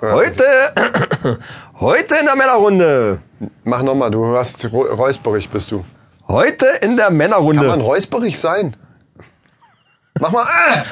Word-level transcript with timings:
Heute, 0.00 0.44
heute 1.80 2.16
in 2.16 2.26
der 2.26 2.36
Männerrunde. 2.36 3.18
Mach 3.64 3.82
nochmal, 3.82 4.10
du 4.10 4.26
hast 4.36 4.70
räusperig 4.72 5.48
bist 5.48 5.70
du. 5.70 5.84
Heute 6.28 6.66
in 6.82 6.96
der 6.96 7.06
Kann 7.06 7.16
man 7.16 7.30
Männerrunde. 7.30 7.66
räusperig 7.80 8.38
sein? 8.38 8.76
Mach 10.20 10.32
mal. 10.32 10.44
Ah! 10.46 10.84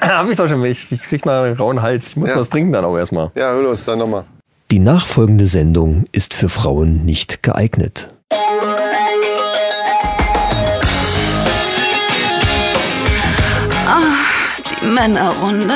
Hab 0.18 0.28
ich 0.28 0.36
doch 0.36 0.48
schon. 0.48 0.64
Ich 0.64 0.88
krieg 0.88 1.26
einen 1.26 1.56
rauen 1.56 1.82
Hals. 1.82 2.08
Ich 2.08 2.16
muss 2.16 2.30
Ja. 2.30 2.36
was 2.36 2.48
trinken 2.48 2.72
dann 2.72 2.84
auch 2.84 2.96
erstmal. 2.96 3.30
Ja, 3.34 3.52
hör 3.52 3.62
los, 3.62 3.84
dann 3.84 3.98
nochmal. 3.98 4.24
Die 4.70 4.78
nachfolgende 4.80 5.46
Sendung 5.46 6.04
ist 6.12 6.34
für 6.34 6.48
Frauen 6.48 7.04
nicht 7.04 7.42
geeignet. 7.42 8.08
Die 14.80 14.86
Männerrunde. 14.86 15.74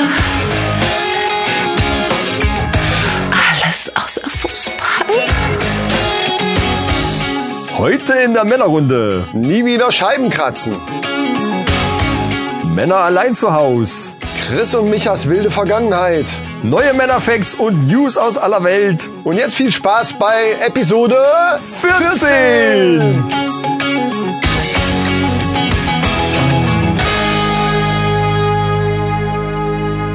Heute 7.83 8.13
in 8.13 8.33
der 8.33 8.45
Männerrunde. 8.45 9.27
Nie 9.33 9.65
wieder 9.65 9.91
Scheiben 9.91 10.29
kratzen. 10.29 10.73
Männer 12.73 12.95
allein 12.95 13.35
zu 13.35 13.53
Haus. 13.53 14.15
Chris 14.47 14.73
und 14.73 14.89
Michas 14.89 15.27
wilde 15.27 15.51
Vergangenheit. 15.51 16.25
Neue 16.61 16.93
Männerfacts 16.93 17.55
und 17.55 17.89
News 17.89 18.15
aus 18.15 18.37
aller 18.37 18.63
Welt. 18.63 19.09
Und 19.25 19.35
jetzt 19.35 19.55
viel 19.55 19.69
Spaß 19.69 20.13
bei 20.13 20.53
Episode 20.65 21.17
14. 21.59 23.21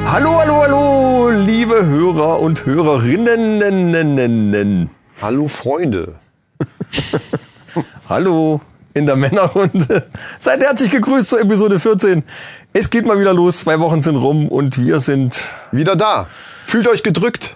Hallo, 0.07 0.39
hallo, 0.41 0.63
hallo, 0.63 1.29
liebe 1.29 1.85
Hörer 1.85 2.39
und 2.39 2.65
Hörerinnen. 2.65 3.59
Hallo 5.21 5.47
Freunde. 5.47 6.15
Hallo 8.07 8.61
in 8.93 9.05
der 9.05 9.15
Männerrunde. 9.15 10.09
Seid 10.39 10.61
herzlich 10.61 10.91
gegrüßt 10.91 11.29
zur 11.29 11.39
Episode 11.41 11.79
14. 11.79 12.23
Es 12.73 12.89
geht 12.89 13.05
mal 13.05 13.19
wieder 13.19 13.33
los. 13.33 13.59
Zwei 13.59 13.79
Wochen 13.79 14.01
sind 14.01 14.15
rum 14.15 14.47
und 14.47 14.77
wir 14.77 14.99
sind, 14.99 15.49
Wieder 15.71 15.95
da. 15.95 16.27
Fühlt 16.65 16.87
euch 16.87 17.03
gedrückt. 17.03 17.55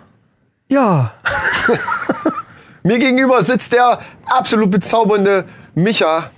ja, 0.70 1.14
Mir 2.86 3.00
gegenüber 3.00 3.42
sitzt 3.42 3.72
der 3.72 4.00
absolut 4.26 4.70
bezaubernde 4.70 5.46
Micha. 5.74 6.32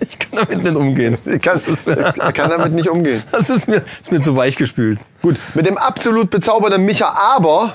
ich 0.00 0.18
kann 0.18 0.30
damit 0.44 0.64
nicht 0.64 0.74
umgehen. 0.74 1.16
Ich 1.24 1.40
kann, 1.40 1.56
ich 1.58 2.34
kann 2.34 2.50
damit 2.50 2.72
nicht 2.72 2.88
umgehen. 2.88 3.22
Das 3.30 3.48
ist 3.50 3.68
mir, 3.68 3.76
ist 4.02 4.10
mir 4.10 4.20
zu 4.20 4.34
weich 4.34 4.56
gespült. 4.56 4.98
Gut, 5.22 5.36
mit 5.54 5.64
dem 5.64 5.78
absolut 5.78 6.28
bezaubernden 6.30 6.84
Micha, 6.84 7.14
aber, 7.36 7.74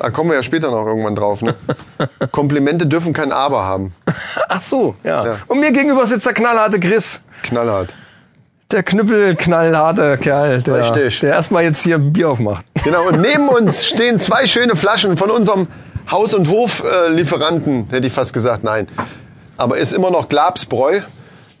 da 0.00 0.10
kommen 0.10 0.30
wir 0.30 0.36
ja 0.36 0.42
später 0.42 0.70
noch 0.70 0.86
irgendwann 0.86 1.14
drauf, 1.14 1.42
ne? 1.42 1.54
Komplimente 2.30 2.86
dürfen 2.86 3.12
kein 3.12 3.32
Aber 3.32 3.64
haben. 3.64 3.94
Ach 4.48 4.60
so, 4.60 4.94
ja. 5.04 5.26
Ja. 5.26 5.36
Und 5.46 5.60
mir 5.60 5.72
gegenüber 5.72 6.06
sitzt 6.06 6.26
der 6.26 6.32
knallharte 6.32 6.80
Chris. 6.80 7.22
Knallhart. 7.42 7.94
Der 8.70 8.82
knüppelknallharte 8.82 10.16
Kerl, 10.18 10.62
der, 10.62 10.80
Richtig. 10.80 11.20
der 11.20 11.34
erstmal 11.34 11.64
jetzt 11.64 11.82
hier 11.82 11.96
ein 11.96 12.12
Bier 12.12 12.30
aufmacht. 12.30 12.64
Genau, 12.84 13.08
und 13.08 13.20
neben 13.20 13.48
uns 13.48 13.84
stehen 13.84 14.18
zwei 14.18 14.46
schöne 14.46 14.76
Flaschen 14.76 15.16
von 15.16 15.30
unserem 15.30 15.66
Haus- 16.10 16.34
und 16.34 16.48
Hoflieferanten, 16.48 17.88
hätte 17.90 18.06
ich 18.06 18.12
fast 18.12 18.32
gesagt, 18.32 18.64
nein. 18.64 18.88
Aber 19.56 19.76
ist 19.76 19.92
immer 19.92 20.10
noch 20.10 20.28
Glabsbräu. 20.28 21.00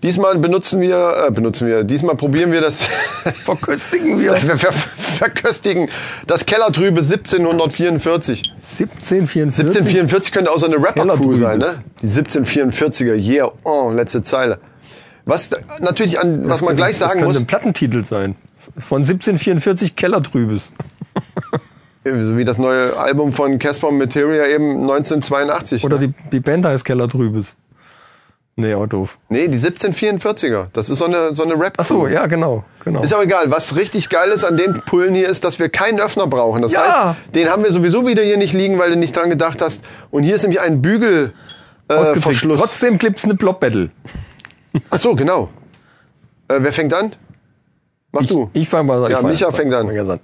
Diesmal 0.02 0.38
benutzen 0.38 0.80
wir, 0.80 1.26
äh, 1.26 1.30
benutzen 1.30 1.66
wir, 1.66 1.84
diesmal 1.84 2.16
probieren 2.16 2.52
wir 2.52 2.62
das, 2.62 2.84
Verköstigen 3.44 4.18
wir. 4.18 4.32
wir 4.32 4.56
ver 4.56 4.72
verköstigen 4.72 5.90
das 6.26 6.46
Kellertrübe 6.46 7.00
1744. 7.00 8.42
1744. 8.54 9.60
1744 9.60 10.32
könnte 10.32 10.50
auch 10.50 10.58
so 10.58 10.66
eine 10.66 10.76
Rapper-Crew 10.76 11.36
sein, 11.36 11.58
ne? 11.58 11.66
Die 12.00 12.06
1744er, 12.06 13.14
yeah, 13.14 13.52
oh, 13.64 13.90
letzte 13.90 14.22
Zeile. 14.22 14.58
Was 15.26 15.50
natürlich 15.80 16.18
an, 16.18 16.48
was 16.48 16.62
man 16.62 16.76
gleich 16.76 16.98
das 16.98 17.10
sagen 17.10 17.20
könnte 17.20 17.26
muss, 17.26 17.36
ein 17.36 17.46
Plattentitel 17.46 18.02
sein. 18.02 18.36
Von 18.78 19.02
1744 19.02 19.96
Kellertrübes. 19.96 20.72
so 22.04 22.38
wie 22.38 22.44
das 22.46 22.56
neue 22.56 22.96
Album 22.96 23.34
von 23.34 23.58
Casper 23.58 23.90
Materia 23.90 24.46
eben 24.46 24.80
1982. 24.80 25.84
Oder 25.84 25.98
ne? 25.98 26.08
die, 26.08 26.30
die 26.32 26.40
Band 26.40 26.64
heißt 26.64 26.86
Kellertrübes. 26.86 27.56
Nee, 28.60 28.74
auch 28.74 28.86
doof. 28.86 29.18
Nee, 29.30 29.48
die 29.48 29.58
1744er. 29.58 30.66
Das 30.74 30.90
ist 30.90 30.98
so 30.98 31.06
eine, 31.06 31.34
so 31.34 31.42
eine 31.42 31.58
rap 31.58 31.74
Ach 31.78 31.84
so, 31.84 32.06
ja, 32.06 32.26
genau. 32.26 32.62
genau. 32.84 33.02
Ist 33.02 33.14
auch 33.14 33.22
egal. 33.22 33.50
Was 33.50 33.74
richtig 33.74 34.10
geil 34.10 34.30
ist 34.30 34.44
an 34.44 34.56
den 34.58 34.82
Pullen 34.84 35.14
hier 35.14 35.28
ist, 35.28 35.44
dass 35.44 35.58
wir 35.58 35.70
keinen 35.70 35.98
Öffner 35.98 36.26
brauchen. 36.26 36.60
Das 36.60 36.72
Ja. 36.72 37.08
heißt, 37.14 37.34
den 37.34 37.48
haben 37.48 37.64
wir 37.64 37.72
sowieso 37.72 38.06
wieder 38.06 38.22
hier 38.22 38.36
nicht 38.36 38.52
liegen, 38.52 38.78
weil 38.78 38.90
du 38.90 38.96
nicht 38.96 39.16
dran 39.16 39.30
gedacht 39.30 39.62
hast. 39.62 39.82
Und 40.10 40.24
hier 40.24 40.34
ist 40.34 40.42
nämlich 40.42 40.60
ein 40.60 40.82
Bügel, 40.82 41.32
äh. 41.88 42.04
Verschluss. 42.04 42.58
Trotzdem 42.58 42.98
gibt's 42.98 43.24
eine 43.24 43.34
Blob-Battle. 43.34 43.90
Ach 44.90 44.98
so, 44.98 45.14
genau. 45.14 45.48
Äh, 46.48 46.56
wer 46.58 46.72
fängt 46.72 46.92
an? 46.92 47.12
Mach 48.12 48.20
Ich, 48.22 48.28
du. 48.28 48.50
ich 48.52 48.68
fang 48.68 48.84
mal 48.86 49.00
Ja, 49.02 49.08
ich 49.08 49.14
fang- 49.22 49.30
Micha 49.30 49.52
fängt 49.52 49.72
an. 49.72 49.88
an. 49.88 50.20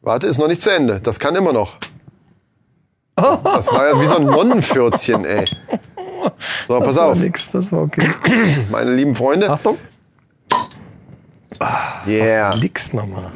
Warte, 0.00 0.26
ist 0.26 0.38
noch 0.38 0.48
nicht 0.48 0.62
zu 0.62 0.70
Ende. 0.70 1.00
Das 1.00 1.20
kann 1.20 1.36
immer 1.36 1.52
noch. 1.52 1.76
Das, 3.14 3.42
das 3.42 3.72
war 3.72 3.88
ja 3.88 4.00
wie 4.00 4.06
so 4.06 4.16
ein 4.16 4.24
Nonnenpförzchen, 4.24 5.24
ey. 5.26 5.44
So, 6.68 6.78
pass 6.78 6.88
Das 6.88 6.96
war 6.96 7.06
auf, 7.06 7.18
nix, 7.18 7.50
das 7.50 7.72
war 7.72 7.82
okay. 7.82 8.08
meine 8.70 8.94
lieben 8.94 9.14
Freunde. 9.14 9.50
Achtung. 9.50 9.78
Yeah. 12.06 12.56
Nix 12.56 12.92
nochmal. 12.92 13.30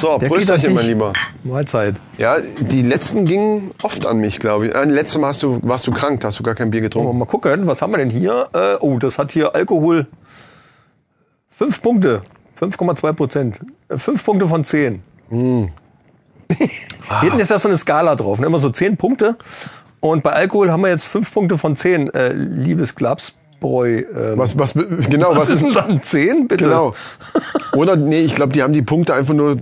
So, 0.00 0.16
Der 0.18 0.28
Prösterchen, 0.28 0.72
mein 0.74 0.86
Lieber. 0.86 1.12
Mahlzeit. 1.44 2.00
Ja, 2.16 2.38
die 2.40 2.80
letzten 2.82 3.26
gingen 3.26 3.72
oft 3.82 4.06
an 4.06 4.18
mich, 4.18 4.40
glaube 4.40 4.68
ich. 4.68 4.74
Äh, 4.74 4.84
letztes 4.84 5.20
Mal 5.20 5.28
hast 5.28 5.42
du, 5.42 5.60
warst 5.62 5.86
du 5.86 5.92
krank, 5.92 6.20
da 6.20 6.28
hast 6.28 6.38
du 6.38 6.42
gar 6.42 6.54
kein 6.54 6.70
Bier 6.70 6.80
getrunken. 6.80 7.18
mal 7.18 7.26
gucken, 7.26 7.66
was 7.66 7.82
haben 7.82 7.92
wir 7.92 7.98
denn 7.98 8.08
hier? 8.08 8.48
Äh, 8.54 8.76
oh, 8.80 8.98
das 8.98 9.18
hat 9.18 9.30
hier 9.32 9.54
Alkohol. 9.54 10.06
Fünf 11.50 11.82
Punkte. 11.82 12.22
5,2 12.58 13.12
Prozent. 13.12 13.60
Äh, 13.88 13.98
Fünf 13.98 14.24
Punkte 14.24 14.48
von 14.48 14.64
zehn. 14.64 15.02
Hm. 15.28 15.70
Hinten 17.20 17.38
ist 17.38 17.50
ja 17.50 17.58
so 17.58 17.68
eine 17.68 17.76
Skala 17.76 18.16
drauf. 18.16 18.40
Ne? 18.40 18.46
Immer 18.46 18.58
so 18.58 18.70
zehn 18.70 18.96
Punkte. 18.96 19.36
Und 20.00 20.22
bei 20.22 20.32
Alkohol 20.32 20.70
haben 20.70 20.82
wir 20.82 20.88
jetzt 20.90 21.06
fünf 21.06 21.32
Punkte 21.32 21.58
von 21.58 21.76
zehn. 21.76 22.12
Äh, 22.14 22.32
liebes 22.32 22.94
Glabsbräu. 22.94 23.98
Ähm, 24.14 24.38
Was, 24.38 24.58
was, 24.58 24.72
genau, 24.74 25.30
was, 25.30 25.36
was, 25.36 25.50
ist 25.50 25.62
denn 25.62 25.72
dann 25.74 26.02
zehn, 26.02 26.48
bitte? 26.48 26.64
Genau. 26.64 26.94
Oder, 27.74 27.96
nee, 27.96 28.20
ich 28.20 28.34
glaube, 28.34 28.52
die 28.54 28.62
haben 28.62 28.72
die 28.72 28.82
Punkte 28.82 29.14
einfach 29.14 29.34
nur. 29.34 29.58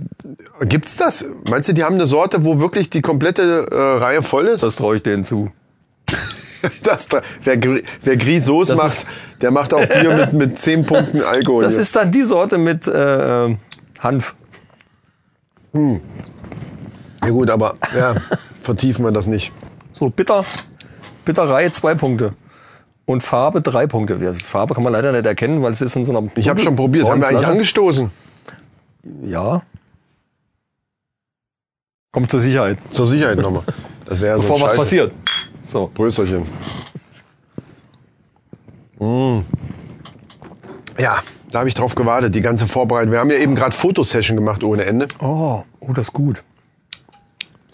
Gibt's 0.61 0.95
das? 0.97 1.27
Meinst 1.49 1.67
du, 1.69 1.73
die 1.73 1.83
haben 1.83 1.95
eine 1.95 2.05
Sorte, 2.05 2.45
wo 2.45 2.59
wirklich 2.59 2.89
die 2.89 3.01
komplette 3.01 3.67
äh, 3.69 3.75
Reihe 3.75 4.23
voll 4.23 4.47
ist? 4.47 4.63
Das 4.63 4.77
traue 4.77 4.95
ich 4.95 5.03
denen 5.03 5.23
zu. 5.23 5.49
Das, 6.83 7.07
wer, 7.45 7.57
wer 8.03 8.15
Das 8.17 8.77
macht, 8.77 8.87
ist- 8.87 9.07
der 9.41 9.49
macht 9.51 9.73
auch 9.73 9.85
Bier 9.85 10.13
mit, 10.13 10.33
mit 10.33 10.59
10 10.59 10.85
Punkten 10.85 11.21
Alkohol. 11.21 11.63
Das 11.63 11.77
ist 11.77 11.95
dann 11.95 12.11
die 12.11 12.23
Sorte 12.23 12.57
mit 12.57 12.85
äh, 12.85 13.55
Hanf. 13.99 14.35
ja 15.73 17.29
gut, 17.29 17.49
aber 17.49 17.75
ja, 17.95 18.15
vertiefen 18.61 19.05
wir 19.05 19.11
das 19.13 19.25
nicht. 19.27 19.53
So, 19.99 20.09
bitter. 20.09 20.45
Bitterei, 21.25 21.69
zwei 21.71 21.93
Punkte. 21.93 22.31
Und 23.05 23.21
Farbe, 23.21 23.61
drei 23.61 23.85
Punkte. 23.85 24.33
Farbe 24.35 24.73
kann 24.73 24.83
man 24.83 24.93
leider 24.93 25.11
nicht 25.11 25.25
erkennen, 25.25 25.61
weil 25.61 25.73
es 25.73 25.81
ist 25.81 25.95
in 25.97 26.05
so 26.05 26.15
einer. 26.15 26.29
Ich 26.35 26.47
habe 26.47 26.59
schon 26.59 26.75
probiert. 26.75 27.07
Haben 27.09 27.19
wir 27.21 27.27
eigentlich 27.27 27.47
angestoßen? 27.47 28.09
Ja. 29.23 29.61
Kommt 32.11 32.31
zur 32.31 32.39
Sicherheit. 32.39 32.77
Zur 32.91 33.07
Sicherheit 33.07 33.37
nochmal. 33.37 33.63
Das 34.05 34.21
wäre 34.21 34.37
so 34.37 34.41
Bevor 34.41 34.61
was 34.61 34.69
scheiße. 34.69 34.77
passiert. 34.77 35.13
So. 35.65 35.91
Brösterchen. 35.93 36.43
Mm. 38.99 39.39
Ja, 40.97 41.23
da 41.51 41.59
habe 41.59 41.69
ich 41.69 41.75
drauf 41.75 41.95
gewartet, 41.95 42.33
die 42.35 42.41
ganze 42.41 42.67
Vorbereitung. 42.67 43.11
Wir 43.11 43.19
haben 43.19 43.31
ja 43.31 43.37
eben 43.37 43.55
gerade 43.55 43.75
Fotosession 43.75 44.37
gemacht 44.37 44.63
ohne 44.63 44.85
Ende. 44.85 45.07
Oh, 45.19 45.63
oh, 45.79 45.93
das 45.93 46.07
ist 46.07 46.13
gut. 46.13 46.43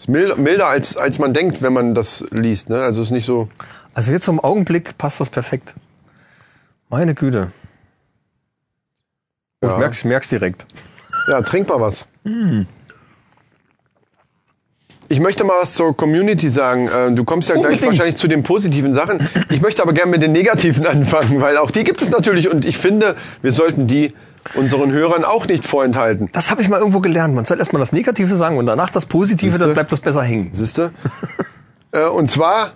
Ist 0.08 0.38
milder, 0.38 0.66
als, 0.68 0.96
als 0.96 1.18
man 1.18 1.32
denkt, 1.34 1.62
wenn 1.62 1.72
man 1.72 1.94
das 1.94 2.24
liest. 2.30 2.68
Ne? 2.68 2.82
Also 2.82 3.02
ist 3.02 3.10
nicht 3.10 3.26
so. 3.26 3.48
Also 3.94 4.12
jetzt 4.12 4.28
im 4.28 4.40
Augenblick 4.40 4.96
passt 4.98 5.20
das 5.20 5.28
perfekt. 5.28 5.74
Meine 6.88 7.14
Güte. 7.14 7.50
Oh, 9.62 9.66
Ja. 9.66 9.72
Ich 9.72 9.78
merk's, 9.78 9.98
ich 9.98 10.04
merk's 10.04 10.28
direkt. 10.28 10.66
Ja, 11.28 11.42
trink 11.42 11.68
mal 11.68 11.80
was. 11.80 12.06
Hm. 12.24 12.66
Ich 15.08 15.20
möchte 15.20 15.44
mal 15.44 15.54
was 15.60 15.74
zur 15.74 15.96
Community 15.96 16.50
sagen. 16.50 16.88
Äh, 16.88 17.12
Du 17.12 17.24
kommst 17.24 17.48
ja 17.48 17.54
gleich 17.54 17.64
Unbedingt. 17.66 17.86
wahrscheinlich 17.92 18.16
zu 18.16 18.26
den 18.26 18.42
positiven 18.42 18.92
Sachen. 18.92 19.26
Ich 19.50 19.60
möchte 19.60 19.82
aber 19.82 19.92
gerne 19.92 20.10
mit 20.10 20.22
den 20.22 20.32
negativen 20.32 20.84
anfangen, 20.94 21.40
weil 21.40 21.56
auch 21.58 21.70
die 21.70 21.84
gibt 21.84 22.02
es 22.02 22.10
natürlich 22.10 22.50
und 22.50 22.64
ich 22.64 22.76
finde, 22.78 23.16
wir 23.40 23.52
sollten 23.52 23.86
die 23.86 24.14
unseren 24.54 24.92
Hörern 24.92 25.24
auch 25.24 25.46
nicht 25.46 25.66
vorenthalten. 25.66 26.28
Das 26.32 26.50
habe 26.50 26.62
ich 26.62 26.68
mal 26.68 26.78
irgendwo 26.78 27.00
gelernt. 27.00 27.34
Man 27.34 27.44
soll 27.44 27.58
erstmal 27.58 27.80
das 27.80 27.92
Negative 27.92 28.36
sagen 28.36 28.58
und 28.58 28.66
danach 28.66 28.90
das 28.90 29.06
Positive, 29.06 29.50
Siehste? 29.50 29.64
dann 29.64 29.74
bleibt 29.74 29.92
das 29.92 30.00
besser 30.00 30.22
hängen. 30.22 30.50
Siehst 30.52 30.78
du? 30.78 30.90
äh, 31.92 32.06
und 32.06 32.28
zwar, 32.28 32.72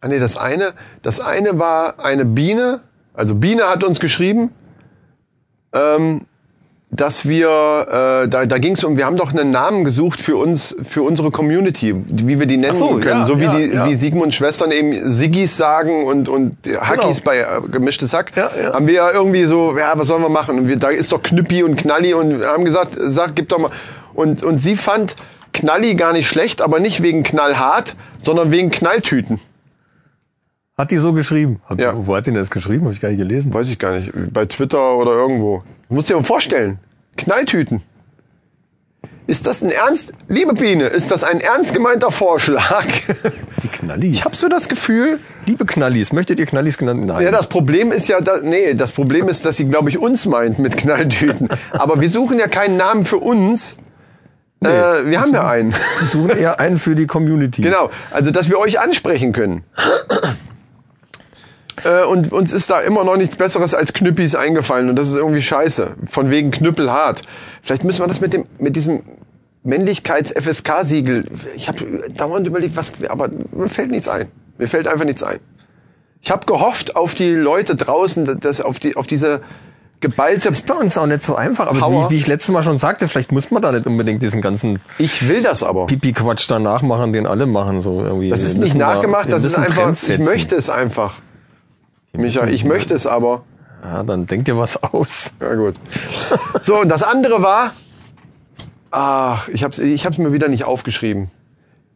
ah 0.00 0.08
nee, 0.08 0.18
das 0.18 0.36
eine, 0.36 0.72
das 1.02 1.20
eine 1.20 1.58
war 1.58 1.98
eine 2.00 2.24
Biene. 2.24 2.80
Also 3.14 3.34
Biene 3.34 3.64
hat 3.64 3.84
uns 3.84 4.00
geschrieben, 4.00 4.50
ähm, 5.72 6.26
dass 6.96 7.26
wir, 7.28 7.48
äh, 8.24 8.28
da, 8.28 8.46
da 8.46 8.58
ging 8.58 8.74
es 8.74 8.84
um, 8.84 8.96
wir 8.96 9.04
haben 9.04 9.16
doch 9.16 9.32
einen 9.32 9.50
Namen 9.50 9.84
gesucht 9.84 10.20
für 10.20 10.36
uns, 10.36 10.76
für 10.84 11.02
unsere 11.02 11.32
Community, 11.32 11.92
wie 12.06 12.38
wir 12.38 12.46
die 12.46 12.56
nennen 12.56 12.76
so, 12.76 13.00
können. 13.00 13.20
ja, 13.20 13.24
so 13.24 13.40
wie 13.40 13.44
ja, 13.44 13.56
die, 13.56 13.64
ja. 13.74 13.86
wie 13.88 13.94
Sigmund 13.94 14.32
Schwestern 14.32 14.70
eben 14.70 15.10
Siggis 15.10 15.56
sagen 15.56 16.04
und, 16.04 16.28
und 16.28 16.56
Hackis 16.80 17.20
bei 17.20 17.38
äh, 17.38 17.46
gemischtes 17.68 18.12
Hack, 18.12 18.32
Ja, 18.36 18.50
ja. 18.56 18.74
haben 18.74 18.86
wir 18.86 18.94
ja 18.94 19.10
irgendwie 19.10 19.44
so, 19.44 19.76
ja, 19.76 19.92
was 19.96 20.06
sollen 20.06 20.22
wir 20.22 20.28
machen? 20.28 20.56
Und 20.56 20.68
wir, 20.68 20.76
da 20.76 20.88
ist 20.88 21.10
doch 21.10 21.20
Knüppi 21.20 21.64
und 21.64 21.74
Knalli 21.74 22.14
und 22.14 22.44
haben 22.44 22.64
gesagt, 22.64 22.92
sag, 22.96 23.34
gib 23.34 23.48
doch 23.48 23.58
mal. 23.58 23.70
Und, 24.14 24.44
und 24.44 24.58
sie 24.58 24.76
fand 24.76 25.16
Knalli 25.52 25.96
gar 25.96 26.12
nicht 26.12 26.28
schlecht, 26.28 26.62
aber 26.62 26.78
nicht 26.78 27.02
wegen 27.02 27.24
knallhart, 27.24 27.96
sondern 28.22 28.52
wegen 28.52 28.70
Knalltüten. 28.70 29.40
Hat 30.78 30.90
die 30.90 30.96
so 30.96 31.12
geschrieben? 31.12 31.60
Hat, 31.66 31.80
Ja. 31.80 31.92
Wo 31.94 32.14
hat 32.16 32.24
sie 32.24 32.32
denn 32.32 32.40
das 32.40 32.50
geschrieben? 32.50 32.84
Habe 32.84 32.94
ich 32.94 33.00
gar 33.00 33.08
nicht 33.08 33.18
gelesen. 33.18 33.52
Weiß 33.52 33.68
ich 33.68 33.78
gar 33.78 33.92
nicht, 33.92 34.12
bei 34.32 34.46
Twitter 34.46 34.96
oder 34.96 35.12
irgendwo. 35.12 35.62
Du 35.88 35.94
musst 35.94 36.08
dir 36.08 36.16
mal 36.16 36.24
vorstellen, 36.24 36.78
Knalltüten. 37.16 37.82
Ist 39.26 39.46
das 39.46 39.62
ein 39.62 39.70
ernst, 39.70 40.12
liebe 40.28 40.52
Biene, 40.52 40.84
ist 40.84 41.10
das 41.10 41.24
ein 41.24 41.40
ernst 41.40 41.72
gemeinter 41.72 42.10
Vorschlag? 42.10 42.84
Die 43.62 43.68
Knallis. 43.68 44.18
Ich 44.18 44.24
habe 44.24 44.36
so 44.36 44.48
das 44.48 44.68
Gefühl, 44.68 45.18
Liebe 45.46 45.64
Knallis, 45.64 46.12
möchtet 46.12 46.38
ihr 46.38 46.46
Knallis 46.46 46.76
genannt? 46.76 47.06
Nein. 47.06 47.22
ja, 47.22 47.30
das 47.30 47.48
Problem 47.48 47.90
ist 47.90 48.06
ja, 48.08 48.20
da, 48.20 48.38
nee, 48.42 48.74
das 48.74 48.92
Problem 48.92 49.28
ist, 49.28 49.46
dass 49.46 49.56
sie, 49.56 49.66
glaube 49.66 49.88
ich, 49.88 49.98
uns 49.98 50.26
meint 50.26 50.58
mit 50.58 50.76
Knalltüten. 50.76 51.48
Aber 51.72 52.00
wir 52.00 52.10
suchen 52.10 52.38
ja 52.38 52.48
keinen 52.48 52.76
Namen 52.76 53.06
für 53.06 53.16
uns. 53.16 53.76
äh, 54.62 54.68
wir 54.68 55.20
haben 55.20 55.32
ja 55.32 55.48
einen. 55.48 55.74
Wir 55.98 56.06
suchen 56.06 56.30
eher 56.30 56.60
einen 56.60 56.76
für 56.76 56.94
die 56.94 57.06
Community. 57.06 57.62
Genau, 57.62 57.90
also 58.10 58.30
dass 58.30 58.50
wir 58.50 58.58
euch 58.58 58.78
ansprechen 58.78 59.32
können. 59.32 59.64
Äh, 61.84 62.04
und 62.04 62.32
uns 62.32 62.52
ist 62.52 62.70
da 62.70 62.80
immer 62.80 63.04
noch 63.04 63.16
nichts 63.16 63.36
Besseres 63.36 63.74
als 63.74 63.92
Knüppis 63.92 64.34
eingefallen 64.34 64.88
und 64.88 64.96
das 64.96 65.08
ist 65.08 65.16
irgendwie 65.16 65.42
scheiße. 65.42 65.92
Von 66.06 66.30
wegen 66.30 66.50
Knüppelhart. 66.50 67.22
Vielleicht 67.62 67.84
müssen 67.84 68.02
wir 68.02 68.08
das 68.08 68.20
mit 68.20 68.32
dem 68.32 68.46
mit 68.58 68.76
diesem 68.76 69.02
Männlichkeits-FSK-Siegel. 69.62 71.30
Ich 71.56 71.68
habe 71.68 72.04
dauernd 72.14 72.46
überlegt, 72.46 72.76
was, 72.76 72.92
aber 73.08 73.30
mir 73.52 73.68
fällt 73.68 73.90
nichts 73.90 74.08
ein. 74.08 74.28
Mir 74.58 74.68
fällt 74.68 74.86
einfach 74.86 75.04
nichts 75.04 75.22
ein. 75.22 75.40
Ich 76.20 76.30
habe 76.30 76.46
gehofft 76.46 76.96
auf 76.96 77.14
die 77.14 77.32
Leute 77.32 77.76
draußen, 77.76 78.40
dass 78.40 78.60
auf 78.60 78.78
die 78.78 78.96
auf 78.96 79.06
diese 79.06 79.40
geballte. 80.00 80.48
Ist 80.48 80.66
bei 80.66 80.74
uns 80.74 80.96
auch 80.96 81.06
nicht 81.06 81.22
so 81.22 81.34
einfach, 81.34 81.66
aber 81.66 81.80
Power. 81.80 82.08
wie, 82.08 82.14
wie 82.14 82.18
ich 82.18 82.26
letztes 82.26 82.50
Mal 82.50 82.62
schon 82.62 82.78
sagte, 82.78 83.08
vielleicht 83.08 83.32
muss 83.32 83.50
man 83.50 83.62
da 83.62 83.72
nicht 83.72 83.86
unbedingt 83.86 84.22
diesen 84.22 84.40
ganzen 84.40 84.80
Ich 84.98 85.28
will 85.28 85.42
das 85.42 85.62
aber. 85.62 85.86
Pipi-Quatsch 85.86 86.50
da 86.50 86.58
nachmachen, 86.58 87.12
den 87.12 87.26
alle 87.26 87.46
machen. 87.46 87.80
So 87.80 88.02
irgendwie. 88.04 88.30
Das 88.30 88.42
ist 88.42 88.56
nicht 88.56 88.74
nachgemacht, 88.74 89.30
das 89.30 89.44
ist 89.44 89.56
einfach. 89.56 89.92
Ich 89.92 90.18
möchte 90.18 90.56
es 90.56 90.70
einfach. 90.70 91.14
Micha, 92.16 92.46
ich 92.46 92.64
möchte 92.64 92.94
es 92.94 93.06
aber. 93.06 93.42
Ja, 93.82 94.02
dann 94.02 94.26
denk 94.26 94.44
dir 94.46 94.56
was 94.56 94.82
aus. 94.82 95.32
Ja, 95.40 95.54
gut. 95.54 95.74
So, 96.62 96.80
und 96.80 96.88
das 96.88 97.02
andere 97.02 97.42
war, 97.42 97.72
ach, 98.90 99.48
ich 99.48 99.62
hab's, 99.64 99.78
ich 99.78 100.06
hab's 100.06 100.16
mir 100.18 100.32
wieder 100.32 100.48
nicht 100.48 100.64
aufgeschrieben. 100.64 101.30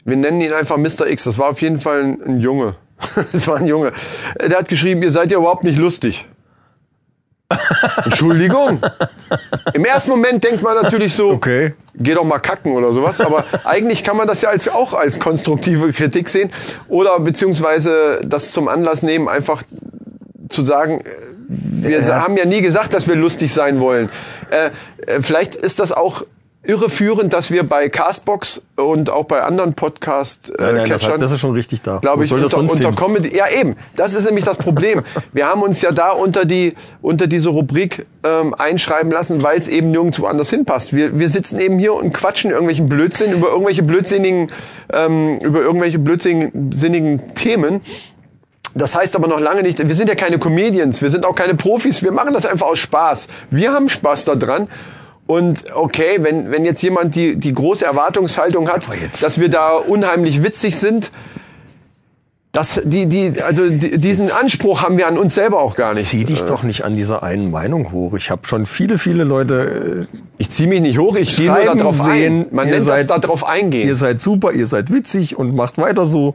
Wir 0.04 0.16
nennen 0.16 0.40
ihn 0.40 0.52
einfach 0.52 0.76
Mr. 0.76 1.06
X. 1.06 1.24
Das 1.24 1.38
war 1.38 1.48
auf 1.50 1.62
jeden 1.62 1.80
Fall 1.80 2.02
ein, 2.02 2.22
ein 2.22 2.40
Junge. 2.40 2.74
Das 3.32 3.46
war 3.46 3.56
ein 3.56 3.66
Junge. 3.66 3.92
Der 4.40 4.58
hat 4.58 4.68
geschrieben, 4.68 5.02
ihr 5.02 5.10
seid 5.10 5.30
ja 5.30 5.38
überhaupt 5.38 5.64
nicht 5.64 5.78
lustig. 5.78 6.26
Entschuldigung. 8.04 8.80
Im 9.72 9.84
ersten 9.84 10.10
Moment 10.10 10.44
denkt 10.44 10.62
man 10.62 10.74
natürlich 10.82 11.14
so, 11.14 11.30
Okay. 11.30 11.74
geh 11.94 12.14
doch 12.14 12.24
mal 12.24 12.38
kacken 12.40 12.72
oder 12.72 12.92
sowas. 12.92 13.20
Aber 13.20 13.44
eigentlich 13.64 14.04
kann 14.04 14.16
man 14.16 14.26
das 14.26 14.42
ja 14.42 14.50
als, 14.50 14.68
auch 14.68 14.92
als 14.94 15.18
konstruktive 15.18 15.92
Kritik 15.92 16.28
sehen. 16.28 16.50
Oder 16.88 17.18
beziehungsweise 17.20 18.20
das 18.24 18.52
zum 18.52 18.68
Anlass 18.68 19.02
nehmen, 19.02 19.28
einfach 19.28 19.62
zu 20.48 20.62
sagen, 20.62 21.00
äh, 21.00 21.04
wir 21.48 22.00
Ja. 22.00 22.22
haben 22.22 22.36
ja 22.36 22.44
nie 22.44 22.60
gesagt, 22.60 22.92
dass 22.94 23.06
wir 23.08 23.16
lustig 23.16 23.52
sein 23.52 23.80
wollen. 23.80 24.10
Äh, 24.50 24.70
äh, 25.06 25.22
vielleicht 25.22 25.54
ist 25.54 25.78
das 25.80 25.92
auch 25.92 26.22
irreführend, 26.64 27.32
dass 27.32 27.50
wir 27.50 27.62
bei 27.66 27.88
Castbox 27.88 28.62
und 28.76 29.08
auch 29.08 29.24
bei 29.24 29.42
anderen 29.42 29.72
podcast 29.74 30.52
Nein, 30.58 30.68
äh, 30.68 30.72
nein, 30.72 30.88
das, 30.90 31.00
Catchern 31.00 31.14
hat, 31.14 31.22
das 31.22 31.32
ist 31.32 31.40
schon 31.40 31.52
richtig 31.54 31.80
da. 31.82 31.98
glaube 31.98 32.24
ich, 32.24 32.30
das 32.30 32.52
unter, 32.52 32.72
unter? 32.72 32.92
Comedy. 32.92 33.34
Ja, 33.34 33.48
eben. 33.48 33.76
Das 33.96 34.12
ist 34.14 34.26
nämlich 34.26 34.44
das 34.44 34.58
Problem. 34.58 35.02
Wir 35.32 35.46
haben 35.46 35.62
uns 35.62 35.80
ja 35.80 35.92
da 35.92 36.10
unter 36.10 36.44
die 36.44 36.74
unter 37.00 37.26
diese 37.26 37.48
Rubrik 37.50 38.06
ähm, 38.24 38.54
einschreiben 38.58 39.10
lassen, 39.10 39.42
weil 39.42 39.58
es 39.58 39.68
eben 39.68 39.92
nirgendwo 39.92 40.26
anders 40.26 40.50
hinpasst. 40.50 40.92
Wir, 40.92 41.18
wir 41.18 41.28
sitzen 41.30 41.58
eben 41.60 41.78
hier 41.78 41.94
und 41.94 42.12
quatschen 42.12 42.50
irgendwelchen 42.50 42.88
Blödsinn 42.88 43.32
über 43.32 43.48
irgendwelche 43.48 43.84
blödsinnigen 43.84 44.50
ähm, 44.92 45.38
über 45.38 45.60
irgendwelche 45.62 46.00
blödsinnigen 46.00 47.34
Themen. 47.34 47.80
Das 48.74 48.94
heißt 48.94 49.16
aber 49.16 49.28
noch 49.28 49.40
lange 49.40 49.62
nicht, 49.62 49.78
wir 49.86 49.94
sind 49.94 50.08
ja 50.08 50.14
keine 50.14 50.38
Comedians, 50.38 51.02
wir 51.02 51.10
sind 51.10 51.24
auch 51.24 51.34
keine 51.34 51.54
Profis, 51.54 52.02
wir 52.02 52.12
machen 52.12 52.34
das 52.34 52.46
einfach 52.46 52.66
aus 52.66 52.78
Spaß. 52.78 53.28
Wir 53.50 53.72
haben 53.72 53.88
Spaß 53.88 54.26
daran. 54.26 54.68
Und 55.26 55.64
okay, 55.74 56.18
wenn, 56.20 56.50
wenn 56.50 56.64
jetzt 56.64 56.82
jemand 56.82 57.14
die, 57.14 57.36
die 57.36 57.52
große 57.52 57.84
Erwartungshaltung 57.84 58.68
hat, 58.70 58.84
dass 59.22 59.38
wir 59.38 59.50
da 59.50 59.72
unheimlich 59.76 60.42
witzig 60.42 60.76
sind, 60.76 61.10
das, 62.52 62.80
die, 62.84 63.06
die, 63.06 63.34
also 63.42 63.68
die, 63.68 63.98
diesen 63.98 64.30
Anspruch 64.30 64.82
haben 64.82 64.96
wir 64.96 65.06
an 65.06 65.18
uns 65.18 65.34
selber 65.34 65.60
auch 65.60 65.76
gar 65.76 65.92
nicht. 65.92 66.08
Zieh 66.08 66.24
dich 66.24 66.44
doch 66.44 66.62
nicht 66.62 66.82
an 66.82 66.96
dieser 66.96 67.22
einen 67.22 67.50
Meinung 67.50 67.92
hoch. 67.92 68.14
Ich 68.14 68.30
habe 68.30 68.46
schon 68.46 68.64
viele, 68.64 68.96
viele 68.96 69.24
Leute 69.24 70.08
äh, 70.10 70.16
Ich 70.38 70.50
ziehe 70.50 70.66
mich 70.66 70.80
nicht 70.80 70.98
hoch, 70.98 71.14
ich 71.14 71.36
gehe 71.36 71.52
nur 71.52 71.76
darauf 71.76 72.00
sehen. 72.00 72.46
ein. 72.46 72.46
Man 72.50 72.70
nennt 72.70 72.82
seid, 72.82 73.10
das 73.10 73.20
darauf 73.20 73.46
eingehen. 73.46 73.86
Ihr 73.86 73.94
seid 73.94 74.20
super, 74.20 74.52
ihr 74.52 74.66
seid 74.66 74.90
witzig 74.90 75.36
und 75.36 75.54
macht 75.54 75.76
weiter 75.76 76.06
so. 76.06 76.34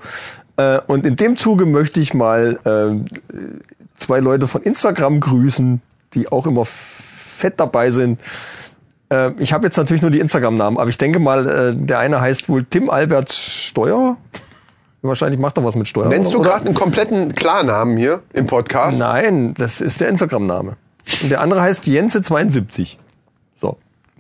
Äh, 0.58 0.80
und 0.88 1.06
in 1.06 1.16
dem 1.16 1.38
Zuge 1.38 1.66
möchte 1.66 2.00
ich 2.00 2.14
mal 2.14 2.60
äh, 2.66 3.36
zwei 3.96 4.20
Leute 4.20 4.48
von 4.48 4.62
Instagram 4.62 5.20
grüßen, 5.20 5.82
die 6.14 6.32
auch 6.32 6.46
immer 6.46 6.66
fett 6.66 7.60
dabei 7.60 7.92
sind. 7.92 8.20
Äh, 9.10 9.32
ich 9.40 9.54
habe 9.54 9.66
jetzt 9.66 9.78
natürlich 9.78 10.02
nur 10.02 10.12
die 10.12 10.20
Instagram-Namen, 10.20 10.78
aber 10.78 10.90
ich 10.90 10.98
denke 10.98 11.20
mal, 11.20 11.48
äh, 11.48 11.76
der 11.76 12.00
eine 12.00 12.22
heißt 12.22 12.50
wohl 12.50 12.64
Tim 12.64 12.90
Albert 12.90 13.32
Steuer. 13.34 14.18
Wahrscheinlich 15.02 15.40
macht 15.40 15.58
er 15.58 15.66
was 15.66 15.76
mit 15.76 15.88
Steuer. 15.88 16.08
Nennst 16.08 16.34
du 16.34 16.40
gerade 16.40 16.66
einen 16.66 16.76
kompletten 16.76 17.34
Klarnamen 17.34 17.98
hier 17.98 18.22
im 18.32 18.48
Podcast? 18.48 19.00
Nein, 19.00 19.54
das 19.54 19.82
ist 19.82 20.00
der 20.00 20.08
Instagram-Name. 20.08 20.78
Und 21.22 21.30
der 21.30 21.42
andere 21.42 21.62
heißt 21.62 21.86
Jense72. 21.86 22.96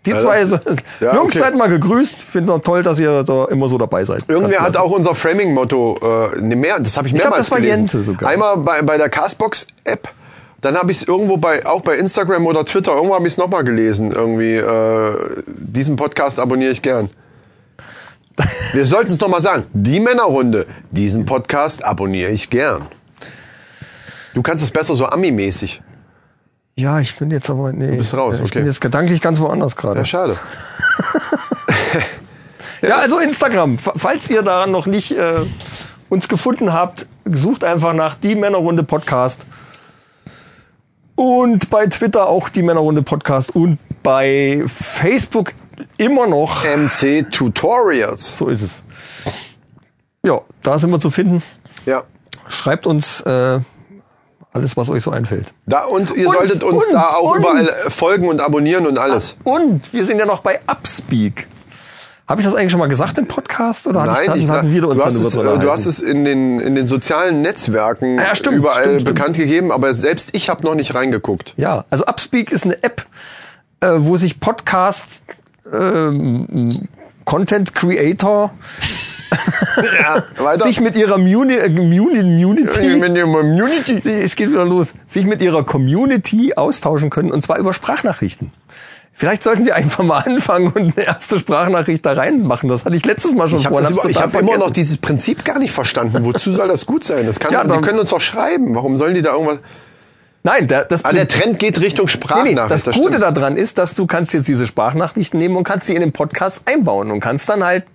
Die 0.06 0.14
Also, 0.14 0.26
zwei 0.26 0.44
sind. 0.46 0.84
ja, 1.00 1.16
Jungs, 1.16 1.34
okay. 1.36 1.38
seid 1.46 1.56
mal 1.56 1.70
gegrüßt. 1.70 2.20
Finde 2.20 2.54
auch 2.54 2.62
toll, 2.62 2.84
dass 2.84 3.00
ihr 3.00 3.24
da 3.24 3.46
immer 3.46 3.70
so 3.70 3.78
dabei 3.78 4.04
seid. 4.04 4.24
Irgendwer 4.28 4.62
hat 4.62 4.76
auch 4.76 4.92
unser 4.92 5.16
Framing-Motto, 5.16 6.32
äh, 6.36 6.42
ne, 6.42 6.56
mehr, 6.56 6.80
das 6.80 6.98
habe 6.98 7.08
ich 7.08 7.14
glaub, 7.14 7.26
mehrmals 7.26 7.44
das 7.44 7.52
war 7.52 7.60
gelesen. 7.60 7.78
Jense 7.80 8.04
sogar. 8.04 8.30
Einmal 8.30 8.58
bei, 8.58 8.82
bei 8.82 8.98
der 8.98 9.10
Castbox-App, 9.10 10.10
dann 10.60 10.76
habe 10.76 10.92
ich 10.92 10.98
es 10.98 11.04
irgendwo 11.08 11.38
bei, 11.38 11.66
auch 11.66 11.82
bei 11.82 11.96
Instagram 11.98 12.46
oder 12.46 12.66
Twitter, 12.66 12.94
irgendwo 12.94 13.16
habe 13.16 13.28
ich 13.28 13.34
es 13.34 13.38
nochmal 13.38 13.64
gelesen. 13.64 14.12
Irgendwie, 14.12 14.56
äh, 14.56 15.44
diesen 15.48 15.96
Podcast 15.96 16.40
abonniere 16.40 16.72
ich 16.72 16.82
gern. 16.82 17.10
Wir 18.74 18.86
sollten 18.86 19.12
es 19.14 19.20
nochmal 19.22 19.42
sagen. 19.42 19.66
Die 19.74 20.00
Männerrunde, 20.00 20.66
diesen 20.92 21.26
Podcast 21.26 21.86
abonniere 21.86 22.32
ich 22.32 22.50
gern. 22.50 22.88
Du 24.34 24.42
kannst 24.42 24.64
es 24.64 24.72
besser 24.72 24.96
so 24.96 25.06
Ami-mäßig. 25.06 25.82
Ja, 26.76 27.00
ich 27.00 27.16
bin 27.16 27.30
jetzt 27.32 27.50
aber. 27.50 27.72
Nee, 27.72 27.92
du 27.92 27.98
bist 27.98 28.16
raus, 28.16 28.36
Ich 28.36 28.42
okay. 28.42 28.60
bin 28.60 28.66
jetzt 28.66 28.82
gedanklich 28.82 29.22
ganz 29.22 29.40
woanders 29.40 29.76
gerade. 29.76 30.00
Ja, 30.00 30.06
schade. 30.06 30.38
Ja, 32.84 32.98
also 32.98 33.18
Instagram. 33.18 33.78
Falls 33.78 34.30
ihr 34.30 34.42
daran 34.42 34.72
noch 34.72 34.88
nicht 34.88 35.12
äh, 35.12 35.36
uns 36.10 36.28
gefunden 36.28 36.74
habt, 36.74 37.08
sucht 37.24 37.64
einfach 37.64 37.94
nach 37.94 38.16
die 38.16 38.36
Männerrunde 38.36 38.84
Podcast. 38.84 39.48
Und 41.16 41.70
bei 41.70 41.88
Twitter 41.88 42.28
auch 42.28 42.50
die 42.50 42.62
Männerrunde 42.62 43.02
Podcast 43.02 43.56
und 43.56 43.80
bei 44.04 44.66
Facebook 44.68 45.54
immer 45.96 46.28
noch. 46.28 46.66
MC 46.66 47.32
Tutorials. 47.32 48.38
So 48.38 48.50
ist 48.50 48.64
es. 48.64 48.84
Ja, 50.26 50.42
da 50.62 50.78
sind 50.78 50.92
wir 50.92 51.00
zu 51.00 51.10
finden. 51.10 51.42
Ja. 51.86 52.04
Schreibt 52.50 52.86
uns 52.86 53.22
äh, 53.22 53.60
alles, 54.54 54.78
was 54.78 54.90
euch 54.90 55.04
so 55.04 55.12
einfällt. 55.12 55.54
Da, 55.66 55.86
und 55.86 56.16
ihr 56.16 56.28
Und, 56.28 56.36
solltet 56.36 56.64
uns 56.64 56.86
und, 56.86 56.94
da 56.94 57.10
auch 57.10 57.32
und. 57.34 57.40
überall 57.40 57.68
äh, 57.70 57.90
folgen 57.90 58.28
und 58.28 58.40
abonnieren 58.42 58.86
und 58.88 58.98
alles. 58.98 59.36
Und 59.44 59.92
wir 59.94 60.06
sind 60.06 60.20
ja 60.20 60.26
noch 60.26 60.42
bei 60.42 60.60
Upspeak. 60.68 61.48
Habe 62.28 62.40
ich 62.40 62.48
das 62.48 62.56
eigentlich 62.56 62.72
schon 62.72 62.80
mal 62.80 62.88
gesagt 62.88 63.18
im 63.18 63.28
Podcast 63.28 63.86
oder 63.86 64.06
Nein, 64.06 64.30
hatten, 64.30 64.40
ich, 64.40 64.48
hatten 64.48 64.72
wir 64.72 64.88
uns 64.88 65.02
du, 65.02 65.06
hast 65.06 65.16
es, 65.16 65.36
äh, 65.36 65.44
du 65.60 65.70
hast 65.70 65.86
es 65.86 66.00
in 66.00 66.24
den, 66.24 66.60
in 66.62 66.74
den 66.74 66.88
sozialen 66.88 67.42
Netzwerken 67.42 68.18
Ja, 68.18 68.34
stimmt, 68.34 68.58
überall 68.58 68.84
stimmt, 68.84 69.02
stimmt. 69.02 69.16
bekannt 69.18 69.36
gegeben, 69.36 69.72
aber 69.74 69.94
selbst 69.94 70.30
ich 70.32 70.48
habe 70.50 70.64
noch 70.64 70.74
nicht 70.74 70.96
reingeguckt. 70.96 71.54
Ja, 71.58 71.84
also 71.90 72.06
Upspeak 72.06 72.52
ist 72.52 72.64
eine 72.64 72.82
App, 72.82 73.06
äh, 73.82 73.88
wo 73.98 74.16
sich 74.16 74.40
Podcast 74.40 75.24
ähm, 75.72 76.88
Content 77.26 77.76
Creator 77.76 78.54
Ja, 80.40 80.58
sich 80.58 80.80
mit 80.82 80.96
ihrer 80.96 81.18
Muni 81.18 81.54
äh, 81.56 81.70
Muni 81.70 82.20
Community, 82.20 82.98
Mit 82.98 83.16
der 83.16 83.24
Community. 83.26 84.00
Sie- 84.00 84.12
es 84.22 84.36
geht 84.36 84.50
wieder 84.52 84.66
los, 84.66 84.94
sich 85.06 85.26
mit 85.26 85.42
ihrer 85.42 85.64
Community 85.66 86.54
austauschen 86.56 87.10
können 87.10 87.32
und 87.32 87.44
zwar 87.44 87.58
über 87.58 87.74
Sprachnachrichten. 87.74 88.52
Vielleicht 89.16 89.44
sollten 89.44 89.66
wir 89.66 89.76
einfach 89.76 90.04
mal 90.04 90.20
anfangen 90.26 90.68
und 90.68 90.98
eine 90.98 91.06
erste 91.06 91.38
Sprachnachricht 91.38 92.04
da 92.06 92.14
reinmachen. 92.14 92.68
Das 92.68 92.84
hatte 92.86 92.96
ich 92.98 93.06
letztes 93.06 93.36
Mal 93.36 93.48
schon 93.48 93.60
Ich 93.60 93.68
vor. 93.68 93.78
habe 93.84 93.94
und 93.94 93.98
hab's 94.04 94.16
hab 94.16 94.32
total 94.32 94.42
immer 94.42 94.58
noch 94.58 94.72
dieses 94.72 94.98
Prinzip 94.98 95.46
gar 95.46 95.60
nicht 95.60 95.72
verstanden. 95.72 96.24
Wozu 96.26 96.52
soll 96.52 96.68
das 96.68 96.86
gut 96.88 97.04
sein? 97.04 97.26
Das 97.28 97.40
kann, 97.40 97.54
Ja, 97.54 97.64
die 97.64 97.80
können 97.82 98.00
uns 98.00 98.10
doch 98.10 98.22
schreiben. 98.22 98.74
Warum 98.76 98.98
sollen 98.98 99.14
die 99.14 99.22
da 99.22 99.34
irgendwas? 99.34 99.60
Nein, 100.46 100.68
der, 100.68 100.84
das, 100.86 101.06
Ah, 101.06 101.14
der 101.14 101.28
Trend 101.28 101.58
geht 101.60 101.80
Richtung 101.80 102.08
nee, 102.08 102.12
Sprachnachricht. 102.12 102.56
nee, 102.58 102.68
das, 102.68 102.84
Gute 102.86 103.14
stimmt. 103.18 103.38
daran 103.38 103.56
ist, 103.56 103.78
dass 103.78 103.94
du 103.94 104.08
kannst 104.08 104.34
jetzt 104.34 104.48
diese 104.48 104.66
Sprachnachrichten 104.68 105.40
nehmen 105.40 105.56
und 105.56 105.64
kannst 105.64 105.88
sie 105.88 105.94
in 105.96 106.02
den 106.02 106.12
Podcast 106.12 106.68
einbauen 106.68 107.12
und 107.12 107.20
kannst 107.22 107.48
dann 107.48 107.64
halt 107.64 107.86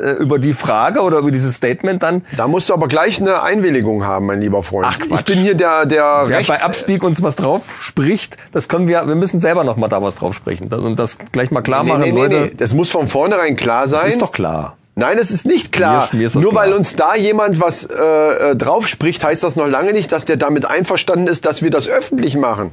äh, 0.00 0.12
über 0.22 0.38
die 0.38 0.52
Frage 0.52 1.00
oder 1.00 1.18
über 1.18 1.30
dieses 1.30 1.54
Statement 1.56 2.02
dann 2.02 2.22
Da 2.36 2.46
musst 2.48 2.68
du 2.68 2.74
aber 2.74 2.88
gleich 2.88 3.20
eine 3.20 3.42
Einwilligung 3.42 4.04
haben, 4.04 4.26
mein 4.26 4.40
lieber 4.40 4.62
Freund. 4.62 4.86
Ach, 4.88 4.98
Quatsch. 4.98 5.20
ich 5.20 5.24
bin 5.24 5.38
hier 5.38 5.54
der, 5.54 5.86
der 5.86 6.24
Wer 6.26 6.38
Rechts... 6.38 6.48
bei 6.48 6.64
Upspeak 6.66 7.02
uns 7.02 7.22
was 7.22 7.36
drauf 7.36 7.78
spricht, 7.80 8.36
das 8.52 8.68
können 8.68 8.88
wir, 8.88 9.06
wir 9.06 9.14
müssen 9.14 9.40
selber 9.40 9.64
noch 9.64 9.76
mal 9.76 9.88
da 9.88 10.02
was 10.02 10.16
drauf 10.16 10.34
sprechen 10.34 10.68
das, 10.68 10.80
und 10.80 10.98
das 10.98 11.18
gleich 11.32 11.50
mal 11.50 11.62
klar 11.62 11.84
nee, 11.84 11.90
machen, 11.90 12.00
nee, 12.02 12.12
nee, 12.12 12.22
Leute. 12.22 12.40
nee. 12.46 12.54
Das 12.56 12.74
muss 12.74 12.90
von 12.90 13.06
vornherein 13.06 13.56
klar 13.56 13.86
sein. 13.86 14.02
Das 14.04 14.12
ist 14.14 14.22
doch 14.22 14.32
klar. 14.32 14.76
Nein, 14.94 15.16
es 15.18 15.30
ist 15.30 15.46
nicht 15.46 15.72
klar. 15.72 16.06
Mir- 16.12 16.18
mir 16.18 16.26
ist 16.26 16.34
Nur 16.34 16.50
klar. 16.50 16.64
weil 16.64 16.72
uns 16.74 16.96
da 16.96 17.14
jemand 17.14 17.60
was 17.60 17.84
äh, 17.84 18.50
äh, 18.50 18.56
drauf 18.56 18.86
spricht, 18.86 19.24
heißt 19.24 19.42
das 19.42 19.56
noch 19.56 19.66
lange 19.66 19.94
nicht, 19.94 20.12
dass 20.12 20.26
der 20.26 20.36
damit 20.36 20.66
einverstanden 20.66 21.28
ist, 21.28 21.46
dass 21.46 21.62
wir 21.62 21.70
das 21.70 21.88
öffentlich 21.88 22.36
machen. 22.36 22.72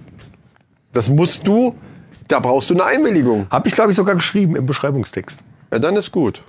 Das 0.92 1.08
musst 1.08 1.48
du, 1.48 1.76
da 2.28 2.40
brauchst 2.40 2.70
du 2.70 2.74
eine 2.74 2.84
Einwilligung. 2.84 3.48
Habe 3.50 3.68
ich 3.70 3.74
glaube 3.76 3.92
ich 3.92 3.96
sogar 3.96 4.16
geschrieben 4.16 4.56
im 4.58 4.66
Beschreibungstext. 4.66 5.44
Ja, 5.72 5.80
dann 5.80 5.96
ist 5.96 6.12
gut. 6.12 6.42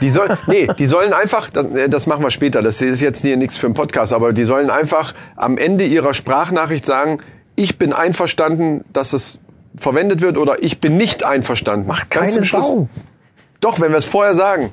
Die 0.00 0.10
sollen, 0.10 0.36
nee, 0.46 0.68
die 0.78 0.86
sollen 0.86 1.12
einfach, 1.12 1.50
das, 1.50 1.66
äh, 1.66 1.88
das 1.88 2.06
machen 2.06 2.22
wir 2.22 2.30
später, 2.30 2.62
das 2.62 2.80
ist 2.80 3.00
jetzt 3.00 3.22
hier 3.22 3.36
nichts 3.36 3.56
für 3.56 3.66
einen 3.66 3.74
Podcast, 3.74 4.12
aber 4.12 4.32
die 4.32 4.44
sollen 4.44 4.70
einfach 4.70 5.14
am 5.36 5.58
Ende 5.58 5.84
ihrer 5.84 6.14
Sprachnachricht 6.14 6.86
sagen, 6.86 7.20
ich 7.56 7.78
bin 7.78 7.92
einverstanden, 7.92 8.84
dass 8.92 9.12
es 9.12 9.38
verwendet 9.76 10.20
wird 10.20 10.36
oder 10.36 10.62
ich 10.62 10.80
bin 10.80 10.96
nicht 10.96 11.24
einverstanden. 11.24 11.86
Macht 11.86 12.10
Keine 12.10 12.42
Sau. 12.42 12.88
Doch, 13.60 13.80
wenn 13.80 13.90
wir 13.90 13.98
es 13.98 14.04
vorher 14.04 14.34
sagen. 14.34 14.72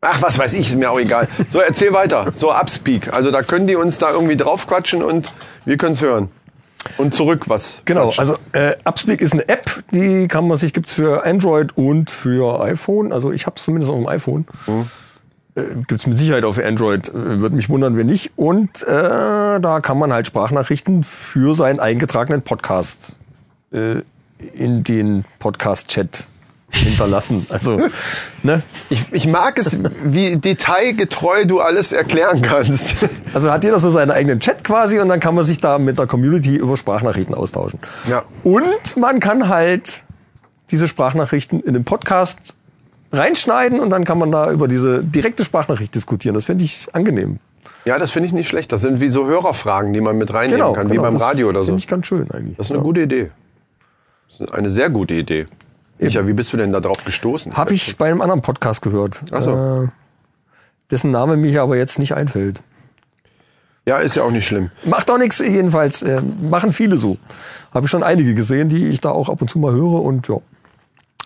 Ach, 0.00 0.20
was 0.20 0.38
weiß 0.38 0.52
ich, 0.54 0.68
ist 0.68 0.76
mir 0.76 0.90
auch 0.90 1.00
egal. 1.00 1.28
So, 1.50 1.60
erzähl 1.60 1.92
weiter. 1.94 2.30
So, 2.34 2.52
Upspeak. 2.52 3.12
Also 3.14 3.30
da 3.30 3.42
können 3.42 3.66
die 3.66 3.76
uns 3.76 3.96
da 3.98 4.10
irgendwie 4.10 4.36
draufquatschen 4.36 5.02
und 5.02 5.32
wir 5.64 5.78
können 5.78 5.92
es 5.92 6.02
hören. 6.02 6.28
Und 6.98 7.14
zurück 7.14 7.48
was. 7.48 7.82
Genau, 7.84 8.12
also 8.16 8.36
äh, 8.52 8.74
Upspeak 8.84 9.20
ist 9.20 9.32
eine 9.32 9.48
App, 9.48 9.82
die 9.92 10.28
kann 10.28 10.46
man 10.46 10.56
sich 10.56 10.72
gibt's 10.72 10.92
für 10.92 11.24
Android 11.24 11.76
und 11.76 12.10
für 12.10 12.60
iPhone. 12.60 13.12
Also 13.12 13.32
ich 13.32 13.46
habe 13.46 13.56
es 13.56 13.64
zumindest 13.64 13.90
auf 13.90 13.98
dem 13.98 14.08
iPhone. 14.08 14.46
Äh, 15.54 15.62
gibt's 15.86 16.06
mit 16.06 16.18
Sicherheit 16.18 16.44
auch 16.44 16.54
für 16.54 16.66
Android. 16.66 17.08
Äh, 17.08 17.40
Würde 17.40 17.54
mich 17.54 17.68
wundern, 17.68 17.96
wenn 17.96 18.06
nicht. 18.06 18.32
Und 18.36 18.82
äh, 18.82 18.86
da 18.88 19.80
kann 19.80 19.98
man 19.98 20.12
halt 20.12 20.26
Sprachnachrichten 20.26 21.04
für 21.04 21.54
seinen 21.54 21.80
eingetragenen 21.80 22.42
Podcast 22.42 23.16
äh, 23.72 23.96
in 24.54 24.84
den 24.84 25.24
Podcast-Chat 25.38 26.26
hinterlassen. 26.74 27.46
Also, 27.48 27.88
ne? 28.42 28.62
Ich, 28.90 29.04
ich 29.12 29.28
mag 29.28 29.58
es, 29.58 29.76
wie 30.04 30.36
detailgetreu 30.36 31.44
du 31.44 31.60
alles 31.60 31.92
erklären 31.92 32.42
kannst. 32.42 32.96
Also 33.32 33.50
hat 33.50 33.64
jeder 33.64 33.78
so 33.78 33.90
seinen 33.90 34.10
eigenen 34.10 34.40
Chat 34.40 34.64
quasi 34.64 35.00
und 35.00 35.08
dann 35.08 35.20
kann 35.20 35.34
man 35.34 35.44
sich 35.44 35.60
da 35.60 35.78
mit 35.78 35.98
der 35.98 36.06
Community 36.06 36.56
über 36.56 36.76
Sprachnachrichten 36.76 37.34
austauschen. 37.34 37.78
Ja. 38.08 38.24
Und 38.42 38.96
man 38.96 39.20
kann 39.20 39.48
halt 39.48 40.02
diese 40.70 40.88
Sprachnachrichten 40.88 41.60
in 41.60 41.74
den 41.74 41.84
Podcast 41.84 42.54
reinschneiden 43.12 43.80
und 43.80 43.90
dann 43.90 44.04
kann 44.04 44.18
man 44.18 44.30
da 44.30 44.50
über 44.50 44.68
diese 44.68 45.04
direkte 45.04 45.44
Sprachnachricht 45.44 45.94
diskutieren. 45.94 46.34
Das 46.34 46.44
finde 46.44 46.64
ich 46.64 46.88
angenehm. 46.92 47.38
Ja, 47.84 47.98
das 47.98 48.10
finde 48.10 48.28
ich 48.28 48.32
nicht 48.32 48.48
schlecht. 48.48 48.72
Das 48.72 48.82
sind 48.82 49.00
wie 49.00 49.08
so 49.08 49.26
Hörerfragen, 49.26 49.92
die 49.92 50.00
man 50.00 50.16
mit 50.16 50.32
reinnehmen 50.32 50.72
kann, 50.72 50.90
wie 50.90 50.96
beim 50.96 51.06
Genau, 51.06 51.12
das 51.12 51.22
Radio 51.22 51.48
oder 51.48 51.60
so. 51.60 51.66
Finde 51.66 51.78
ich 51.80 51.86
ganz 51.86 52.06
schön 52.06 52.30
eigentlich. 52.30 52.56
Das 52.56 52.66
ist 52.66 52.72
eine 52.72 52.82
gute 52.82 53.02
Idee. 53.02 53.30
Das 54.28 54.40
ist 54.40 54.54
eine 54.54 54.70
sehr 54.70 54.90
gute 54.90 55.14
Idee. 55.14 55.46
Micha, 55.98 56.26
wie 56.26 56.32
bist 56.32 56.52
du 56.52 56.56
denn 56.56 56.72
da 56.72 56.80
drauf 56.80 57.04
gestoßen? 57.04 57.56
Habe 57.56 57.72
ich 57.74 57.96
bei 57.96 58.06
einem 58.10 58.20
anderen 58.20 58.42
Podcast 58.42 58.82
gehört. 58.82 59.22
Ach 59.30 59.42
so. 59.42 59.84
Äh, 59.84 59.88
dessen 60.90 61.10
Name 61.10 61.36
mir 61.36 61.62
aber 61.62 61.76
jetzt 61.76 61.98
nicht 61.98 62.14
einfällt. 62.14 62.60
Ja, 63.86 63.98
ist 63.98 64.14
ja 64.16 64.22
auch 64.22 64.30
nicht 64.30 64.46
schlimm. 64.46 64.70
Macht 64.84 65.10
auch 65.10 65.18
nichts, 65.18 65.38
jedenfalls. 65.40 66.02
Äh, 66.02 66.20
machen 66.22 66.72
viele 66.72 66.96
so. 66.96 67.18
Habe 67.72 67.86
ich 67.86 67.90
schon 67.90 68.02
einige 68.02 68.34
gesehen, 68.34 68.68
die 68.68 68.86
ich 68.88 69.00
da 69.00 69.10
auch 69.10 69.28
ab 69.28 69.40
und 69.42 69.48
zu 69.50 69.58
mal 69.58 69.72
höre 69.72 70.02
und 70.02 70.26
ja, 70.28 70.36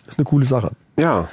ist 0.07 0.19
eine 0.19 0.25
coole 0.25 0.45
Sache. 0.45 0.73
Ja. 0.99 1.29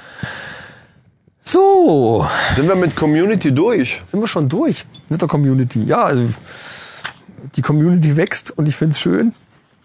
So, 1.40 2.26
Sind 2.56 2.68
wir 2.68 2.74
mit 2.74 2.96
Community 2.96 3.52
durch? 3.52 4.02
sind 4.10 4.20
wir 4.20 4.26
schon 4.28 4.48
durch 4.48 4.84
mit 5.08 5.20
der 5.22 5.28
Community. 5.28 5.84
Ja, 5.84 6.02
also 6.04 6.28
die 7.54 7.62
Community 7.62 8.16
wächst 8.16 8.50
und 8.56 8.66
ich 8.66 8.74
finde 8.76 8.92
es 8.94 9.00
schön. 9.00 9.32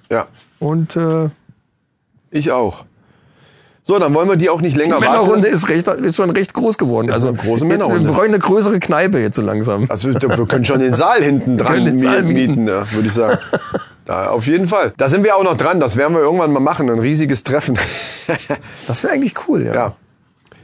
Ja. 0.10 0.28
Und 0.60 0.96
äh, 0.96 1.30
Ich 2.32 2.52
auch. 2.52 2.86
So, 3.92 4.00
dann 4.00 4.14
wollen 4.14 4.30
wir 4.30 4.38
die 4.38 4.50
auch 4.50 4.62
nicht 4.62 4.76
die 4.76 4.80
länger 4.80 5.02
warten. 5.02 5.04
Männerrunde 5.04 5.50
ist, 5.50 5.68
recht, 5.68 5.86
ist 5.86 6.16
schon 6.16 6.30
recht 6.30 6.54
groß 6.54 6.78
geworden. 6.78 7.10
Ist 7.10 7.16
also 7.16 7.28
eine 7.28 7.38
große 7.38 7.66
Männerrunde. 7.66 8.06
Wir 8.06 8.14
brauchen 8.14 8.30
eine 8.30 8.40
größere 8.40 8.80
Kneipe 8.80 9.20
jetzt 9.20 9.36
so 9.36 9.42
langsam. 9.42 9.86
Also 9.90 10.14
wir 10.14 10.46
können 10.48 10.64
schon 10.64 10.80
den 10.80 10.94
Saal 10.94 11.22
hinten 11.22 11.58
dran 11.58 11.84
mieten, 11.84 12.28
mieten. 12.28 12.68
ja, 12.70 12.90
würde 12.94 13.08
ich 13.10 13.14
sagen. 13.14 13.40
Da, 14.06 14.30
auf 14.30 14.48
jeden 14.48 14.68
Fall. 14.68 14.94
Da 14.98 15.10
sind 15.10 15.26
wir 15.26 15.36
auch 15.36 15.44
noch 15.44 15.58
dran. 15.58 15.82
Das 15.82 15.98
werden 15.98 16.14
wir 16.16 16.22
irgendwann 16.22 16.54
mal 16.54 16.62
machen. 16.62 16.90
Ein 16.90 17.00
riesiges 17.00 17.44
Treffen. 17.44 17.78
Das 18.88 19.04
wäre 19.04 19.14
eigentlich 19.14 19.36
cool, 19.50 19.66
ja. 19.66 19.74
ja. 19.74 19.96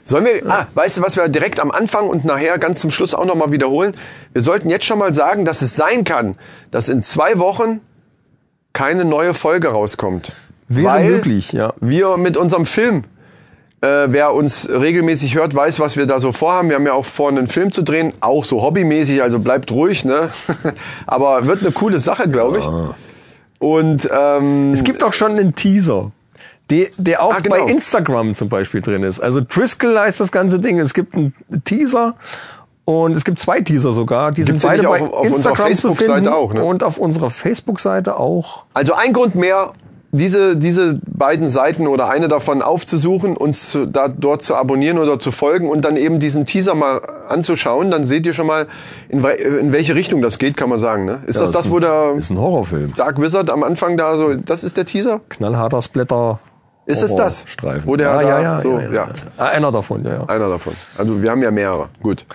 Sollen 0.04 0.24
wir, 0.24 0.50
ah, 0.50 0.68
weißt 0.74 0.98
du, 0.98 1.02
was 1.02 1.18
wir 1.18 1.28
direkt 1.28 1.60
am 1.60 1.70
Anfang 1.70 2.08
und 2.08 2.24
nachher 2.24 2.58
ganz 2.60 2.80
zum 2.80 2.92
Schluss 2.92 3.14
auch 3.14 3.26
nochmal 3.26 3.52
wiederholen? 3.52 3.94
Wir 4.32 4.42
sollten 4.42 4.70
jetzt 4.70 4.86
schon 4.86 5.00
mal 5.00 5.14
sagen, 5.14 5.44
dass 5.44 5.62
es 5.62 5.76
sein 5.76 6.06
kann, 6.06 6.36
dass 6.72 6.88
in 6.88 7.02
zwei 7.02 7.40
Wochen 7.40 7.82
keine 8.72 9.04
neue 9.04 9.34
Folge 9.34 9.68
rauskommt. 9.68 10.32
Wäre 10.70 11.04
möglich, 11.04 11.52
ja. 11.52 11.74
Wir 11.80 12.18
mit 12.18 12.38
unserem 12.38 12.66
Film, 12.66 13.04
äh, 13.82 14.08
wer 14.12 14.34
uns 14.34 14.68
regelmäßig 14.70 15.36
hört, 15.36 15.54
weiß, 15.54 15.80
was 15.80 15.96
wir 15.98 16.06
da 16.08 16.20
so 16.20 16.32
vorhaben. 16.32 16.70
Wir 16.70 16.76
haben 16.78 16.86
ja 16.86 16.94
auch 16.94 17.06
vor, 17.06 17.30
einen 17.30 17.48
Film 17.48 17.72
zu 17.72 17.84
drehen, 17.84 18.14
auch 18.22 18.44
so 18.46 18.62
hobbymäßig, 18.64 19.22
also 19.22 19.40
bleibt 19.40 19.72
ruhig, 19.72 20.04
ne? 20.06 20.30
Aber 21.08 21.46
wird 21.46 21.62
eine 21.62 21.72
coole 21.72 22.00
Sache, 22.00 22.28
glaube 22.30 22.60
ich. 22.60 22.66
Und 23.60 24.08
ähm, 24.12 24.74
Es 24.74 24.84
gibt 24.84 25.04
auch 25.04 25.14
schon 25.14 25.32
einen 25.32 25.56
Teaser, 25.56 26.12
der, 26.70 26.88
der 26.98 27.22
auch 27.24 27.34
Ah, 27.36 27.40
genau. 27.40 27.56
bei 27.66 27.72
Instagram 27.72 28.36
zum 28.36 28.50
Beispiel 28.50 28.82
drin 28.82 29.04
ist. 29.04 29.20
Also 29.20 29.42
Driscoll 29.48 29.98
heißt 29.98 30.20
das 30.20 30.32
ganze 30.32 30.60
Ding. 30.60 30.80
Es 30.80 30.94
gibt 30.94 31.16
einen 31.16 31.34
Teaser 31.64 32.16
und 32.86 33.16
es 33.16 33.24
gibt 33.24 33.40
zwei 33.40 33.62
Teaser 33.62 33.94
sogar. 33.94 34.32
Die 34.32 34.44
Gibt's 34.44 34.62
sind 34.62 34.64
ja 34.64 34.70
beide 34.70 34.82
nicht 35.02 35.12
bei 35.12 35.18
auf- 35.18 35.26
auf 35.26 35.32
unserer 35.32 35.52
Instagram 35.70 35.74
zu 35.76 35.94
Facebook-Seite 35.96 36.36
auch, 36.36 36.54
ne? 36.54 36.64
und 36.64 36.84
auf 36.84 36.98
unserer 36.98 37.32
Facebook-Seite 37.32 38.18
auch. 38.20 38.64
Also 38.74 38.94
ein 38.94 39.14
Grund 39.14 39.36
mehr, 39.36 39.74
diese, 40.18 40.58
diese 40.58 41.00
beiden 41.08 41.48
Seiten 41.48 41.88
oder 41.88 42.10
eine 42.10 42.28
davon 42.28 42.62
aufzusuchen, 42.62 43.38
uns 43.38 43.70
zu, 43.70 43.86
da, 43.86 44.08
dort 44.08 44.42
zu 44.44 44.56
abonnieren 44.56 44.98
oder 45.00 45.20
zu 45.20 45.32
folgen 45.32 45.70
und 45.70 45.84
dann 45.86 45.96
eben 45.98 46.20
diesen 46.20 46.46
Teaser 46.46 46.76
mal 46.76 47.02
anzuschauen, 47.30 47.90
dann 47.92 48.04
seht 48.04 48.26
ihr 48.26 48.34
schon 48.34 48.48
mal, 48.48 48.68
in, 49.10 49.24
we- 49.24 49.32
in 49.34 49.72
welche 49.72 49.96
Richtung 49.96 50.22
das 50.22 50.38
geht, 50.40 50.58
kann 50.58 50.70
man 50.70 50.80
sagen. 50.80 51.06
Ne? 51.06 51.22
Ist 51.28 51.40
das 51.40 51.52
das, 51.52 51.70
wo 51.70 51.80
der 51.80 52.14
Ist 52.18 52.30
ein 52.30 52.38
Horrorfilm. 52.40 52.94
Dark 52.96 53.22
Wizard 53.22 53.50
am 53.50 53.64
Anfang 53.64 53.98
da 53.98 54.18
so, 54.18 54.34
das 54.36 54.64
ist 54.64 54.78
der 54.78 54.86
Teaser? 54.86 55.22
Knallharter 55.30 55.82
Splatter. 55.82 56.40
Ist 56.86 57.04
es 57.04 57.16
das? 57.16 57.44
Streifen. 57.48 57.86
Wo 57.86 57.96
der 57.98 58.08
ja, 58.08 58.22
da 58.22 58.22
ja, 58.30 58.42
ja, 58.42 58.60
so- 58.62 58.80
ja, 58.80 58.82
ja. 58.86 58.92
ja. 58.94 59.08
Ah, 59.38 59.46
Einer 59.48 59.72
davon, 59.72 60.04
ja, 60.06 60.14
ja. 60.14 60.24
Einer 60.28 60.50
davon. 60.50 60.74
Also 60.98 61.22
wir 61.22 61.32
haben 61.32 61.42
ja 61.42 61.52
mehrere. 61.52 61.90
Gut. 62.02 62.26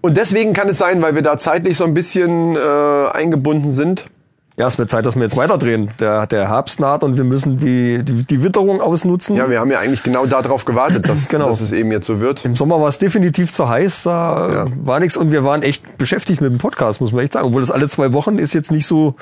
Und 0.00 0.16
deswegen 0.16 0.52
kann 0.52 0.68
es 0.68 0.78
sein, 0.78 1.00
weil 1.02 1.14
wir 1.14 1.22
da 1.22 1.36
zeitlich 1.38 1.76
so 1.76 1.84
ein 1.84 1.94
bisschen 1.94 2.56
äh, 2.56 2.58
eingebunden 3.12 3.70
sind. 3.70 4.06
Ja, 4.58 4.66
es 4.66 4.76
wird 4.78 4.90
Zeit, 4.90 5.06
dass 5.06 5.16
wir 5.16 5.22
jetzt 5.22 5.36
weiterdrehen. 5.36 5.90
Der, 5.98 6.26
der 6.26 6.48
Herbst 6.48 6.78
naht 6.78 7.02
und 7.04 7.16
wir 7.16 7.24
müssen 7.24 7.56
die, 7.56 8.02
die, 8.04 8.24
die 8.26 8.42
Witterung 8.42 8.82
ausnutzen. 8.82 9.34
Ja, 9.34 9.48
wir 9.48 9.58
haben 9.60 9.70
ja 9.70 9.78
eigentlich 9.78 10.02
genau 10.02 10.26
darauf 10.26 10.66
gewartet, 10.66 11.08
dass, 11.08 11.28
Genau. 11.32 11.48
dass 11.48 11.62
es 11.62 11.72
eben 11.72 11.90
jetzt 11.90 12.06
so 12.06 12.20
wird. 12.20 12.44
Im 12.44 12.54
Sommer 12.54 12.78
war 12.80 12.88
es 12.88 12.98
definitiv 12.98 13.50
zu 13.50 13.68
heiß, 13.68 14.02
da 14.02 14.52
Ja. 14.52 14.66
war 14.84 15.00
nichts 15.00 15.16
und 15.16 15.32
wir 15.32 15.42
waren 15.44 15.62
echt 15.62 15.96
beschäftigt 15.96 16.42
mit 16.42 16.50
dem 16.52 16.58
Podcast, 16.58 17.00
muss 17.00 17.12
man 17.12 17.24
echt 17.24 17.32
sagen. 17.32 17.46
Obwohl 17.46 17.62
das 17.62 17.70
alle 17.70 17.88
zwei 17.88 18.12
Wochen 18.12 18.38
ist 18.38 18.52
jetzt 18.52 18.70
nicht 18.70 18.86
so 18.86 19.14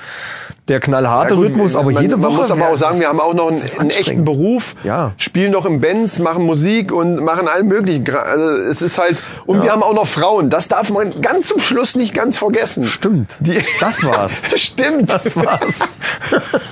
der 0.67 0.81
knallharte 0.81 1.35
Ja, 1.35 1.41
gut, 1.41 1.49
Rhythmus, 1.51 1.77
aber 1.77 1.93
man, 1.93 2.03
jede 2.03 2.17
man 2.17 2.31
Woche. 2.31 2.37
muss 2.43 2.51
aber 2.51 2.69
auch 2.71 2.77
sagen, 2.77 2.99
wir 2.99 3.09
haben 3.09 3.21
auch 3.21 3.35
noch 3.35 3.49
einen, 3.53 3.61
einen 3.79 3.91
echten. 3.91 4.25
Beruf, 4.25 4.75
Ja. 4.85 5.13
spielen 5.17 5.53
noch 5.53 5.65
im 5.65 5.81
Benz, 5.81 6.19
machen 6.19 6.45
Musik 6.45 6.93
und 6.93 7.23
machen 7.25 7.47
allen 7.49 7.69
möglichen. 7.69 8.09
Also 8.15 8.45
es 8.65 8.83
ist 8.83 8.99
halt 8.99 9.17
und 9.47 9.63
wir 9.63 9.71
haben 9.73 9.83
auch 9.83 9.95
noch 9.95 10.07
Frauen. 10.07 10.51
Das 10.51 10.67
darf 10.69 10.91
man 10.91 11.21
ganz 11.23 11.47
zum 11.49 11.61
Schluss 11.61 11.95
nicht 11.97 12.15
ganz 12.15 12.37
vergessen. 12.39 12.85
Stimmt. 12.85 13.37
Die, 13.41 13.59
Das 13.81 14.03
war's. 14.05 14.43
Stimmt. 14.57 15.13
Das 15.13 15.30
war's. 15.37 15.81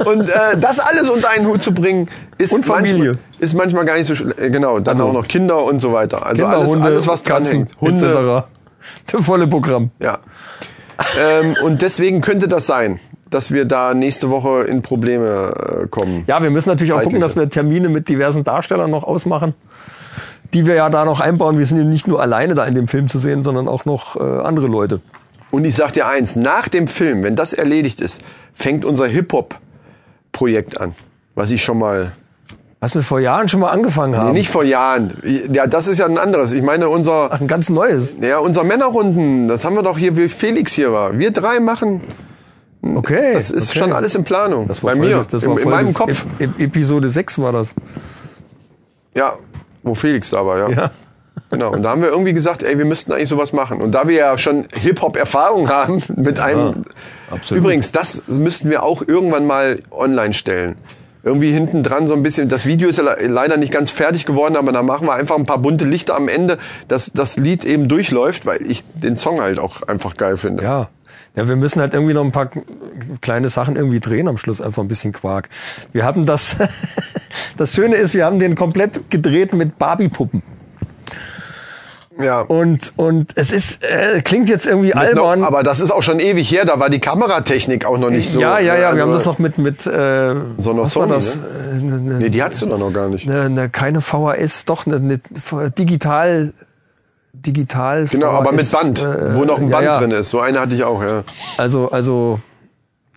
Und 0.04 0.28
äh, 0.28 0.56
das 0.60 0.78
alles 0.80 1.08
unter 1.10 1.30
einen 1.30 1.46
Hut 1.46 1.62
zu 1.62 1.72
bringen, 1.72 2.08
ist 2.38 2.52
Und 2.52 2.64
Familie. 2.64 2.98
manchmal, 2.98 3.18
ist 3.38 3.54
manchmal 3.54 3.84
gar 3.84 3.96
nicht 3.96 4.06
so 4.06 4.14
schlecht. 4.14 4.36
Genau, 4.38 4.78
dann 4.80 4.94
Also 4.94 5.08
auch 5.08 5.12
noch 5.12 5.28
Kinder 5.28 5.62
und 5.64 5.80
so 5.80 5.92
weiter. 5.92 6.24
Also 6.26 6.42
Kinder, 6.42 6.58
alles, 6.58 6.70
Hunde, 6.70 6.84
alles, 6.86 7.06
was 7.06 7.22
dran 7.22 7.38
Katzen, 7.38 7.56
hängt. 7.58 7.80
Hunde, 7.80 8.42
etc. 8.42 8.48
Das 9.12 9.24
volle 9.24 9.46
Programm. 9.46 9.90
ja. 10.00 10.18
ähm, 11.20 11.56
und 11.64 11.82
deswegen 11.82 12.20
könnte 12.20 12.48
das 12.48 12.66
sein, 12.66 13.00
dass 13.30 13.52
wir 13.52 13.64
da 13.66 13.94
nächste 13.94 14.30
Woche 14.30 14.64
in 14.64 14.82
Probleme 14.82 15.82
äh, 15.84 15.86
kommen. 15.88 16.24
Ja, 16.26 16.42
wir 16.42 16.50
müssen 16.50 16.68
natürlich 16.70 16.92
auch 16.92 17.02
gucken, 17.02 17.20
Zeitliche. 17.20 17.34
dass 17.34 17.36
wir 17.36 17.48
Termine 17.48 17.88
mit 17.88 18.08
diversen 18.08 18.42
Darstellern 18.44 18.90
noch 18.90 19.04
ausmachen, 19.04 19.54
die 20.54 20.66
wir 20.66 20.74
ja 20.74 20.88
da 20.90 21.04
noch 21.04 21.20
einbauen. 21.20 21.58
Wir 21.58 21.66
sind 21.66 21.78
ja 21.78 21.84
nicht 21.84 22.08
nur 22.08 22.20
alleine 22.22 22.54
da 22.54 22.64
in 22.64 22.74
dem 22.74 22.88
Film 22.88 23.08
zu 23.08 23.18
sehen, 23.18 23.42
sondern 23.44 23.68
auch 23.68 23.84
noch 23.84 24.16
äh, 24.16 24.20
andere 24.22 24.66
Leute. 24.66 25.00
Und 25.50 25.64
ich 25.64 25.74
sag 25.74 25.92
dir 25.92 26.06
eins, 26.06 26.36
nach 26.36 26.68
dem 26.68 26.88
Film, 26.88 27.22
wenn 27.22 27.36
das 27.36 27.52
erledigt 27.52 28.00
ist, 28.00 28.22
fängt 28.54 28.84
unser 28.84 29.06
Hip-Hop-Projekt 29.06 30.80
an, 30.80 30.94
was 31.34 31.50
ich 31.50 31.62
schon 31.64 31.78
mal 31.78 32.12
Was 32.80 32.94
wir 32.94 33.02
vor 33.02 33.18
Jahren 33.20 33.48
schon 33.48 33.60
mal 33.60 33.70
angefangen 33.70 34.16
haben. 34.16 34.32
Nee, 34.32 34.38
nicht 34.40 34.50
vor 34.50 34.62
Jahren. 34.64 35.16
Ja, 35.52 35.66
das 35.66 35.88
ist 35.88 35.98
ja 35.98 36.06
ein 36.06 36.18
anderes. 36.18 36.52
Ich 36.52 36.62
meine, 36.62 36.88
unser, 36.88 37.30
Ach, 37.32 37.40
ein 37.40 37.48
ganz 37.48 37.68
neues. 37.70 38.16
ja, 38.20 38.38
unser 38.38 38.62
Männerrunden, 38.64 39.48
das 39.48 39.64
haben 39.64 39.74
wir 39.74 39.82
doch 39.82 39.96
hier, 39.98 40.16
wie 40.16 40.28
Felix 40.28 40.72
hier 40.74 40.92
war. 40.92 41.18
Wir 41.18 41.30
drei 41.32 41.60
machen, 41.60 42.02
Okay. 42.94 43.32
das 43.34 43.50
ist 43.50 43.70
okay. 43.70 43.80
schon 43.80 43.92
alles 43.92 44.14
in 44.14 44.22
Planung. 44.24 44.68
Das 44.68 44.84
war 44.84 44.94
Bei 44.94 45.00
mir, 45.00 45.16
das- 45.16 45.28
das 45.28 45.42
in, 45.42 45.48
war 45.50 45.56
in 45.56 45.62
voll 45.64 45.72
meinem 45.72 45.94
Kopf. 45.94 46.24
Ep 46.38 46.60
Episode 46.60 47.08
6 47.08 47.38
war 47.40 47.52
das. 47.52 47.74
Ja, 49.14 49.32
wo 49.82 49.94
Felix 49.96 50.30
da 50.30 50.44
war, 50.46 50.58
ja. 50.58 50.70
Ja. 50.70 50.90
Genau. 51.50 51.72
Und 51.72 51.82
da 51.82 51.90
haben 51.90 52.02
wir 52.02 52.08
irgendwie 52.08 52.32
gesagt, 52.32 52.62
ey, 52.62 52.78
wir 52.78 52.84
müssten 52.84 53.12
eigentlich 53.12 53.28
sowas 53.28 53.52
machen. 53.52 53.80
Und 53.80 53.92
da 53.92 54.06
wir 54.08 54.14
ja 54.16 54.38
schon 54.38 54.66
Hip-Hop-Erfahrung 54.74 55.68
haben 55.70 56.02
mit 56.16 56.38
einem. 56.38 56.84
absolut. 57.30 57.62
Übrigens, 57.64 57.92
das 57.92 58.22
müssten 58.28 58.70
wir 58.70 58.82
auch 58.82 59.02
irgendwann 59.06 59.46
mal 59.46 59.80
online 59.90 60.34
stellen. 60.34 60.76
Irgendwie 61.24 61.50
hinten 61.52 61.82
dran 61.82 62.06
so 62.06 62.14
ein 62.14 62.22
bisschen. 62.22 62.48
Das 62.48 62.64
Video 62.64 62.88
ist 62.88 62.96
ja 62.98 63.04
le- 63.04 63.26
leider 63.26 63.56
nicht 63.56 63.72
ganz 63.72 63.90
fertig 63.90 64.24
geworden, 64.24 64.56
aber 64.56 64.72
da 64.72 64.82
machen 64.82 65.06
wir 65.06 65.14
einfach 65.14 65.36
ein 65.36 65.46
paar 65.46 65.58
bunte 65.58 65.84
Lichter 65.84 66.14
am 66.16 66.28
Ende, 66.28 66.58
dass 66.86 67.10
das 67.12 67.36
Lied 67.36 67.64
eben 67.64 67.88
durchläuft, 67.88 68.46
weil 68.46 68.62
ich 68.64 68.84
den 68.94 69.16
Song 69.16 69.40
halt 69.40 69.58
auch 69.58 69.82
einfach 69.82 70.16
geil 70.16 70.36
finde. 70.36 70.62
Ja. 70.62 70.88
Ja, 71.34 71.46
wir 71.46 71.56
müssen 71.56 71.80
halt 71.80 71.92
irgendwie 71.94 72.14
noch 72.14 72.24
ein 72.24 72.32
paar 72.32 72.48
kleine 73.20 73.48
Sachen 73.48 73.76
irgendwie 73.76 74.00
drehen 74.00 74.26
am 74.28 74.38
Schluss, 74.38 74.60
einfach 74.62 74.82
ein 74.82 74.88
bisschen 74.88 75.12
Quark. 75.12 75.50
Wir 75.92 76.04
hatten 76.04 76.24
das, 76.26 76.56
das 77.56 77.74
Schöne 77.74 77.96
ist, 77.96 78.14
wir 78.14 78.24
haben 78.24 78.38
den 78.38 78.54
komplett 78.54 79.10
gedreht 79.10 79.52
mit 79.52 79.78
Barbie-Puppen. 79.78 80.42
Ja. 82.20 82.40
Und, 82.40 82.92
und 82.96 83.32
es 83.36 83.52
ist, 83.52 83.82
äh, 83.84 84.20
klingt 84.22 84.48
jetzt 84.48 84.66
irgendwie 84.66 84.94
albern. 84.94 85.40
Noch, 85.40 85.46
aber 85.46 85.62
das 85.62 85.80
ist 85.80 85.90
auch 85.90 86.02
schon 86.02 86.20
ewig 86.20 86.50
her, 86.50 86.64
da 86.64 86.78
war 86.80 86.90
die 86.90 86.98
Kameratechnik 86.98 87.84
auch 87.84 87.98
noch 87.98 88.10
nicht 88.10 88.30
so. 88.30 88.40
ja, 88.40 88.58
ja, 88.58 88.74
ja, 88.74 88.80
wir 88.80 88.86
also- 88.88 89.02
haben 89.02 89.12
das 89.12 89.24
noch 89.24 89.38
mit, 89.38 89.58
mit, 89.58 89.86
äh, 89.86 90.34
So 90.58 90.72
noch 90.72 90.84
was 90.84 90.96
war 90.96 91.08
Sony, 91.08 91.08
das? 91.08 91.36
ne? 91.36 91.42
Äh, 91.42 91.82
ne, 91.82 92.00
ne, 92.02 92.14
Nee, 92.18 92.28
die 92.30 92.42
hattest 92.42 92.62
du 92.62 92.66
doch 92.66 92.78
noch 92.78 92.92
gar 92.92 93.08
nicht. 93.08 93.26
ne, 93.26 93.48
ne, 93.50 93.68
keine 93.68 94.00
VHS, 94.00 94.64
doch, 94.64 94.86
ne, 94.86 95.00
ne, 95.00 95.20
digital, 95.78 96.52
digital. 97.32 98.06
Genau, 98.06 98.28
aber 98.30 98.52
mit 98.52 98.66
VHS, 98.66 98.72
Band, 98.72 99.00
äh, 99.02 99.34
wo 99.34 99.44
noch 99.44 99.58
ein 99.58 99.68
ja, 99.68 99.76
Band 99.76 99.84
ja. 99.84 99.98
drin 99.98 100.10
ist. 100.12 100.30
So 100.30 100.40
eine 100.40 100.60
hatte 100.60 100.74
ich 100.74 100.84
auch, 100.84 101.02
ja. 101.02 101.22
Also, 101.56 101.90
also, 101.90 102.40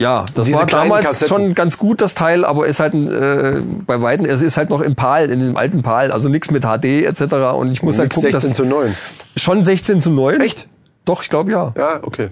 ja, 0.01 0.25
das 0.34 0.48
Diese 0.48 0.58
war 0.58 0.65
damals 0.65 1.05
Kassetten. 1.05 1.27
schon 1.27 1.53
ganz 1.53 1.77
gut, 1.77 2.01
das 2.01 2.15
Teil, 2.15 2.43
aber 2.43 2.65
ist 2.65 2.79
halt 2.79 2.96
äh, 2.96 3.62
bei 3.86 4.01
Weitem, 4.01 4.25
es 4.25 4.41
ist 4.41 4.58
halt 4.58 4.72
noch 4.72 4.81
im 4.81 4.96
PAL, 4.96 5.29
in 5.29 5.39
dem 5.39 5.55
alten 5.55 5.84
PAL, 5.84 6.12
also 6.12 6.27
nichts 6.27 6.50
mit 6.50 6.63
HD 6.63 7.05
etc. 7.05 7.22
Und 7.55 7.72
ich 7.72 7.84
muss 7.84 8.00
halt 8.00 8.08
Nix 8.08 8.15
gucken, 8.15 8.31
16 8.31 8.50
dass 8.50 8.58
zu 8.58 8.65
9. 8.65 8.96
schon 9.38 9.63
16 9.63 10.01
zu 10.01 10.10
9. 10.10 10.41
Echt? 10.41 10.67
Doch, 11.05 11.22
ich 11.22 11.29
glaube 11.29 11.51
ja. 11.51 11.72
Ja, 11.77 12.00
okay. 12.01 12.29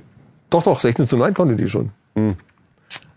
Doch, 0.49 0.63
doch, 0.63 0.79
16 0.79 1.07
zu 1.07 1.15
9 1.15 1.35
konnte 1.35 1.55
die 1.55 1.69
schon. 1.69 1.91
Hm. 2.15 2.35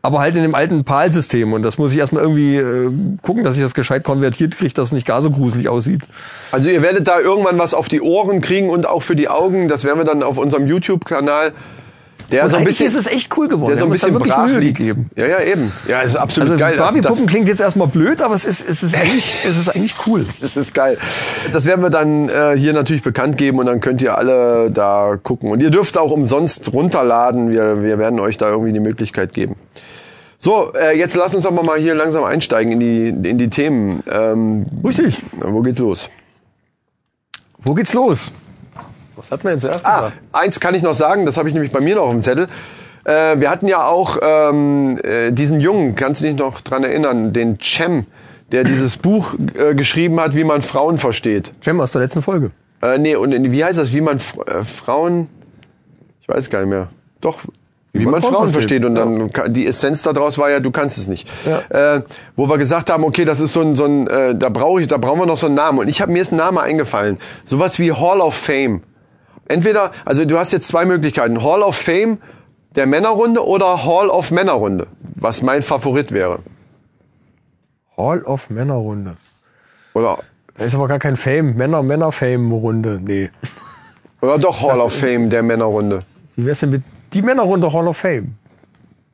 Aber 0.03 0.19
halt 0.19 0.37
in 0.37 0.43
dem 0.43 0.55
alten 0.55 0.85
PAL-System. 0.85 1.55
Und 1.55 1.63
das 1.63 1.79
muss 1.79 1.93
ich 1.93 1.99
erstmal 1.99 2.23
irgendwie 2.23 2.57
äh, 2.57 2.93
gucken, 3.23 3.45
dass 3.45 3.57
ich 3.57 3.63
das 3.63 3.73
gescheit 3.73 4.05
konvertiert 4.05 4.55
kriege, 4.55 4.75
dass 4.75 4.89
es 4.89 4.93
nicht 4.93 5.07
gar 5.07 5.23
so 5.23 5.31
gruselig 5.31 5.69
aussieht. 5.69 6.03
Also 6.51 6.69
ihr 6.69 6.83
werdet 6.83 7.09
da 7.09 7.21
irgendwann 7.21 7.59
was 7.59 7.73
auf 7.73 7.89
die 7.89 8.03
Ohren 8.03 8.43
kriegen 8.43 8.69
und 8.69 8.87
auch 8.87 9.03
für 9.03 9.17
die 9.17 9.29
Augen. 9.29 9.69
Das 9.69 9.85
werden 9.85 9.99
wir 9.99 10.05
dann 10.05 10.23
auf 10.23 10.37
unserem 10.37 10.67
YouTube-Kanal. 10.67 11.53
Der 12.33 12.45
Und 12.45 12.51
so 12.51 12.57
ein 12.57 12.65
bisschen, 12.65 12.87
ist 12.87 12.97
es 12.97 13.07
echt 13.07 13.37
cool 13.37 13.47
geworden. 13.47 13.69
der 13.69 13.77
so 13.77 13.85
ein 13.85 13.91
bisschen 13.91 14.13
wirklich 14.13 14.33
brach 14.33 14.49
liegt. 14.49 14.79
gegeben. 14.79 15.11
Ja, 15.17 15.27
ja, 15.27 15.41
eben. 15.41 15.73
Ja, 15.87 16.01
ist 16.01 16.17
absolut 16.17 16.51
Also 16.51 16.59
geil. 16.59 16.77
Barbie-Puppen 16.77 17.25
das, 17.25 17.31
klingt 17.31 17.49
jetzt 17.49 17.61
erstmal 17.61 17.89
blöd, 17.89 18.23
aber 18.23 18.35
es 18.35 18.45
ist, 18.45 18.69
es 18.69 18.83
ist 18.83 18.97
eigentlich, 18.97 19.39
es 19.47 19.57
ist 19.57 19.69
eigentlich 19.69 19.95
cool. 20.07 20.27
das 20.41 20.57
ist 20.57 20.75
geil. 20.75 20.99
Das 21.53 21.65
werden 21.67 21.83
wir 21.83 21.91
dann 21.91 22.29
äh, 22.29 22.57
hier 22.57 22.73
natürlich 22.73 23.03
bekannt 23.03 23.37
geben 23.37 23.59
und 23.59 23.67
dann 23.67 23.81
könnt 23.81 24.03
ihr 24.03 24.17
alle 24.19 24.71
da 24.71 25.19
gucken. 25.23 25.51
Und 25.51 25.61
ihr 25.61 25.71
dürft 25.71 25.97
auch 25.99 26.11
umsonst 26.11 26.73
runterladen. 26.73 27.51
Wir, 27.51 27.83
wir 27.83 27.99
werden 27.99 28.19
euch 28.19 28.39
da 28.39 28.49
irgendwie 28.49 28.73
die 28.73 28.81
Möglichkeit 28.81 29.33
geben. 29.33 29.57
So, 30.39 30.73
äh, 30.75 30.99
jetzt 30.99 31.15
lass 31.15 31.35
uns 31.37 31.45
doch 31.45 31.53
mal 31.53 31.79
hier 31.79 31.95
langsam 31.95 32.25
einsteigen 32.25 32.73
in 32.73 32.81
die, 32.81 33.29
in 33.29 33.39
die 33.39 33.49
Themen. 33.49 34.03
Ähm, 34.11 34.65
Richtig. 34.85 35.23
wo 35.41 35.61
geht's 35.61 35.79
los? 35.79 36.11
Wo 37.59 37.75
geht's 37.75 37.93
los? 37.95 38.33
Was 39.23 39.31
hat 39.31 39.45
man 39.45 39.55
denn 39.55 39.61
zuerst 39.61 39.87
Ah, 39.87 39.97
gesagt? 40.09 40.17
eins 40.33 40.61
kann 40.61 40.75
ich 40.75 40.83
noch 40.83 40.95
sagen, 40.95 41.25
das 41.27 41.37
habe 41.37 41.49
ich 41.49 41.55
nämlich 41.55 41.73
bei 41.73 41.81
mir 41.81 41.95
noch 41.95 42.03
auf 42.03 42.11
dem 42.11 42.23
Zettel. 42.23 42.49
Äh, 43.05 43.41
wir 43.41 43.51
hatten 43.51 43.67
ja 43.67 43.87
auch 43.89 44.19
ähm, 44.23 44.99
äh, 45.03 45.33
diesen 45.33 45.59
Jungen, 45.61 45.95
kannst 45.97 46.21
du 46.21 46.27
dich 46.27 46.37
noch 46.37 46.61
dran 46.61 46.85
erinnern, 46.85 47.33
den 47.33 47.59
Cem, 47.61 48.07
der 48.53 48.65
dieses 48.65 48.97
Buch 48.97 49.35
äh, 49.59 49.75
geschrieben 49.75 50.21
hat, 50.21 50.35
wie 50.37 50.45
man 50.45 50.63
Frauen 50.63 50.99
versteht. 50.99 51.53
Cem 51.65 51.81
aus 51.81 51.93
der 51.93 52.03
letzten 52.03 52.23
Folge. 52.23 52.51
Äh, 52.83 52.99
nee, 52.99 53.17
und 53.17 53.33
in- 53.33 53.51
wie 53.51 53.65
heißt 53.65 53.79
das, 53.79 53.93
wie 53.93 54.01
man 54.01 54.19
äh, 54.19 54.65
Frauen, 54.65 55.29
ich 56.21 56.29
weiß 56.29 56.51
gar 56.51 56.61
nicht 56.61 56.69
mehr, 56.69 56.89
doch, 57.21 57.41
wie, 57.95 58.07
man, 58.07 58.23
Frauen, 58.23 58.49
versteht. 58.49 58.85
Und 58.85 58.95
dann 58.95 59.31
ka- 59.33 59.49
die 59.49 59.67
Essenz 59.67 60.03
daraus 60.03 60.39
war 60.39 60.49
ja, 60.51 60.61
du 60.61 60.71
kannst 60.71 60.97
es 60.97 61.09
nicht. 61.09 61.29
Äh, 61.69 62.01
wo 62.37 62.49
wir 62.49 62.57
gesagt 62.57 62.89
haben, 62.91 63.05
okay, 63.05 63.25
das 63.25 63.41
ist 63.41 63.53
so 63.53 63.61
ein, 63.61 63.77
so 63.77 63.85
ein 63.85 64.07
äh, 64.07 64.35
da 64.35 64.49
brauche 64.49 64.81
ich, 64.81 64.89
da 64.89 64.97
brauchen 64.97 65.19
wir 65.21 65.27
noch 65.27 65.37
so 65.37 65.47
einen 65.47 65.57
Namen. 65.57 65.79
Und 65.79 65.89
ich 65.89 66.01
habe 66.01 66.11
mir 66.11 66.23
ist 66.23 66.33
ein 66.33 66.37
Name 66.37 66.61
eingefallen, 66.63 67.19
sowas 67.45 67.79
wie 67.79 67.93
Hall 67.93 68.21
of 68.21 68.35
Fame. 68.35 68.83
Entweder, 69.47 69.93
also 70.05 70.25
du 70.25 70.39
hast 70.39 70.53
jetzt 70.53 70.69
zwei 70.69 70.85
Möglichkeiten, 70.85 71.43
Hall 71.43 71.63
of 71.63 71.77
Fame 71.77 72.19
der 72.75 72.87
Männerrunde 72.87 73.45
oder 73.47 73.85
Hall 73.85 74.09
of 74.09 74.31
Männerrunde, 74.31 74.87
was 75.17 75.43
mein 75.43 75.63
Favorit 75.63 76.13
wäre. 76.13 76.39
Hall 77.97 78.23
of 78.23 78.51
Männerrunde. 78.51 79.17
Oder 79.95 80.19
Da 80.57 80.65
ist 80.65 80.75
aber 80.75 80.89
gar 80.89 80.99
kein 80.99 81.17
Fame. 81.17 81.55
Männer, 81.55 81.83
Männer-Fame-Runde. 81.83 83.01
Nee. 83.03 83.31
oder 84.21 84.39
doch 84.39 84.63
Hall 84.63 84.81
of 84.81 84.95
Fame 84.95 85.29
der 85.29 85.43
Männerrunde. 85.43 86.01
Wie 86.37 86.47
wär's 86.47 86.61
denn 86.61 86.71
mit 86.71 86.83
die 87.13 87.23
Männerrunde 87.23 87.73
Hall 87.73 87.87
of 87.87 87.97
Fame? 87.97 88.35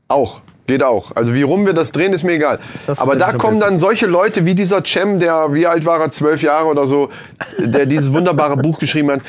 Auch. 0.08 0.40
Geht 0.68 0.82
auch. 0.82 1.12
Also 1.16 1.32
wie 1.32 1.42
rum 1.42 1.64
wir 1.64 1.72
das 1.72 1.92
drehen, 1.92 2.12
ist 2.12 2.24
mir 2.24 2.32
egal. 2.34 2.58
Das 2.86 2.98
Aber 2.98 3.16
da 3.16 3.32
kommen 3.32 3.58
dann 3.58 3.78
solche 3.78 4.06
Leute 4.06 4.44
wie 4.44 4.54
dieser 4.54 4.84
Cem, 4.84 5.18
der, 5.18 5.54
wie 5.54 5.66
alt 5.66 5.86
war 5.86 5.98
er, 5.98 6.10
zwölf 6.10 6.42
Jahre 6.42 6.68
oder 6.68 6.86
so, 6.86 7.08
der 7.58 7.86
dieses 7.86 8.12
wunderbare 8.12 8.58
Buch 8.58 8.78
geschrieben 8.78 9.10
hat. 9.12 9.20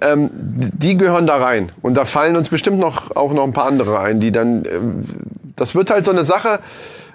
Ähm, 0.00 0.30
die 0.32 0.96
gehören 0.96 1.26
da 1.26 1.36
rein. 1.36 1.70
Und 1.82 1.94
da 1.94 2.04
fallen 2.04 2.36
uns 2.36 2.48
bestimmt 2.48 2.78
noch 2.78 3.14
auch 3.16 3.32
noch 3.32 3.44
ein 3.44 3.52
paar 3.52 3.66
andere 3.66 3.98
ein, 4.00 4.20
die 4.20 4.30
dann. 4.32 4.64
Ähm, 4.64 5.04
das 5.56 5.74
wird 5.74 5.90
halt 5.90 6.04
so 6.04 6.12
eine 6.12 6.24
Sache, 6.24 6.60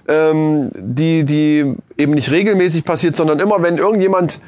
ähm, 0.08 0.70
die, 0.76 1.24
die 1.24 1.74
eben 1.98 2.14
nicht 2.14 2.30
regelmäßig 2.30 2.84
passiert, 2.84 3.16
sondern 3.16 3.40
immer, 3.40 3.62
wenn 3.64 3.78
irgendjemand 3.78 4.40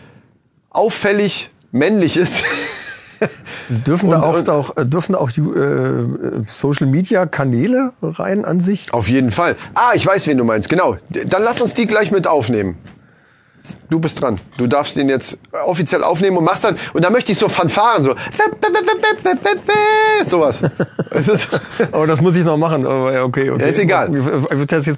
auffällig 0.70 1.50
männlich 1.72 2.18
ist. 2.18 2.44
Dürfen 3.88 4.10
da 4.10 4.18
Und- 4.18 4.24
auch, 4.26 4.38
und- 4.38 4.50
auch, 4.50 4.78
äh, 4.78 4.86
dürfen 4.86 5.14
da 5.14 5.20
auch 5.20 5.30
äh, 5.30 6.44
Social 6.48 6.88
Media 6.88 7.26
Kanäle 7.26 7.94
rein 8.02 8.44
an 8.44 8.60
sich? 8.60 8.94
Auf 8.94 9.08
jeden 9.10 9.32
Fall. 9.32 9.56
Ah, 9.74 9.92
ich 9.96 10.06
weiß, 10.06 10.28
wen 10.28 10.38
du 10.38 10.44
meinst. 10.44 10.68
Genau. 10.70 10.98
Dann 11.10 11.42
lass 11.42 11.62
uns 11.62 11.74
die 11.74 11.88
gleich 11.88 12.12
mit 12.12 12.28
aufnehmen. 12.28 12.78
Du 13.90 14.00
bist 14.00 14.22
dran. 14.22 14.40
Du 14.58 14.68
darfst 14.68 14.96
den 14.96 15.10
jetzt 15.10 15.38
offiziell 15.66 16.04
aufnehmen 16.04 16.38
und 16.38 16.44
machst 16.44 16.64
dann, 16.64 16.78
und 16.94 17.04
dann 17.04 17.12
möchte 17.14 17.32
ich 17.32 17.38
so 17.38 17.48
Fanfaren, 17.50 18.04
so, 18.04 18.16
sowas. 20.26 20.62
Es 21.12 21.48
Oh, 21.92 22.06
das 22.08 22.22
muss 22.22 22.36
ich 22.36 22.46
noch 22.46 22.58
machen. 22.58 22.86
Aber 22.86 23.14
ja, 23.14 23.24
okay, 23.24 23.50
okay. 23.50 23.62
Ja, 23.62 23.68
ist 23.68 23.80
egal. 23.80 24.10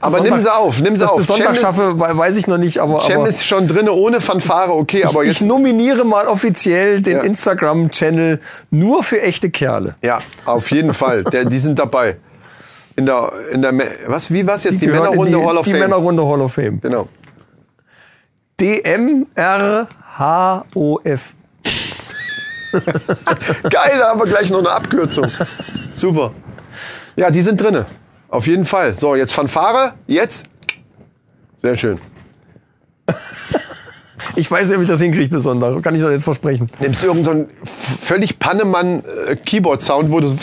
Aber 0.02 0.20
nimm 0.22 0.38
sie 0.38 0.54
auf, 0.54 0.80
nimm 0.82 0.96
sie 0.96 1.02
das 1.02 1.12
auf. 1.12 1.18
Bis 1.18 1.28
Sonntag 1.28 1.56
Cem 1.56 1.64
schaffe, 1.64 2.00
we- 2.00 2.18
weiß 2.18 2.38
ich 2.38 2.48
noch 2.48 2.58
nicht, 2.58 2.80
aber, 2.80 3.00
Cem 3.02 3.20
aber 3.20 3.28
ist 3.30 3.46
schon 3.46 3.68
drinne 3.68 3.92
ohne 3.94 4.22
Fanfare, 4.22 4.74
okay, 4.74 5.04
aber 5.04 5.24
ich, 5.24 5.30
jetzt, 5.30 5.42
ich 5.42 5.48
nominiere 5.48 6.04
mal 6.06 6.28
offiziell 6.28 7.02
den 7.02 7.18
Ja. 7.18 7.24
Instagram-Channel 7.24 8.40
nur 8.72 9.04
für 9.04 9.22
echte 9.22 9.50
Kerle. 9.50 9.96
ja, 10.02 10.20
auf 10.46 10.72
jeden 10.72 10.94
Fall. 10.94 11.24
Der, 11.24 11.46
die 11.46 11.60
sind 11.60 11.80
dabei. 11.80 12.18
In 12.96 13.06
der, 13.06 13.32
in 13.52 13.62
der, 13.62 13.74
was, 14.08 14.32
wie 14.32 14.46
war's 14.48 14.64
jetzt? 14.64 14.82
Die, 14.82 14.86
in 14.86 14.92
Männerrunde 14.92 15.38
die, 15.38 15.46
Hall 15.46 15.58
of 15.58 15.66
die 15.66 15.72
Fame. 15.72 15.82
Männerrunde 15.82 16.26
Hall 16.28 16.42
of 16.42 16.54
Fame. 16.54 16.80
Genau. 16.82 17.08
D-M-R-H-O-F. 18.60 19.94
Geil, 22.74 23.98
da 24.00 24.10
haben 24.10 24.20
wir 24.20 24.26
gleich 24.26 24.50
noch 24.50 24.60
eine 24.60 24.72
Abkürzung. 24.72 25.32
Super. 25.94 26.32
Ja, 27.16 27.30
die 27.32 27.42
sind 27.42 27.62
drinne. 27.62 27.86
Auf 28.30 28.46
jeden 28.48 28.66
Fall. 28.66 28.98
So, 28.98 29.16
jetzt 29.16 29.34
Fanfare. 29.34 29.94
Jetzt. 30.08 30.46
Sehr 31.58 31.78
schön. 31.78 32.00
Ich 34.36 34.52
weiß 34.52 34.70
nicht, 34.70 34.78
wie 34.80 34.84
ich 34.84 34.90
das 34.90 35.00
hinkriege 35.02 35.40
Sonntag. 35.40 35.82
Kann 35.82 35.96
ich 35.96 36.02
das 36.02 36.12
jetzt 36.12 36.24
versprechen. 36.24 36.70
Nimmst 36.80 37.02
du 37.02 37.08
irgendeinen 37.08 37.48
völlig 37.64 38.38
Pannemann-Keyboard-Sound, 38.38 40.12
wo 40.12 40.20
du 40.20 40.28
so 40.28 40.38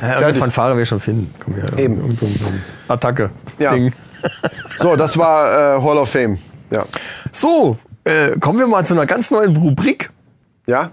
Ja, 0.00 0.34
Fanfare 0.34 0.76
wir 0.76 0.84
schon 0.86 0.98
finden. 0.98 1.32
Komm 1.38 1.54
her. 1.54 1.66
Eben. 1.76 1.98
Irgend 2.00 2.18
so 2.18 2.26
ein, 2.26 2.36
so 2.40 2.46
ein 2.46 2.62
Attacke. 2.88 3.30
Ja. 3.58 3.72
So, 4.76 4.94
das 4.94 5.16
war 5.16 5.76
äh, 5.76 5.82
Hall 5.82 5.96
of 5.96 6.10
Fame. 6.10 6.38
Ja. 6.70 6.84
So, 7.32 7.78
äh, 8.04 8.38
kommen 8.38 8.58
wir 8.58 8.66
mal 8.66 8.84
zu 8.84 8.94
einer 8.94 9.06
ganz 9.06 9.30
neuen 9.30 9.56
Rubrik. 9.56 10.10
Ja? 10.66 10.90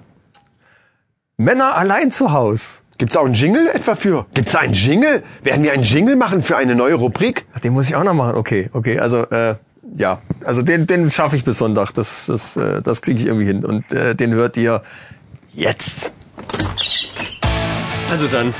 Männer 1.37 1.75
allein 1.75 2.11
zu 2.11 2.31
Haus. 2.31 2.81
Gibt's 2.97 3.17
auch 3.17 3.25
einen 3.25 3.33
Jingle 3.33 3.67
etwa 3.67 3.95
für? 3.95 4.25
Gibt's 4.33 4.53
da 4.53 4.59
einen 4.59 4.73
Jingle? 4.73 5.23
Werden 5.41 5.63
wir 5.63 5.73
einen 5.73 5.83
Jingle 5.83 6.15
machen 6.15 6.41
für 6.41 6.55
eine 6.55 6.75
neue 6.75 6.93
Rubrik? 6.93 7.45
Ach, 7.53 7.59
Den 7.59 7.73
muss 7.73 7.87
ich 7.87 7.95
auch 7.95 8.03
noch 8.03 8.13
machen. 8.13 8.35
Okay, 8.35 8.69
okay. 8.71 8.99
Also 8.99 9.23
äh, 9.29 9.55
ja, 9.97 10.21
also 10.43 10.61
den, 10.61 10.87
den 10.87 11.11
schaffe 11.11 11.35
ich 11.35 11.43
bis 11.43 11.57
Sonntag. 11.57 11.91
Das, 11.93 12.27
das, 12.27 12.55
äh, 12.57 12.81
das 12.81 13.01
kriege 13.01 13.19
ich 13.19 13.25
irgendwie 13.25 13.45
hin. 13.45 13.65
Und 13.65 13.91
äh, 13.91 14.15
den 14.15 14.33
hört 14.33 14.57
ihr 14.57 14.81
jetzt. 15.53 16.13
Also 18.09 18.27
dann, 18.27 18.53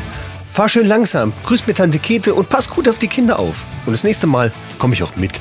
fahr 0.53 0.69
schön 0.69 0.85
langsam, 0.85 1.33
grüß 1.43 1.65
mir 1.65 1.73
Tante 1.73 1.97
Kete 1.97 2.35
und 2.35 2.47
pass 2.47 2.69
gut 2.69 2.87
auf 2.87 2.99
die 2.99 3.07
Kinder 3.07 3.39
auf. 3.39 3.65
Und 3.87 3.93
das 3.93 4.03
nächste 4.03 4.27
Mal 4.27 4.51
komme 4.77 4.93
ich 4.93 5.01
auch 5.01 5.15
mit. 5.15 5.31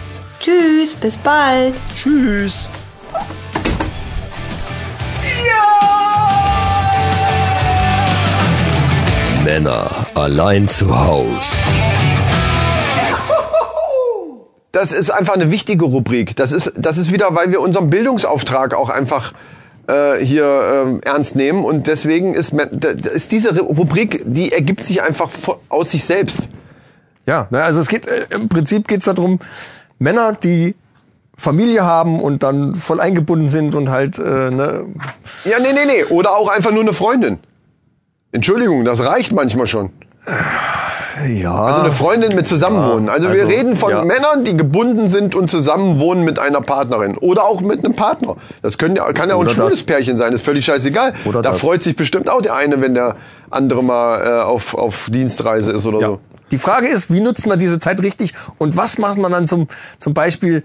Tschüss, 0.40 0.94
bis 0.94 1.18
bald. 1.18 1.74
Tschüss. 1.94 2.66
Männer 9.44 10.06
allein 10.14 10.66
zu 10.66 10.98
Haus. 10.98 11.66
Das 14.70 14.92
ist 14.92 15.10
einfach 15.10 15.34
eine 15.34 15.50
wichtige 15.50 15.84
Rubrik. 15.84 16.34
Das 16.36 16.52
ist, 16.52 16.72
das 16.76 16.96
ist 16.96 17.12
wieder, 17.12 17.34
weil 17.34 17.50
wir 17.50 17.60
unseren 17.60 17.90
Bildungsauftrag 17.90 18.72
auch 18.72 18.88
einfach 18.88 19.34
äh, 19.88 20.24
hier 20.24 20.44
ähm, 20.44 21.00
ernst 21.04 21.36
nehmen. 21.36 21.64
Und 21.64 21.86
deswegen 21.86 22.34
ist, 22.34 22.52
ist 22.52 23.32
diese 23.32 23.58
Rubrik, 23.60 24.22
die 24.26 24.52
ergibt 24.52 24.84
sich 24.84 25.02
einfach 25.02 25.30
aus 25.68 25.90
sich 25.90 26.04
selbst. 26.04 26.48
Ja, 27.26 27.48
also 27.50 27.80
es 27.80 27.88
geht 27.88 28.06
äh, 28.06 28.26
im 28.34 28.48
Prinzip 28.48 28.88
geht's 28.88 29.04
darum, 29.04 29.38
Männer, 29.98 30.32
die 30.32 30.74
Familie 31.36 31.84
haben 31.84 32.20
und 32.20 32.42
dann 32.42 32.74
voll 32.74 33.00
eingebunden 33.00 33.48
sind 33.48 33.74
und 33.74 33.88
halt, 33.88 34.18
äh, 34.18 34.50
ne, 34.50 34.86
Ja, 35.44 35.58
nee, 35.58 35.72
nee, 35.72 35.86
nee. 35.86 36.04
Oder 36.04 36.36
auch 36.36 36.48
einfach 36.48 36.70
nur 36.72 36.82
eine 36.82 36.92
Freundin. 36.92 37.38
Entschuldigung, 38.32 38.84
das 38.84 39.00
reicht 39.00 39.32
manchmal 39.32 39.66
schon. 39.66 39.90
Ja. 41.28 41.54
Also 41.54 41.80
eine 41.80 41.92
Freundin 41.92 42.34
mit 42.34 42.46
Zusammenwohnen. 42.46 43.08
Also, 43.08 43.28
wir 43.32 43.42
also, 43.42 43.46
reden 43.54 43.76
von 43.76 43.90
ja. 43.90 44.04
Männern, 44.04 44.44
die 44.44 44.56
gebunden 44.56 45.08
sind 45.08 45.34
und 45.34 45.50
zusammenwohnen 45.50 46.24
mit 46.24 46.38
einer 46.38 46.60
Partnerin. 46.60 47.16
Oder 47.18 47.44
auch 47.44 47.60
mit 47.60 47.84
einem 47.84 47.94
Partner. 47.94 48.36
Das 48.62 48.78
können 48.78 48.96
ja, 48.96 49.12
kann 49.12 49.28
ja 49.28 49.34
auch 49.34 49.40
ein 49.40 49.46
Oder 49.46 49.54
schwules 49.54 49.74
das. 49.74 49.84
Pärchen 49.84 50.16
sein, 50.16 50.32
ist 50.32 50.44
völlig 50.44 50.64
scheißegal. 50.64 51.14
Oder 51.24 51.42
da 51.42 51.50
das. 51.52 51.60
freut 51.60 51.82
sich 51.82 51.96
bestimmt 51.96 52.30
auch 52.30 52.40
der 52.40 52.54
eine, 52.54 52.80
wenn 52.80 52.94
der 52.94 53.16
andere 53.50 53.82
mal 53.82 54.26
äh, 54.26 54.42
auf, 54.42 54.74
auf 54.74 55.08
Dienstreise 55.10 55.72
ist 55.72 55.86
oder 55.86 56.00
Ja. 56.00 56.06
so. 56.08 56.20
Die 56.50 56.58
Frage 56.58 56.88
ist, 56.88 57.10
wie 57.10 57.20
nutzt 57.20 57.46
man 57.46 57.58
diese 57.58 57.78
Zeit 57.78 58.02
richtig 58.02 58.34
und 58.58 58.76
was 58.76 58.98
macht 58.98 59.16
man 59.16 59.32
dann 59.32 59.48
zum, 59.48 59.68
zum 59.98 60.12
Beispiel, 60.12 60.62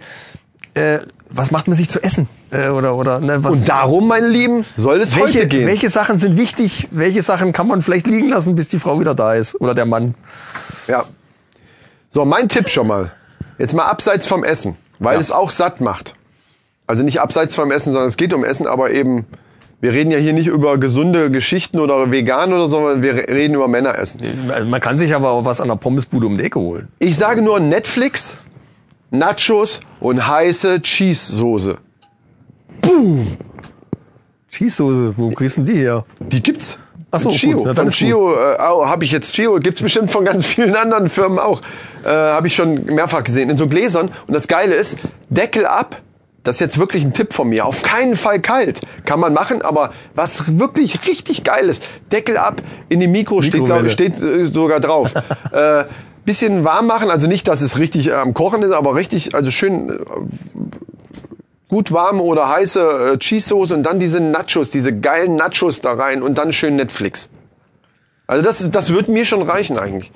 äh, 0.74 1.00
was 1.30 1.52
macht 1.52 1.68
man 1.68 1.76
sich 1.76 1.90
zu 1.90 2.02
essen? 2.02 2.30
Äh, 2.52 2.70
oder, 2.70 2.96
oder, 2.96 3.20
ne, 3.20 3.44
was, 3.44 3.54
Und 3.54 3.70
darum, 3.70 4.08
meine 4.08 4.28
Lieben, 4.28 4.66
soll 4.76 5.00
es 5.00 5.16
welche, 5.16 5.40
heute 5.40 5.48
gehen. 5.48 5.68
welche 5.68 5.90
Sachen 5.90 6.18
sind 6.20 6.38
wichtig? 6.38 6.88
Welche 6.92 7.22
Sachen 7.22 7.54
kann 7.54 7.68
man 7.68 7.82
vielleicht 7.82 8.08
liegen 8.08 8.30
lassen, 8.30 8.56
bis 8.56 8.68
die 8.68 8.80
Frau 8.80 9.00
wieder 9.00 9.16
da 9.16 9.34
ist? 9.34 9.60
Oder 9.60 9.74
der 9.74 9.86
Mann? 9.86 10.16
Ja. 10.88 11.06
So, 12.10 12.26
mein 12.26 12.48
Tipp 12.50 12.70
schon 12.70 12.88
mal. 12.88 13.12
Jetzt 13.58 13.74
mal 13.74 13.86
abseits 13.86 14.28
vom 14.28 14.44
Essen, 14.44 14.78
weil 15.00 15.18
es 15.18 15.32
auch 15.32 15.50
satt 15.50 15.82
macht. 15.82 16.16
Also 16.86 17.04
nicht 17.04 17.20
abseits 17.20 17.56
vom 17.56 17.72
Essen, 17.72 17.92
sondern 17.92 18.08
es 18.08 18.18
geht 18.18 18.34
um 18.34 18.46
Essen, 18.46 18.66
aber 18.66 18.92
eben, 18.92 19.26
wir 19.82 19.92
reden 19.92 20.12
ja 20.12 20.18
hier 20.18 20.34
nicht 20.34 20.48
über 20.48 20.78
gesunde 20.78 21.30
Geschichten 21.30 21.80
oder 21.80 22.10
vegan 22.12 22.54
oder 22.54 22.70
so, 22.70 22.78
sondern 22.78 23.02
wir 23.02 23.16
reden 23.28 23.56
über 23.56 23.68
Männeressen. 23.68 24.22
Man 24.70 24.80
kann 24.80 24.98
sich 24.98 25.14
aber 25.14 25.32
auch 25.32 25.44
was 25.44 25.60
an 25.60 25.68
der 25.68 25.76
Pommesbude 25.76 26.28
um 26.28 26.38
die 26.38 26.46
Ecke 26.46 26.60
holen. 26.60 26.88
Ich 27.00 27.18
sage 27.18 27.42
nur 27.42 27.60
Netflix, 27.60 28.38
Nachos 29.12 29.82
und 30.00 30.28
heiße 30.28 30.82
Cheese-Soße. 30.82 31.78
Cheese-Soße, 34.50 35.14
wo 35.18 35.30
kriegst 35.30 35.58
du 35.58 35.62
die 35.62 35.78
her? 35.78 36.06
Die 36.20 36.42
gibt's. 36.42 36.80
Ach 37.10 37.20
so, 37.20 37.30
Von 37.30 37.38
Chio. 37.38 37.64
gut. 37.64 37.76
Von 37.76 37.88
ist 37.88 37.96
Chio 37.96 38.36
äh, 38.36 38.58
habe 38.58 39.06
ich 39.06 39.12
jetzt 39.12 39.34
Chio. 39.34 39.60
Gibt's 39.60 39.82
bestimmt 39.82 40.12
von 40.12 40.26
ganz 40.26 40.46
vielen 40.46 40.76
anderen 40.76 41.10
Firmen 41.10 41.40
auch. 41.40 41.62
Äh, 42.04 42.10
habe 42.10 42.48
ich 42.48 42.56
schon 42.56 42.84
mehrfach 42.86 43.24
gesehen. 43.24 43.50
In 43.50 43.56
so 43.58 43.68
Gläsern. 43.68 44.12
Und 44.28 44.34
das 44.34 44.48
Geile 44.48 44.76
ist, 44.76 44.98
Deckel 45.30 45.66
ab. 45.66 46.02
Das 46.44 46.58
ist 46.58 46.60
jetzt 46.62 46.78
wirklich 46.78 47.04
ein 47.04 47.14
Tipp 47.14 47.34
von 47.34 47.50
mir. 47.50 47.66
Auf 47.66 47.82
keinen 47.82 48.16
Fall 48.16 48.40
kalt. 48.40 48.82
Kann 49.06 49.20
man 49.20 49.34
machen, 49.34 49.62
aber 49.62 49.92
was 50.16 50.60
wirklich 50.60 51.06
richtig 51.08 51.44
geil 51.44 51.68
ist, 51.68 51.86
Deckel 52.12 52.38
ab 52.38 52.62
in 52.88 53.02
die 53.02 53.08
Mikro 53.08 53.42
steht, 53.42 53.66
glaub, 53.66 53.90
steht 53.90 54.22
äh, 54.22 54.46
sogar 54.46 54.80
drauf. 54.80 55.14
äh, 55.52 55.84
bisschen 56.28 56.66
warm 56.66 56.88
machen, 56.88 57.10
also 57.10 57.26
nicht, 57.26 57.48
dass 57.48 57.62
es 57.62 57.80
richtig 57.80 58.10
äh, 58.10 58.14
am 58.14 58.36
Kochen 58.36 58.62
ist, 58.62 58.74
aber 58.74 58.94
richtig, 58.94 59.34
also 59.34 59.50
schön 59.50 59.90
äh, 59.90 59.96
gut 61.70 61.92
warm 61.92 62.20
oder 62.20 62.50
heiße 62.50 63.14
äh, 63.14 63.18
Cheese-Soße 63.18 63.74
und 63.74 63.84
dann 63.84 64.00
diese 64.00 64.20
Nachos, 64.20 64.70
diese 64.70 64.96
geilen 64.96 65.38
Nachos 65.38 65.80
da 65.82 65.94
rein 65.94 66.22
und 66.22 66.38
dann 66.38 66.52
schön 66.52 66.76
Netflix. 66.76 67.30
Also 68.28 68.44
das, 68.44 68.70
das 68.70 68.94
wird 68.94 69.08
mir 69.08 69.24
schon 69.24 69.42
reichen 69.42 69.80
eigentlich. 69.80 70.12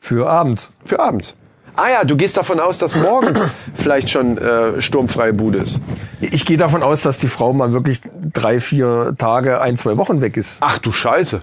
Für 0.00 0.28
abends. 0.28 0.72
Für 0.84 0.98
abends. 0.98 1.36
Ah 1.76 1.88
ja, 1.88 2.04
du 2.04 2.16
gehst 2.16 2.36
davon 2.36 2.58
aus, 2.58 2.78
dass 2.78 2.96
morgens 2.96 3.48
vielleicht 3.76 4.10
schon 4.10 4.38
äh, 4.38 4.82
sturmfreie 4.82 5.32
Bude 5.32 5.58
ist. 5.58 5.78
Ich 6.20 6.44
gehe 6.44 6.56
davon 6.56 6.82
aus, 6.82 7.02
dass 7.02 7.18
die 7.18 7.28
Frau 7.28 7.52
mal 7.52 7.72
wirklich 7.72 8.00
drei, 8.32 8.58
vier 8.58 9.14
Tage, 9.16 9.60
ein, 9.60 9.76
zwei 9.76 9.96
Wochen 9.96 10.20
weg 10.20 10.36
ist. 10.36 10.58
Ach 10.62 10.78
du 10.78 10.90
Scheiße. 10.90 11.42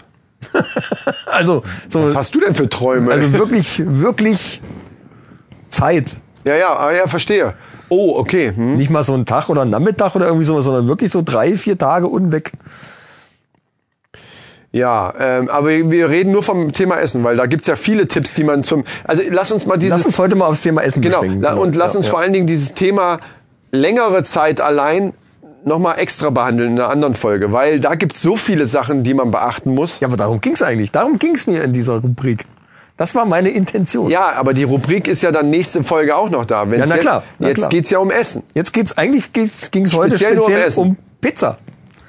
Also, 1.25 1.63
so, 1.89 2.03
Was 2.03 2.15
hast 2.15 2.35
du 2.35 2.39
denn 2.39 2.53
für 2.53 2.69
Träume? 2.69 3.11
also 3.11 3.33
wirklich, 3.33 3.81
wirklich 3.85 4.61
Zeit. 5.69 6.17
ja, 6.45 6.55
ja, 6.55 6.75
ah, 6.77 6.91
ja, 6.91 7.07
verstehe. 7.07 7.53
Oh, 7.89 8.15
okay. 8.17 8.51
Hm. 8.55 8.75
Nicht 8.75 8.89
mal 8.89 9.03
so 9.03 9.13
ein 9.13 9.25
Tag 9.25 9.49
oder 9.49 9.61
ein 9.63 9.69
Nachmittag 9.69 10.15
oder 10.15 10.25
irgendwie 10.27 10.45
sowas, 10.45 10.65
sondern 10.65 10.87
wirklich 10.87 11.11
so 11.11 11.21
drei, 11.21 11.55
vier 11.57 11.77
Tage 11.77 12.07
unweg. 12.07 12.51
Ja, 14.73 15.13
ähm, 15.17 15.49
aber 15.49 15.69
wir 15.69 16.09
reden 16.09 16.31
nur 16.31 16.43
vom 16.43 16.71
Thema 16.73 16.97
Essen, 16.99 17.23
weil 17.23 17.37
da 17.37 17.45
gibt's 17.45 17.67
ja 17.67 17.75
viele 17.75 18.07
Tipps, 18.07 18.33
die 18.33 18.43
man 18.43 18.63
zum... 18.63 18.83
Also 19.05 19.23
lass 19.29 19.51
uns 19.51 19.65
mal 19.65 19.77
dieses... 19.77 19.97
Lass 19.99 20.05
uns 20.05 20.19
heute 20.19 20.35
mal 20.35 20.45
aufs 20.47 20.61
Thema 20.61 20.81
Essen 20.83 21.01
Genau, 21.01 21.23
la- 21.23 21.53
und 21.53 21.75
lass 21.75 21.93
Ja, 21.93 21.97
uns 21.97 22.05
ja. 22.07 22.11
vor 22.11 22.19
allen 22.19 22.33
Dingen 22.33 22.47
dieses 22.47 22.73
Thema 22.73 23.19
längere 23.71 24.23
Zeit 24.23 24.59
allein 24.61 25.13
nochmal 25.67 25.99
extra 25.99 26.29
behandeln 26.29 26.73
in 26.73 26.79
einer 26.79 26.89
anderen 26.89 27.13
Folge, 27.13 27.51
weil 27.51 27.79
da 27.79 27.95
gibt's 27.95 28.21
so 28.21 28.37
viele 28.37 28.65
Sachen, 28.67 29.03
die 29.03 29.13
man 29.13 29.31
beachten 29.31 29.73
muss. 29.73 29.99
Ja, 29.99 30.07
aber 30.07 30.17
darum 30.17 30.41
ging's 30.41 30.61
eigentlich. 30.61 30.91
Darum 30.91 31.19
ging's 31.19 31.45
mir 31.47 31.63
in 31.63 31.73
dieser 31.73 31.97
Rubrik. 31.99 32.45
Das 32.97 33.13
war 33.13 33.25
meine 33.25 33.49
Intention. 33.49 34.09
Ja, 34.09 34.31
aber 34.37 34.55
die 34.55 34.63
Rubrik 34.63 35.07
ist 35.07 35.21
ja 35.21 35.31
dann 35.31 35.51
nächste 35.51 35.83
Folge 35.83 36.15
auch 36.15 36.31
noch 36.31 36.45
da. 36.45 36.67
Wenn's 36.69 36.79
Ja, 36.79 36.95
na 36.95 36.97
klar, 36.97 37.23
na 37.37 37.49
Jetzt 37.49 37.57
klar. 37.59 37.69
geht's 37.69 37.89
ja 37.91 37.99
um 37.99 38.09
Essen. 38.09 38.41
Jetzt 38.55 38.73
geht's 38.73 38.97
eigentlich 38.97 39.33
geht's, 39.33 39.69
ging's 39.69 39.93
heute 39.95 40.11
Speziell 40.17 40.35
nur 40.35 40.45
um 40.45 40.49
speziell 40.51 40.67
Essen. 40.67 40.81
um 40.83 40.97
Pizza. 41.21 41.57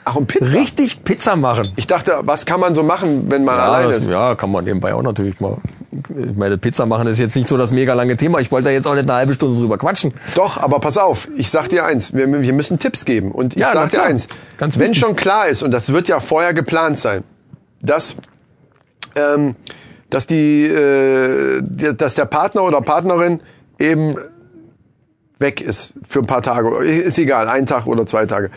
Ach, 0.06 0.16
um 0.16 0.26
Pizza. 0.26 0.56
Richtig 0.56 1.04
Pizza 1.04 1.36
machen. 1.36 1.68
Ich 1.76 1.86
dachte, 1.86 2.20
was 2.22 2.46
kann 2.46 2.60
man 2.60 2.72
so 2.72 2.82
machen, 2.82 3.30
wenn 3.30 3.44
man 3.44 3.58
alleine 3.60 3.92
das, 3.92 4.04
ist? 4.04 4.08
ja, 4.08 4.34
kann 4.34 4.50
man 4.50 4.64
nebenbei 4.64 4.94
auch 4.94 5.02
natürlich 5.02 5.38
mal. 5.40 5.58
Ich 5.90 6.36
meine, 6.36 6.58
Pizza 6.58 6.84
machen 6.84 7.06
ist 7.06 7.18
jetzt 7.18 7.34
nicht 7.34 7.48
so 7.48 7.56
das 7.56 7.72
mega 7.72 7.94
lange 7.94 8.16
Thema. 8.16 8.40
Ich 8.40 8.52
wollte 8.52 8.66
da 8.66 8.70
jetzt 8.70 8.86
auch 8.86 8.92
nicht 8.94 9.04
eine 9.04 9.14
halbe 9.14 9.32
Stunde 9.32 9.56
drüber 9.58 9.78
quatschen. 9.78 10.12
Doch, 10.34 10.58
aber 10.58 10.80
pass 10.80 10.98
auf, 10.98 11.28
ich 11.34 11.50
sag 11.50 11.68
dir 11.68 11.86
eins, 11.86 12.12
wir, 12.12 12.30
wir 12.42 12.52
müssen 12.52 12.78
Tipps 12.78 13.04
geben. 13.06 13.32
Und 13.32 13.54
ich 13.54 13.60
Ja, 13.60 13.72
sag 13.72 13.90
dir 13.90 14.02
eins, 14.02 14.28
Ganz 14.58 14.76
wenn 14.76 14.90
wichtig. 14.90 14.98
schon 14.98 15.16
klar 15.16 15.48
ist, 15.48 15.62
und 15.62 15.70
das 15.70 15.92
wird 15.92 16.06
ja 16.08 16.20
vorher 16.20 16.52
geplant 16.52 16.98
sein, 16.98 17.24
dass, 17.80 18.16
ähm, 19.16 19.56
dass, 20.10 20.26
die, 20.26 20.64
äh, 20.66 21.62
dass 21.96 22.14
der 22.14 22.26
Partner 22.26 22.64
oder 22.64 22.82
Partnerin 22.82 23.40
eben 23.78 24.16
weg 25.38 25.60
ist 25.62 25.94
für 26.06 26.18
ein 26.18 26.26
paar 26.26 26.42
Tage. 26.42 26.84
Ist 26.84 27.18
egal, 27.18 27.48
ein 27.48 27.64
Tag 27.64 27.86
oder 27.86 28.04
zwei 28.04 28.26
Tage. 28.26 28.50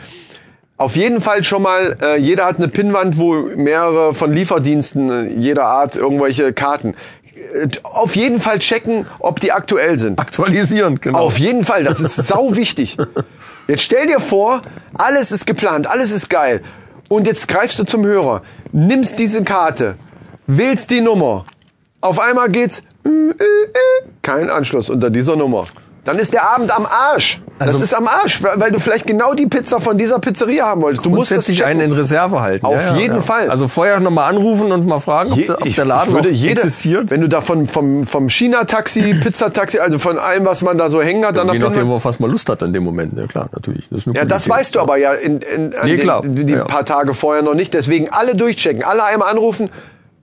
Auf 0.78 0.96
jeden 0.96 1.20
Fall 1.20 1.44
schon 1.44 1.62
mal, 1.62 1.96
äh, 2.02 2.16
jeder 2.18 2.44
hat 2.46 2.56
eine 2.56 2.66
Pinnwand, 2.66 3.16
wo 3.16 3.34
mehrere 3.34 4.14
von 4.14 4.32
Lieferdiensten 4.32 5.10
äh, 5.10 5.28
jeder 5.38 5.66
Art 5.66 5.94
irgendwelche 5.94 6.52
Karten. 6.52 6.94
Äh, 7.54 7.68
Auf 7.82 8.16
jeden 8.16 8.40
Fall 8.40 8.58
checken, 8.58 9.06
ob 9.18 9.40
die 9.40 9.52
aktuell 9.52 9.98
sind. 9.98 10.18
Aktualisieren, 10.18 11.00
genau. 11.00 11.18
Auf 11.18 11.38
jeden 11.38 11.64
Fall, 11.64 11.84
das 11.84 12.00
ist 12.00 12.16
sau 12.16 12.54
wichtig. 12.56 12.96
Jetzt 13.68 13.82
stell 13.82 14.06
dir 14.06 14.20
vor, 14.20 14.62
alles 14.94 15.32
ist 15.32 15.46
geplant, 15.46 15.86
alles 15.86 16.10
ist 16.10 16.28
geil. 16.28 16.62
Und 17.08 17.26
jetzt 17.26 17.46
greifst 17.48 17.78
du 17.78 17.84
zum 17.84 18.04
Hörer, 18.04 18.42
nimmst 18.72 19.18
diese 19.18 19.44
Karte, 19.44 19.96
wählst 20.46 20.90
die 20.90 21.00
Nummer. 21.00 21.44
Auf 22.00 22.18
einmal 22.18 22.48
geht's, 22.50 22.82
äh, 23.04 23.08
äh, 23.08 23.44
kein 24.22 24.50
Anschluss 24.50 24.90
unter 24.90 25.10
dieser 25.10 25.36
Nummer. 25.36 25.66
Dann 26.04 26.18
ist 26.18 26.32
der 26.32 26.42
Abend 26.52 26.74
am 26.74 26.84
Arsch. 26.84 27.40
das 27.60 27.68
Also- 27.68 27.84
ist 27.84 27.94
am 27.94 28.08
Arsch, 28.08 28.42
weil 28.42 28.72
du 28.72 28.80
vielleicht 28.80 29.06
genau 29.06 29.34
die 29.34 29.46
Pizza 29.46 29.80
von 29.80 29.96
dieser 29.96 30.18
Pizzeria 30.18 30.66
haben 30.66 30.82
wolltest. 30.82 31.06
Du 31.06 31.10
musst 31.10 31.30
das 31.30 31.44
checken. 31.44 31.62
einen 31.64 31.80
in 31.80 31.92
Reserve 31.92 32.40
halten. 32.40 32.66
Auf 32.66 32.96
jeden 32.96 33.20
Fall. 33.22 33.48
Also 33.48 33.68
vorher 33.68 34.00
nochmal 34.00 34.28
anrufen 34.30 34.72
und 34.72 34.84
mal 34.84 34.98
fragen, 34.98 35.30
ob, 35.30 35.38
Je- 35.38 35.46
der, 35.46 35.58
ob 35.60 35.66
ich, 35.66 35.76
der 35.76 35.84
Laden 35.84 36.12
würde 36.12 36.30
jede, 36.32 36.54
existiert. 36.60 37.12
Wenn 37.12 37.20
du 37.20 37.28
da 37.28 37.40
von, 37.40 37.68
vom, 37.68 38.04
vom 38.04 38.28
China-Taxi, 38.28 39.14
Pizzataxi, 39.22 39.78
also 39.78 40.00
von 40.00 40.18
allem, 40.18 40.44
was 40.44 40.62
man 40.62 40.76
da 40.76 40.88
so 40.90 41.00
hängen 41.00 41.24
hat, 41.24 41.36
dann 41.36 41.46
Je 41.52 41.60
nach 41.60 41.68
nachdem, 41.68 41.84
Pinnwand- 41.84 41.94
auf 41.96 42.04
was 42.04 42.18
man 42.18 42.32
Lust 42.32 42.48
hat 42.48 42.62
in 42.62 42.72
dem 42.72 42.82
Moment. 42.82 43.16
Ja 43.16 43.28
klar, 43.28 43.48
natürlich. 43.52 43.86
Das 43.90 44.04
Ja, 44.06 44.24
das 44.24 44.46
Idee. 44.46 44.54
weißt 44.54 44.74
du 44.74 44.80
aber 44.80 44.96
ja 44.96 45.12
in, 45.12 45.38
in, 45.40 45.68
Nee, 45.84 45.98
den, 45.98 46.46
die 46.46 46.52
Ja, 46.54 46.58
ja. 46.60 46.64
paar 46.64 46.84
Tage 46.84 47.14
vorher 47.14 47.42
noch 47.44 47.54
nicht. 47.54 47.74
Deswegen 47.74 48.08
alle 48.10 48.34
durchchecken, 48.34 48.82
alle 48.82 49.04
einmal 49.04 49.30
anrufen. 49.30 49.70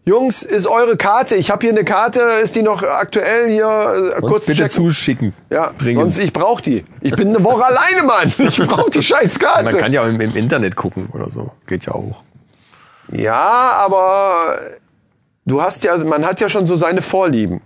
Jungs, 0.09 0.41
ist 0.41 0.65
eure 0.65 0.97
Karte? 0.97 1.35
Ich 1.35 1.51
habe 1.51 1.61
hier 1.61 1.69
eine 1.69 1.83
Karte, 1.85 2.19
ist 2.41 2.55
die 2.55 2.63
noch 2.63 2.81
aktuell 2.81 3.47
hier? 3.47 4.13
Äh, 4.17 4.21
kurz 4.21 4.47
bitte 4.47 4.63
checken. 4.63 4.71
zuschicken. 4.71 5.33
Ja, 5.51 5.71
Dringend. 5.77 6.01
sonst 6.01 6.17
ich 6.17 6.33
brauche 6.33 6.63
die. 6.63 6.83
Ich 7.01 7.15
bin 7.15 7.27
eine 7.27 7.43
Woche 7.43 7.63
alleine, 7.67 8.07
Mann. 8.07 8.33
Ich 8.39 8.57
brauche 8.57 8.89
die 8.89 9.03
scheiß 9.03 9.37
Karte. 9.37 9.65
Man 9.65 9.77
kann 9.77 9.93
ja 9.93 10.03
im, 10.07 10.19
im 10.19 10.35
Internet 10.35 10.75
gucken 10.75 11.09
oder 11.13 11.29
so. 11.29 11.51
Geht 11.67 11.85
ja 11.85 11.93
auch. 11.93 12.23
Ja, 13.11 13.73
aber 13.77 14.57
du 15.45 15.61
hast 15.61 15.83
ja, 15.83 15.95
man 15.97 16.25
hat 16.25 16.41
ja 16.41 16.49
schon 16.49 16.65
so 16.65 16.75
seine 16.75 17.03
Vorlieben. 17.03 17.61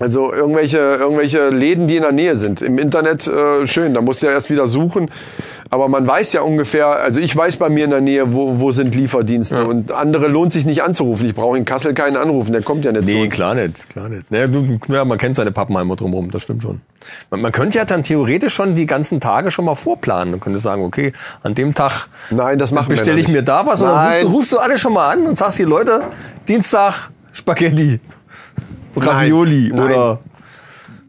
Also 0.00 0.32
irgendwelche, 0.32 0.78
irgendwelche 0.78 1.50
Läden, 1.50 1.86
die 1.86 1.96
in 1.96 2.02
der 2.02 2.12
Nähe 2.12 2.34
sind. 2.34 2.62
Im 2.62 2.78
Internet 2.78 3.28
äh, 3.28 3.66
schön, 3.66 3.92
da 3.92 4.00
musst 4.00 4.22
du 4.22 4.26
ja 4.26 4.32
erst 4.32 4.48
wieder 4.48 4.66
suchen. 4.66 5.10
Aber 5.68 5.88
man 5.88 6.04
weiß 6.08 6.32
ja 6.32 6.40
ungefähr, 6.40 6.86
also 6.88 7.20
ich 7.20 7.36
weiß 7.36 7.56
bei 7.58 7.68
mir 7.68 7.84
in 7.84 7.90
der 7.90 8.00
Nähe, 8.00 8.32
wo, 8.32 8.58
wo 8.58 8.72
sind 8.72 8.94
Lieferdienste. 8.94 9.66
Und 9.66 9.92
andere 9.92 10.26
lohnt 10.26 10.54
sich 10.54 10.64
nicht 10.64 10.82
anzurufen. 10.82 11.26
Ich 11.26 11.34
brauche 11.34 11.56
in 11.58 11.66
Kassel 11.66 11.92
keinen 11.92 12.16
anrufen, 12.16 12.52
der 12.52 12.62
kommt 12.62 12.84
ja 12.84 12.92
nicht 12.92 13.04
Nee, 13.04 13.24
so. 13.24 13.28
klar 13.28 13.54
nicht, 13.54 13.88
klar 13.90 14.08
nicht. 14.08 14.28
Naja, 14.30 14.46
du, 14.48 14.78
ja, 14.88 15.04
man 15.04 15.18
kennt 15.18 15.36
seine 15.36 15.52
Pappenheimer 15.52 15.94
drumherum, 15.96 16.30
das 16.30 16.42
stimmt 16.42 16.62
schon. 16.62 16.80
Man, 17.30 17.42
man 17.42 17.52
könnte 17.52 17.76
ja 17.78 17.84
dann 17.84 18.02
theoretisch 18.02 18.54
schon 18.54 18.74
die 18.74 18.86
ganzen 18.86 19.20
Tage 19.20 19.50
schon 19.50 19.66
mal 19.66 19.74
vorplanen. 19.74 20.30
Man 20.30 20.40
könnte 20.40 20.58
sagen, 20.58 20.82
okay, 20.82 21.12
an 21.42 21.54
dem 21.54 21.74
Tag 21.74 22.08
Nein, 22.30 22.58
das 22.58 22.72
machen 22.72 22.88
wir 22.88 22.96
bestelle 22.96 23.20
ich 23.20 23.28
nicht. 23.28 23.36
mir 23.36 23.42
da 23.42 23.66
was 23.66 23.82
und 23.82 23.88
dann 23.88 24.08
rufst 24.08 24.22
du, 24.22 24.28
rufst 24.28 24.52
du 24.52 24.58
alle 24.58 24.78
schon 24.78 24.94
mal 24.94 25.10
an 25.12 25.26
und 25.26 25.36
sagst 25.36 25.58
hier, 25.58 25.66
Leute, 25.68 26.04
Dienstag 26.48 27.10
Spaghetti, 27.32 28.00
Ravioli 29.08 29.70
Nein. 29.72 29.80
oder 29.80 30.18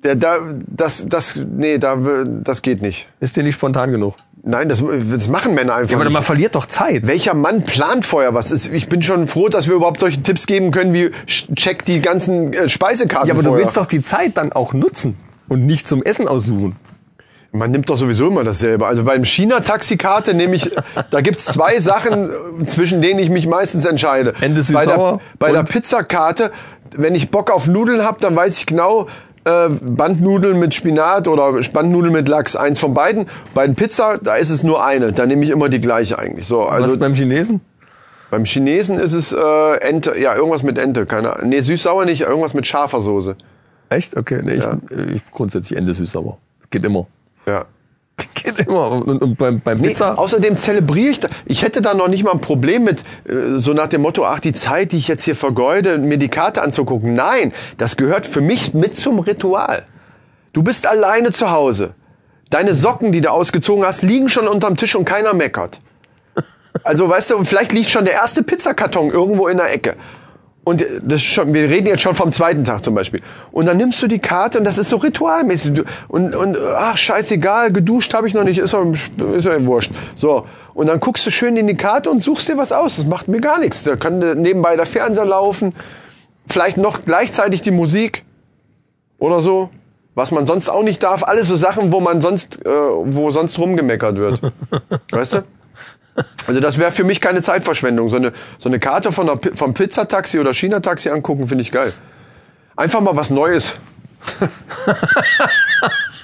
Der, 0.04 0.16
da, 0.16 0.38
das, 0.68 1.08
das, 1.08 1.36
nee, 1.36 1.78
da, 1.78 1.98
das 2.26 2.62
geht 2.62 2.82
nicht. 2.82 3.08
ist 3.20 3.36
dir 3.38 3.44
nicht 3.44 3.56
spontan 3.56 3.92
genug? 3.92 4.16
Nein, 4.44 4.68
das, 4.70 4.84
das 5.12 5.28
machen 5.28 5.54
Männer 5.54 5.76
einfach 5.76 5.92
Ja, 5.92 5.98
aber 5.98 6.06
nicht. 6.06 6.14
man 6.14 6.24
verliert 6.24 6.56
doch 6.56 6.66
Zeit. 6.66 7.06
Welcher 7.06 7.36
Mann 7.36 7.64
plant 7.64 8.06
vorher 8.08 8.34
was? 8.34 8.52
Ich 8.70 8.90
bin 8.90 9.04
schon 9.04 9.28
froh, 9.28 9.50
dass 9.50 9.68
wir 9.68 9.76
überhaupt 9.76 10.00
solche 10.00 10.24
Tipps 10.24 10.48
geben 10.48 10.72
können, 10.72 10.94
wie 10.96 11.12
check 11.28 11.86
die 11.86 12.02
ganzen 12.02 12.52
äh, 12.52 12.68
Speisekarten 12.68 13.28
Ja, 13.28 13.36
aber 13.36 13.44
du 13.44 13.50
vorher. 13.50 13.66
willst 13.66 13.78
doch 13.78 13.86
die 13.86 14.02
Zeit 14.02 14.38
dann 14.38 14.52
auch 14.54 14.74
nutzen 14.74 15.16
und 15.48 15.68
nicht 15.68 15.88
zum 15.88 16.02
Essen 16.02 16.28
aussuchen. 16.28 16.76
Man 17.54 17.70
nimmt 17.70 17.90
doch 17.90 17.98
sowieso 17.98 18.30
immer 18.30 18.46
dasselbe. 18.46 18.88
Also 18.88 19.04
beim 19.04 19.26
China-Taxikarte 19.26 20.34
nehme 20.34 20.56
ich, 20.56 20.72
da 21.12 21.20
gibt's 21.20 21.46
zwei 21.46 21.80
Sachen, 21.82 22.30
äh, 22.62 22.66
zwischen 22.66 23.02
denen 23.02 23.20
ich 23.20 23.30
mich 23.30 23.46
meistens 23.46 23.86
entscheide. 23.86 24.34
Ende 24.40 24.64
bei 24.72 24.86
der, 24.86 25.20
bei 25.38 25.52
der 25.52 25.64
Pizzakarte, 25.64 26.52
wenn 26.96 27.16
ich 27.16 27.32
Bock 27.32 27.52
auf 27.52 27.68
Nudeln 27.68 28.04
hab, 28.04 28.20
dann 28.20 28.36
weiß 28.36 28.58
ich 28.58 28.66
genau, 28.66 29.08
äh, 29.44 29.70
Bandnudeln 29.70 30.60
mit 30.60 30.74
Spinat 30.74 31.28
oder 31.28 31.54
Bandnudeln 31.74 32.14
mit 32.14 32.28
Lachs, 32.28 32.56
eins 32.56 32.80
von 32.80 32.94
beiden. 32.94 33.28
Bei 33.54 33.66
den 33.66 33.76
Pizza, 33.76 34.20
da 34.22 34.36
ist 34.36 34.50
es 34.50 34.64
nur 34.64 34.86
eine. 34.86 35.12
Da 35.14 35.26
nehme 35.26 35.44
ich 35.44 35.50
immer 35.50 35.70
die 35.70 35.82
gleiche 35.82 36.20
eigentlich. 36.20 36.48
So, 36.48 36.60
Was 36.60 36.70
also 36.72 36.94
ist 36.94 37.00
beim 37.00 37.14
Chinesen? 37.14 37.62
beim 38.30 38.46
Chinesen 38.46 38.98
ist 38.98 39.14
es 39.14 39.32
äh, 39.34 39.76
Ente, 39.82 40.18
ja 40.18 40.36
irgendwas 40.36 40.64
mit 40.64 40.78
Ente, 40.78 41.06
keine 41.06 41.36
Ahnung. 41.36 41.50
Nee, 41.50 41.60
süß-sauer 41.62 42.06
nicht, 42.06 42.22
irgendwas 42.22 42.54
mit 42.54 42.66
scharfer 42.66 43.02
Soße. 43.02 43.36
Echt? 43.90 44.16
Okay. 44.16 44.40
Nee, 44.44 44.54
ich, 44.54 44.64
Ja. 44.64 44.78
ich 45.14 45.22
grundsätzlich 45.32 45.78
Ende 45.78 45.94
süß 45.94 46.12
sauer. 46.14 46.38
Geht 46.70 46.86
immer. 46.86 47.08
Ja. 47.46 47.66
Geht 48.56 48.68
immer. 48.68 48.92
Und, 48.92 49.22
und 49.22 49.38
beim, 49.38 49.60
beim 49.60 49.80
Nee, 49.80 49.90
Pizza. 49.90 50.18
außerdem 50.18 50.58
zelebriere 50.58 51.12
ich 51.12 51.20
da. 51.20 51.30
Ich 51.46 51.62
hätte 51.64 51.82
da 51.82 51.94
noch 51.94 52.08
nicht 52.08 52.24
mal 52.24 52.32
ein 52.32 52.42
Problem 52.42 52.84
mit, 52.84 53.02
äh, 53.28 53.58
so 53.60 53.74
nach 53.74 53.88
dem 53.88 54.02
Motto, 54.02 54.26
ach, 54.26 54.40
die 54.40 54.54
Zeit, 54.54 54.92
die 54.92 54.98
ich 54.98 55.08
jetzt 55.08 55.24
hier 55.24 55.36
vergeude, 55.36 55.98
mir 55.98 56.18
die 56.18 56.30
Karte 56.30 56.62
anzugucken. 56.62 57.14
Nein, 57.14 57.54
das 57.78 57.98
gehört 57.98 58.26
für 58.28 58.42
mich 58.42 58.74
mit 58.74 58.96
zum 58.96 59.20
Ritual. 59.20 59.84
Du 60.54 60.64
bist 60.64 60.86
alleine 60.88 61.32
zu 61.32 61.52
Hause. 61.52 61.94
Deine 62.50 62.74
Socken, 62.76 63.12
die 63.12 63.22
du 63.22 63.32
ausgezogen 63.32 63.86
hast, 63.86 64.02
liegen 64.02 64.28
schon 64.28 64.48
unterm 64.48 64.76
Tisch 64.76 64.96
und 64.96 65.06
keiner 65.06 65.34
meckert. 65.34 65.80
Also, 66.84 67.10
weißt 67.10 67.32
du, 67.32 67.44
vielleicht 67.44 67.74
liegt 67.74 67.90
schon 67.90 68.06
der 68.06 68.14
erste 68.14 68.44
Pizzakarton 68.44 69.10
irgendwo 69.10 69.48
in 69.48 69.58
der 69.58 69.72
Ecke. 69.74 69.96
Und 70.64 70.86
das 71.02 71.24
schon, 71.24 71.54
wir 71.56 71.70
reden 71.70 71.88
jetzt 71.88 72.02
schon 72.02 72.14
vom 72.14 72.32
zweiten 72.32 72.64
Tag 72.64 72.84
zum 72.84 72.94
Beispiel. 72.94 73.22
Und 73.52 73.66
dann 73.66 73.78
nimmst 73.78 74.02
du 74.04 74.08
die 74.08 74.20
Karte 74.20 74.60
und 74.60 74.66
das 74.66 74.78
ist 74.78 74.90
so 74.90 74.98
ritualmäßig. 74.98 75.84
Und, 76.08 76.36
und 76.36 76.56
ach, 76.76 76.98
scheißegal, 76.98 77.72
geduscht 77.72 78.14
habe 78.14 78.28
ich 78.28 78.36
noch 78.36 78.44
nicht, 78.44 78.60
ist 78.60 78.74
doch, 78.74 78.86
ist 78.86 79.46
doch 79.46 79.66
wurscht. 79.66 79.92
So. 80.16 80.46
Und 80.76 80.88
dann 80.88 81.00
guckst 81.00 81.26
du 81.26 81.32
schön 81.32 81.58
in 81.58 81.68
die 81.68 81.76
Karte 81.76 82.12
und 82.12 82.22
suchst 82.22 82.48
dir 82.48 82.58
was 82.58 82.72
aus. 82.72 82.98
Das 82.98 83.06
macht 83.06 83.28
mir 83.28 83.42
gar 83.42 83.60
nichts. 83.60 83.84
Da 83.84 83.96
kann 83.96 84.20
nebenbei 84.20 84.76
der 84.76 84.86
Fernseher 84.86 85.26
laufen. 85.26 85.74
Vielleicht 86.48 86.78
noch 86.78 87.06
gleichzeitig 87.06 87.64
die 87.64 87.72
Musik. 87.72 88.24
Oder 89.18 89.40
so. 89.40 89.70
Was 90.14 90.32
man 90.32 90.46
sonst 90.46 90.70
auch 90.70 90.84
nicht 90.84 91.02
darf. 91.02 91.24
Alles 91.24 91.48
so 91.48 91.56
Sachen, 91.56 91.92
wo 91.92 92.00
man 92.00 92.22
sonst, 92.22 92.64
äh, 92.66 92.70
wo 92.70 93.32
sonst 93.32 93.58
rumgemeckert 93.58 94.16
wird. 94.16 94.42
weißt 95.12 95.34
du? 95.34 95.44
Also 96.48 96.60
das 96.60 96.78
wäre 96.78 96.92
für 96.92 97.04
mich 97.04 97.22
keine 97.22 97.42
Zeitverschwendung. 97.42 98.10
So 98.10 98.18
eine, 98.18 98.34
so 98.58 98.70
eine 98.70 98.80
Karte 98.80 99.12
von 99.12 99.40
Pi- 99.40 99.52
vom 99.56 99.74
Pizzataxi 99.74 100.40
oder 100.40 100.54
China-Taxi 100.54 101.10
angucken, 101.10 101.48
finde 101.48 101.62
ich 101.64 101.72
geil. 101.72 101.94
Einfach 102.76 103.02
mal 103.02 103.16
was 103.16 103.30
Neues. 103.30 103.76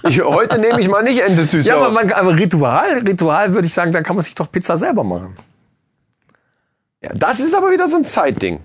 ich, 0.08 0.22
heute 0.24 0.60
nehme 0.60 0.80
ich 0.82 0.88
mal 0.90 1.04
nicht 1.04 1.22
Ende 1.22 1.44
süß. 1.46 1.66
ja, 1.66 1.76
aber, 1.78 1.90
man, 1.92 2.12
aber 2.12 2.36
Ritual, 2.36 3.00
Ritual 3.06 3.54
würde 3.54 3.68
ich 3.68 3.74
sagen, 3.74 3.92
da 3.92 4.02
kann 4.02 4.16
man 4.16 4.24
sich 4.24 4.36
doch 4.36 4.52
Pizza 4.52 4.78
selber 4.78 5.04
machen. 5.04 5.36
ja, 7.02 7.12
das 7.14 7.40
ist 7.40 7.56
aber 7.56 7.72
wieder 7.72 7.88
so 7.88 7.98
ein 7.98 8.04
Zeitding. 8.04 8.60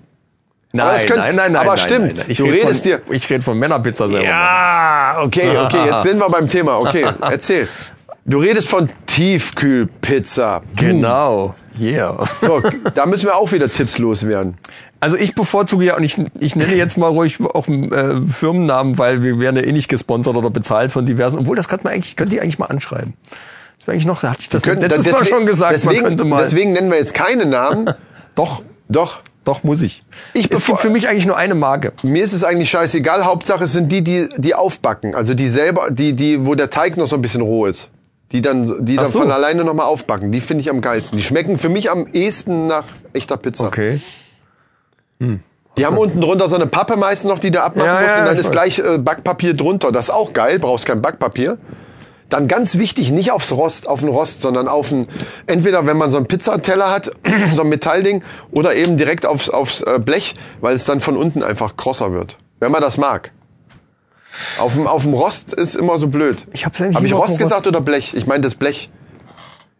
Nein, 0.75 0.97
könnte- 1.01 1.17
nein, 1.17 1.35
nein, 1.35 1.51
nein. 1.51 1.61
aber 1.61 1.75
nein, 1.75 1.85
stimmt, 1.85 2.05
Nein, 2.07 2.15
nein. 2.17 2.25
Ich 2.29 2.37
du 2.37 2.45
red 2.45 2.53
redest 2.65 2.81
von, 2.83 2.91
dir- 2.91 3.01
Ich 3.11 3.29
rede 3.29 3.43
von 3.43 3.59
Männerpizza 3.59 4.07
selber. 4.07 4.25
machen. 4.27 4.37
Ja, 4.37 5.21
okay, 5.23 5.57
okay, 5.57 5.85
jetzt 5.85 6.03
sind 6.03 6.17
wir 6.17 6.29
beim 6.29 6.49
Thema. 6.49 6.79
Okay, 6.79 7.05
erzähl. 7.21 7.67
Du 8.25 8.39
redest 8.39 8.69
von 8.69 8.89
Tiefkühlpizza. 9.07 10.61
Genau. 10.77 11.55
Yeah. 11.79 12.23
So, 12.39 12.61
da 12.95 13.05
müssen 13.05 13.25
wir 13.25 13.35
auch 13.35 13.51
wieder 13.51 13.69
Tipps 13.69 13.97
loswerden. 13.97 14.57
Also 14.99 15.17
ich 15.17 15.35
bevorzuge 15.35 15.83
ja, 15.85 15.97
und 15.97 16.03
ich, 16.03 16.17
ich 16.39 16.55
nenne 16.55 16.75
jetzt 16.75 16.97
mal 16.97 17.07
ruhig 17.07 17.39
auch 17.41 17.67
äh, 17.67 18.21
Firmennamen, 18.31 18.97
weil 18.97 19.21
wir 19.23 19.39
werden 19.39 19.57
ja 19.57 19.63
eh 19.63 19.73
nicht 19.73 19.89
gesponsert 19.89 20.37
oder 20.37 20.49
bezahlt 20.49 20.91
von 20.91 21.05
diversen. 21.05 21.39
Obwohl, 21.39 21.57
das 21.57 21.67
könnte 21.67 21.83
man 21.85 21.93
eigentlich, 21.93 22.15
könnte 22.15 22.35
ich 22.35 22.41
eigentlich 22.41 22.59
mal 22.59 22.67
anschreiben. 22.67 23.13
Das 23.79 23.87
wäre 23.87 23.95
eigentlich 23.95 24.05
noch, 24.05 24.21
da 24.21 24.29
hatte 24.31 24.41
ich 24.41 24.49
das 24.49 24.61
Können- 24.61 24.79
letztes 24.79 25.05
Mal 25.07 25.19
deswegen- 25.19 25.35
schon 25.35 25.45
gesagt, 25.45 25.73
deswegen, 25.73 25.95
man 26.03 26.03
könnte 26.11 26.23
mal. 26.25 26.41
deswegen 26.41 26.71
nennen 26.71 26.89
wir 26.89 26.97
jetzt 26.97 27.13
keine 27.13 27.45
Namen. 27.45 27.89
doch, 28.35 28.61
Doch, 28.87 29.19
doch 29.43 29.63
muss 29.63 29.81
ich. 29.81 30.01
Ich 30.33 30.49
es 30.49 30.65
gibt 30.65 30.79
für 30.79 30.89
mich 30.89 31.09
eigentlich 31.09 31.25
nur 31.25 31.35
eine 31.35 31.55
Marke. 31.55 31.91
Mir 32.03 32.23
ist 32.23 32.31
es 32.31 32.45
eigentlich 32.45 32.69
scheißegal. 32.69 33.25
Hauptsache 33.25 33.65
es 33.65 33.73
sind 33.73 33.91
die, 33.91 34.01
die, 34.01 34.29
die 34.37 34.55
aufbacken. 34.55 35.15
Also 35.15 35.33
die 35.33 35.49
selber, 35.49 35.87
die, 35.91 36.13
die, 36.13 36.45
wo 36.45 36.55
der 36.55 36.69
Teig 36.69 36.95
noch 36.95 37.07
so 37.07 37.17
ein 37.17 37.21
bisschen 37.21 37.41
roh 37.41 37.65
ist. 37.65 37.89
Die 38.33 38.41
dann, 38.41 38.85
die 38.85 38.97
Ach 38.97 39.03
dann 39.03 39.11
so. 39.11 39.19
von 39.21 39.31
alleine 39.31 39.63
nochmal 39.63 39.85
aufbacken. 39.85 40.31
Die 40.31 40.41
finde 40.41 40.61
ich 40.61 40.69
am 40.69 40.81
geilsten. 40.81 41.17
Die 41.17 41.23
schmecken 41.23 41.57
für 41.57 41.69
mich 41.69 41.89
am 41.91 42.07
ehesten 42.07 42.67
nach 42.67 42.85
echter 43.13 43.37
Pizza. 43.37 43.67
Okay. 43.67 44.01
Die 45.77 45.85
haben 45.85 45.97
unten 45.97 46.19
drunter 46.19 46.49
so 46.49 46.55
eine 46.55 46.67
Pappe 46.67 46.97
meistens 46.97 47.29
noch, 47.29 47.39
die 47.39 47.51
du 47.51 47.61
abmachen 47.61 47.87
Ja, 47.87 48.01
musst. 48.01 48.15
ja, 48.15 48.19
und 48.19 48.25
dann 48.25 48.37
ist 48.37 48.47
weiß. 48.47 48.51
gleich 48.51 48.79
äh, 48.79 48.97
Backpapier 48.97 49.53
drunter. 49.53 49.91
Das 49.91 50.05
ist 50.09 50.13
auch 50.13 50.33
geil. 50.33 50.59
Brauchst 50.59 50.85
kein 50.85 51.01
Backpapier. 51.01 51.57
Dann 52.29 52.47
ganz 52.47 52.77
wichtig, 52.77 53.11
nicht 53.11 53.31
aufs 53.31 53.51
Rost, 53.51 53.87
auf 53.87 53.99
den 53.99 54.09
Rost, 54.09 54.41
sondern 54.41 54.67
auf 54.67 54.91
ein, 54.91 55.07
entweder 55.45 55.85
wenn 55.85 55.97
man 55.97 56.09
so 56.09 56.17
einen 56.17 56.25
Pizzateller 56.25 56.89
hat, 56.89 57.11
so 57.53 57.61
ein 57.61 57.69
Metallding, 57.69 58.23
oder 58.51 58.73
eben 58.75 58.97
direkt 58.97 59.25
aufs, 59.27 59.49
aufs 59.49 59.81
äh, 59.81 59.99
Blech, 60.03 60.35
weil 60.59 60.73
es 60.75 60.85
dann 60.85 60.99
von 60.99 61.15
unten 61.15 61.43
einfach 61.43 61.77
krosser 61.77 62.11
wird. 62.11 62.37
Wenn 62.59 62.71
man 62.71 62.81
das 62.81 62.97
mag. 62.97 63.31
Auf 64.59 64.73
dem, 64.73 64.87
auf 64.87 65.03
dem 65.03 65.13
Rost 65.13 65.53
ist 65.53 65.75
immer 65.75 65.97
so 65.97 66.07
blöd. 66.07 66.47
Ich 66.53 66.65
hab's 66.65 66.81
eigentlich 66.81 66.95
Hab 66.95 67.03
ich 67.03 67.13
auf 67.13 67.21
Rost 67.27 67.37
gesagt 67.37 67.67
oder 67.67 67.81
Blech? 67.81 68.13
Ich 68.15 68.25
meine 68.27 68.41
das 68.41 68.55
Blech. 68.55 68.89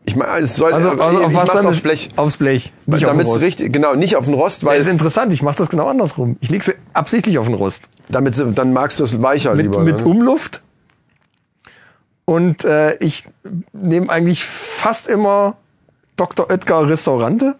Ich 0.05 0.15
meine, 0.17 0.31
es 0.43 0.55
soll, 0.55 0.73
Also, 0.73 0.89
äh, 0.89 0.99
also 0.99 1.23
auf 1.23 1.31
ich 1.31 1.37
was 1.37 1.53
mach's 1.53 1.65
aufs 1.65 1.81
Blech. 1.81 2.09
Aufs 2.17 2.37
Blech. 2.37 2.73
Nicht 2.85 3.05
auf 3.05 3.11
Damit 3.11 3.25
es 3.27 3.33
Rost. 3.33 3.43
richtig, 3.45 3.71
genau, 3.71 3.95
nicht 3.95 4.15
auf 4.17 4.25
den 4.25 4.33
Rost, 4.33 4.61
Ja, 4.61 4.67
weil 4.69 4.79
ist 4.79 4.87
interessant. 4.87 5.31
Ich 5.31 5.41
mache 5.41 5.55
das 5.55 5.69
genau 5.69 5.87
andersrum. 5.87 6.35
Ich 6.41 6.49
lege 6.49 6.63
sie 6.63 6.73
absichtlich 6.93 7.37
auf 7.37 7.45
den 7.45 7.55
Rost. 7.55 7.87
damit, 8.09 8.35
sie- 8.35 8.51
dann 8.51 8.73
magst 8.73 8.99
du 8.99 9.05
es 9.05 9.21
weicher 9.21 9.55
Mit, 9.55 9.63
lieber. 9.67 9.79
mit 9.79 10.01
ne? 10.01 10.05
Umluft. 10.05 10.61
Und 12.25 12.63
äh, 12.65 12.95
ich 12.97 13.25
nehme 13.73 14.09
eigentlich 14.09 14.43
fast 14.45 15.07
immer 15.07 15.57
Dr. 16.15 16.49
Oetker 16.49 16.87
Restaurante. 16.87 17.55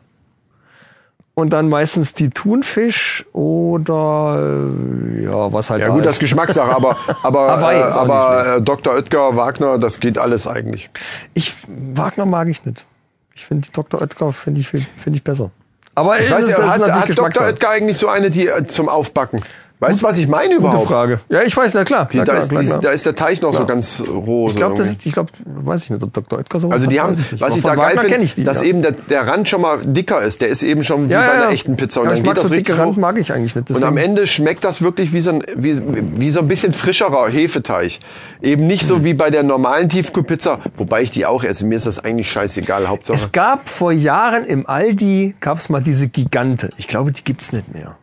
Und 1.36 1.52
dann 1.52 1.68
meistens 1.68 2.14
die 2.14 2.30
Thunfisch 2.30 3.26
oder 3.34 4.38
äh, 4.40 5.24
ja, 5.24 5.52
was 5.52 5.72
halt 5.72 5.82
Ja 5.82 5.88
da 5.88 5.94
gut, 5.94 6.02
das 6.06 6.12
ist. 6.12 6.18
ist 6.18 6.20
Geschmackssache, 6.20 6.76
aber 6.76 6.96
aber 7.24 7.58
Hawaii 7.58 7.82
äh, 7.82 7.90
ist 7.90 7.98
aber 7.98 8.58
äh, 8.58 8.62
Dr. 8.62 8.94
Oetker, 8.94 9.36
Wagner, 9.36 9.80
das 9.80 10.00
geht 10.00 10.20
alles 10.20 10.46
eigentlich. 10.46 10.92
Ich 11.34 11.56
Wagner 11.68 12.28
mag 12.28 12.50
ich 12.50 12.64
nicht. 12.66 12.86
Ich 13.34 13.46
finde 13.46 13.68
Dr. 13.74 14.00
Oetker 14.02 14.32
finde 14.32 14.62
ich 14.62 14.70
finde 14.70 14.86
ich 15.14 15.24
besser. 15.24 15.50
Aber 15.96 16.20
Ich 16.20 16.30
weiß 16.30 16.42
ist, 16.48 16.52
das 16.52 16.60
ist 16.60 16.72
hat, 16.72 16.80
natürlich 16.82 17.18
hat 17.18 17.36
Dr. 17.36 17.48
Oetker 17.48 17.70
eigentlich 17.70 17.98
so 17.98 18.08
eine, 18.10 18.30
die 18.30 18.48
äh, 18.48 18.66
zum 18.66 18.88
Aufbacken? 18.88 19.42
Weißt 19.80 20.02
du, 20.02 20.06
was 20.06 20.18
ich 20.18 20.30
meine 20.30 20.56
Gute 20.56 20.68
überhaupt? 20.70 20.88
Frage. 20.88 21.20
Ja, 21.28 21.42
ich 21.42 21.58
weiß, 21.58 21.74
na 21.74 21.84
klar. 21.84 22.08
Die, 22.10 22.18
na 22.18 22.24
da, 22.24 22.32
klar, 22.32 22.44
ist, 22.44 22.50
klar, 22.50 22.62
die, 22.62 22.68
klar. 22.70 22.80
da 22.82 22.90
ist 22.92 23.06
der 23.06 23.16
Teig 23.16 23.42
noch 23.42 23.54
so 23.54 23.66
ganz 23.66 24.02
roh. 24.08 24.48
ich 24.48 24.56
glaube, 24.56 24.82
ich 25.04 25.12
glaube, 25.12 25.32
weiß 25.46 25.84
ich 25.84 25.90
nicht, 25.90 26.02
ob 26.02 26.14
Dr. 26.14 26.40
Oetker 26.40 26.60
so 26.60 26.70
also 26.70 26.88
die 26.88 27.02
haben, 27.02 27.12
ich 27.14 27.32
nicht. 27.32 27.42
was 27.42 27.52
Aber 27.52 27.58
ich 27.58 27.64
da 27.64 27.76
geil 27.76 27.98
finde, 27.98 28.44
dass 28.46 28.62
ja. 28.62 28.68
eben 28.68 28.82
der, 28.82 28.94
der 28.94 29.28
Rand 29.28 29.50
schon 29.50 29.60
mal 29.62 29.80
dicker 29.84 30.22
ist. 30.22 30.40
Der 30.40 30.48
ist 30.48 30.64
eben 30.64 30.84
schon 30.86 31.10
wie 31.10 31.14
bei 31.14 31.32
einer 31.32 31.50
echten 31.50 31.76
Pizza. 31.76 32.00
Und 32.02 32.08
dann 32.08 32.18
ich 32.18 32.24
geht 32.24 32.38
das 32.38 32.48
so 32.48 32.54
richtig 32.54 32.78
Rand 32.78 32.94
hoch. 32.94 32.98
mag 32.98 33.18
ich 33.18 33.34
eigentlich 33.34 33.56
nicht. 33.56 33.70
Und 33.70 33.70
deswegen- 33.70 33.86
am 33.88 33.98
Ende 33.98 34.26
schmeckt 34.26 34.64
das 34.64 34.82
wirklich 34.82 35.12
wie 35.12 35.20
so 35.20 35.32
ein, 35.32 35.44
wie, 35.58 35.82
wie 36.18 36.32
so 36.32 36.40
ein 36.40 36.48
bisschen 36.48 36.72
frischerer 36.72 37.28
Hefeteig. 37.30 38.00
Eben 38.42 38.68
nicht 38.68 38.84
Hm. 38.84 38.88
so 38.88 39.04
wie 39.04 39.14
bei 39.14 39.32
der 39.32 39.44
normalen 39.44 39.90
Tiefkühlpizza, 39.90 40.60
wobei 40.78 41.02
ich 41.02 41.12
die 41.12 41.26
auch 41.26 41.44
esse. 41.44 41.66
Mir 41.66 41.76
ist 41.76 41.88
das 41.88 42.00
eigentlich 42.00 42.32
scheißegal. 42.32 42.88
Hauptsache. 42.88 43.18
Es 43.18 43.34
gab 43.34 43.68
vor 43.68 43.92
Jahren 43.92 44.46
im 44.46 44.66
Aldi, 44.66 45.36
gab 45.42 45.58
es 45.58 45.68
mal 45.68 45.82
diese 45.82 46.08
Gigante. 46.08 46.70
Ich 46.78 46.88
glaube, 46.88 47.12
die 47.12 47.24
gibt's 47.24 47.52
nicht 47.52 47.74
mehr. 47.74 47.98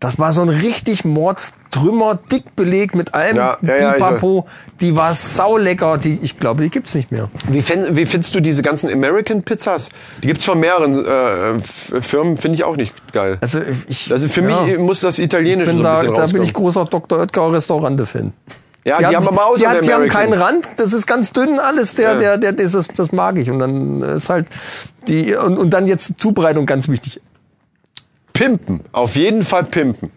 Das 0.00 0.18
war 0.18 0.32
so 0.34 0.42
ein 0.42 0.50
richtig 0.50 1.04
Mordstrümmer, 1.04 2.18
dick 2.30 2.56
belegt 2.56 2.94
mit 2.94 3.14
allem 3.14 3.36
Ja, 3.36 3.56
ja, 3.62 3.76
ja, 3.76 3.92
Pipapo. 3.92 4.46
Die 4.80 4.94
war 4.96 5.14
saulecker. 5.14 5.96
Die, 5.98 6.18
ich 6.20 6.38
glaube, 6.38 6.62
die 6.62 6.68
gibt's 6.68 6.94
nicht 6.94 7.10
mehr. 7.10 7.30
Wie, 7.48 7.62
fänd, 7.62 7.96
wie 7.96 8.04
findest 8.04 8.34
du 8.34 8.40
diese 8.40 8.60
ganzen 8.62 8.92
American 8.92 9.42
Pizzas? 9.42 9.88
Die 10.22 10.26
gibt's 10.26 10.44
von 10.44 10.60
mehreren 10.60 11.06
äh, 11.06 11.60
Firmen, 11.62 12.36
finde 12.36 12.56
ich 12.56 12.64
auch 12.64 12.76
nicht 12.76 12.92
geil. 13.12 13.38
Also 13.40 13.60
ich, 13.88 14.12
Also 14.12 14.28
für 14.28 14.42
ja, 14.42 14.62
mich 14.62 14.78
muss 14.78 15.00
das 15.00 15.18
Italienische 15.18 15.70
bin 15.70 15.78
so 15.78 15.82
da, 15.82 16.02
da 16.02 16.26
bin 16.26 16.42
ich 16.42 16.52
großer 16.52 16.84
Dr. 16.84 17.20
Oetker 17.20 17.52
Restaurante-Fan. 17.52 18.32
Ja, 18.86 18.98
die, 18.98 19.16
haben 19.16 19.26
aber 19.26 19.46
auch 19.46 19.54
die, 19.54 19.66
hat, 19.66 19.82
die 19.86 19.94
haben 19.94 20.08
keinen 20.08 20.34
Rand, 20.34 20.68
das 20.76 20.92
ist 20.92 21.06
ganz 21.06 21.32
dünn 21.32 21.58
alles, 21.58 21.94
der, 21.94 22.20
Ja. 22.20 22.36
der, 22.36 22.52
der, 22.52 22.66
das, 22.68 22.88
das 22.94 23.12
mag 23.12 23.38
ich. 23.38 23.50
Und 23.50 23.58
dann 23.58 24.02
ist 24.02 24.28
halt 24.28 24.46
die, 25.08 25.34
und, 25.34 25.56
und 25.56 25.70
dann 25.70 25.86
jetzt 25.86 26.12
Zubereitung 26.18 26.66
ganz 26.66 26.88
wichtig. 26.88 27.22
Pimpen. 28.34 28.80
Auf 28.92 29.16
jeden 29.16 29.42
Fall 29.42 29.64
pimpen. 29.64 30.10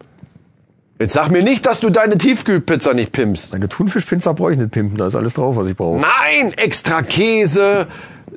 Jetzt 0.98 1.14
sag 1.14 1.30
mir 1.30 1.42
nicht, 1.42 1.64
dass 1.64 1.78
du 1.78 1.90
deine 1.90 2.18
Tiefkühlpizza 2.18 2.92
nicht 2.92 3.12
pimpst. 3.12 3.54
Eine 3.54 3.68
Thunfischpizza 3.68 4.32
brauche 4.32 4.52
ich 4.52 4.58
nicht 4.58 4.72
pimpen, 4.72 4.98
da 4.98 5.06
ist 5.06 5.14
alles 5.14 5.34
drauf, 5.34 5.54
was 5.56 5.68
ich 5.68 5.76
brauche. 5.76 6.00
Nein, 6.00 6.52
extra 6.56 7.02
Käse, 7.02 7.86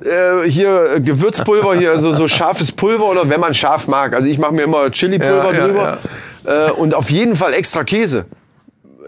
äh, 0.00 0.48
hier 0.48 0.94
äh, 0.94 1.00
Gewürzpulver, 1.00 1.74
hier 1.74 1.98
so, 1.98 2.14
so 2.14 2.28
scharfes 2.28 2.70
Pulver 2.70 3.10
oder 3.10 3.28
wenn 3.28 3.40
man 3.40 3.52
scharf 3.52 3.88
mag. 3.88 4.14
Also 4.14 4.28
ich 4.28 4.38
mache 4.38 4.54
mir 4.54 4.62
immer 4.62 4.90
Chili-Pulver 4.90 5.52
Ja, 5.52 5.58
ja, 5.58 5.66
drüber. 5.66 5.98
Äh, 6.44 6.70
und 6.70 6.94
auf 6.94 7.10
jeden 7.10 7.34
Fall 7.34 7.52
extra 7.52 7.82
Käse. 7.82 8.26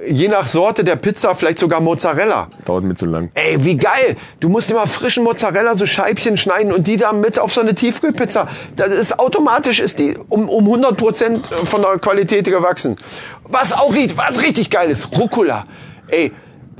Je 0.08 0.28
nach 0.28 0.48
Sorte 0.48 0.82
der 0.82 0.96
Pizza 0.96 1.34
vielleicht 1.36 1.58
sogar 1.60 1.80
Mozzarella. 1.80 2.48
Dauert 2.64 2.84
mir 2.84 2.94
zu 2.94 3.06
lang. 3.06 3.30
Ey, 3.34 3.64
wie 3.64 3.76
geil! 3.76 4.16
Du 4.40 4.48
musst 4.48 4.70
immer 4.70 4.86
frischen 4.86 5.22
Mozzarella 5.22 5.76
so 5.76 5.86
Scheibchen 5.86 6.36
schneiden 6.36 6.72
und 6.72 6.88
die 6.88 6.96
da 6.96 7.12
mit 7.12 7.38
auf 7.38 7.52
so 7.52 7.60
eine 7.60 7.74
Tiefkühlpizza. 7.74 8.48
Das 8.74 8.88
ist 8.88 9.18
automatisch 9.18 9.78
ist 9.78 10.00
die 10.00 10.18
um, 10.28 10.48
um 10.48 10.64
100 10.64 10.96
Prozent 10.96 11.46
von 11.46 11.82
der 11.82 11.98
Qualität 11.98 12.44
gewachsen. 12.46 12.98
Was 13.44 13.72
auch 13.72 13.94
richtig, 13.94 14.18
was 14.18 14.42
richtig 14.42 14.68
geil 14.70 14.90
ist, 14.90 15.16
Rucola. 15.16 15.66
Ey, 16.08 16.32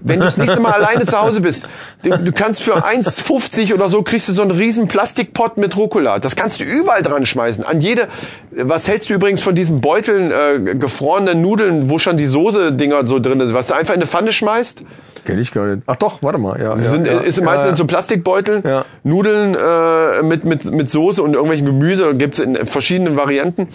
wenn 0.05 0.21
du 0.21 0.27
das 0.27 0.37
nächste 0.37 0.61
Mal 0.61 0.73
alleine 0.73 1.05
zu 1.07 1.19
Hause 1.21 1.41
bist, 1.41 1.67
du, 2.03 2.11
du 2.11 2.33
kannst 2.33 2.63
für 2.63 2.77
1,50 2.87 3.75
oder 3.75 3.89
so 3.89 4.03
kriegst 4.03 4.29
du 4.29 4.33
so 4.33 4.43
einen 4.43 4.51
riesen 4.51 4.87
Plastikpott 4.87 5.57
mit 5.57 5.77
Rucola. 5.77 6.19
Das 6.19 6.37
kannst 6.37 6.61
du 6.61 6.65
überall 6.65 7.03
dran 7.03 7.25
schmeißen. 7.25 7.65
An 7.65 7.81
jede, 7.81 8.09
was 8.51 8.87
hältst 8.87 9.09
du 9.09 9.15
übrigens 9.15 9.43
von 9.43 9.55
diesen 9.55 9.81
Beuteln, 9.81 10.31
äh, 10.31 10.75
gefrorenen 10.75 11.41
Nudeln, 11.41 11.89
wo 11.89 11.99
schon 11.99 12.19
die 12.19 12.27
Soße-Dinger 12.27 13.07
so 13.09 13.19
drin 13.19 13.41
ist, 13.41 13.55
was 13.55 13.69
du 13.69 13.75
einfach 13.75 13.95
in 13.95 14.01
eine 14.01 14.07
Pfanne 14.07 14.33
schmeißt? 14.33 14.85
Kenn 15.25 15.39
ich 15.39 15.53
gar 15.53 15.67
nicht. 15.67 15.83
Ach 15.87 15.97
doch, 15.97 16.23
warte 16.23 16.39
mal. 16.39 16.61
Ja, 16.61 16.71
ja, 16.71 16.77
sind, 16.77 17.07
ja, 17.07 17.21
ist 17.21 17.39
ja, 17.39 17.45
meistens 17.45 17.71
in 17.71 17.77
so 17.77 17.87
Plastikbeuteln. 17.87 18.63
Ja. 18.63 18.85
Nudeln 19.05 19.55
äh, 19.55 20.23
mit, 20.23 20.45
mit, 20.45 20.71
mit 20.71 20.91
Soße 20.91 21.23
und 21.23 21.33
irgendwelchen 21.33 21.65
Gemüse. 21.65 22.15
Gibt's 22.15 22.41
in 22.41 22.67
verschiedenen 22.67 23.17
Varianten. 23.17 23.69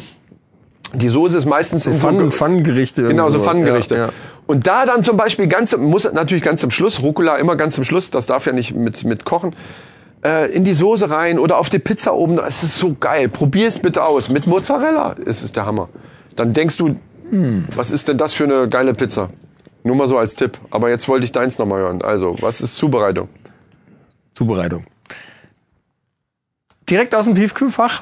Die 0.94 1.08
Soße 1.08 1.38
ist 1.38 1.46
meistens 1.46 1.88
in 1.88 1.94
Pfannen, 1.94 2.32
so, 2.32 2.38
Pfannengerichte. 2.38 3.04
Genau, 3.04 3.30
so. 3.30 3.40
Pfannengerichte. 3.40 3.96
Ja, 3.96 4.06
ja. 4.08 4.12
Und 4.50 4.66
da 4.66 4.88
dann 4.88 5.04
zum 5.04 5.16
Beispiel 5.16 5.46
ganz, 5.46 5.78
muss 5.78 6.12
natürlich 6.12 6.42
ganz 6.42 6.62
zum 6.62 6.72
Schluss, 6.72 7.04
Rucola 7.04 7.36
immer 7.36 7.56
ganz 7.56 7.76
zum 7.76 7.84
Schluss, 7.84 8.10
das 8.10 8.26
darf 8.26 8.48
ja 8.48 8.52
nicht 8.52 8.74
mit, 8.74 9.04
mit 9.04 9.24
kochen, 9.24 9.56
äh, 10.26 10.52
in 10.52 10.64
die 10.64 10.74
Soße 10.74 11.08
rein 11.08 11.38
oder 11.38 11.60
auf 11.60 11.70
die 11.70 11.78
Pizza 11.78 12.16
oben. 12.16 12.40
Es 12.40 12.64
ist 12.64 12.78
so 12.78 12.96
geil. 13.00 13.30
Probier 13.30 13.68
es 13.68 13.78
bitte 13.78 14.04
aus. 14.04 14.30
Mit 14.30 14.48
Mozzarella 14.48 15.12
ist 15.12 15.44
es 15.44 15.52
der 15.52 15.68
Hammer. 15.68 15.90
Dann 16.36 16.54
denkst 16.54 16.78
du, 16.78 17.00
Hm. 17.30 17.68
was 17.76 17.92
ist 17.92 18.08
denn 18.08 18.18
das 18.18 18.34
für 18.34 18.46
eine 18.46 18.68
geile 18.68 18.96
Pizza? 18.96 19.30
Nur 19.84 19.96
mal 19.96 20.08
so 20.08 20.18
als 20.18 20.34
Tipp. 20.34 20.58
Aber 20.72 20.90
jetzt 20.90 21.08
wollte 21.08 21.26
ich 21.26 21.32
deins 21.32 21.60
nochmal 21.60 21.82
hören. 21.82 22.02
Also, 22.02 22.36
was 22.40 22.62
ist 22.62 22.74
Zubereitung? 22.74 23.30
Zubereitung. 24.34 24.84
Direkt 26.90 27.14
aus 27.14 27.26
dem 27.26 27.36
Tiefkühlfach. 27.36 28.02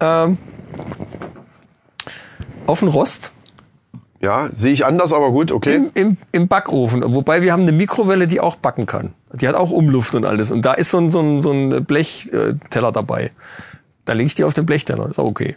Ähm, 0.00 0.38
auf 2.66 2.80
den 2.80 2.88
Rost. 2.88 3.30
Ja, 4.20 4.48
sehe 4.52 4.72
ich 4.72 4.86
anders, 4.86 5.12
aber 5.12 5.30
gut, 5.30 5.52
okay. 5.52 5.74
Im, 5.74 5.90
im, 5.94 6.16
Im 6.32 6.48
Backofen. 6.48 7.02
Wobei 7.06 7.42
wir 7.42 7.52
haben 7.52 7.62
eine 7.62 7.72
Mikrowelle, 7.72 8.26
die 8.26 8.40
auch 8.40 8.56
backen 8.56 8.86
kann. 8.86 9.12
Die 9.32 9.46
hat 9.46 9.54
auch 9.54 9.70
Umluft 9.70 10.14
und 10.14 10.24
alles. 10.24 10.50
Und 10.50 10.62
da 10.62 10.72
ist 10.72 10.90
so 10.90 10.98
ein, 10.98 11.10
so 11.10 11.20
ein, 11.20 11.42
so 11.42 11.50
ein 11.50 11.84
Blechteller 11.84 12.92
dabei. 12.92 13.30
Da 14.04 14.14
lege 14.14 14.28
ich 14.28 14.34
die 14.34 14.44
auf 14.44 14.54
den 14.54 14.64
Blechteller. 14.64 15.10
Ist 15.10 15.18
auch 15.18 15.26
okay. 15.26 15.56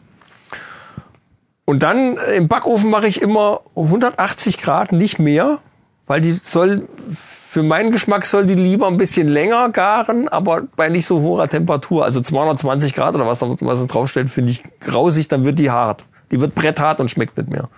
Und 1.64 1.84
dann 1.84 2.18
äh, 2.18 2.34
im 2.34 2.48
Backofen 2.48 2.90
mache 2.90 3.08
ich 3.08 3.22
immer 3.22 3.62
180 3.76 4.58
Grad, 4.58 4.92
nicht 4.92 5.20
mehr. 5.20 5.60
Weil 6.08 6.22
die 6.22 6.34
soll, 6.34 6.88
für 7.14 7.62
meinen 7.62 7.92
Geschmack 7.92 8.26
soll 8.26 8.48
die 8.48 8.56
lieber 8.56 8.88
ein 8.88 8.98
bisschen 8.98 9.28
länger 9.28 9.70
garen, 9.70 10.28
aber 10.28 10.64
bei 10.76 10.90
nicht 10.90 11.06
so 11.06 11.22
hoher 11.22 11.48
Temperatur. 11.48 12.04
Also 12.04 12.20
220 12.20 12.94
Grad 12.94 13.14
oder 13.14 13.28
was, 13.28 13.42
was 13.42 13.86
draufstellt, 13.86 14.30
finde 14.32 14.52
ich 14.52 14.64
grausig, 14.82 15.28
dann 15.28 15.46
wird 15.46 15.60
die 15.60 15.70
hart. 15.70 16.06
Die 16.32 16.42
wird 16.42 16.56
bretthart 16.56 17.00
und 17.00 17.12
schmeckt 17.12 17.38
nicht 17.38 17.50
mehr. 17.50 17.70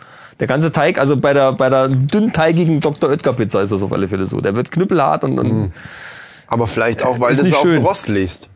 Der 0.42 0.48
ganze 0.48 0.72
Teig, 0.72 0.98
also 0.98 1.18
bei 1.18 1.34
der, 1.34 1.54
bei 1.54 1.70
der 1.70 1.88
dünnteigigen 1.88 2.80
Dr. 2.82 3.12
Oetker 3.12 3.34
Pizza 3.34 3.62
ist 3.62 3.72
das 3.72 3.84
auf 3.84 3.94
alle 3.94 4.08
Fälle 4.08 4.26
so. 4.26 4.42
Der 4.42 4.56
wird 4.56 4.72
knüppelhart 4.72 5.24
und, 5.24 5.38
und 5.38 5.72
Aber 6.48 6.68
vielleicht 6.68 7.04
auch, 7.04 7.20
weil 7.20 7.36
du 7.36 7.44
es 7.44 7.54
auf 7.54 7.62
schön. 7.62 7.76
dem 7.76 7.86
Rost 7.86 8.08
legst. 8.08 8.50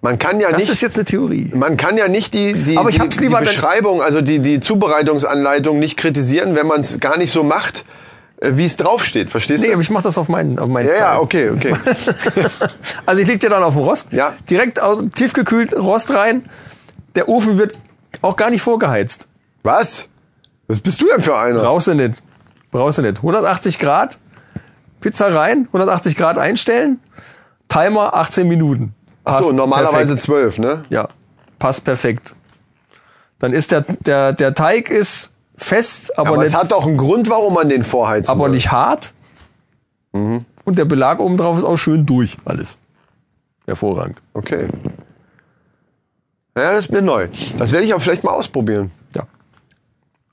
Man 0.00 0.18
kann 0.18 0.38
ja 0.38 0.50
das 0.50 0.58
nicht. 0.60 0.70
ist 0.70 0.80
jetzt 0.82 0.96
eine 0.96 1.06
Theorie. 1.06 1.50
Man 1.54 1.76
kann 1.76 1.96
ja 1.96 2.08
nicht 2.08 2.32
die, 2.34 2.52
die, 2.52 2.76
Aber 2.76 2.90
ich 2.90 2.96
die, 2.96 3.00
hab's 3.00 3.16
die 3.16 3.24
lieber, 3.24 3.40
Beschreibung, 3.40 4.00
also 4.00 4.20
die, 4.20 4.38
die 4.38 4.60
Zubereitungsanleitung 4.60 5.78
nicht 5.78 5.96
kritisieren, 5.96 6.54
wenn 6.54 6.66
man 6.66 6.80
es 6.82 7.00
gar 7.00 7.16
nicht 7.18 7.32
so 7.32 7.42
macht, 7.42 7.84
äh, 8.40 8.52
wie 8.54 8.66
es 8.66 8.76
draufsteht. 8.76 9.30
Verstehst 9.30 9.62
Nee, 9.62 9.68
du? 9.68 9.72
aber 9.72 9.82
ich 9.82 9.90
mache 9.90 10.04
das 10.04 10.18
auf 10.18 10.28
meinen, 10.28 10.58
auf 10.58 10.68
meinen 10.68 10.88
ja, 10.88 10.94
ja, 10.94 11.18
okay, 11.20 11.50
okay. 11.50 11.74
Also 13.06 13.22
ich 13.22 13.26
leg 13.26 13.40
dir 13.40 13.50
dann 13.50 13.62
auf 13.64 13.74
den 13.74 13.82
Rost. 13.82 14.12
Ja. 14.12 14.34
Direkt 14.48 14.80
aus, 14.80 15.02
tiefgekühlt 15.14 15.74
Rost 15.74 16.10
rein. 16.10 16.44
Der 17.16 17.28
Ofen 17.28 17.58
wird 17.58 17.72
auch 18.22 18.36
gar 18.36 18.50
nicht 18.50 18.62
vorgeheizt. 18.62 19.26
Was? 19.68 20.08
Was 20.66 20.80
bist 20.80 21.00
du 21.00 21.06
denn 21.08 21.20
für 21.20 21.36
einer? 21.36 21.60
Brauchst 21.60 21.88
du 21.88 21.94
nicht. 21.94 22.22
Brauchst 22.70 22.98
du 22.98 23.02
nicht. 23.02 23.18
180 23.18 23.78
Grad, 23.78 24.18
Pizza 25.00 25.34
rein, 25.34 25.66
180 25.66 26.16
Grad 26.16 26.38
einstellen, 26.38 27.00
Timer 27.68 28.14
18 28.14 28.48
Minuten. 28.48 28.94
Passt 29.24 29.52
normalerweise 29.52 30.14
perfekt. 30.14 30.20
zwölf, 30.20 30.58
ne? 30.58 30.84
Ja, 30.88 31.08
passt 31.58 31.84
perfekt. 31.84 32.34
Dann 33.38 33.52
ist 33.52 33.70
der, 33.72 33.82
der, 34.06 34.32
der 34.32 34.54
Teig 34.54 34.88
ist 34.88 35.32
fest, 35.56 36.18
aber, 36.18 36.28
Aber 36.30 36.38
nicht, 36.38 36.48
es 36.48 36.54
hat 36.54 36.70
doch 36.72 36.86
einen 36.86 36.96
Grund, 36.96 37.28
warum 37.28 37.52
man 37.52 37.68
den 37.68 37.84
vorheizen 37.84 38.30
aber 38.30 38.44
soll. 38.44 38.50
nicht 38.50 38.72
hart. 38.72 39.12
Mhm. 40.12 40.46
Und 40.64 40.78
der 40.78 40.86
Belag 40.86 41.20
oben 41.20 41.36
drauf 41.36 41.58
ist 41.58 41.64
auch 41.64 41.76
schön 41.76 42.06
durch, 42.06 42.38
alles. 42.46 42.78
Hervorragend. 43.66 44.20
Okay. 44.32 44.68
Ja, 46.56 46.72
das 46.72 46.80
ist 46.86 46.90
mir 46.90 47.02
neu. 47.02 47.28
Das 47.58 47.70
werde 47.70 47.84
ich 47.84 47.92
auch 47.92 48.00
vielleicht 48.00 48.24
mal 48.24 48.32
ausprobieren. 48.32 48.90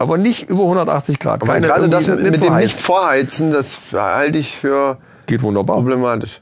Aber 0.05 0.17
nicht 0.17 0.49
über 0.49 0.63
180 0.63 1.19
Grad. 1.19 1.41
Aber 1.41 1.53
Keine- 1.53 1.67
gerade 1.67 1.89
das 1.89 2.07
mit, 2.07 2.21
mit 2.23 2.41
dem 2.41 2.53
heiß. 2.53 2.63
nicht 2.63 2.79
vorheizen, 2.81 3.51
das 3.51 3.77
halte 3.93 4.37
ich 4.37 4.55
für 4.55 4.97
Geht 5.25 5.41
wunderbar. 5.41 5.75
problematisch. 5.77 6.41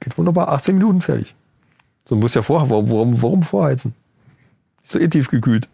Geht 0.00 0.16
wunderbar. 0.16 0.48
18 0.48 0.74
Minuten 0.76 1.00
fertig. 1.02 1.34
So 2.06 2.16
muss 2.16 2.34
ja 2.34 2.42
vorher, 2.42 2.70
warum, 2.70 2.90
warum, 2.90 3.22
warum 3.22 3.42
vorheizen? 3.42 3.94
Ist 4.82 4.92
so 4.92 4.98
eh 4.98 5.08
tief 5.08 5.28
gekühlt. 5.30 5.68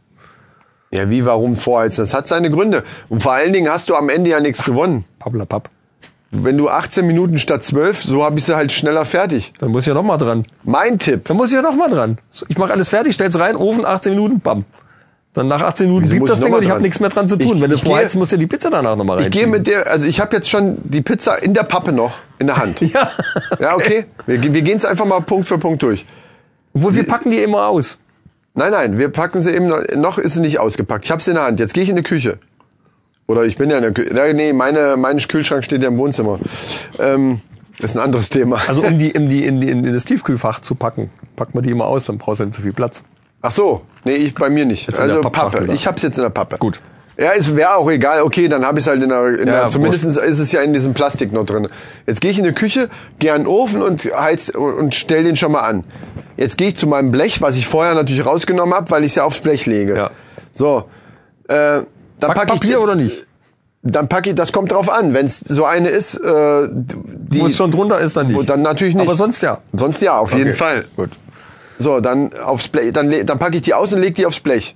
Ja, 0.90 1.08
wie, 1.10 1.24
warum 1.24 1.56
vorheizen? 1.56 2.02
Das 2.02 2.14
hat 2.14 2.28
seine 2.28 2.50
Gründe. 2.50 2.84
Und 3.08 3.22
vor 3.22 3.32
allen 3.32 3.52
Dingen 3.52 3.70
hast 3.70 3.88
du 3.88 3.94
am 3.96 4.08
Ende 4.08 4.30
ja 4.30 4.40
nichts 4.40 4.64
gewonnen. 4.64 5.04
Pappelapapp. 5.18 5.70
Wenn 6.32 6.58
du 6.58 6.68
18 6.68 7.06
Minuten 7.06 7.38
statt 7.38 7.62
12, 7.64 8.02
so 8.02 8.24
habe 8.24 8.38
ich 8.38 8.44
sie 8.44 8.56
halt 8.56 8.72
schneller 8.72 9.04
fertig. 9.04 9.52
Dann 9.58 9.70
muss 9.70 9.84
ich 9.84 9.88
ja 9.88 9.94
noch 9.94 10.02
mal 10.02 10.18
dran. 10.18 10.44
Mein 10.64 10.98
Tipp. 10.98 11.26
Dann 11.28 11.36
muss 11.36 11.50
ich 11.50 11.54
ja 11.56 11.62
noch 11.62 11.74
mal 11.76 11.88
dran. 11.88 12.18
Ich 12.48 12.58
mache 12.58 12.72
alles 12.72 12.88
fertig, 12.88 13.14
stell's 13.14 13.38
rein, 13.38 13.56
Ofen, 13.56 13.84
18 13.86 14.12
Minuten, 14.12 14.40
bam. 14.40 14.64
Dann 15.36 15.48
nach 15.48 15.60
18 15.62 15.86
Minuten 15.88 16.18
muss 16.18 16.30
das 16.30 16.40
Ding 16.40 16.52
und 16.52 16.62
ich 16.62 16.70
habe 16.70 16.80
nichts 16.82 16.98
mehr 16.98 17.08
dran 17.10 17.28
zu 17.28 17.36
tun. 17.36 17.56
Ich- 17.56 17.62
Wenn 17.62 17.70
du 17.70 17.78
vorheizen 17.78 18.18
musst 18.18 18.32
du 18.32 18.36
die 18.38 18.46
Pizza 18.46 18.70
danach 18.70 18.96
noch 18.96 19.04
mal 19.04 19.14
rein. 19.18 19.24
Ich 19.24 19.30
gehe 19.30 19.46
mit 19.46 19.66
der, 19.66 19.86
also 19.90 20.06
ich 20.06 20.20
habe 20.20 20.34
jetzt 20.34 20.48
schon 20.50 20.78
die 20.84 21.02
Pizza 21.02 21.36
in 21.42 21.54
der 21.54 21.62
Pappe 21.64 21.92
noch 21.92 22.18
in 22.38 22.46
der 22.46 22.56
Hand. 22.56 22.80
Ja. 22.92 23.10
Ja, 23.60 23.74
okay. 23.74 24.06
Wir, 24.26 24.42
wir 24.42 24.62
gehen 24.62 24.76
es 24.76 24.84
einfach 24.84 25.04
mal 25.04 25.20
Punkt 25.20 25.46
für 25.46 25.58
Punkt 25.58 25.82
durch. 25.82 26.04
Obwohl 26.74 26.94
wir 26.94 27.06
packen 27.06 27.30
die 27.30 27.38
immer 27.42 27.66
aus. 27.66 27.98
Nein, 28.54 28.72
nein, 28.72 28.98
wir 28.98 29.10
packen 29.10 29.40
sie 29.40 29.52
eben 29.54 29.68
noch, 29.68 29.80
noch 29.94 30.18
ist 30.18 30.34
sie 30.34 30.40
nicht 30.40 30.58
ausgepackt. 30.58 31.04
Ich 31.04 31.10
habe 31.10 31.22
sie 31.22 31.30
in 31.32 31.36
der 31.36 31.44
Hand. 31.44 31.60
Jetzt 31.60 31.74
gehe 31.74 31.82
ich 31.84 31.90
in 31.90 31.96
die 31.96 32.02
Küche. 32.02 32.38
Oder 33.26 33.44
ich 33.44 33.56
bin 33.56 33.68
ja 33.70 33.76
in 33.76 33.82
der 33.82 33.92
Küche. 33.92 34.14
Nee, 34.34 34.52
meine, 34.54 34.96
mein 34.96 35.18
Kühlschrank 35.18 35.64
steht 35.64 35.82
ja 35.82 35.88
im 35.88 35.98
Wohnzimmer. 35.98 36.38
Ähm, 36.98 37.40
ist 37.80 37.96
ein 37.96 38.02
anderes 38.02 38.30
Thema. 38.30 38.60
Also 38.66 38.82
um 38.82 38.98
die, 38.98 39.10
in, 39.10 39.28
die, 39.28 39.44
in, 39.44 39.60
die, 39.60 39.68
in 39.68 39.92
das 39.92 40.04
Tiefkühlfach 40.06 40.60
zu 40.60 40.74
packen, 40.74 41.10
packt 41.34 41.54
man 41.54 41.64
die 41.64 41.70
immer 41.70 41.86
aus, 41.86 42.06
dann 42.06 42.16
brauchst 42.18 42.40
du 42.40 42.44
nicht 42.44 42.54
zu 42.54 42.62
viel 42.62 42.72
Platz. 42.72 43.02
Ach 43.46 43.52
so, 43.52 43.82
nee, 44.04 44.14
ich 44.14 44.34
bei 44.34 44.50
mir 44.50 44.64
nicht. 44.64 44.88
Jetzt 44.88 44.98
also 45.00 45.20
Pappe. 45.20 45.64
da. 45.66 45.72
Ich 45.72 45.86
hab's 45.86 46.02
jetzt 46.02 46.16
in 46.18 46.22
der 46.22 46.30
Pappe. 46.30 46.58
Gut. 46.58 46.80
Ja, 47.18 47.30
es 47.32 47.54
wäre 47.54 47.76
auch 47.76 47.88
egal. 47.88 48.22
Okay, 48.22 48.48
dann 48.48 48.66
habe 48.66 48.78
ich 48.78 48.84
es 48.84 48.90
halt 48.90 49.02
in 49.02 49.08
der, 49.08 49.26
in 49.38 49.46
Ja, 49.46 49.60
der 49.60 49.68
zumindest 49.68 50.04
ist 50.04 50.38
es 50.38 50.52
ja 50.52 50.60
in 50.60 50.72
diesem 50.72 50.94
Plastik 50.94 51.32
noch 51.32 51.46
drin. 51.46 51.68
Jetzt 52.06 52.20
gehe 52.20 52.30
ich 52.30 52.38
in 52.38 52.44
die 52.44 52.52
Küche, 52.52 52.90
gehe 53.20 53.32
an 53.32 53.42
den 53.42 53.46
Ofen 53.46 53.82
und 53.82 54.04
heiz 54.04 54.50
und 54.50 54.94
stell 54.94 55.22
den 55.24 55.36
schon 55.36 55.52
mal 55.52 55.60
an. 55.60 55.84
Jetzt 56.36 56.58
gehe 56.58 56.68
ich 56.68 56.76
zu 56.76 56.86
meinem 56.86 57.12
Blech, 57.12 57.40
was 57.40 57.56
ich 57.56 57.66
vorher 57.66 57.94
natürlich 57.94 58.26
rausgenommen 58.26 58.74
habe, 58.74 58.90
weil 58.90 59.02
ich 59.02 59.10
es 59.10 59.14
ja 59.14 59.24
aufs 59.24 59.38
Blech 59.38 59.64
lege. 59.64 59.96
Ja. 59.96 60.10
So, 60.52 60.84
äh, 61.48 61.54
dann 61.54 61.86
Pack 62.20 62.34
packe 62.34 62.54
ich 62.54 62.60
Papier 62.60 62.80
oder 62.80 62.96
nicht? 62.96 63.26
Dann 63.82 64.08
packe 64.08 64.30
ich, 64.30 64.34
das 64.34 64.50
kommt 64.50 64.72
drauf 64.72 64.90
an. 64.90 65.14
Wenn 65.14 65.26
es 65.26 65.38
so 65.38 65.64
eine 65.64 65.88
ist, 65.88 66.16
äh, 66.16 66.68
die 66.72 67.40
Wo 67.40 67.46
es 67.46 67.56
schon 67.56 67.70
drunter 67.70 68.00
ist, 68.00 68.16
dann 68.16 68.26
nicht. 68.26 68.50
Dann 68.50 68.62
natürlich 68.62 68.94
nicht. 68.94 69.06
Aber 69.06 69.16
sonst 69.16 69.40
ja. 69.42 69.58
Sonst 69.72 70.02
ja, 70.02 70.18
auf 70.18 70.32
jeden 70.34 70.48
Okay, 70.50 70.58
Fall. 70.58 70.84
Gut. 70.96 71.10
So, 71.78 72.00
dann 72.00 72.30
aufs 72.44 72.68
Blech, 72.68 72.92
dann, 72.92 73.10
dann 73.26 73.38
packe 73.38 73.56
ich 73.56 73.62
die 73.62 73.74
aus 73.74 73.92
und 73.92 74.00
leg 74.00 74.14
die 74.14 74.26
aufs 74.26 74.40
Blech. 74.40 74.74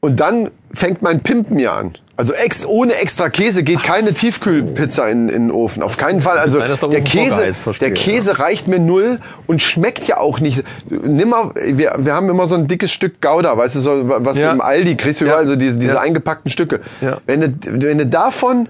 Und 0.00 0.18
dann 0.20 0.50
fängt 0.72 1.00
mein 1.02 1.20
Pimpen 1.20 1.56
mir 1.56 1.72
an. 1.72 1.92
Also 2.16 2.34
ex, 2.34 2.66
ohne 2.66 2.94
extra 2.96 3.30
Käse 3.30 3.62
geht 3.62 3.82
keine 3.82 4.12
Tiefkühlpizza 4.12 5.08
in, 5.08 5.28
in 5.28 5.48
den 5.48 5.50
Ofen. 5.50 5.82
Auf 5.82 5.96
keinen 5.96 6.20
Fall. 6.20 6.38
Also 6.38 6.58
der 6.58 7.00
Käse, 7.02 7.52
der 7.80 7.94
Käse 7.94 8.38
reicht 8.38 8.68
mir 8.68 8.78
null 8.78 9.18
und 9.46 9.62
schmeckt 9.62 10.06
ja 10.06 10.18
auch 10.18 10.38
nicht. 10.38 10.62
Nimm 10.90 11.30
mal, 11.30 11.52
wir, 11.54 11.94
wir 11.98 12.14
haben 12.14 12.28
immer 12.28 12.46
so 12.46 12.54
ein 12.56 12.66
dickes 12.66 12.92
Stück 12.92 13.20
Gouda, 13.22 13.56
weißt 13.56 13.76
du, 13.76 13.80
so, 13.80 14.02
was 14.04 14.38
Ja. 14.38 14.52
im 14.52 14.60
Aldi 14.60 14.96
kriegst, 14.96 15.20
du 15.20 15.24
Ja. 15.24 15.32
überall 15.32 15.46
so 15.46 15.56
diese, 15.56 15.78
diese 15.78 15.94
Ja. 15.94 16.00
eingepackten 16.00 16.50
Stücke. 16.50 16.80
Ja. 17.00 17.18
Wenn 17.26 17.40
du, 17.40 17.48
wenn 17.62 17.98
du 17.98 18.06
davon 18.06 18.68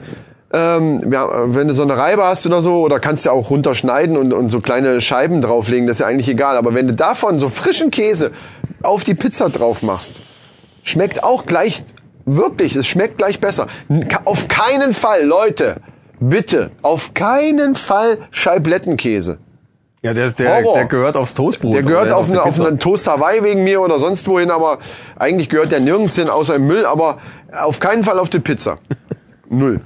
ähm, 0.53 1.11
ja, 1.11 1.55
wenn 1.55 1.69
du 1.69 1.75
so 1.75 1.83
eine 1.83 1.97
Reibe 1.97 2.25
hast 2.25 2.47
oder 2.47 2.61
so, 2.61 2.83
oder 2.83 3.01
kannst 3.01 3.25
du 3.25 3.31
ja 3.31 3.35
auch 3.35 3.51
runterschneiden 3.51 4.17
und, 4.17 4.33
und 4.33 4.51
so 4.51 4.61
kleine 4.61 5.01
Scheiben 5.01 5.41
drauflegen, 5.41 5.87
das 5.87 5.97
ist 5.97 6.01
ja 6.01 6.07
eigentlich 6.07 6.29
egal. 6.29 6.57
Aber 6.57 6.75
wenn 6.75 6.87
du 6.87 6.93
davon 6.93 7.39
so 7.39 7.49
frischen 7.49 7.91
Käse 7.91 8.33
auf 8.83 9.03
die 9.05 9.15
Pizza 9.15 9.49
drauf 9.49 9.83
machst, 9.83 10.17
schmeckt 10.83 11.25
auch 11.25 11.47
gleich, 11.47 11.83
wirklich, 12.27 12.77
es 12.77 12.87
schmeckt 12.87 13.17
gleich 13.17 13.41
besser. 13.41 13.67
Auf 14.25 14.49
keinen 14.49 14.93
Fall, 14.93 15.25
Leute, 15.25 15.81
bitte, 16.21 16.71
auf 16.83 17.15
keinen 17.15 17.75
Fall 17.75 18.19
Scheiblettenkäse. 18.31 19.39
Ja, 20.03 20.13
der, 20.13 20.31
der, 20.31 20.57
Horror. 20.57 20.75
der 20.75 20.85
gehört 20.87 21.17
aufs 21.17 21.33
Toastbrot. 21.33 21.75
Der 21.77 21.83
gehört 21.83 22.11
auf, 22.11 22.29
eine, 22.29 22.43
auf 22.43 22.61
einen 22.61 22.81
Toast 22.81 23.07
Hawaii 23.07 23.43
wegen 23.45 23.63
mir 23.63 23.81
oder 23.81 24.01
sonst 24.01 24.27
wohin, 24.27 24.51
aber 24.51 24.79
eigentlich 25.17 25.49
gehört 25.49 25.71
der 25.71 25.79
nirgends 25.79 26.17
hin 26.17 26.29
außer 26.29 26.57
im 26.57 26.67
Müll, 26.67 26.85
aber 26.85 27.19
auf 27.57 27.79
keinen 27.79 28.03
Fall 28.03 28.19
auf 28.19 28.29
die 28.29 28.41
Pizza. 28.41 28.79
Null. 29.49 29.81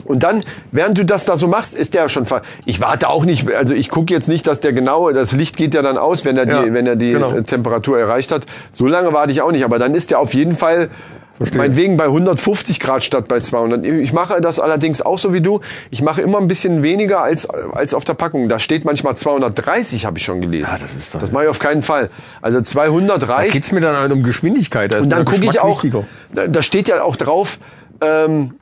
Und 0.00 0.22
dann, 0.22 0.44
während 0.72 0.96
du 0.98 1.04
das 1.04 1.24
da 1.24 1.36
so 1.36 1.48
machst, 1.48 1.74
ist 1.74 1.94
der 1.94 2.08
schon 2.08 2.26
ver 2.26 2.42
Ich 2.64 2.80
warte 2.80 3.08
auch 3.08 3.24
nicht, 3.24 3.50
also 3.52 3.74
ich 3.74 3.88
gucke 3.90 4.12
jetzt 4.12 4.28
nicht, 4.28 4.46
dass 4.46 4.60
der 4.60 4.72
genau, 4.72 5.10
das 5.10 5.32
Licht 5.32 5.56
geht 5.56 5.74
ja 5.74 5.82
dann 5.82 5.98
aus, 5.98 6.24
wenn 6.24 6.36
er 6.36 6.46
die, 6.46 6.52
Ja, 6.52 6.72
wenn 6.74 6.86
er 6.86 6.96
die 6.96 7.12
genau. 7.12 7.32
äh, 7.34 7.42
Temperatur 7.42 7.98
erreicht 7.98 8.30
hat. 8.32 8.42
So 8.70 8.86
lange 8.86 9.12
warte 9.12 9.32
ich 9.32 9.42
auch 9.42 9.52
nicht, 9.52 9.64
aber 9.64 9.78
dann 9.78 9.94
ist 9.94 10.10
der 10.10 10.18
auf 10.20 10.34
jeden 10.34 10.52
Fall 10.52 10.88
Verstehe. 11.36 11.58
meinetwegen 11.58 11.96
bei 11.96 12.06
150 12.06 12.80
Grad 12.80 13.04
statt 13.04 13.28
bei 13.28 13.38
200. 13.38 13.86
Ich 13.86 14.12
mache 14.12 14.40
das 14.40 14.58
allerdings 14.58 15.02
auch 15.02 15.20
so 15.20 15.32
wie 15.32 15.40
du. 15.40 15.60
Ich 15.90 16.02
mache 16.02 16.20
immer 16.20 16.38
ein 16.38 16.48
bisschen 16.48 16.82
weniger 16.82 17.22
als, 17.22 17.48
als 17.48 17.94
auf 17.94 18.02
der 18.04 18.14
Packung. 18.14 18.48
Da 18.48 18.58
steht 18.58 18.84
manchmal 18.84 19.16
230, 19.16 20.04
habe 20.04 20.18
ich 20.18 20.24
schon 20.24 20.40
gelesen. 20.40 20.66
Ja, 20.68 20.76
das 20.78 20.96
ist 20.96 21.14
doch- 21.14 21.20
Das 21.20 21.30
mache 21.30 21.44
ich 21.44 21.50
auf 21.50 21.60
keinen 21.60 21.82
Fall. 21.82 22.10
Also 22.42 22.60
200 22.60 23.22
Da 23.22 23.26
reicht. 23.26 23.52
geht's 23.52 23.70
mir 23.70 23.80
dann 23.80 23.96
halt 23.96 24.10
um 24.10 24.24
Geschwindigkeit. 24.24 24.92
Da 24.92 24.98
ist 24.98 25.04
Und 25.04 25.10
dann 25.10 25.24
gucke 25.24 25.44
ich 25.44 25.60
auch, 25.60 25.82
wichtiger. 25.84 26.04
da, 26.34 26.48
da 26.48 26.60
steht 26.62 26.88
ja 26.88 27.02
auch 27.04 27.14
drauf, 27.14 27.58
ähm, 28.00 28.54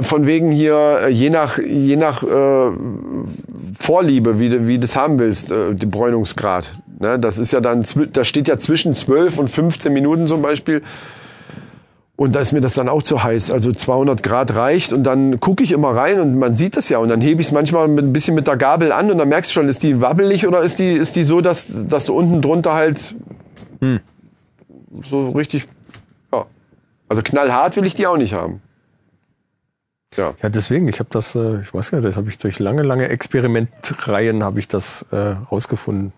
von 0.00 0.26
wegen 0.26 0.50
hier, 0.50 1.00
äh, 1.02 1.08
je 1.10 1.28
nach, 1.30 1.58
je 1.58 1.96
nach 1.96 2.22
äh, 2.22 2.70
Vorliebe, 3.78 4.38
wie 4.38 4.48
du, 4.48 4.66
wie 4.66 4.74
du 4.74 4.80
das 4.80 4.96
haben 4.96 5.18
willst, 5.18 5.50
äh, 5.50 5.74
die 5.74 5.86
Bräunungsgrad. 5.86 6.70
Ne? 6.98 7.18
Das 7.18 7.38
ist 7.38 7.52
ja 7.52 7.60
dann, 7.60 7.82
zwi- 7.82 8.10
da 8.10 8.24
steht 8.24 8.48
ja 8.48 8.58
zwischen 8.58 8.94
12 8.94 9.38
und 9.38 9.48
15 9.48 9.92
Minuten 9.92 10.26
zum 10.26 10.40
Beispiel. 10.40 10.82
Und 12.16 12.34
da 12.36 12.40
ist 12.40 12.52
mir 12.52 12.60
das 12.60 12.74
dann 12.74 12.88
auch 12.88 13.02
zu 13.02 13.22
heiß. 13.24 13.50
Also 13.50 13.72
200 13.72 14.22
Grad 14.22 14.54
reicht 14.54 14.92
und 14.92 15.02
dann 15.02 15.40
gucke 15.40 15.64
ich 15.64 15.72
immer 15.72 15.88
rein 15.96 16.20
und 16.20 16.38
man 16.38 16.54
sieht 16.54 16.76
das 16.76 16.88
ja. 16.88 16.98
Und 16.98 17.08
dann 17.08 17.20
hebe 17.20 17.40
ich 17.40 17.48
es 17.48 17.52
manchmal 17.52 17.88
mit, 17.88 18.04
ein 18.04 18.12
bisschen 18.12 18.34
mit 18.34 18.46
der 18.46 18.56
Gabel 18.56 18.92
an 18.92 19.10
und 19.10 19.18
dann 19.18 19.28
merkst 19.28 19.50
du 19.50 19.54
schon, 19.60 19.68
ist 19.68 19.82
die 19.82 20.00
wabbelig 20.00 20.46
oder 20.46 20.62
ist 20.62 20.78
die, 20.78 20.92
ist 20.92 21.16
die 21.16 21.24
so, 21.24 21.40
dass, 21.40 21.86
dass 21.88 22.06
du 22.06 22.14
unten 22.14 22.40
drunter 22.40 22.74
halt 22.74 23.14
so 25.02 25.30
richtig, 25.30 25.66
ja. 26.32 26.44
Also 27.08 27.22
knallhart 27.22 27.76
will 27.76 27.84
ich 27.86 27.94
die 27.94 28.06
auch 28.06 28.16
nicht 28.16 28.34
haben. 28.34 28.60
Ja. 30.16 30.34
Ja, 30.42 30.48
deswegen, 30.48 30.88
ich 30.88 30.98
habe 30.98 31.08
das, 31.12 31.34
äh, 31.34 31.60
ich 31.62 31.72
weiß 31.72 31.90
gar 31.90 31.98
nicht, 31.98 32.08
das 32.08 32.16
habe 32.16 32.28
ich 32.28 32.38
durch 32.38 32.58
lange, 32.58 32.82
lange 32.82 33.08
Experimentreihen 33.08 34.44
habe 34.44 34.58
ich 34.58 34.68
das 34.68 35.06
äh, 35.12 35.34
rausgefunden. 35.50 36.12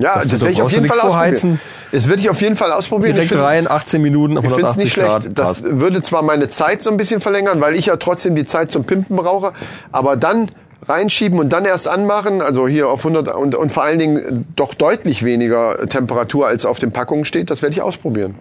Ja, 0.00 0.14
Das- 0.14 0.28
das, 0.28 0.40
da 0.40 0.46
werde 0.46 0.52
ich 0.52 0.62
auf 0.62 0.70
jeden 0.70 0.86
Fall 0.86 1.00
ausprobieren. 1.00 1.60
Das 1.90 2.08
würde 2.08 2.20
ich 2.20 2.30
auf 2.30 2.40
jeden 2.40 2.54
Fall 2.54 2.70
ausprobieren. 2.70 3.14
Direkt 3.14 3.24
ich 3.24 3.32
find- 3.32 3.42
rein, 3.44 3.68
18 3.68 4.00
Minuten, 4.00 4.34
Ich 4.34 4.40
finde 4.42 4.54
es 4.54 4.76
180 4.76 4.84
nicht 4.84 4.92
schlecht. 4.92 5.08
Grad. 5.08 5.28
Das 5.38 5.62
passt. 5.62 5.80
würde 5.80 6.02
zwar 6.02 6.22
meine 6.22 6.46
Zeit 6.48 6.82
so 6.82 6.90
ein 6.90 6.96
bisschen 6.96 7.20
verlängern, 7.20 7.60
weil 7.60 7.74
ich 7.74 7.86
ja 7.86 7.96
trotzdem 7.96 8.36
die 8.36 8.44
Zeit 8.44 8.70
zum 8.70 8.84
Pimpen 8.84 9.16
brauche, 9.16 9.52
aber 9.90 10.16
dann 10.16 10.52
reinschieben 10.86 11.40
und 11.40 11.52
dann 11.52 11.64
erst 11.64 11.88
anmachen, 11.88 12.40
also 12.40 12.68
hier 12.68 12.88
auf 12.88 13.00
100 13.04 13.34
und, 13.34 13.56
und 13.56 13.72
vor 13.72 13.82
allen 13.82 13.98
Dingen 13.98 14.46
doch 14.54 14.72
deutlich 14.74 15.24
weniger 15.24 15.86
Temperatur 15.88 16.46
als 16.46 16.64
auf 16.64 16.78
den 16.78 16.92
Packungen 16.92 17.24
steht, 17.24 17.50
das 17.50 17.60
werde 17.62 17.74
ich 17.74 17.82
ausprobieren. 17.82 18.36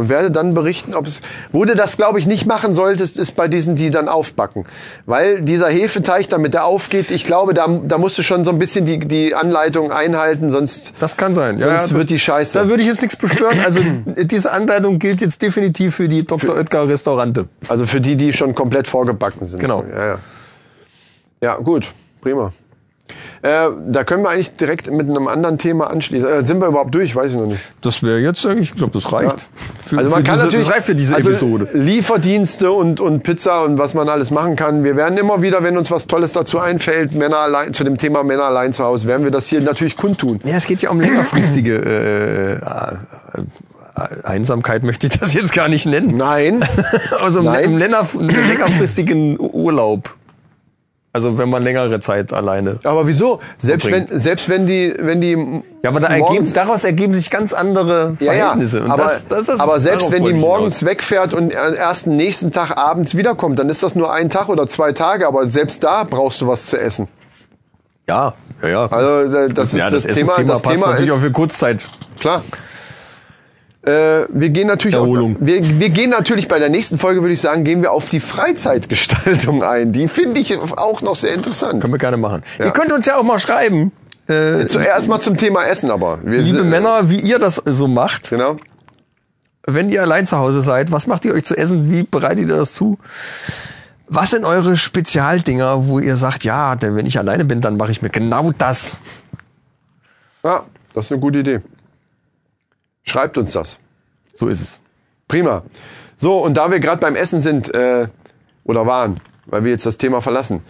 Und 0.00 0.08
werde 0.08 0.30
dann 0.30 0.54
berichten, 0.54 0.94
ob 0.94 1.06
es, 1.06 1.20
wo 1.52 1.62
du 1.66 1.76
das 1.76 1.98
glaube 1.98 2.18
ich 2.18 2.26
nicht 2.26 2.46
machen 2.46 2.72
solltest, 2.72 3.18
ist 3.18 3.36
bei 3.36 3.48
diesen, 3.48 3.76
die 3.76 3.90
dann 3.90 4.08
aufbacken. 4.08 4.64
Weil 5.04 5.42
dieser 5.42 5.68
Hefeteig, 5.68 6.30
damit 6.30 6.54
der 6.54 6.64
aufgeht, 6.64 7.10
ich 7.10 7.26
glaube, 7.26 7.52
da, 7.52 7.68
da 7.68 7.98
musst 7.98 8.16
du 8.16 8.22
schon 8.22 8.46
so 8.46 8.50
ein 8.50 8.58
bisschen 8.58 8.86
die, 8.86 8.98
die 8.98 9.34
Anleitung 9.34 9.92
einhalten, 9.92 10.48
sonst, 10.48 10.94
Das 11.00 11.18
kann 11.18 11.34
sein. 11.34 11.58
sonst 11.58 11.82
das, 11.82 11.92
wird 11.92 12.08
die 12.08 12.18
scheiße. 12.18 12.58
Da 12.60 12.66
würde 12.66 12.82
ich 12.82 12.88
jetzt 12.88 13.02
nichts 13.02 13.14
beschwören. 13.16 13.60
Also 13.62 13.80
diese 14.06 14.52
Anleitung 14.52 14.98
gilt 14.98 15.20
jetzt 15.20 15.42
definitiv 15.42 15.96
für 15.96 16.08
die 16.08 16.24
Dr. 16.24 16.56
Oetker 16.56 16.88
Restaurante. 16.88 17.46
Also 17.68 17.84
für 17.84 18.00
die, 18.00 18.16
die 18.16 18.32
schon 18.32 18.54
komplett 18.54 18.88
vorgebacken 18.88 19.46
sind. 19.46 19.60
Genau. 19.60 19.84
Ja, 19.92 20.06
ja. 20.06 20.18
ja 21.42 21.56
gut, 21.56 21.92
prima. 22.22 22.54
Äh, 23.42 23.68
da 23.86 24.04
können 24.04 24.22
wir 24.22 24.28
eigentlich 24.28 24.54
direkt 24.56 24.90
mit 24.90 25.08
einem 25.08 25.26
anderen 25.26 25.56
Thema 25.56 25.88
anschließen. 25.88 26.28
Äh, 26.28 26.42
sind 26.42 26.60
wir 26.60 26.68
überhaupt 26.68 26.94
durch? 26.94 27.16
Weiß 27.16 27.32
ich 27.32 27.38
noch 27.38 27.46
nicht. 27.46 27.62
Das 27.80 28.02
wäre 28.02 28.18
jetzt 28.18 28.44
eigentlich, 28.44 28.72
ich 28.72 28.76
glaube, 28.76 28.92
das 28.92 29.10
reicht. 29.10 29.46
Für, 29.86 29.96
also 29.96 30.10
man 30.10 30.18
für 30.18 30.24
kann 30.24 30.34
diese, 30.34 30.44
natürlich 30.44 30.66
das 30.66 30.74
reicht 30.74 30.86
für 30.86 30.94
diese 30.94 31.14
also 31.14 31.30
Episode. 31.30 31.68
Lieferdienste 31.72 32.70
und, 32.70 33.00
und 33.00 33.22
Pizza 33.22 33.62
und 33.64 33.78
was 33.78 33.94
man 33.94 34.10
alles 34.10 34.30
machen 34.30 34.56
kann. 34.56 34.84
Wir 34.84 34.94
werden 34.94 35.16
immer 35.16 35.40
wieder, 35.40 35.62
wenn 35.62 35.78
uns 35.78 35.90
was 35.90 36.06
Tolles 36.06 36.34
dazu 36.34 36.58
einfällt, 36.58 37.14
Männer 37.14 37.38
allein 37.38 37.72
zu 37.72 37.82
dem 37.82 37.96
Thema 37.96 38.24
Männer 38.24 38.44
allein 38.44 38.74
zu 38.74 38.84
Hause, 38.84 39.06
werden 39.06 39.24
wir 39.24 39.30
das 39.30 39.46
hier 39.46 39.62
natürlich 39.62 39.96
kundtun. 39.96 40.40
Ja, 40.44 40.56
es 40.56 40.66
geht 40.66 40.82
ja 40.82 40.90
um 40.90 41.00
längerfristige 41.00 41.76
äh, 41.76 42.52
äh, 42.56 44.22
Einsamkeit, 44.22 44.82
möchte 44.82 45.06
ich 45.06 45.18
das 45.18 45.32
jetzt 45.32 45.54
gar 45.54 45.68
nicht 45.68 45.86
nennen. 45.86 46.16
Nein. 46.16 46.64
Also 47.22 47.42
Nein. 47.42 47.64
im 47.64 47.78
länger, 47.78 48.06
längerfristigen 48.18 49.38
Urlaub. 49.38 50.14
Also 51.12 51.38
wenn 51.38 51.50
man 51.50 51.64
längere 51.64 51.98
Zeit 51.98 52.32
alleine. 52.32 52.78
Aber 52.84 53.06
wieso? 53.06 53.40
Selbst 53.58 53.86
wenn, 53.86 54.06
Verbringt. 54.06 54.20
selbst 54.22 54.48
wenn 54.48 54.66
die, 54.66 54.94
wenn 54.96 55.20
die 55.20 55.62
Ja, 55.82 55.90
aber 55.90 55.98
da 55.98 56.06
ergeben, 56.06 56.52
daraus 56.52 56.84
ergeben 56.84 57.14
sich 57.14 57.30
ganz 57.30 57.52
andere 57.52 58.16
Ja, 58.20 58.32
ja. 58.32 58.38
Verhältnisse. 58.42 58.82
Und 58.84 58.92
aber, 58.92 59.02
das, 59.02 59.26
das 59.26 59.48
ist 59.48 59.60
aber 59.60 59.80
selbst 59.80 60.12
wenn 60.12 60.24
die 60.24 60.34
morgens 60.34 60.84
wegfährt 60.84 61.34
und 61.34 61.52
erst 61.52 62.06
den 62.06 62.16
nächsten 62.16 62.52
Tag 62.52 62.76
abends 62.76 63.16
wiederkommt, 63.16 63.58
dann 63.58 63.68
ist 63.68 63.82
das 63.82 63.96
nur 63.96 64.12
ein 64.12 64.30
Tag 64.30 64.48
oder 64.48 64.68
zwei 64.68 64.92
Tage. 64.92 65.26
Aber 65.26 65.48
selbst 65.48 65.82
da 65.82 66.04
brauchst 66.04 66.40
du 66.42 66.46
was 66.46 66.66
zu 66.66 66.78
essen. 66.78 67.08
Ja, 68.08 68.32
ja, 68.62 68.68
ja. 68.68 68.86
Also 68.86 69.48
das 69.48 69.74
ist 69.74 69.80
ja, 69.80 69.90
das, 69.90 70.04
das, 70.04 70.14
Thema. 70.14 70.44
Das 70.44 70.62
passt 70.62 70.76
Thema 70.76 70.90
natürlich 70.92 71.10
ist 71.10 71.16
auch 71.16 71.20
für 71.20 71.32
Kurzzeit. 71.32 71.88
klar. 72.20 72.44
Äh, 73.82 74.26
wir 74.28 74.50
gehen 74.50 74.66
natürlich 74.66 74.96
auch, 74.96 75.04
Erholung. 75.04 75.36
wir, 75.40 75.62
wir 75.80 75.88
gehen 75.88 76.10
natürlich 76.10 76.48
bei 76.48 76.58
der 76.58 76.68
nächsten 76.68 76.98
Folge 76.98 77.22
würde 77.22 77.32
ich 77.32 77.40
sagen 77.40 77.64
gehen 77.64 77.80
wir 77.80 77.92
auf 77.92 78.10
die 78.10 78.20
Freizeitgestaltung 78.20 79.62
ein. 79.64 79.92
Die 79.92 80.06
finde 80.08 80.40
ich 80.40 80.54
auch 80.56 81.00
noch 81.00 81.16
sehr 81.16 81.32
interessant. 81.32 81.80
Können 81.80 81.94
wir 81.94 81.98
gerne 81.98 82.18
machen. 82.18 82.42
Ja. 82.58 82.66
Ihr 82.66 82.72
könnt 82.72 82.92
uns 82.92 83.06
ja 83.06 83.16
auch 83.16 83.22
mal 83.22 83.38
schreiben, 83.38 83.92
äh, 84.30 84.66
Zuerst 84.66 85.08
mal 85.08 85.20
zum 85.20 85.36
Thema 85.36 85.64
Essen, 85.64 85.90
aber 85.90 86.20
wir, 86.24 86.40
liebe 86.40 86.60
äh, 86.60 86.64
Männer, 86.64 87.10
wie 87.10 87.18
ihr 87.18 87.38
das 87.40 87.56
so 87.64 87.88
macht. 87.88 88.30
Genau. 88.30 88.58
wenn 89.66 89.90
ihr 89.90 90.02
allein 90.02 90.26
zu 90.26 90.36
Hause 90.36 90.62
seid, 90.62 90.92
was 90.92 91.06
macht 91.08 91.24
ihr 91.24 91.34
euch 91.34 91.44
zu 91.44 91.56
essen? 91.56 91.90
Wie 91.90 92.04
bereitet 92.04 92.48
ihr 92.48 92.56
das 92.56 92.72
zu? 92.72 92.98
Was 94.06 94.30
sind 94.30 94.44
eure 94.44 94.76
Spezialdinger, 94.76 95.86
wo 95.86 95.98
ihr 95.98 96.16
sagt, 96.16 96.44
ja, 96.44 96.76
denn 96.76 96.96
wenn 96.96 97.06
ich 97.06 97.18
alleine 97.18 97.44
bin, 97.44 97.60
dann 97.60 97.76
mache 97.76 97.90
ich 97.90 98.02
mir 98.02 98.10
genau 98.10 98.52
das. 98.56 98.98
Ja, 100.44 100.64
das 100.94 101.06
ist 101.06 101.12
eine 101.12 101.20
gute 101.20 101.40
Idee. 101.40 101.60
Schreibt 103.02 103.38
uns 103.38 103.52
das. 103.52 103.78
So 104.34 104.48
ist 104.48 104.60
es. 104.60 104.80
Prima. 105.28 105.62
So, 106.16 106.38
und 106.38 106.56
da 106.56 106.70
wir 106.70 106.80
gerade 106.80 107.00
beim 107.00 107.16
Essen 107.16 107.40
sind, 107.40 107.72
äh, 107.74 108.08
oder 108.64 108.86
waren, 108.86 109.20
weil 109.46 109.64
wir 109.64 109.70
jetzt 109.70 109.86
das 109.86 109.98
Thema 109.98 110.20
verlassen. 110.20 110.60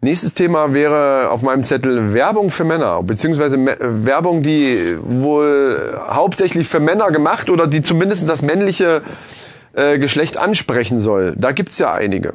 Nächstes 0.00 0.34
Thema 0.34 0.74
wäre 0.74 1.30
auf 1.30 1.42
meinem 1.42 1.64
Zettel 1.64 2.12
Werbung 2.12 2.50
für 2.50 2.64
Männer, 2.64 3.02
beziehungsweise 3.02 3.56
äh, 3.56 4.04
Werbung, 4.04 4.42
die 4.42 4.98
wohl 5.02 5.98
hauptsächlich 6.08 6.68
für 6.68 6.80
Männer 6.80 7.10
gemacht 7.10 7.48
oder 7.48 7.66
die 7.66 7.82
zumindest 7.82 8.28
das 8.28 8.42
männliche 8.42 9.02
äh, 9.72 9.98
Geschlecht 9.98 10.36
ansprechen 10.36 10.98
soll. 10.98 11.34
Da 11.36 11.52
gibt's 11.52 11.78
ja 11.78 11.92
einige. 11.92 12.34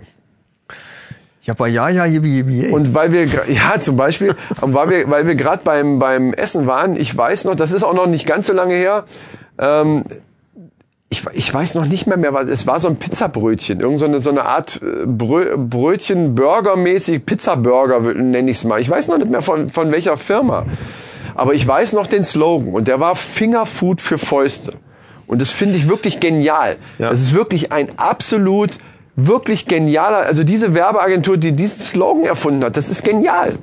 Ja, 1.44 1.54
aber 1.54 1.68
ja, 1.68 1.90
ja, 1.90 2.06
jibi, 2.06 2.38
jibi. 2.38 2.68
Und 2.68 2.94
weil 2.94 3.12
wir, 3.12 3.26
ja, 3.26 3.80
zum 3.80 3.96
Beispiel, 3.96 4.36
und 4.62 4.74
weil 4.74 4.90
wir, 4.90 5.10
weil 5.10 5.26
wir 5.26 5.36
gerade 5.36 5.64
beim, 5.64 6.00
beim 6.00 6.34
Essen 6.34 6.68
waren, 6.68 6.96
ich 6.96 7.16
weiß 7.16 7.46
noch, 7.46 7.56
das 7.56 7.72
ist 7.72 7.84
auch 7.84 7.94
noch 7.94 8.08
nicht 8.08 8.26
ganz 8.26 8.48
so 8.48 8.54
lange 8.54 8.74
her, 8.74 9.06
ähm, 9.58 10.04
ich, 11.10 11.26
ich 11.34 11.52
weiß 11.52 11.76
noch 11.76 11.86
nicht 11.86 12.06
mehr 12.06 12.18
mehr, 12.18 12.34
was, 12.34 12.48
es 12.48 12.68
war 12.68 12.80
so 12.80 12.88
ein 12.88 12.98
Pizzabrötchen, 12.98 13.80
irgend 13.80 14.00
so 14.00 14.06
eine, 14.06 14.20
so 14.20 14.30
eine 14.30 14.46
Art 14.46 14.80
äh, 14.82 15.06
Brö, 15.06 15.58
Brötchen, 15.58 16.36
Burgermäßig, 16.36 17.26
Pizzaburger 17.26 18.00
nenne 18.14 18.52
ich 18.52 18.58
es 18.58 18.64
mal. 18.64 18.80
Ich 18.80 18.90
weiß 18.90 19.08
noch 19.08 19.18
nicht 19.18 19.30
mehr 19.30 19.42
von, 19.42 19.70
von 19.70 19.92
welcher 19.92 20.18
Firma. 20.18 20.66
Aber 21.34 21.54
ich 21.54 21.66
weiß 21.66 21.94
noch 21.94 22.06
den 22.06 22.24
Slogan 22.24 22.74
und 22.74 22.88
der 22.88 23.00
war 23.00 23.16
Fingerfood 23.16 24.02
für 24.02 24.18
Fäuste. 24.18 24.74
Und 25.26 25.42
das 25.42 25.52
finde 25.52 25.78
ich 25.78 25.90
wirklich 25.90 26.20
genial. 26.20 26.78
Ja. 26.98 27.10
Das 27.10 27.20
ist 27.20 27.34
wirklich 27.34 27.72
ein 27.72 27.90
absolut, 27.98 28.78
wirklich 29.28 29.67
genialer, 29.67 30.17
also 30.20 30.43
diese 30.43 30.74
Werbeagentur, 30.74 31.38
die 31.38 31.51
diesen 31.53 31.80
Slogan 31.82 32.26
erfunden 32.26 32.63
hat, 32.63 32.78
das 32.78 32.89
ist 32.89 33.03
genial. 33.03 33.53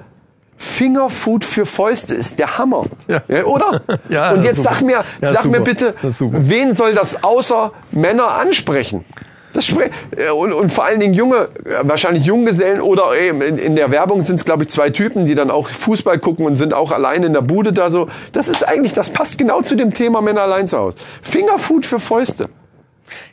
Fingerfood 0.58 1.44
für 1.44 1.66
Fäuste 1.66 2.14
ist 2.14 2.38
der 2.38 2.56
Hammer. 2.58 2.84
Ja. 3.08 3.44
oder? 3.44 3.82
Ja, 4.08 4.32
Und 4.32 4.42
jetzt 4.42 4.62
sag 4.62 4.80
mir, 4.80 5.04
Ja, 5.20 5.32
sag 5.32 5.44
mir 5.46 5.58
super. 5.58 5.60
bitte, 5.60 5.94
ist 6.02 6.18
super. 6.18 6.38
wen 6.40 6.72
soll 6.72 6.94
das 6.94 7.22
außer 7.22 7.72
Männer 7.90 8.28
ansprechen? 8.36 9.04
Das 9.52 9.66
spre 9.66 9.90
äh, 10.16 10.30
und, 10.30 10.52
und 10.52 10.70
vor 10.70 10.84
allen 10.84 11.00
Dingen 11.00 11.14
junge, 11.14 11.48
äh, 11.64 11.76
wahrscheinlich 11.82 12.24
Junggesellen 12.24 12.80
oder 12.80 13.16
eben 13.18 13.40
in, 13.40 13.56
in 13.58 13.74
der 13.76 13.90
Werbung 13.90 14.20
sind 14.22 14.36
es, 14.36 14.44
glaube 14.44 14.64
ich, 14.64 14.68
zwei 14.68 14.90
Typen, 14.90 15.24
die 15.24 15.34
dann 15.34 15.50
auch 15.50 15.68
Fußball 15.68 16.18
gucken 16.18 16.44
und 16.46 16.56
sind 16.56 16.74
auch 16.74 16.92
allein 16.92 17.22
in 17.22 17.32
der 17.32 17.40
Bude 17.40 17.72
da 17.72 17.90
so. 17.90 18.08
Das 18.32 18.48
ist 18.48 18.66
eigentlich, 18.68 18.92
das 18.92 19.10
passt 19.10 19.38
genau 19.38 19.62
zu 19.62 19.74
dem 19.74 19.94
Thema 19.94 20.20
Männer 20.20 20.42
allein 20.42 20.66
zu 20.66 20.78
Hause. 20.78 20.98
Fingerfood 21.22 21.86
für 21.86 22.00
Fäuste. 22.00 22.48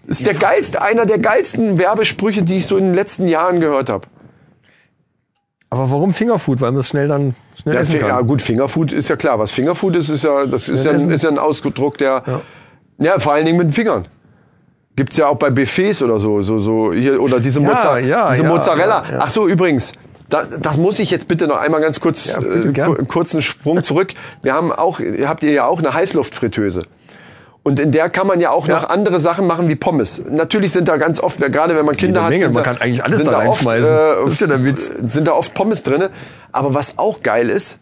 Das 0.06 0.20
ist 0.20 0.26
der 0.28 0.34
geilste, 0.36 0.82
einer 0.82 1.06
der 1.06 1.20
geilsten 1.20 1.78
Werbesprüche, 1.78 2.44
die 2.44 2.58
ich 2.58 2.66
so 2.68 2.78
in 2.78 2.86
den 2.86 2.94
letzten 2.94 3.28
Jahren 3.28 3.60
gehört 3.60 3.90
habe. 3.90 4.08
Aber 5.70 5.90
warum 5.90 6.14
Fingerfood? 6.14 6.62
Weil 6.62 6.72
man 6.72 6.82
es 6.82 6.90
schnell 6.90 7.08
dann 7.08 7.36
schnell 7.60 7.76
Ja, 7.76 7.82
essen 7.82 8.00
kann. 8.00 8.10
ja 8.10 8.22
gut, 8.22 8.42
Fingerfood 8.44 8.92
ist 8.92 9.10
ja 9.10 9.16
klar. 9.16 9.40
Was 9.40 9.52
Fingerfood 9.52 9.96
ist, 9.96 10.10
ist 10.10 10.24
ja, 10.24 10.46
das 10.46 10.70
ist 10.70 10.86
ja, 10.86 10.92
ein, 10.92 11.10
ist 11.10 11.24
ja 11.24 11.30
ein 11.30 11.40
Ausdruck 11.40 11.98
der, 11.98 12.42
ja. 13.00 13.20
vor 13.20 13.34
allen 13.34 13.46
Dingen 13.46 13.58
mit 13.58 13.68
den 13.68 13.74
Fingern. 13.74 14.08
Gibt's 14.96 15.18
ja 15.18 15.28
auch 15.28 15.38
bei 15.38 15.50
Buffets 15.50 16.04
oder 16.04 16.20
so, 16.20 16.44
so, 16.44 16.60
so 16.60 16.94
hier 16.94 17.20
oder 17.20 17.40
diese, 17.40 17.60
Ja, 17.60 17.68
Mozza 17.68 17.98
ja, 18.00 18.30
diese 18.30 18.44
ja, 18.44 18.50
Mozzarella. 18.50 19.04
ja, 19.08 19.12
ja. 19.14 19.20
Ach 19.24 19.32
so, 19.32 19.48
übrigens, 19.48 19.94
da, 20.30 20.44
das 20.46 20.78
muss 20.78 21.00
ich 21.00 21.10
jetzt 21.10 21.28
bitte 21.28 21.48
noch 21.48 21.58
einmal 21.58 21.82
ganz 21.82 22.00
kurz, 22.00 22.28
Ja, 22.28 22.40
äh, 22.40 23.06
kurzen 23.08 23.42
Sprung 23.42 23.82
zurück. 23.82 24.14
Wir 24.44 24.54
haben 24.54 24.72
auch, 24.72 25.00
habt 25.00 25.42
ihr 25.42 25.52
ja 25.52 25.66
auch 25.66 25.80
eine 25.80 25.96
Heißluftfritteuse. 25.96 26.84
Und 27.64 27.80
in 27.80 27.92
der 27.94 28.10
kann 28.10 28.28
man 28.28 28.42
ja 28.42 28.50
auch 28.52 28.68
Ja. 28.68 28.76
noch 28.82 28.90
andere 28.90 29.22
Sachen 29.22 29.48
machen 29.48 29.70
wie 29.70 29.76
Pommes. 29.78 30.22
Natürlich 30.30 30.74
sind 30.74 30.90
da 30.90 30.98
ganz 30.98 31.22
oft, 31.22 31.40
gerade 31.40 31.78
wenn 31.78 31.86
man 31.86 31.96
Kinder 31.96 32.20
Jede 32.20 32.24
hat, 32.24 32.30
Menge. 32.32 32.44
sind 32.46 32.54
Man 32.54 32.64
da, 32.64 32.70
kann 32.72 32.82
eigentlich 32.82 33.04
alles 33.06 33.24
da 33.24 33.38
oft, 33.48 33.66
reinschmeißen. 33.66 33.94
äh, 33.94 34.24
Das 34.26 34.32
ist 34.34 34.42
ja 34.42 34.48
der 34.48 34.66
Witz. 34.66 34.92
Sind 35.06 35.28
da 35.28 35.32
oft 35.32 35.54
Pommes 35.54 35.82
drinne. 35.84 36.10
Aber 36.52 36.74
was 36.74 36.98
auch 36.98 37.22
geil 37.24 37.50
ist, 37.50 37.80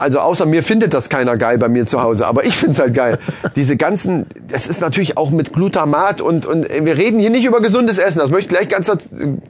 also 0.00 0.18
außer 0.20 0.46
mir 0.46 0.62
findet 0.62 0.94
das 0.94 1.08
keiner 1.08 1.36
geil 1.36 1.58
bei 1.58 1.68
mir 1.68 1.86
zu 1.86 2.02
Hause, 2.02 2.26
aber 2.26 2.44
ich 2.44 2.54
find's 2.56 2.78
halt 2.78 2.94
geil. 2.94 3.18
Diese 3.56 3.76
ganzen, 3.76 4.26
das 4.48 4.66
ist 4.66 4.80
natürlich 4.80 5.16
auch 5.16 5.30
mit 5.30 5.52
Glutamat 5.52 6.20
und, 6.20 6.46
und 6.46 6.66
wir 6.68 6.96
reden 6.96 7.20
hier 7.20 7.30
nicht 7.30 7.44
über 7.44 7.60
gesundes 7.60 7.98
Essen, 7.98 8.18
das 8.18 8.30
möchte 8.30 8.46
ich 8.54 8.58
gleich 8.58 8.68
ganz 8.68 8.90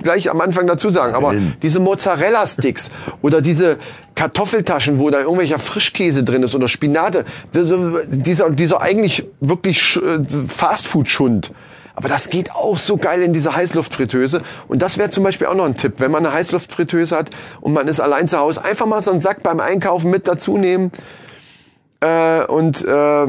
gleich 0.02 0.30
am 0.30 0.40
Anfang 0.40 0.66
dazu 0.66 0.90
sagen, 0.90 1.14
aber 1.14 1.34
diese 1.62 1.80
Mozzarella-Sticks 1.80 2.90
oder 3.22 3.40
diese 3.40 3.78
Kartoffeltaschen, 4.14 4.98
wo 4.98 5.08
da 5.10 5.20
irgendwelcher 5.20 5.58
Frischkäse 5.58 6.24
drin 6.24 6.42
ist 6.42 6.54
oder 6.54 6.68
Spinate, 6.68 7.24
diese- 7.54 8.02
dieser, 8.10 8.50
dieser 8.50 8.82
eigentlich 8.82 9.26
wirklich 9.40 9.96
äh, 9.96 10.18
Fastfood-Schund. 10.48 11.52
Aber 12.00 12.08
das 12.08 12.30
geht 12.30 12.54
auch 12.54 12.78
so 12.78 12.96
geil 12.96 13.20
in 13.20 13.34
diese 13.34 13.54
Heißluftfritteuse. 13.54 14.40
Und 14.68 14.80
das 14.80 14.96
wäre 14.96 15.10
zum 15.10 15.22
Beispiel 15.22 15.48
auch 15.48 15.54
noch 15.54 15.66
ein 15.66 15.76
Tipp, 15.76 15.96
wenn 15.98 16.10
man 16.10 16.24
eine 16.24 16.34
Heißluftfritteuse 16.34 17.14
hat 17.14 17.28
und 17.60 17.74
man 17.74 17.88
ist 17.88 18.00
allein 18.00 18.26
zu 18.26 18.38
Hause, 18.38 18.64
einfach 18.64 18.86
mal 18.86 19.02
so 19.02 19.10
einen 19.10 19.20
Sack 19.20 19.42
beim 19.42 19.60
Einkaufen 19.60 20.10
mit 20.10 20.26
dazu 20.26 20.56
nehmen 20.56 20.92
äh, 22.00 22.42
und 22.46 22.82
äh, 22.82 23.26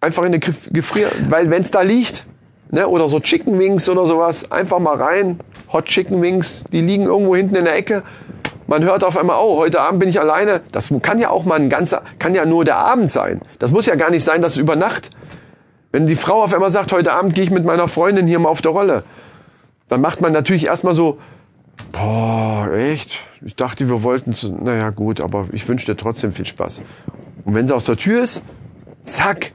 einfach 0.00 0.24
in 0.24 0.34
Gef- 0.34 0.72
Gefrier... 0.72 1.08
Weil 1.28 1.48
wenn 1.48 1.62
es 1.62 1.70
da 1.70 1.82
liegt, 1.82 2.26
ne, 2.72 2.88
oder 2.88 3.08
so 3.08 3.20
Chicken 3.20 3.60
Wings 3.60 3.88
oder 3.88 4.06
sowas, 4.06 4.50
einfach 4.50 4.80
mal 4.80 4.96
rein, 4.96 5.38
Hot 5.72 5.84
Chicken 5.84 6.20
Wings, 6.22 6.64
die 6.72 6.80
liegen 6.80 7.04
irgendwo 7.04 7.36
hinten 7.36 7.54
in 7.54 7.64
der 7.66 7.76
Ecke. 7.76 8.02
Man 8.66 8.82
hört 8.82 9.04
auf 9.04 9.16
einmal, 9.16 9.36
oh, 9.40 9.58
heute 9.58 9.80
Abend 9.80 10.00
bin 10.00 10.08
ich 10.08 10.18
alleine. 10.18 10.62
Das 10.72 10.88
kann 11.02 11.20
ja 11.20 11.30
auch 11.30 11.44
mal 11.44 11.60
ein 11.60 11.68
ganzer, 11.68 12.02
kann 12.18 12.34
ja 12.34 12.44
nur 12.44 12.64
der 12.64 12.78
Abend 12.78 13.08
sein. 13.08 13.40
Das 13.60 13.70
muss 13.70 13.86
ja 13.86 13.94
gar 13.94 14.10
nicht 14.10 14.24
sein, 14.24 14.42
dass 14.42 14.56
über 14.56 14.74
Nacht 14.74 15.10
wenn 15.96 16.06
die 16.06 16.14
Frau 16.14 16.42
auf 16.42 16.52
einmal 16.52 16.70
sagt, 16.70 16.92
heute 16.92 17.14
Abend 17.14 17.34
gehe 17.34 17.42
ich 17.42 17.50
mit 17.50 17.64
meiner 17.64 17.88
Freundin 17.88 18.26
hier 18.26 18.38
mal 18.38 18.50
auf 18.50 18.60
der 18.60 18.72
Rolle, 18.72 19.02
dann 19.88 20.02
macht 20.02 20.20
man 20.20 20.30
natürlich 20.30 20.66
erstmal 20.66 20.94
so, 20.94 21.18
boah, 21.90 22.68
echt? 22.70 23.12
Ich 23.40 23.56
dachte, 23.56 23.88
wir 23.88 24.02
wollten 24.02 24.34
zu, 24.34 24.52
naja 24.52 24.90
gut, 24.90 25.22
aber 25.22 25.48
ich 25.52 25.66
wünsche 25.66 25.86
dir 25.86 25.96
trotzdem 25.96 26.34
viel 26.34 26.44
Spaß. 26.44 26.82
Und 27.46 27.54
wenn 27.54 27.66
sie 27.66 27.74
aus 27.74 27.86
der 27.86 27.96
Tür 27.96 28.22
ist, 28.22 28.42
zack, 29.00 29.52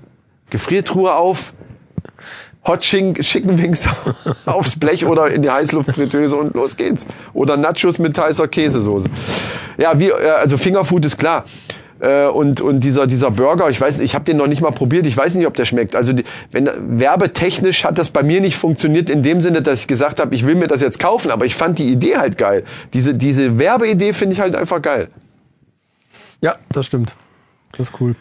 Gefriertruhe 0.50 1.14
auf, 1.14 1.54
Hot 2.66 2.80
Chicken, 2.80 3.62
Wings 3.62 3.88
aufs 4.48 4.80
Blech 4.80 5.06
oder 5.06 5.28
in 5.28 5.44
die 5.44 5.52
Heißluftfritteuse 5.52 6.36
und 6.36 6.56
los 6.56 6.76
geht's. 6.76 7.06
Oder 7.34 7.56
Nachos 7.56 8.00
mit 8.00 8.18
heißer 8.18 8.48
Käsesoße. 8.48 9.10
Ja, 9.78 10.00
wie, 10.00 10.10
äh, 10.10 10.30
also 10.40 10.58
Fingerfood 10.58 11.06
ist 11.06 11.20
klar. 11.20 11.46
Äh, 12.02 12.28
Und, 12.28 12.62
und 12.62 12.80
dieser, 12.82 13.06
dieser 13.06 13.30
Burger, 13.32 13.70
ich 13.70 13.80
weiß, 13.80 14.00
ich 14.00 14.16
habe 14.16 14.26
den 14.26 14.38
noch 14.38 14.48
nicht 14.48 14.62
mal 14.62 14.72
probiert, 14.72 15.06
ich 15.06 15.16
weiß 15.16 15.36
nicht, 15.36 15.46
ob 15.46 15.54
der 15.54 15.66
schmeckt. 15.66 15.96
Also 15.96 16.14
die, 16.14 16.24
wenn 16.52 16.68
werbetechnisch 17.00 17.84
hat 17.86 18.00
das 18.00 18.10
bei 18.10 18.24
mir 18.24 18.42
nicht 18.42 18.58
funktioniert 18.58 19.10
in 19.10 19.22
dem 19.22 19.40
Sinne, 19.40 19.62
dass 19.62 19.82
ich 19.82 19.88
gesagt 19.88 20.20
habe, 20.20 20.34
ich 20.34 20.46
will 20.46 20.56
mir 20.56 20.68
das 20.68 20.82
jetzt 20.82 21.00
kaufen, 21.00 21.30
aber 21.32 21.46
ich 21.46 21.56
fand 21.56 21.78
die 21.78 21.90
Idee 21.90 22.18
halt 22.18 22.38
geil. 22.38 22.64
Diese, 22.94 23.14
diese 23.14 23.60
Werbeidee 23.60 24.14
finde 24.14 24.34
ich 24.34 24.42
halt 24.42 24.56
einfach 24.56 24.82
geil. 24.82 25.10
Ja, 26.42 26.56
das 26.70 26.88
stimmt. 26.88 27.14
Das 27.74 27.90
ist 27.90 28.02
cool. 28.02 28.16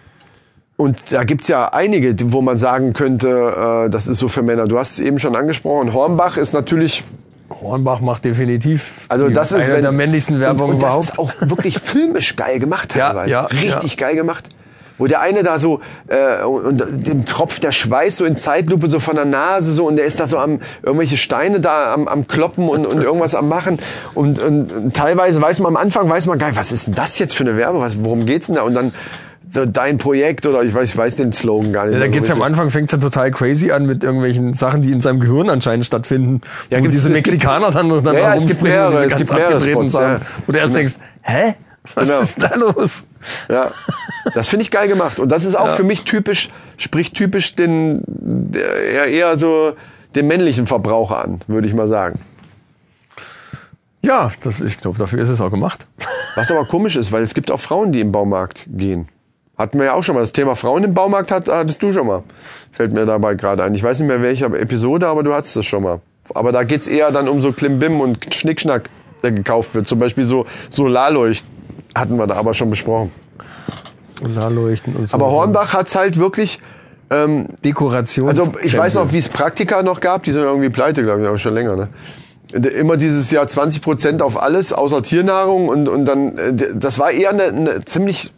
Und 0.76 1.12
da 1.12 1.24
gibt's 1.24 1.48
ja 1.48 1.72
einige, 1.72 2.14
wo 2.32 2.42
man 2.42 2.56
sagen 2.56 2.92
könnte, 2.92 3.28
äh, 3.86 3.90
das 3.90 4.06
ist 4.06 4.18
so 4.18 4.28
für 4.28 4.42
Männer. 4.42 4.66
Du 4.66 4.78
hast 4.78 4.92
es 4.92 5.00
eben 5.00 5.18
schon 5.18 5.36
angesprochen. 5.36 5.92
Hornbach 5.92 6.36
ist 6.36 6.52
natürlich, 6.52 7.02
Hornbach 7.50 8.00
macht 8.00 8.24
definitiv 8.24 9.06
also 9.08 9.28
das 9.28 9.52
ist 9.52 9.62
eine 9.62 9.74
wenn- 9.74 9.82
der 9.82 9.92
männlichsten 9.92 10.40
Werbungen 10.40 10.70
und, 10.70 10.74
und 10.74 10.82
das 10.82 10.94
überhaupt. 10.94 11.10
ist 11.10 11.18
auch 11.18 11.48
wirklich 11.50 11.78
filmisch 11.78 12.36
geil 12.36 12.58
gemacht 12.60 12.94
Ja, 12.96 13.08
teilweise. 13.08 13.30
ja, 13.30 13.40
Richtig 13.46 13.96
ja. 13.98 14.06
geil 14.06 14.16
gemacht. 14.16 14.48
Wo 14.98 15.06
der 15.06 15.22
eine 15.22 15.42
da 15.42 15.58
so 15.58 15.80
äh, 16.08 16.44
und 16.44 16.84
dem 17.06 17.24
tropft 17.24 17.62
der 17.64 17.72
Schweiß 17.72 18.18
so 18.18 18.26
in 18.26 18.36
Zeitlupe 18.36 18.86
so 18.86 19.00
von 19.00 19.16
der 19.16 19.24
Nase 19.24 19.72
so 19.72 19.86
und 19.86 19.96
der 19.96 20.04
ist 20.04 20.20
da 20.20 20.26
so 20.26 20.36
am 20.38 20.60
irgendwelche 20.82 21.16
Steine 21.16 21.58
da 21.60 21.94
am, 21.94 22.06
am 22.06 22.26
kloppen 22.26 22.68
und, 22.68 22.84
und 22.86 23.00
irgendwas 23.00 23.34
am 23.34 23.48
machen 23.48 23.78
und, 24.14 24.38
und, 24.38 24.70
und 24.70 24.94
teilweise 24.94 25.40
weiß 25.40 25.60
man 25.60 25.74
am 25.74 25.76
Anfang 25.82 26.06
weiß 26.08 26.26
man 26.26 26.36
nicht, 26.36 26.54
was 26.54 26.70
ist 26.70 26.86
denn 26.86 26.94
das 26.94 27.18
jetzt 27.18 27.34
für 27.34 27.44
eine 27.44 27.56
Werbung, 27.56 27.80
was, 27.80 28.02
worum 28.04 28.26
geht's 28.26 28.48
denn 28.48 28.56
da 28.56 28.62
und 28.62 28.74
dann 28.74 28.92
so 29.52 29.66
dein 29.66 29.98
Projekt 29.98 30.46
oder 30.46 30.62
ich 30.62 30.72
weiß 30.72 30.90
ich 30.90 30.96
weiß 30.96 31.16
den 31.16 31.32
Slogan 31.32 31.72
gar 31.72 31.86
nicht. 31.86 31.94
Ja, 31.94 32.00
da 32.00 32.06
so 32.06 32.12
geht's 32.12 32.28
ja 32.28 32.34
am. 32.34 32.42
Anfang, 32.42 32.70
fängt's 32.70 32.92
ja 32.92 32.98
total 32.98 33.30
crazy 33.30 33.70
an 33.72 33.86
mit 33.86 34.04
irgendwelchen 34.04 34.54
Sachen, 34.54 34.82
die 34.82 34.92
in 34.92 35.00
seinem 35.00 35.20
Gehirn 35.20 35.50
anscheinend 35.50 35.86
stattfinden. 35.86 36.40
Ja, 36.70 36.80
wo 36.82 36.86
diese 36.86 37.10
Mexikaner 37.10 37.70
dann, 37.70 37.88
dann 37.88 38.04
Ja, 38.14 38.20
ja, 38.20 38.34
es 38.34 38.46
gibt 38.46 38.62
mehrere, 38.62 39.04
es 39.04 39.16
gibt 39.16 39.32
mehrere 39.32 39.60
Spots, 39.60 39.92
Sachen, 39.92 40.20
ja. 40.20 40.42
Wo 40.46 40.52
du 40.52 40.58
erst 40.58 40.76
denkst, 40.76 40.94
hä? 41.22 41.54
Was 41.94 42.08
Genau. 42.08 42.20
ist 42.20 42.42
da 42.42 42.54
los? 42.56 43.04
Ja, 43.48 43.70
das 44.34 44.48
finde 44.48 44.64
ich 44.64 44.70
geil 44.70 44.86
gemacht. 44.86 45.18
Und 45.18 45.30
das 45.30 45.44
ist 45.44 45.54
auch 45.54 45.70
für 45.70 45.82
mich 45.82 46.04
typisch, 46.04 46.50
spricht 46.76 47.14
typisch 47.16 47.54
den, 47.56 48.02
eher, 48.52 49.06
eher 49.06 49.38
so 49.38 49.72
den 50.14 50.26
männlichen 50.26 50.66
Verbraucher 50.66 51.24
an, 51.24 51.40
würde 51.46 51.66
ich 51.66 51.72
mal 51.74 51.88
sagen. 51.88 52.20
Ja, 54.02 54.30
das, 54.42 54.60
ich 54.60 54.78
glaube, 54.80 54.98
dafür 54.98 55.20
ist 55.20 55.28
es 55.28 55.40
auch 55.40 55.50
gemacht. 55.50 55.86
Was 56.34 56.50
aber 56.50 56.64
komisch 56.66 56.96
ist, 56.96 57.12
weil 57.12 57.22
es 57.22 57.34
gibt 57.34 57.50
auch 57.50 57.60
Frauen, 57.60 57.92
die 57.92 58.00
im 58.00 58.12
Baumarkt 58.12 58.66
gehen. 58.68 59.08
Hatten 59.60 59.78
wir 59.78 59.84
ja 59.84 59.92
auch 59.92 60.02
schon 60.02 60.14
mal. 60.14 60.22
Das 60.22 60.32
Thema 60.32 60.56
Frauen 60.56 60.84
im 60.84 60.94
Baumarkt 60.94 61.30
hat, 61.30 61.48
hattest 61.48 61.82
du 61.82 61.92
schon 61.92 62.06
mal. 62.06 62.22
Fällt 62.72 62.94
mir 62.94 63.04
dabei 63.04 63.34
gerade 63.34 63.62
ein. 63.62 63.74
Ich 63.74 63.82
weiß 63.82 64.00
nicht 64.00 64.08
mehr 64.08 64.22
welche 64.22 64.46
Episode, 64.46 65.06
aber 65.06 65.22
du 65.22 65.34
hattest 65.34 65.54
das 65.54 65.66
schon 65.66 65.82
mal. 65.82 66.00
Aber 66.32 66.50
da 66.50 66.64
geht's 66.64 66.86
eher 66.86 67.10
dann 67.10 67.28
um 67.28 67.42
so 67.42 67.52
Klimbim 67.52 68.00
und 68.00 68.34
Schnickschnack, 68.34 68.88
der 69.22 69.32
gekauft 69.32 69.74
wird. 69.74 69.86
Zum 69.86 69.98
Beispiel 69.98 70.24
so 70.24 70.46
Solarleucht 70.70 71.44
hatten 71.94 72.16
wir 72.16 72.26
da 72.26 72.36
aber 72.36 72.54
schon 72.54 72.70
besprochen. 72.70 73.12
Solarleuchten 74.02 74.96
und 74.96 75.08
so. 75.10 75.14
Aber 75.14 75.30
Hornbach 75.30 75.74
hat's 75.74 75.94
halt 75.94 76.16
wirklich 76.16 76.58
ähm, 77.10 77.48
Dekoration. 77.62 78.30
Also 78.30 78.54
ich 78.62 78.78
weiß 78.78 78.94
noch, 78.94 79.12
wie 79.12 79.18
es 79.18 79.28
Praktika 79.28 79.82
noch 79.82 80.00
gab, 80.00 80.22
die 80.22 80.32
sind 80.32 80.42
irgendwie 80.42 80.70
pleite, 80.70 81.02
glaube 81.02 81.20
ich, 81.20 81.28
aber 81.28 81.36
schon 81.36 81.52
länger. 81.52 81.76
Ne? 81.76 81.88
Immer 82.78 82.96
dieses 82.96 83.30
Jahr 83.30 83.46
20 83.46 83.82
Prozent 83.82 84.22
auf 84.22 84.42
alles, 84.42 84.72
außer 84.72 85.02
Tiernahrung 85.02 85.68
und, 85.68 85.86
und 85.86 86.06
dann, 86.06 86.38
äh, 86.38 86.54
das 86.74 86.98
war 86.98 87.10
eher 87.10 87.28
eine, 87.28 87.44
eine 87.44 87.84
ziemlich 87.84 88.32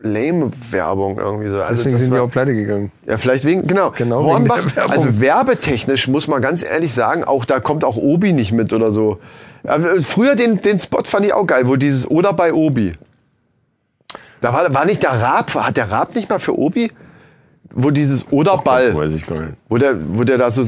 lame 0.00 0.50
Werbung 0.70 1.18
irgendwie 1.18 1.48
so. 1.48 1.60
Also 1.62 1.82
Deswegen 1.82 1.96
sind 1.96 2.10
die 2.12 2.18
war, 2.18 2.24
auch 2.24 2.30
pleite 2.30 2.54
gegangen. 2.54 2.92
ja, 3.06 3.16
vielleicht 3.18 3.44
wegen, 3.44 3.66
genau. 3.66 3.90
Genau 3.92 4.20
wegen 4.20 4.30
Hornbach, 4.30 4.76
Werbung. 4.76 4.92
also 4.92 5.20
werbetechnisch 5.20 6.08
muss 6.08 6.28
man 6.28 6.42
ganz 6.42 6.62
ehrlich 6.62 6.92
sagen, 6.92 7.24
auch 7.24 7.44
da 7.44 7.60
kommt 7.60 7.84
auch 7.84 7.96
Obi 7.96 8.32
nicht 8.32 8.52
mit 8.52 8.72
oder 8.72 8.92
so. 8.92 9.18
Ja, 9.64 9.78
Früher 10.00 10.36
den, 10.36 10.60
den 10.60 10.78
Spot 10.78 11.02
fand 11.04 11.26
ich 11.26 11.32
auch 11.32 11.46
geil, 11.46 11.66
wo 11.66 11.76
dieses 11.76 12.08
Oder 12.08 12.32
bei 12.32 12.52
Obi. 12.52 12.94
Da 14.40 14.52
war, 14.52 14.72
war 14.74 14.84
nicht 14.84 15.02
der 15.02 15.12
Raab, 15.12 15.54
hat 15.54 15.76
der 15.76 15.90
Raab 15.90 16.14
nicht 16.14 16.28
mal 16.28 16.38
für 16.38 16.58
Obi? 16.58 16.92
Wo 17.72 17.90
dieses 17.90 18.26
Oder 18.30 18.58
Ball. 18.58 18.94
Weiß 18.94 19.12
ich 19.12 19.26
gar 19.26 19.40
nicht. 19.40 19.54
Wo 19.68 19.78
der, 19.78 19.96
wo 20.16 20.24
der 20.24 20.38
da 20.38 20.50
so, 20.50 20.62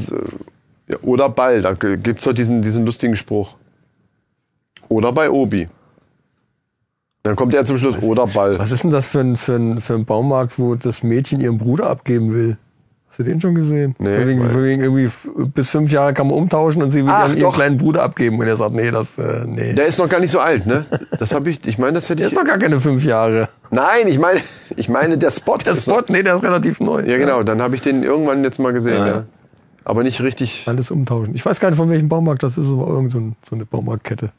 ja, 0.87 0.97
oder 1.03 1.29
Ball, 1.29 1.61
da 1.61 1.73
gibt's 1.73 2.23
doch 2.23 2.33
diesen, 2.33 2.61
diesen 2.61 2.85
lustigen 2.85 3.15
Spruch. 3.15 3.55
Oder 4.89 5.11
bei 5.11 5.29
Obi. 5.29 5.69
Dann 7.29 7.35
kommt 7.35 7.53
er 7.53 7.63
zum 7.63 7.77
Schluss, 7.77 8.01
oder 8.01 8.25
Ball. 8.25 8.57
Was 8.57 8.71
ist 8.71 8.83
denn 8.83 8.89
das 8.89 9.05
für 9.05 9.19
ein, 9.19 9.35
für, 9.35 9.53
ein, 9.53 9.81
für 9.81 9.93
ein 9.93 10.03
Baumarkt, 10.03 10.57
wo 10.57 10.73
das 10.73 11.03
Mädchen 11.03 11.39
ihren 11.39 11.59
Bruder 11.59 11.87
abgeben 11.87 12.33
will? 12.33 12.57
Hast 13.07 13.19
du 13.19 13.23
den 13.23 13.39
schon 13.39 13.53
gesehen? 13.53 13.93
Nee, 13.99 14.25
wegen, 14.25 14.41
wegen 14.63 14.81
irgendwie 14.81 15.11
bis 15.53 15.69
fünf 15.69 15.91
Jahre 15.91 16.15
kann 16.15 16.25
man 16.25 16.35
umtauschen 16.37 16.81
und 16.81 16.89
sie 16.89 17.03
will 17.03 17.11
Ach, 17.13 17.27
dann 17.27 17.37
ihren 17.37 17.51
kleinen 17.51 17.77
Bruder 17.77 18.01
abgeben. 18.01 18.39
Und 18.39 18.47
er 18.47 18.55
sagt, 18.55 18.73
nee, 18.73 18.89
das, 18.89 19.19
äh, 19.19 19.43
nee. 19.45 19.73
Der 19.73 19.85
ist 19.85 19.99
noch 19.99 20.09
gar 20.09 20.19
nicht 20.19 20.31
so 20.31 20.39
alt, 20.39 20.65
ne? 20.65 20.85
Das 21.19 21.35
habe 21.35 21.51
ich, 21.51 21.59
ich 21.67 21.77
meine, 21.77 21.93
das 21.93 22.05
hätte 22.05 22.17
Der 22.17 22.27
ich. 22.27 22.33
ist 22.33 22.39
doch 22.39 22.45
gar 22.45 22.57
keine 22.57 22.79
fünf 22.79 23.05
Jahre. 23.05 23.49
Nein, 23.69 24.07
ich 24.07 24.17
meine, 24.17 24.41
ich 24.75 24.89
meine, 24.89 25.19
der 25.19 25.29
Spot. 25.29 25.57
Der 25.57 25.75
Spot, 25.75 26.01
nee, 26.07 26.23
der 26.23 26.33
ist 26.33 26.43
relativ 26.43 26.79
neu. 26.79 27.01
Noch, 27.01 27.07
ja, 27.07 27.17
genau, 27.17 27.43
dann 27.43 27.61
habe 27.61 27.75
ich 27.75 27.81
den 27.81 28.01
irgendwann 28.01 28.43
jetzt 28.43 28.57
mal 28.59 28.73
gesehen, 28.73 29.05
ja. 29.05 29.23
Aber 29.83 30.03
nicht 30.03 30.21
richtig. 30.21 30.63
Alles 30.67 30.91
umtauschen. 30.91 31.35
Ich 31.35 31.45
weiß 31.45 31.59
gar 31.59 31.69
nicht, 31.69 31.77
von 31.77 31.89
welchem 31.89 32.09
Baumarkt 32.09 32.43
das 32.43 32.57
ist, 32.57 32.71
aber 32.71 32.87
irgend 32.87 33.11
so, 33.11 33.19
ein, 33.19 33.35
so 33.47 33.55
eine 33.55 33.65
Baumarktkette. 33.65 34.31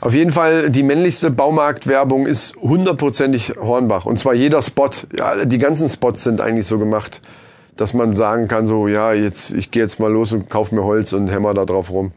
Auf 0.00 0.14
jeden 0.14 0.30
Fall, 0.30 0.70
die 0.70 0.82
männlichste 0.82 1.30
Baumarktwerbung 1.30 2.26
ist 2.26 2.56
hundertprozentig 2.56 3.54
Hornbach. 3.60 4.06
Und 4.06 4.18
zwar 4.18 4.34
jeder 4.34 4.62
Spot. 4.62 4.90
Ja, 5.16 5.44
die 5.44 5.58
ganzen 5.58 5.88
Spots 5.88 6.24
sind 6.24 6.40
eigentlich 6.40 6.66
so 6.66 6.78
gemacht, 6.78 7.20
dass 7.76 7.94
man 7.94 8.12
sagen 8.12 8.48
kann, 8.48 8.66
so, 8.66 8.88
ja, 8.88 9.12
jetzt, 9.12 9.52
ich 9.52 9.70
gehe 9.70 9.82
jetzt 9.82 10.00
mal 10.00 10.12
los 10.12 10.32
und 10.32 10.50
kauf 10.50 10.72
mir 10.72 10.84
Holz 10.84 11.12
und 11.12 11.28
hämmer 11.28 11.54
da 11.54 11.64
drauf 11.64 11.90
rum. 11.90 12.12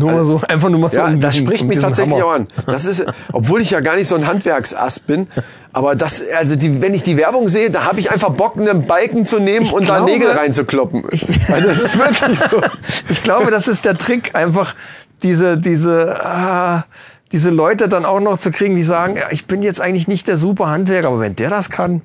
Nur 0.00 0.12
mal 0.12 0.24
so, 0.24 0.40
einfach 0.48 0.68
nur 0.68 0.80
mal 0.80 0.90
so. 0.90 0.98
Ja, 0.98 1.06
um 1.06 1.20
das 1.20 1.32
diesen- 1.32 1.46
spricht 1.46 1.62
mich 1.64 1.76
diesen 1.76 1.82
tatsächlich 1.88 2.14
Hammer. 2.14 2.24
auch 2.26 2.32
an. 2.34 2.48
Das 2.66 2.84
ist, 2.84 3.04
obwohl 3.32 3.60
ich 3.62 3.70
ja 3.70 3.80
gar 3.80 3.96
nicht 3.96 4.08
so 4.08 4.14
ein 4.16 4.26
Handwerksass 4.26 4.98
bin, 5.00 5.28
aber 5.72 5.94
das, 5.94 6.22
also 6.36 6.56
die, 6.56 6.82
wenn 6.82 6.94
ich 6.94 7.02
die 7.04 7.16
Werbung 7.16 7.48
sehe, 7.48 7.70
da 7.70 7.84
habe 7.84 8.00
ich 8.00 8.10
einfach 8.10 8.30
Bock, 8.30 8.56
einen 8.58 8.86
Balken 8.86 9.24
zu 9.24 9.38
nehmen 9.38 9.68
und 9.70 9.88
da 9.88 9.96
glaube- 9.98 10.10
Nägel 10.10 10.30
reinzukloppen. 10.30 11.04
Also 11.48 11.68
das 11.68 11.78
ist 11.80 11.98
wirklich 11.98 12.38
so. 12.50 12.60
Ich 13.08 13.22
glaube, 13.22 13.50
das 13.50 13.68
ist 13.68 13.84
der 13.84 13.96
Trick, 13.96 14.34
einfach 14.34 14.74
diese, 15.22 15.58
diese, 15.58 16.24
ah, 16.24 16.84
diese 17.32 17.50
Leute 17.50 17.88
dann 17.88 18.04
auch 18.04 18.20
noch 18.20 18.38
zu 18.38 18.50
kriegen, 18.50 18.74
die 18.74 18.82
sagen, 18.82 19.16
ja, 19.16 19.24
ich 19.30 19.46
bin 19.46 19.62
jetzt 19.62 19.80
eigentlich 19.80 20.08
nicht 20.08 20.26
der 20.26 20.36
super 20.36 20.68
Handwerker, 20.68 21.08
aber 21.08 21.20
wenn 21.20 21.36
der 21.36 21.50
das 21.50 21.70
kann, 21.70 22.02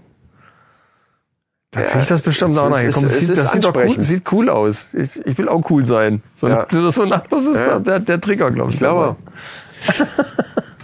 dann 1.76 1.84
krieg 1.86 2.02
ich 2.02 2.08
das 2.08 2.22
bestimmt 2.22 2.54
es 2.54 2.60
auch 2.60 2.70
noch 2.70 2.80
hin. 2.80 2.92
Komm, 2.92 3.06
es 3.06 3.20
sieht, 3.20 3.38
das 3.38 3.52
sieht 3.52 3.64
doch 3.64 3.76
cool, 3.76 4.02
sieht 4.02 4.32
cool 4.32 4.50
aus. 4.50 4.94
Ich, 4.94 5.24
ich 5.26 5.38
will 5.38 5.48
auch 5.50 5.70
cool 5.70 5.86
sein. 5.86 6.24
So, 6.36 6.48
Ja. 6.48 6.66
das, 6.66 6.96
so, 6.96 7.06
das 7.06 7.46
ist 7.46 7.56
Ja. 7.56 7.80
der, 7.80 8.00
der 8.00 8.20
Trigger, 8.20 8.50
glaube 8.52 8.70
ich. 8.70 8.76
Ich 8.76 8.80
glaube. 8.80 9.16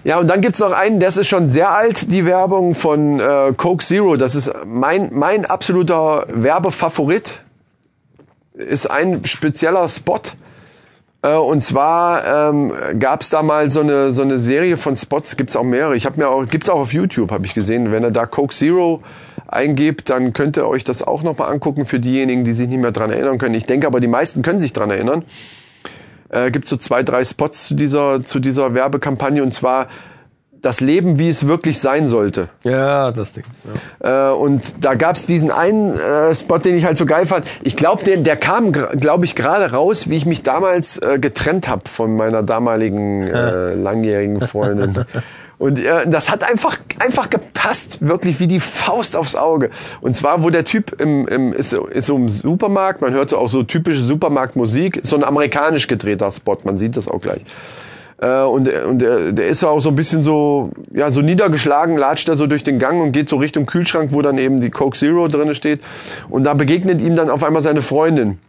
Ja, 0.03 0.17
und 0.19 0.27
dann 0.27 0.41
gibt's 0.41 0.57
noch 0.59 0.71
einen, 0.71 0.99
das 0.99 1.15
ist 1.15 1.27
schon 1.27 1.45
sehr 1.47 1.69
alt, 1.69 2.11
die 2.11 2.25
Werbung 2.25 2.73
von 2.73 3.19
äh, 3.19 3.53
Coke 3.55 3.85
Zero. 3.85 4.15
Das 4.15 4.33
ist 4.33 4.51
mein, 4.65 5.09
mein 5.13 5.45
absoluter 5.45 6.25
Werbefavorit. 6.27 7.41
Ist 8.55 8.89
ein 8.89 9.23
spezieller 9.25 9.87
Spot. 9.89 10.19
Äh, 11.21 11.35
und 11.35 11.61
zwar 11.61 12.49
ähm, 12.49 12.73
gab's 12.97 13.29
da 13.29 13.43
mal 13.43 13.69
so 13.69 13.81
eine, 13.81 14.11
so 14.11 14.23
eine 14.23 14.39
Serie 14.39 14.75
von 14.75 14.95
Spots, 14.97 15.37
gibt's 15.37 15.55
auch 15.55 15.63
mehrere. 15.63 15.95
Ich 15.95 16.07
habe 16.07 16.17
mir 16.19 16.29
auch, 16.29 16.47
gibt's 16.47 16.67
auch 16.69 16.79
auf 16.79 16.93
YouTube, 16.93 17.31
habe 17.31 17.45
ich 17.45 17.53
gesehen. 17.53 17.91
Wenn 17.91 18.03
ihr 18.03 18.09
da 18.11 18.25
Coke 18.25 18.55
Zero 18.55 19.03
eingebt, 19.51 20.09
dann 20.09 20.33
könnt 20.33 20.57
ihr 20.57 20.67
euch 20.67 20.83
das 20.83 21.01
auch 21.01 21.23
nochmal 21.23 21.51
angucken 21.51 21.85
für 21.85 21.99
diejenigen, 21.99 22.43
die 22.43 22.53
sich 22.53 22.67
nicht 22.67 22.79
mehr 22.79 22.91
dran 22.91 23.11
erinnern 23.11 23.37
können. 23.37 23.55
Ich 23.55 23.65
denke 23.65 23.87
aber, 23.87 23.99
die 23.99 24.07
meisten 24.07 24.41
können 24.41 24.59
sich 24.59 24.73
dran 24.73 24.89
erinnern 24.89 25.23
äh, 26.31 26.51
gibt 26.51 26.67
so 26.67 26.77
zwei, 26.77 27.03
drei 27.03 27.23
Spots 27.23 27.67
zu 27.67 27.75
dieser, 27.75 28.23
zu 28.23 28.39
dieser 28.39 28.73
Werbekampagne 28.73 29.43
und 29.43 29.53
zwar 29.53 29.87
das 30.61 30.79
Leben, 30.79 31.17
wie 31.17 31.27
es 31.27 31.47
wirklich 31.47 31.79
sein 31.79 32.05
sollte. 32.05 32.49
Ja, 32.63 33.11
das 33.11 33.33
Ding. 33.33 33.43
Ja. 34.03 34.29
Äh, 34.29 34.35
und 34.35 34.85
da 34.85 34.93
gab's 34.93 35.25
diesen 35.25 35.49
einen 35.49 35.97
äh, 35.97 36.35
Spot, 36.35 36.59
den 36.59 36.75
ich 36.75 36.85
halt 36.85 36.97
so 36.97 37.07
geil 37.07 37.25
fand. 37.25 37.47
Ich 37.63 37.75
glaube, 37.75 38.03
der, 38.03 38.17
der 38.17 38.35
kam, 38.35 38.71
glaube 38.71 39.25
ich, 39.25 39.35
gerade 39.35 39.71
raus, 39.71 40.07
wie 40.07 40.15
ich 40.15 40.27
mich 40.27 40.43
damals 40.43 40.99
äh, 40.99 41.17
getrennt 41.19 41.67
habe 41.67 41.89
von 41.89 42.15
meiner 42.15 42.43
damaligen 42.43 43.27
äh, 43.27 43.73
langjährigen 43.73 44.41
Freundin. 44.41 45.05
Und 45.61 45.77
äh, 45.77 46.07
das 46.07 46.31
hat 46.31 46.43
einfach 46.43 46.79
einfach 46.97 47.29
gepasst, 47.29 47.99
wirklich 48.01 48.39
wie 48.39 48.47
die 48.47 48.59
Faust 48.59 49.15
aufs 49.15 49.35
Auge. 49.35 49.69
Und 50.01 50.15
zwar, 50.15 50.41
wo 50.41 50.49
der 50.49 50.65
Typ 50.65 50.99
im, 50.99 51.27
im 51.27 51.53
ist, 51.53 51.73
ist 51.73 52.07
so 52.07 52.15
im 52.15 52.29
Supermarkt, 52.29 53.01
man 53.01 53.13
hört 53.13 53.29
so 53.29 53.37
auch 53.37 53.47
so 53.47 53.61
typische 53.61 54.03
Supermarktmusik, 54.03 55.01
so 55.03 55.15
ein 55.15 55.23
amerikanisch 55.23 55.87
gedrehter 55.87 56.31
Spot, 56.31 56.57
man 56.63 56.77
sieht 56.77 56.97
das 56.97 57.07
auch 57.07 57.21
gleich. 57.21 57.41
Äh, 58.17 58.41
und 58.41 58.69
und 58.69 59.03
der, 59.03 59.33
der 59.33 59.49
ist 59.49 59.61
ja 59.61 59.69
auch 59.69 59.81
so 59.81 59.89
ein 59.89 59.95
bisschen 59.95 60.23
so, 60.23 60.71
ja, 60.95 61.11
so 61.11 61.21
niedergeschlagen, 61.21 61.95
latscht 61.95 62.27
er 62.27 62.37
so 62.37 62.47
durch 62.47 62.63
den 62.63 62.79
Gang 62.79 62.99
und 62.99 63.11
geht 63.11 63.29
so 63.29 63.35
Richtung 63.35 63.67
Kühlschrank, 63.67 64.11
wo 64.13 64.23
dann 64.23 64.39
eben 64.39 64.61
die 64.61 64.71
Coke 64.71 64.97
Zero 64.97 65.27
drinne 65.27 65.53
steht. 65.53 65.81
Und 66.31 66.43
da 66.43 66.55
begegnet 66.55 67.01
ihm 67.01 67.15
dann 67.15 67.29
auf 67.29 67.43
einmal 67.43 67.61
seine 67.61 67.83
Freundin. 67.83 68.39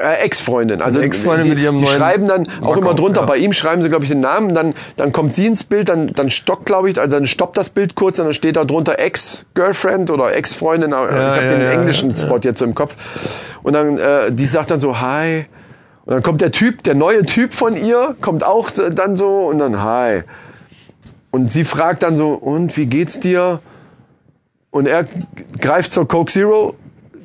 Äh, 0.00 0.24
Ex-Freundin. 0.24 0.80
Also 0.80 1.00
Ex-Freundin 1.00 1.44
die, 1.44 1.50
mit 1.50 1.58
ihrem 1.58 1.78
die 1.78 1.84
neuen 1.84 1.98
schreiben 1.98 2.26
dann 2.26 2.48
auch 2.60 2.60
Macker, 2.60 2.78
immer 2.78 2.94
drunter. 2.94 3.20
ja. 3.20 3.26
Bei 3.26 3.36
ihm 3.36 3.52
schreiben 3.52 3.82
sie, 3.82 3.88
glaube 3.88 4.04
ich, 4.04 4.10
den 4.10 4.20
Namen. 4.20 4.54
Dann, 4.54 4.74
dann 4.96 5.12
kommt 5.12 5.34
sie 5.34 5.46
ins 5.46 5.64
Bild, 5.64 5.88
dann, 5.88 6.08
dann 6.08 6.30
stockt, 6.30 6.66
glaube 6.66 6.90
ich, 6.90 6.98
also 6.98 7.16
dann 7.16 7.26
stoppt 7.26 7.56
das 7.56 7.70
Bild 7.70 7.94
kurz 7.94 8.18
und 8.18 8.26
dann 8.26 8.34
steht 8.34 8.56
da 8.56 8.64
drunter 8.64 8.98
Ex-Girlfriend 8.98 10.10
oder 10.10 10.34
Ex-Freundin. 10.34 10.90
ich 10.90 10.96
habe 10.96 11.12
ja, 11.12 11.48
den 11.48 11.60
ja, 11.60 11.70
englischen 11.70 12.14
Spot 12.14 12.38
jetzt 12.42 12.58
so 12.58 12.64
im 12.64 12.74
Kopf. 12.74 12.96
Und 13.62 13.74
dann, 13.74 13.98
äh, 13.98 14.32
die 14.32 14.46
sagt 14.46 14.70
dann 14.70 14.80
so, 14.80 15.00
hi. 15.00 15.46
Und 16.06 16.14
dann 16.14 16.22
kommt 16.22 16.40
der 16.40 16.50
Typ, 16.50 16.82
der 16.82 16.94
neue 16.94 17.24
Typ 17.24 17.52
von 17.52 17.76
ihr, 17.76 18.16
kommt 18.20 18.42
auch 18.42 18.70
dann 18.70 19.16
so 19.16 19.46
und 19.46 19.58
dann 19.58 19.82
hi. 19.82 20.22
Und 21.30 21.52
sie 21.52 21.64
fragt 21.64 22.02
dann 22.02 22.16
so, 22.16 22.32
und 22.32 22.76
wie 22.76 22.86
geht's 22.86 23.20
dir? 23.20 23.60
Und 24.70 24.86
er 24.86 25.06
greift 25.60 25.92
zur 25.92 26.08
Coke 26.08 26.32
Zero, 26.32 26.74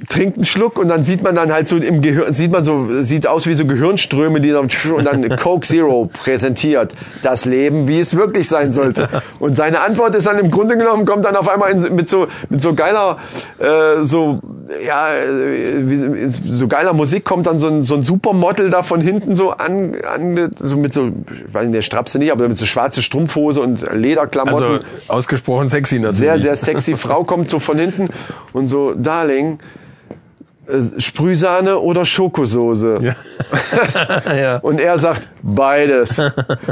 trinkt 0.08 0.38
einen 0.38 0.46
Schluck 0.46 0.78
und 0.78 0.88
dann 0.88 1.04
sieht 1.04 1.24
man 1.24 1.36
dann 1.36 1.52
halt 1.52 1.68
so 1.68 1.78
im 1.78 2.02
Gehirn, 2.02 2.34
sieht 2.34 2.52
man 2.52 2.64
so, 2.64 2.88
sieht 3.04 3.28
aus 3.28 3.48
wie 3.48 3.54
so 3.54 3.66
Gehirnströme, 3.66 4.42
die 4.42 4.52
dann, 4.52 4.68
und 4.96 5.06
dann 5.06 5.36
Coke 5.38 5.66
Zero 5.66 6.10
präsentiert. 6.12 6.96
Das 7.22 7.46
Leben, 7.46 7.88
wie 7.88 8.00
es 8.00 8.16
wirklich 8.16 8.48
sein 8.48 8.72
sollte. 8.72 9.10
Und 9.40 9.56
seine 9.56 9.82
Antwort 9.82 10.16
ist 10.16 10.28
dann 10.28 10.40
im 10.40 10.52
Grunde 10.52 10.78
genommen, 10.78 11.06
kommt 11.06 11.26
dann 11.26 11.36
auf 11.36 11.50
einmal 11.50 11.72
in, 11.72 11.96
mit 11.96 12.10
so, 12.10 12.28
mit 12.50 12.62
so 12.62 12.74
geiler, 12.74 13.18
äh, 13.60 14.04
so, 14.04 14.40
ja, 14.86 15.14
äh, 15.14 15.90
wie, 15.90 16.28
so 16.28 16.68
geiler 16.68 16.94
Musik 16.94 17.24
kommt 17.24 17.46
dann 17.48 17.60
so 17.60 17.68
ein, 17.68 17.84
so 17.84 17.96
ein 17.96 18.04
Supermodel 18.04 18.70
da 18.70 18.84
von 18.84 19.02
hinten 19.02 19.36
so 19.36 19.52
an, 19.52 19.96
an 20.08 20.52
so 20.60 20.78
mit 20.78 20.94
so, 20.94 21.12
ich 21.32 21.54
weiß 21.54 21.64
nicht, 21.64 21.76
der 21.76 21.82
Strapse 21.82 22.20
nicht, 22.20 22.32
aber 22.32 22.48
mit 22.48 22.58
so 22.58 22.66
schwarze 22.66 23.02
Strumpfhose 23.02 23.62
und 23.62 23.86
Lederklamotten 23.94 24.66
Also 24.66 24.80
ausgesprochen 25.08 25.70
sexy 25.70 25.96
natürlich. 25.96 26.20
sehr, 26.20 26.38
sehr 26.40 26.56
sexy 26.56 26.96
Frau 26.96 27.24
kommt 27.24 27.50
so 27.50 27.60
von 27.60 27.78
hinten 27.78 28.08
und 28.54 28.68
so, 28.68 28.94
Darling, 28.94 29.60
Sprühsahne 30.98 31.80
oder 31.80 32.06
Schokosoße? 32.06 33.00
ja. 34.38 34.58
Und 34.58 34.82
er 34.82 34.98
sagt, 34.98 35.28
beides. 35.42 36.20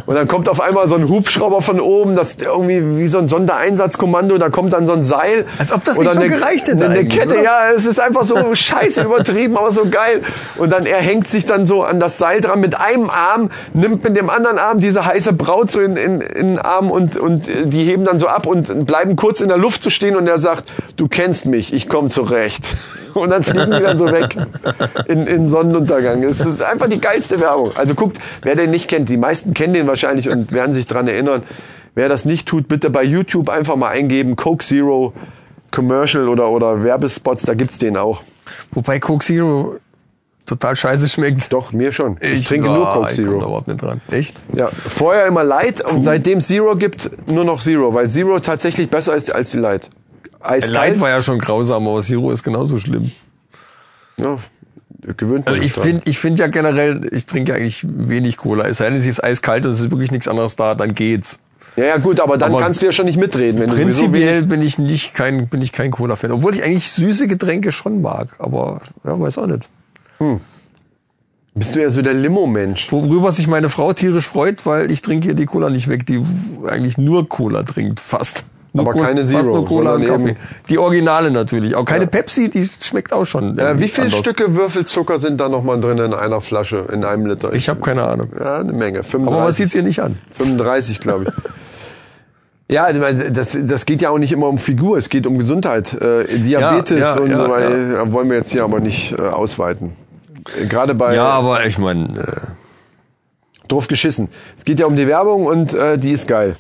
Und 0.05 0.15
dann 0.15 0.27
kommt 0.27 0.49
auf 0.49 0.61
einmal 0.61 0.87
so 0.87 0.95
ein 0.95 1.07
Hubschrauber 1.07 1.61
von 1.61 1.79
oben, 1.79 2.15
das 2.15 2.31
ist 2.31 2.41
irgendwie 2.41 2.97
wie 2.97 3.07
so 3.07 3.19
ein 3.19 3.29
Sondereinsatzkommando, 3.29 4.37
da 4.37 4.49
kommt 4.49 4.73
dann 4.73 4.87
so 4.87 4.93
ein 4.93 5.03
Seil. 5.03 5.45
Als 5.57 5.71
ob 5.71 5.83
das 5.83 5.97
nicht 5.97 6.11
schon 6.11 6.21
eine, 6.21 6.29
gereicht 6.29 6.67
hätte 6.67 6.85
Eine 6.85 7.05
Kette, 7.05 7.33
oder? 7.33 7.43
ja, 7.43 7.71
es 7.75 7.85
ist 7.85 7.99
einfach 7.99 8.23
so 8.23 8.35
scheiße 8.55 9.03
übertrieben, 9.03 9.57
aber 9.57 9.71
so 9.71 9.85
geil. 9.89 10.21
Und 10.57 10.71
dann 10.71 10.85
er 10.85 10.97
hängt 10.97 11.27
sich 11.27 11.45
dann 11.45 11.65
so 11.65 11.83
an 11.83 11.99
das 11.99 12.17
Seil 12.17 12.41
dran 12.41 12.59
mit 12.59 12.79
einem 12.79 13.09
Arm, 13.09 13.51
nimmt 13.73 14.03
mit 14.03 14.17
dem 14.17 14.29
anderen 14.29 14.57
Arm 14.57 14.79
diese 14.79 15.05
heiße 15.05 15.33
Braut 15.33 15.71
so 15.71 15.79
in, 15.79 15.97
in, 15.97 16.21
in 16.21 16.47
den 16.55 16.59
Arm 16.59 16.89
und, 16.89 17.17
und 17.17 17.47
äh, 17.47 17.67
die 17.67 17.83
heben 17.83 18.05
dann 18.05 18.19
so 18.19 18.27
ab 18.27 18.47
und 18.47 18.85
bleiben 18.85 19.15
kurz 19.15 19.41
in 19.41 19.49
der 19.49 19.57
Luft 19.57 19.83
zu 19.83 19.89
stehen 19.89 20.15
und 20.15 20.27
er 20.27 20.39
sagt, 20.39 20.71
du 20.95 21.07
kennst 21.07 21.45
mich, 21.45 21.73
ich 21.73 21.87
komme 21.87 22.09
zurecht. 22.09 22.75
Und 23.21 23.29
dann 23.29 23.43
fliegen 23.43 23.71
die 23.71 23.81
dann 23.81 23.97
so 23.97 24.11
weg 24.11 24.37
in, 25.07 25.27
in 25.27 25.47
Sonnenuntergang. 25.47 26.23
Es 26.23 26.41
ist 26.41 26.61
einfach 26.61 26.87
die 26.89 26.99
geilste 26.99 27.39
Werbung. 27.39 27.71
Also 27.75 27.95
guckt, 27.95 28.19
wer 28.41 28.55
den 28.55 28.71
nicht 28.71 28.87
kennt, 28.87 29.09
die 29.09 29.17
meisten 29.17 29.53
kennen 29.53 29.73
den 29.73 29.87
wahrscheinlich 29.87 30.29
und 30.29 30.51
werden 30.51 30.71
sich 30.71 30.85
dran 30.85 31.07
erinnern. 31.07 31.43
Wer 31.95 32.09
das 32.09 32.25
nicht 32.25 32.47
tut, 32.47 32.67
bitte 32.67 32.89
bei 32.89 33.03
YouTube 33.03 33.49
einfach 33.49 33.75
mal 33.75 33.89
eingeben, 33.89 34.35
Coke 34.35 34.65
Zero 34.65 35.13
Commercial 35.71 36.27
oder, 36.27 36.49
oder 36.49 36.83
Werbespots, 36.83 37.43
da 37.43 37.53
gibt's 37.53 37.77
den 37.77 37.97
auch. 37.97 38.23
Wobei 38.71 38.99
Coke 38.99 39.23
Zero 39.23 39.77
total 40.45 40.75
scheiße 40.75 41.07
schmeckt. 41.07 41.51
Doch, 41.53 41.71
mir 41.71 41.91
schon. 41.91 42.17
Ich, 42.19 42.47
trinke 42.47 42.67
ja, 42.67 42.75
nur 42.75 42.85
Coke 42.85 43.09
ich 43.11 43.15
komm 43.17 43.25
da 43.25 43.31
Zero. 43.31 43.37
überhaupt 43.37 43.67
nicht 43.67 43.81
dran. 43.81 44.01
Echt? 44.09 44.37
Ja, 44.55 44.69
vorher 44.71 45.27
immer 45.27 45.43
Light 45.43 45.81
und 45.81 46.03
seitdem 46.03 46.41
Zero 46.41 46.75
gibt, 46.75 47.11
nur 47.29 47.45
noch 47.45 47.61
Zero, 47.61 47.93
weil 47.93 48.07
Zero 48.07 48.39
tatsächlich 48.39 48.89
besser 48.89 49.15
ist 49.15 49.33
als 49.33 49.51
die 49.51 49.57
Light. 49.57 49.89
Eiskalt. 50.43 50.73
Light 50.73 51.01
war 51.01 51.09
ja 51.09 51.21
schon 51.21 51.39
grausam, 51.39 51.87
aber 51.87 52.01
Zero 52.01 52.31
ist 52.31 52.43
genauso 52.43 52.77
schlimm. 52.77 53.11
ja, 54.17 54.37
gewöhnt 55.17 55.45
man 55.45 55.55
Also 55.55 55.65
ich 55.65 55.73
finde 55.73 56.01
ich 56.05 56.19
find 56.19 56.39
ja 56.39 56.47
generell, 56.47 57.07
ich 57.11 57.25
trinke 57.25 57.51
ja 57.51 57.57
eigentlich 57.57 57.85
wenig 57.87 58.37
Cola. 58.37 58.67
Es 58.67 58.77
sei 58.77 58.89
denn, 58.89 58.99
sie 58.99 59.09
ist 59.09 59.23
eiskalt 59.23 59.65
und 59.65 59.71
es 59.71 59.81
ist 59.81 59.91
wirklich 59.91 60.11
nichts 60.11 60.27
anderes 60.27 60.55
da, 60.55 60.75
dann 60.75 60.95
geht's. 60.95 61.39
Ja, 61.75 61.85
ja, 61.85 61.97
gut, 61.97 62.19
aber 62.19 62.37
dann 62.37 62.51
Aber 62.51 62.61
kannst 62.61 62.81
du 62.81 62.85
ja 62.85 62.91
schon 62.91 63.05
nicht 63.05 63.17
mitreden, 63.17 63.59
wenn 63.59 63.69
Prinzipiell 63.69 64.43
bin 64.43 64.61
ich 64.61 64.77
nicht 64.77 65.15
kein, 65.15 65.47
bin 65.47 65.61
ich 65.61 65.71
kein 65.71 65.89
Cola-Fan. 65.89 66.31
Obwohl 66.31 66.53
ich 66.53 66.63
eigentlich 66.63 66.91
süße 66.91 67.27
Getränke 67.27 67.71
schon 67.71 68.01
mag, 68.01 68.35
aber 68.39 68.81
ja, 69.03 69.19
weiß 69.19 69.39
auch 69.39 69.47
nicht. 69.47 69.67
bist 71.55 71.75
du 71.75 71.81
ja 71.81 71.89
so 71.89 72.03
der 72.03 72.13
Limo-Mensch. 72.13 72.91
Worüber 72.91 73.31
sich 73.31 73.47
meine 73.47 73.69
Frau 73.69 73.91
tierisch 73.91 74.27
freut, 74.27 74.65
weil 74.67 74.91
ich 74.91 75.01
trinke 75.01 75.29
ihr 75.29 75.33
die 75.33 75.47
Cola 75.47 75.71
nicht 75.71 75.87
weg, 75.87 76.05
die 76.05 76.23
eigentlich 76.67 76.99
nur 76.99 77.27
Cola 77.27 77.63
trinkt, 77.63 77.99
fast. 77.99 78.45
Nur 78.75 78.85
Aber 78.85 78.93
Cola- 78.93 79.05
keine 79.05 79.21
Fast 79.21 79.31
Zero, 79.45 79.55
nur 79.55 79.65
Cola 79.65 79.93
und 79.93 80.05
Kaffee. 80.05 80.35
Die 80.67 80.79
Originale 80.79 81.29
natürlich. 81.29 81.75
Auch 81.75 81.85
keine 81.85 82.07
Pepsi, 82.07 82.49
die 82.49 82.65
schmeckt 82.67 83.13
auch 83.13 83.23
schon. 83.25 83.55
Ja, 83.55 83.67
irgendwie 83.67 83.85
wie 83.85 83.89
viele. 83.89 84.11
Stücke 84.11 84.55
Würfelzucker 84.55 85.19
sind 85.19 85.39
da 85.39 85.47
nochmal 85.47 85.79
drin 85.79 85.99
in 85.99 86.11
einer 86.13 86.41
Flasche, 86.41 86.87
in 86.91 87.05
einem 87.05 87.27
Liter? 87.27 87.53
Ich 87.53 87.69
habe 87.69 87.81
keine 87.81 88.03
Ahnung. 88.03 88.29
ja, 88.37 88.55
eine 88.57 88.73
Menge. 88.73 89.03
35, 89.03 89.27
Aber 89.27 89.43
man 89.43 89.53
sieht's 89.53 89.75
ihr 89.75 89.83
nicht 89.83 90.01
an. 90.01 90.17
35, 90.31 90.99
glaube 90.99 91.25
ich. 91.25 91.33
Ja, 92.71 92.91
das, 92.91 93.55
das 93.67 93.85
geht 93.85 94.01
ja 94.01 94.09
auch 94.09 94.17
nicht 94.17 94.31
immer 94.31 94.47
um 94.47 94.57
Figur, 94.57 94.97
es 94.97 95.09
geht 95.09 95.27
um 95.27 95.37
Gesundheit. 95.37 95.93
Äh, 95.93 96.39
Diabetes 96.39 96.97
Ja, 96.99 97.15
ja, 97.17 97.21
und 97.21 97.29
ja, 97.29 97.37
so 97.37 97.49
weiter 97.49 98.11
wollen 98.11 98.29
wir 98.29 98.37
jetzt 98.37 98.51
hier 98.51 98.63
aber 98.63 98.79
nicht 98.79 99.11
äh, 99.11 99.21
ausweiten. 99.21 99.91
Äh, 100.59 100.65
Gerade 100.65 100.95
bei 100.95 101.13
Ja, 101.13 101.25
aber 101.25 101.65
ich 101.65 101.77
meine, 101.77 102.19
äh, 102.19 103.67
drauf 103.67 103.87
geschissen. 103.87 104.29
Es 104.57 104.65
geht 104.65 104.79
ja 104.79 104.87
um 104.87 104.95
die 104.95 105.05
Werbung 105.07 105.45
und 105.45 105.73
äh, 105.73 105.99
die 105.99 106.11
ist 106.11 106.27
geil. 106.27 106.55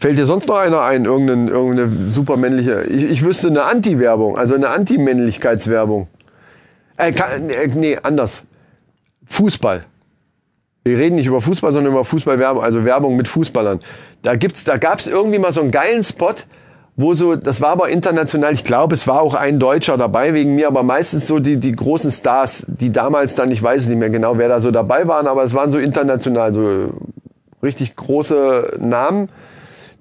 Fällt 0.00 0.16
dir 0.16 0.24
sonst 0.24 0.48
noch 0.48 0.56
einer 0.56 0.80
ein, 0.80 1.04
irgendeine, 1.04 1.50
irgendeine 1.50 2.08
supermännliche? 2.08 2.84
Ich, 2.84 3.04
ich 3.04 3.22
wüsste 3.22 3.48
eine 3.48 3.64
Anti-Werbung, 3.64 4.38
also 4.38 4.54
eine 4.54 4.70
Anti-Männlichkeitswerbung. 4.70 6.08
Äh, 6.96 7.12
kann, 7.12 7.50
äh, 7.50 7.66
nee, 7.68 7.98
anders. 8.02 8.44
Fußball. 9.26 9.84
Wir 10.84 10.96
reden 10.96 11.16
nicht 11.16 11.26
über 11.26 11.42
Fußball, 11.42 11.74
sondern 11.74 11.92
über 11.92 12.06
Fußballwerbung, 12.06 12.62
also 12.62 12.86
Werbung 12.86 13.16
mit 13.16 13.28
Fußballern. 13.28 13.80
Da 14.22 14.36
gibt's, 14.36 14.64
da 14.64 14.78
gab's 14.78 15.06
irgendwie 15.06 15.38
mal 15.38 15.52
so 15.52 15.60
einen 15.60 15.70
geilen 15.70 16.02
Spot, 16.02 16.34
wo 16.96 17.12
so, 17.12 17.36
das 17.36 17.60
war 17.60 17.68
aber 17.68 17.90
international, 17.90 18.54
ich 18.54 18.64
glaube, 18.64 18.94
es 18.94 19.06
war 19.06 19.20
auch 19.20 19.34
ein 19.34 19.58
Deutscher 19.58 19.98
dabei 19.98 20.32
wegen 20.32 20.54
mir, 20.54 20.68
aber 20.68 20.82
meistens 20.82 21.26
so 21.26 21.40
die, 21.40 21.58
die 21.58 21.72
großen 21.72 22.10
Stars, 22.10 22.64
die 22.66 22.90
damals 22.90 23.34
dann, 23.34 23.50
ich 23.50 23.62
weiß 23.62 23.88
nicht 23.88 23.98
mehr 23.98 24.08
genau, 24.08 24.38
wer 24.38 24.48
da 24.48 24.60
so 24.60 24.70
dabei 24.70 25.06
waren, 25.06 25.26
aber 25.26 25.44
es 25.44 25.52
waren 25.52 25.70
so 25.70 25.78
international, 25.78 26.54
so 26.54 26.88
richtig 27.62 27.96
große 27.96 28.78
Namen, 28.80 29.28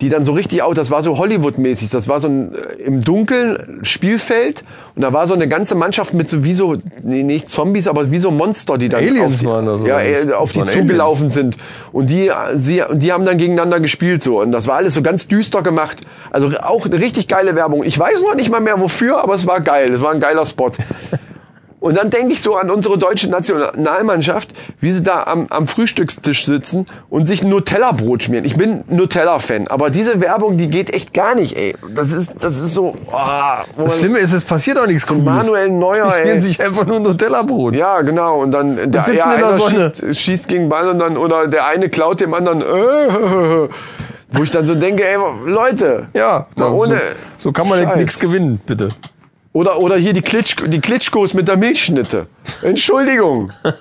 die 0.01 0.09
dann 0.09 0.23
so 0.23 0.31
richtig 0.31 0.61
auch, 0.61 0.73
das 0.73 0.91
war 0.91 1.03
so 1.03 1.17
Hollywood-mäßig, 1.17 1.89
das 1.89 2.07
war 2.07 2.19
so 2.19 2.29
ein 2.29 2.53
äh, 2.53 2.83
im 2.83 3.01
Dunkeln 3.01 3.79
Spielfeld 3.83 4.63
und 4.95 5.01
da 5.01 5.11
war 5.11 5.27
so 5.27 5.33
eine 5.33 5.47
ganze 5.47 5.75
Mannschaft 5.75 6.13
mit 6.13 6.29
so 6.29 6.43
wie 6.43 6.53
so, 6.53 6.77
nee, 7.01 7.23
nicht 7.23 7.49
Zombies, 7.49 7.87
aber 7.87 8.09
wie 8.09 8.17
so 8.17 8.31
Monster, 8.31 8.77
die 8.77 8.87
dann 8.87 9.03
Aliens 9.03 9.33
auf 9.33 9.39
die, 9.39 9.45
waren 9.45 9.65
das, 9.65 9.81
ja, 9.81 9.99
äh, 10.01 10.33
auf 10.33 10.51
die 10.53 10.63
zugelaufen 10.63 11.29
sind. 11.29 11.57
Und 11.91 12.09
die, 12.09 12.31
sie, 12.55 12.81
und 12.81 13.03
die 13.03 13.11
haben 13.11 13.25
dann 13.25 13.37
gegeneinander 13.37 13.79
gespielt 13.79 14.23
so. 14.23 14.41
Und 14.41 14.51
das 14.51 14.67
war 14.67 14.77
alles 14.77 14.93
so 14.93 15.01
ganz 15.01 15.27
düster 15.27 15.61
gemacht, 15.63 15.97
also 16.31 16.49
auch 16.61 16.85
eine 16.85 16.99
richtig 16.99 17.27
geile 17.27 17.55
Werbung. 17.55 17.83
Ich 17.83 17.99
weiß 17.99 18.21
noch 18.21 18.35
nicht 18.35 18.49
mal 18.49 18.61
mehr 18.61 18.79
wofür, 18.79 19.21
aber 19.21 19.35
es 19.35 19.47
war 19.47 19.59
geil, 19.61 19.93
es 19.93 20.01
war 20.01 20.11
ein 20.11 20.19
geiler 20.19 20.45
Spot. 20.45 20.71
Und 21.79 21.97
dann 21.97 22.09
denke 22.09 22.33
ich 22.33 22.41
so 22.41 22.55
an 22.55 22.69
unsere 22.69 22.97
deutsche 22.97 23.29
Nationalmannschaft, 23.29 24.49
wie 24.81 24.91
sie 24.91 25.01
da 25.01 25.23
am, 25.23 25.47
am 25.49 25.67
Frühstückstisch 25.67 26.45
sitzen 26.45 26.87
und 27.09 27.25
sich 27.25 27.41
ein 27.41 27.49
Nutella-Brot 27.49 28.23
schmieren. 28.23 28.43
Ich 28.43 28.57
bin 28.57 28.83
Nutella-Fan, 28.87 29.67
aber 29.67 29.89
diese 29.89 30.19
Werbung, 30.19 30.57
die 30.57 30.69
geht 30.69 30.93
echt 30.93 31.13
gar 31.13 31.35
nicht, 31.35 31.55
ey. 31.55 31.75
Das 31.95 32.11
ist, 32.11 32.33
das 32.39 32.59
ist 32.59 32.73
so. 32.73 32.95
ah, 33.11 33.63
wo 33.77 33.85
Das 33.85 33.99
Schlimme 33.99 34.19
ist, 34.19 34.33
es 34.33 34.43
passiert 34.43 34.77
auch 34.77 34.87
nichts 34.87 35.07
Cooles. 35.07 35.23
Manuel 35.23 35.69
Neuer, 35.69 36.07
Die 36.07 36.11
spielen 36.19 36.35
ey. 36.35 36.41
sich 36.41 36.61
einfach 36.61 36.85
nur 36.85 36.99
Nutella-Brot. 36.99 37.75
Ja, 37.75 38.01
genau. 38.01 38.41
Und 38.41 38.51
dann 38.51 38.91
der, 38.91 39.03
sitzen 39.03 39.17
ja, 39.17 39.33
in 39.33 39.39
der 39.39 39.53
Sonne. 39.53 39.93
Schießt, 39.97 40.19
schießt 40.19 40.47
gegen 40.49 40.63
den 40.63 40.69
Ball 40.69 40.89
und 40.89 40.99
dann 40.99 41.15
oder 41.15 41.47
der 41.47 41.67
eine 41.67 41.89
klaut 41.89 42.19
dem 42.19 42.33
anderen. 42.33 42.61
Äh, 42.61 43.69
wo 44.31 44.43
ich 44.43 44.51
dann 44.51 44.65
so 44.65 44.75
denke, 44.75 45.03
ey, 45.05 45.17
Leute, 45.45 46.07
Ja, 46.13 46.47
mal 46.57 46.69
so, 46.69 46.71
ohne 46.71 47.01
so 47.37 47.51
kann 47.51 47.67
man 47.67 47.97
nichts 47.97 48.19
gewinnen, 48.19 48.59
bitte. 48.65 48.89
Oder 49.51 49.79
oder 49.79 49.95
hier 49.97 50.13
die 50.13 50.21
Klitsch, 50.21 50.55
die 50.67 50.79
Klitschkos 50.79 51.33
mit 51.33 51.47
der 51.47 51.57
Milchschnitte. 51.57 52.27
Entschuldigung. 52.61 53.51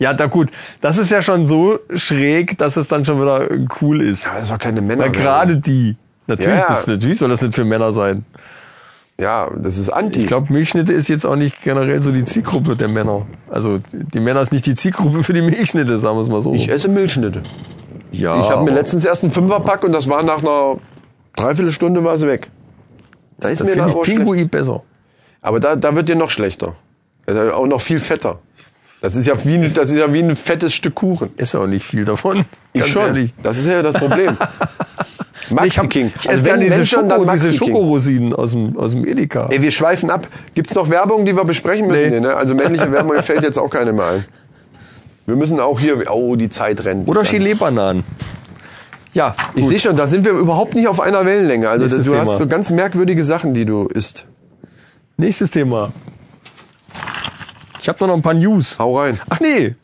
Ja, 0.00 0.14
da 0.14 0.26
gut. 0.26 0.50
Das 0.80 0.96
ist 0.96 1.10
ja 1.10 1.22
schon 1.22 1.44
so 1.44 1.80
schräg, 1.92 2.56
dass 2.58 2.76
es 2.76 2.86
dann 2.86 3.04
schon 3.04 3.20
wieder 3.20 3.48
cool 3.80 4.00
ist. 4.00 4.26
Ja, 4.26 4.34
das 4.34 4.44
ist 4.44 4.52
doch 4.52 4.58
keine 4.58 4.80
Männer. 4.80 5.08
Gerade 5.08 5.56
die. 5.56 5.96
Natürlich, 6.28 6.52
Ja, 6.52 6.58
ja. 6.60 6.66
Das, 6.68 6.86
natürlich 6.86 7.18
soll 7.18 7.30
das 7.30 7.42
nicht 7.42 7.54
für 7.54 7.64
Männer 7.64 7.92
sein. 7.92 8.24
Ja, 9.20 9.50
das 9.56 9.76
ist 9.76 9.90
Anti. 9.90 10.20
Ich 10.20 10.26
glaube, 10.28 10.52
Milchschnitte 10.52 10.92
ist 10.92 11.08
jetzt 11.08 11.24
auch 11.26 11.34
nicht 11.34 11.62
generell 11.62 12.00
so 12.00 12.12
die 12.12 12.24
Zielgruppe 12.24 12.76
der 12.76 12.86
Männer. 12.86 13.26
Also 13.50 13.80
die 13.92 14.20
Männer 14.20 14.40
ist 14.40 14.52
nicht 14.52 14.66
die 14.66 14.76
Zielgruppe 14.76 15.24
für 15.24 15.32
die 15.32 15.42
Milchschnitte, 15.42 15.98
sagen 15.98 16.16
wir 16.16 16.22
es 16.22 16.28
mal 16.28 16.42
so. 16.42 16.54
Ich 16.54 16.68
esse 16.68 16.88
Milchschnitte. 16.88 17.42
ja, 18.12 18.40
Ich 18.40 18.50
habe 18.50 18.62
mir 18.64 18.70
letztens 18.70 19.04
erst 19.04 19.24
einen 19.24 19.32
Fünferpack 19.32 19.82
und 19.82 19.90
das 19.90 20.08
war 20.08 20.22
nach 20.22 20.38
einer 20.38 20.76
Dreiviertelstunde 21.34 22.04
war 22.04 22.14
es 22.14 22.22
weg. 22.24 22.48
Da 23.38 23.48
ist 23.48 23.60
da 23.60 23.64
mir 23.64 23.72
ich 23.72 23.78
schlecht. 23.82 24.02
Pinguin 24.02 24.48
besser. 24.48 24.82
Aber 25.40 25.60
da, 25.60 25.76
da 25.76 25.94
wird 25.94 26.08
dir 26.08 26.16
noch 26.16 26.30
schlechter. 26.30 26.74
Also 27.26 27.52
auch 27.52 27.66
noch 27.66 27.80
viel 27.80 28.00
fetter. 28.00 28.38
Das 29.00 29.14
ist 29.14 29.26
ja 29.26 29.34
wie 29.44 29.54
ein, 29.54 29.62
das 29.62 29.90
ist 29.90 29.92
ja 29.96 30.12
wie 30.12 30.18
ein 30.20 30.34
fettes 30.34 30.74
Stück 30.74 30.96
Kuchen. 30.96 31.30
Ist 31.36 31.54
ja 31.54 31.60
auch 31.60 31.66
nicht 31.68 31.84
viel 31.84 32.04
davon. 32.04 32.44
Ich 32.72 32.86
schon. 32.86 33.02
ehrlich. 33.06 33.32
Das 33.42 33.56
ist 33.58 33.66
ja 33.66 33.82
das 33.82 33.92
Problem. 33.94 34.36
Maxi 35.50 35.68
Ich, 35.68 35.78
hab, 35.78 35.88
King. 35.90 36.12
ich 36.20 36.28
Also 36.28 36.44
wenn- 36.46 36.60
diese, 36.60 36.84
schon, 36.84 37.08
dann 37.08 37.20
Schoko, 37.20 37.32
diese. 37.32 37.52
Schokorosinen 37.54 38.34
aus 38.34 38.50
dem, 38.50 38.76
aus 38.76 38.92
dem 38.92 39.06
Edeka. 39.06 39.48
Ey, 39.50 39.62
wir 39.62 39.70
schweifen 39.70 40.10
ab. 40.10 40.26
Gibt's 40.54 40.74
noch 40.74 40.90
Werbung, 40.90 41.24
die 41.24 41.34
wir 41.34 41.44
besprechen 41.44 41.86
müssen? 41.86 42.00
Nee. 42.02 42.10
Nee, 42.10 42.20
ne? 42.20 42.34
Also 42.34 42.54
männliche 42.54 42.90
Werbung 42.92 43.20
fällt 43.22 43.42
jetzt 43.44 43.58
auch 43.58 43.70
keine 43.70 43.92
mehr 43.92 44.06
ein. 44.06 44.24
Wir 45.26 45.36
müssen 45.36 45.60
auch 45.60 45.78
hier. 45.80 46.10
Oh, 46.10 46.36
die 46.36 46.48
Zeit 46.50 46.84
rennt. 46.84 47.08
Oder 47.08 47.22
Gelee-Bananen. 47.22 48.04
Ja, 49.14 49.34
Ich 49.54 49.66
sehe 49.66 49.80
schon, 49.80 49.96
da 49.96 50.06
sind 50.06 50.24
wir 50.24 50.32
überhaupt 50.32 50.74
nicht 50.74 50.86
auf 50.86 51.00
einer 51.00 51.24
Wellenlänge. 51.24 51.68
Also 51.68 51.84
Nächstes 51.86 52.04
du 52.04 52.12
Thema. 52.12 52.22
hast 52.22 52.38
so 52.38 52.46
ganz 52.46 52.70
merkwürdige 52.70 53.24
Sachen, 53.24 53.54
die 53.54 53.64
du 53.64 53.86
isst. 53.86 54.26
Nächstes 55.16 55.50
Thema. 55.50 55.92
Ich 57.80 57.88
habe 57.88 58.06
noch 58.06 58.14
ein 58.14 58.22
paar 58.22 58.34
News. 58.34 58.78
Hau 58.78 58.98
rein. 58.98 59.18
Ach 59.28 59.40
nee, 59.40 59.74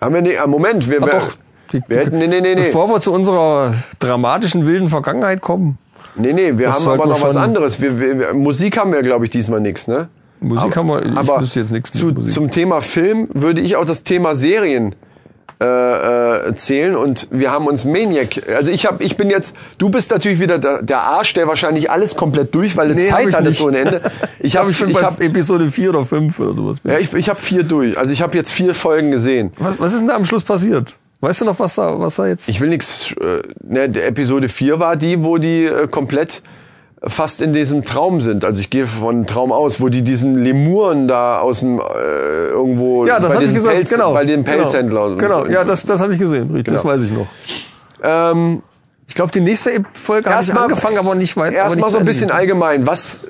Haben 0.00 0.14
wir 0.14 0.22
nee, 0.22 0.36
ah, 0.38 0.46
Moment, 0.46 0.88
wir, 0.88 0.98
Ach 1.02 1.06
wir, 1.06 1.12
doch. 1.12 1.36
Die- 1.72 1.82
wir 1.86 1.98
hätten, 1.98 2.18
nee, 2.18 2.26
nee, 2.26 2.40
nee. 2.40 2.54
Bevor 2.54 2.88
wir 2.88 3.00
zu 3.00 3.12
unserer 3.12 3.74
dramatischen 3.98 4.66
wilden 4.66 4.88
Vergangenheit 4.88 5.40
kommen. 5.40 5.78
Nee, 6.16 6.32
nee, 6.32 6.56
wir 6.58 6.72
haben 6.72 6.86
aber 6.88 7.06
noch 7.06 7.20
was 7.22 7.36
anderes. 7.36 7.80
Wir, 7.80 7.98
wir, 7.98 8.34
Musik 8.34 8.76
haben 8.78 8.92
wir, 8.92 9.02
glaube 9.02 9.24
ich, 9.24 9.30
diesmal 9.30 9.60
nichts, 9.60 9.88
ne? 9.88 10.08
Musik 10.40 10.76
haben 10.76 10.88
wir, 10.88 11.02
ich 11.04 11.16
aber 11.16 11.42
jetzt 11.42 11.70
nichts 11.72 11.90
zu, 11.90 12.06
Musik. 12.06 12.32
zum 12.32 12.50
Thema 12.50 12.80
Film 12.82 13.28
würde 13.32 13.60
ich 13.60 13.76
auch 13.76 13.84
das 13.84 14.02
Thema 14.02 14.34
Serien 14.34 14.94
äh, 15.60 16.48
äh, 16.48 16.54
zählen 16.54 16.96
und 16.96 17.28
wir 17.30 17.50
haben 17.52 17.66
uns 17.66 17.84
Maniac, 17.84 18.42
also 18.48 18.70
ich 18.70 18.86
habe, 18.86 19.02
ich 19.04 19.16
bin 19.16 19.30
jetzt, 19.30 19.54
du 19.78 19.88
bist 19.88 20.10
natürlich 20.10 20.40
wieder 20.40 20.58
der, 20.58 20.82
der 20.82 21.00
Arsch, 21.00 21.34
der 21.34 21.46
wahrscheinlich 21.46 21.90
alles 21.90 22.16
komplett 22.16 22.54
durch, 22.54 22.76
weil 22.76 22.88
du 22.88 22.94
Nee, 22.94 23.08
Zeit 23.08 23.34
hattest 23.34 23.60
nicht. 23.60 23.62
ohne 23.62 23.78
Ende. 23.78 24.00
Ich 24.40 24.56
habe 24.56 24.70
ich 24.70 24.76
schon 24.76 24.90
ich 24.90 25.02
hab, 25.02 25.20
Episode 25.22 25.70
4 25.70 25.90
oder 25.90 26.04
5 26.04 26.38
oder 26.38 26.52
sowas. 26.52 26.78
ja, 26.84 26.98
ich, 26.98 27.12
ich 27.14 27.28
hab 27.30 27.38
vier 27.40 27.62
durch, 27.62 27.96
also 27.96 28.12
ich 28.12 28.20
habe 28.20 28.36
jetzt 28.36 28.50
vier 28.50 28.74
Folgen 28.74 29.10
gesehen. 29.10 29.52
was, 29.58 29.78
was 29.80 29.92
ist 29.94 30.00
denn 30.00 30.08
da 30.08 30.16
am 30.16 30.24
Schluss 30.26 30.42
passiert? 30.44 30.96
Weißt 31.20 31.40
du 31.40 31.44
noch, 31.46 31.58
was 31.58 31.76
da, 31.76 31.98
was 31.98 32.16
da 32.16 32.26
jetzt... 32.26 32.48
Ich 32.50 32.60
will 32.60 32.68
nichts, 32.68 33.12
äh, 33.12 33.40
ne, 33.62 33.84
Episode 33.84 34.48
4 34.50 34.78
war 34.80 34.96
die, 34.96 35.22
wo 35.24 35.38
die 35.38 35.64
äh, 35.64 35.88
komplett 35.88 36.42
fast 37.06 37.40
in 37.42 37.52
diesem 37.52 37.84
Traum 37.84 38.20
sind. 38.20 38.44
Also 38.44 38.60
ich 38.60 38.70
gehe 38.70 38.86
von 38.86 39.26
Traum 39.26 39.52
aus, 39.52 39.80
wo 39.80 39.88
die 39.88 40.02
diesen 40.02 40.34
Lemuren 40.34 41.06
da 41.08 41.38
aus 41.40 41.60
dem 41.60 41.78
äh, 41.78 41.82
irgendwo 42.48 43.06
ja, 43.06 43.20
das 43.20 43.28
bei 43.30 43.34
habe 43.36 43.44
ich 43.44 43.54
gesagt, 43.54 43.74
Pelz, 43.76 43.90
genau. 43.90 44.12
bei 44.14 44.24
dem 44.24 44.42
Pelzhändler. 44.44 45.16
Genau, 45.16 45.42
genau. 45.42 45.46
ja, 45.54 45.64
das, 45.64 45.84
das 45.84 46.00
habe 46.00 46.12
ich 46.14 46.18
gesehen, 46.18 46.50
richtig, 46.50 46.72
das 46.74 46.82
Genau. 46.82 46.94
weiß 46.94 47.02
ich 47.02 47.10
noch. 47.12 47.26
ähm, 48.02 48.62
Ich 49.06 49.14
glaube, 49.14 49.32
die 49.32 49.40
nächste 49.40 49.70
Folge 49.92 50.30
habe 50.30 50.42
ich 50.42 50.48
Erstmal- 50.48 50.64
angefangen, 50.64 50.96
aber 50.98 51.14
nicht 51.14 51.36
weit. 51.36 51.52
Erstmal 51.52 51.90
so 51.90 51.98
ein 51.98 52.04
bisschen 52.06 52.30
allgemein. 52.30 52.86
Was 52.86 53.20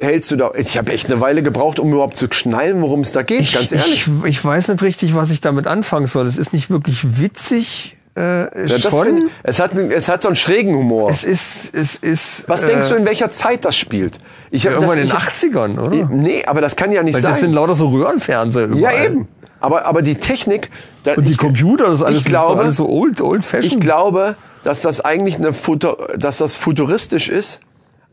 äh, 0.00 0.06
hältst 0.06 0.30
du 0.30 0.36
da? 0.36 0.52
Ich 0.56 0.78
habe 0.78 0.90
echt 0.92 1.10
eine 1.12 1.20
Weile 1.20 1.42
gebraucht, 1.42 1.78
um 1.78 1.92
überhaupt 1.92 2.16
zu 2.16 2.28
schnallen, 2.30 2.80
worum 2.80 3.00
es 3.00 3.12
da 3.12 3.20
geht. 3.22 3.40
Ich, 3.42 3.52
ganz 3.52 3.70
ehrlich. 3.72 4.08
Ich, 4.22 4.24
ich 4.24 4.42
weiß 4.44 4.68
nicht 4.68 4.82
richtig, 4.82 5.14
was 5.14 5.30
ich 5.30 5.42
damit 5.42 5.66
anfangen 5.66 6.06
soll. 6.06 6.26
Es 6.26 6.38
ist 6.38 6.54
nicht 6.54 6.70
wirklich 6.70 7.18
witzig. 7.20 7.96
Äh, 8.18 8.40
Ja, 8.42 8.48
das 8.66 8.82
schon. 8.82 9.06
find, 9.06 9.30
es, 9.42 9.60
hat, 9.60 9.74
es 9.74 10.08
hat 10.08 10.22
so 10.22 10.28
einen 10.28 10.36
schrägen 10.36 10.74
Humor. 10.74 11.10
es 11.10 11.24
ist, 11.24 11.74
es 11.74 11.94
ist. 11.96 12.44
Was 12.48 12.62
äh, 12.64 12.68
denkst 12.68 12.88
du, 12.88 12.94
in 12.96 13.04
welcher 13.06 13.30
Zeit 13.30 13.64
das 13.64 13.76
spielt? 13.76 14.18
Ich 14.50 14.66
hab 14.66 14.72
Irgendwann 14.74 14.98
in 14.98 15.06
den 15.06 15.16
ich, 15.16 15.22
80ern, 15.54 15.78
oder? 15.78 16.08
Nee, 16.10 16.44
aber 16.46 16.60
das 16.60 16.74
kann 16.74 16.90
ja 16.90 17.02
nicht 17.02 17.14
Weil 17.14 17.22
sein. 17.22 17.30
das 17.32 17.40
sind 17.40 17.52
lauter 17.52 17.74
so 17.74 17.88
Röhrenfernseher 17.88 18.68
ja, 18.68 18.74
überall. 18.76 19.04
eben. 19.06 19.28
Aber, 19.60 19.84
aber 19.86 20.02
die 20.02 20.14
Technik. 20.16 20.70
Da, 21.04 21.14
Und 21.14 21.26
die 21.26 21.32
ich- 21.32 21.38
Computer, 21.38 21.86
das 21.86 21.96
ist 21.96 22.02
alles, 22.02 22.18
ich 22.20 22.24
glaube, 22.24 22.48
das 22.54 22.60
ist 22.60 22.64
alles 22.64 22.76
so 22.76 22.88
old, 22.88 23.20
old 23.20 23.44
fashioned. 23.44 23.74
Ich 23.74 23.80
glaube, 23.80 24.36
dass 24.64 24.80
das 24.82 25.00
eigentlich 25.00 25.36
eine 25.36 25.52
Futur, 25.52 25.96
dass 26.16 26.38
das 26.38 26.54
futuristisch 26.54 27.28
ist, 27.28 27.60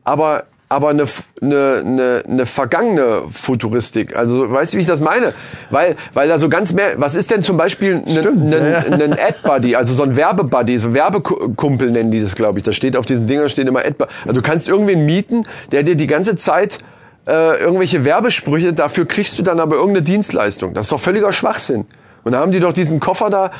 aber 0.03 0.43
aber 0.67 0.89
eine, 0.89 1.05
eine, 1.41 1.83
eine, 1.85 2.23
eine 2.27 2.45
vergangene 2.45 3.23
Futuristik. 3.31 4.15
Also 4.15 4.51
weißt 4.51 4.73
du, 4.73 4.77
wie 4.77 4.81
ich 4.81 4.87
das 4.87 4.99
meine? 4.99 5.33
Weil 5.69 5.95
weil 6.13 6.27
da 6.27 6.39
so 6.39 6.49
ganz 6.49 6.73
mehr. 6.73 6.93
Was 6.97 7.15
ist 7.15 7.31
denn 7.31 7.43
zum 7.43 7.57
Beispiel 7.57 7.95
ein, 7.95 8.05
ein, 8.07 8.51
ja, 8.51 8.79
ein 8.79 9.13
Ad-Buddy, 9.13 9.75
also 9.75 9.93
so 9.93 10.03
ein 10.03 10.15
Werbebuddy, 10.15 10.77
so 10.77 10.93
Werbekumpel 10.93 11.91
nennen 11.91 12.11
die 12.11 12.21
das, 12.21 12.35
glaube 12.35 12.59
ich. 12.59 12.63
Da 12.63 12.71
steht 12.71 12.97
auf 12.97 13.05
diesen 13.05 13.27
Dingern 13.27 13.49
steht 13.49 13.67
immer 13.67 13.81
Ad. 13.81 13.95
Also 14.23 14.33
du 14.33 14.41
kannst 14.41 14.67
irgendwen 14.67 15.05
mieten, 15.05 15.45
der 15.71 15.83
dir 15.83 15.95
die 15.95 16.07
ganze 16.07 16.35
Zeit 16.35 16.79
äh, 17.27 17.59
irgendwelche 17.59 18.05
Werbesprüche, 18.05 18.73
dafür 18.73 19.07
kriegst 19.07 19.37
du 19.39 19.43
dann 19.43 19.59
aber 19.59 19.75
irgendeine 19.75 20.03
Dienstleistung. 20.03 20.73
Das 20.73 20.87
ist 20.87 20.91
doch 20.91 20.99
völliger 20.99 21.31
Schwachsinn. 21.33 21.85
Und 22.25 22.31
da 22.31 22.39
haben 22.39 22.51
die 22.51 22.59
doch 22.59 22.73
diesen 22.73 22.99
Koffer 22.99 23.29
da, 23.29 23.51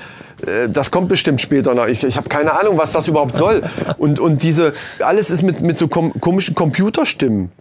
äh, 0.45 0.67
das 0.67 0.89
kommt 0.89 1.07
bestimmt 1.07 1.39
später 1.39 1.75
noch. 1.75 1.85
Ich, 1.85 2.03
ich 2.03 2.17
habe 2.17 2.27
keine 2.27 2.59
Ahnung, 2.59 2.77
was 2.77 2.91
das 2.91 3.07
überhaupt 3.07 3.35
soll. 3.35 3.63
Und, 3.97 4.19
und 4.19 4.41
diese, 4.41 4.73
alles 4.99 5.29
ist 5.29 5.43
mit, 5.43 5.61
mit 5.61 5.77
so 5.77 5.87
kom 5.87 6.19
komischen 6.19 6.55
Computerstimmen. 6.55 7.51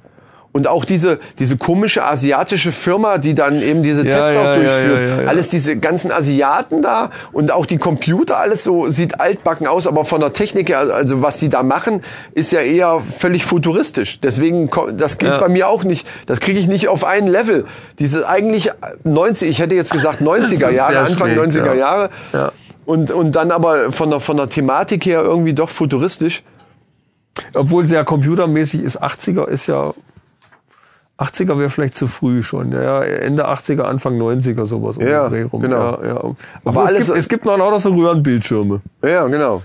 Und 0.54 0.68
auch 0.68 0.84
diese, 0.84 1.18
diese 1.40 1.56
komische 1.56 2.04
asiatische 2.04 2.70
Firma, 2.70 3.18
die 3.18 3.34
dann 3.34 3.60
eben 3.60 3.82
diese 3.82 4.06
Ja, 4.08 4.14
Tests 4.14 4.34
ja, 4.36 4.40
auch 4.40 4.54
durchführt. 4.56 5.20
ja. 5.22 5.26
Alles 5.26 5.48
diese 5.48 5.76
ganzen 5.76 6.12
Asiaten 6.12 6.80
da 6.80 7.10
und 7.32 7.50
auch 7.50 7.66
die 7.66 7.78
Computer, 7.78 8.38
alles 8.38 8.62
so 8.62 8.88
sieht 8.88 9.20
altbacken 9.20 9.66
aus, 9.66 9.88
aber 9.88 10.04
von 10.04 10.20
der 10.20 10.32
Technik 10.32 10.68
her, 10.68 10.78
also 10.94 11.22
was 11.22 11.38
die 11.38 11.48
da 11.48 11.64
machen, 11.64 12.02
ist 12.34 12.52
ja 12.52 12.60
eher 12.60 13.00
völlig 13.00 13.44
futuristisch. 13.44 14.20
Deswegen, 14.20 14.70
das 14.96 15.18
geht 15.18 15.40
bei 15.40 15.48
mir 15.48 15.68
auch 15.68 15.82
nicht, 15.82 16.06
das 16.26 16.38
kriege 16.38 16.60
ich 16.60 16.68
nicht 16.68 16.86
auf 16.86 17.04
ein 17.04 17.26
Level. 17.26 17.64
Diese 17.98 18.28
eigentlich 18.28 18.70
90, 19.02 19.48
ich 19.48 19.58
hätte 19.58 19.74
jetzt 19.74 19.90
gesagt 19.90 20.22
90er 20.22 20.70
Jahre, 20.70 21.00
Anfang 21.00 21.30
schräg, 21.32 21.48
90er 21.48 21.66
ja. 21.66 21.74
Jahre. 21.74 22.10
Ja. 22.32 22.52
Und, 22.86 23.10
und 23.10 23.32
dann 23.32 23.50
aber 23.50 23.90
von 23.90 24.08
der, 24.08 24.20
von 24.20 24.36
der 24.36 24.48
Thematik 24.48 25.04
her 25.04 25.20
irgendwie 25.24 25.52
doch 25.52 25.70
futuristisch. 25.70 26.44
Obwohl 27.54 27.86
sehr 27.86 28.04
computermäßig 28.04 28.82
ist, 28.84 29.02
80er 29.02 29.48
ist 29.48 29.66
ja. 29.66 29.92
80er 31.18 31.58
wäre 31.58 31.70
vielleicht 31.70 31.94
zu 31.94 32.06
früh 32.08 32.42
schon. 32.42 32.72
Ja, 32.72 33.02
Ende 33.02 33.48
80er, 33.48 33.82
Anfang 33.82 34.20
90er 34.20 34.66
sowas. 34.66 34.96
Ja, 35.00 35.26
rum. 35.28 35.62
genau. 35.62 36.02
Ja, 36.02 36.06
ja. 36.08 36.16
Aber 36.16 36.36
Aber 36.64 36.84
es, 36.84 36.92
alles- 36.92 37.06
gibt, 37.06 37.18
es 37.18 37.28
gibt 37.28 37.44
noch 37.44 37.56
lauter 37.56 37.78
so 37.78 37.94
Röhrenbildschirme. 37.94 38.80
Ja, 39.04 39.26
genau. 39.28 39.62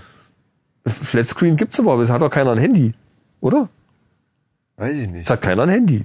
Flatscreen 0.86 1.56
gibt's 1.56 1.78
aber, 1.80 1.92
aber 1.94 2.02
es 2.02 2.10
hat 2.10 2.22
doch 2.22 2.30
keiner 2.30 2.52
ein 2.52 2.58
Handy. 2.58 2.92
Oder? 3.40 3.68
Weiß 4.76 4.94
ich 4.94 5.08
nicht. 5.08 5.24
Es 5.24 5.30
hat 5.30 5.42
keiner 5.42 5.64
ein 5.64 5.68
Handy. 5.68 6.04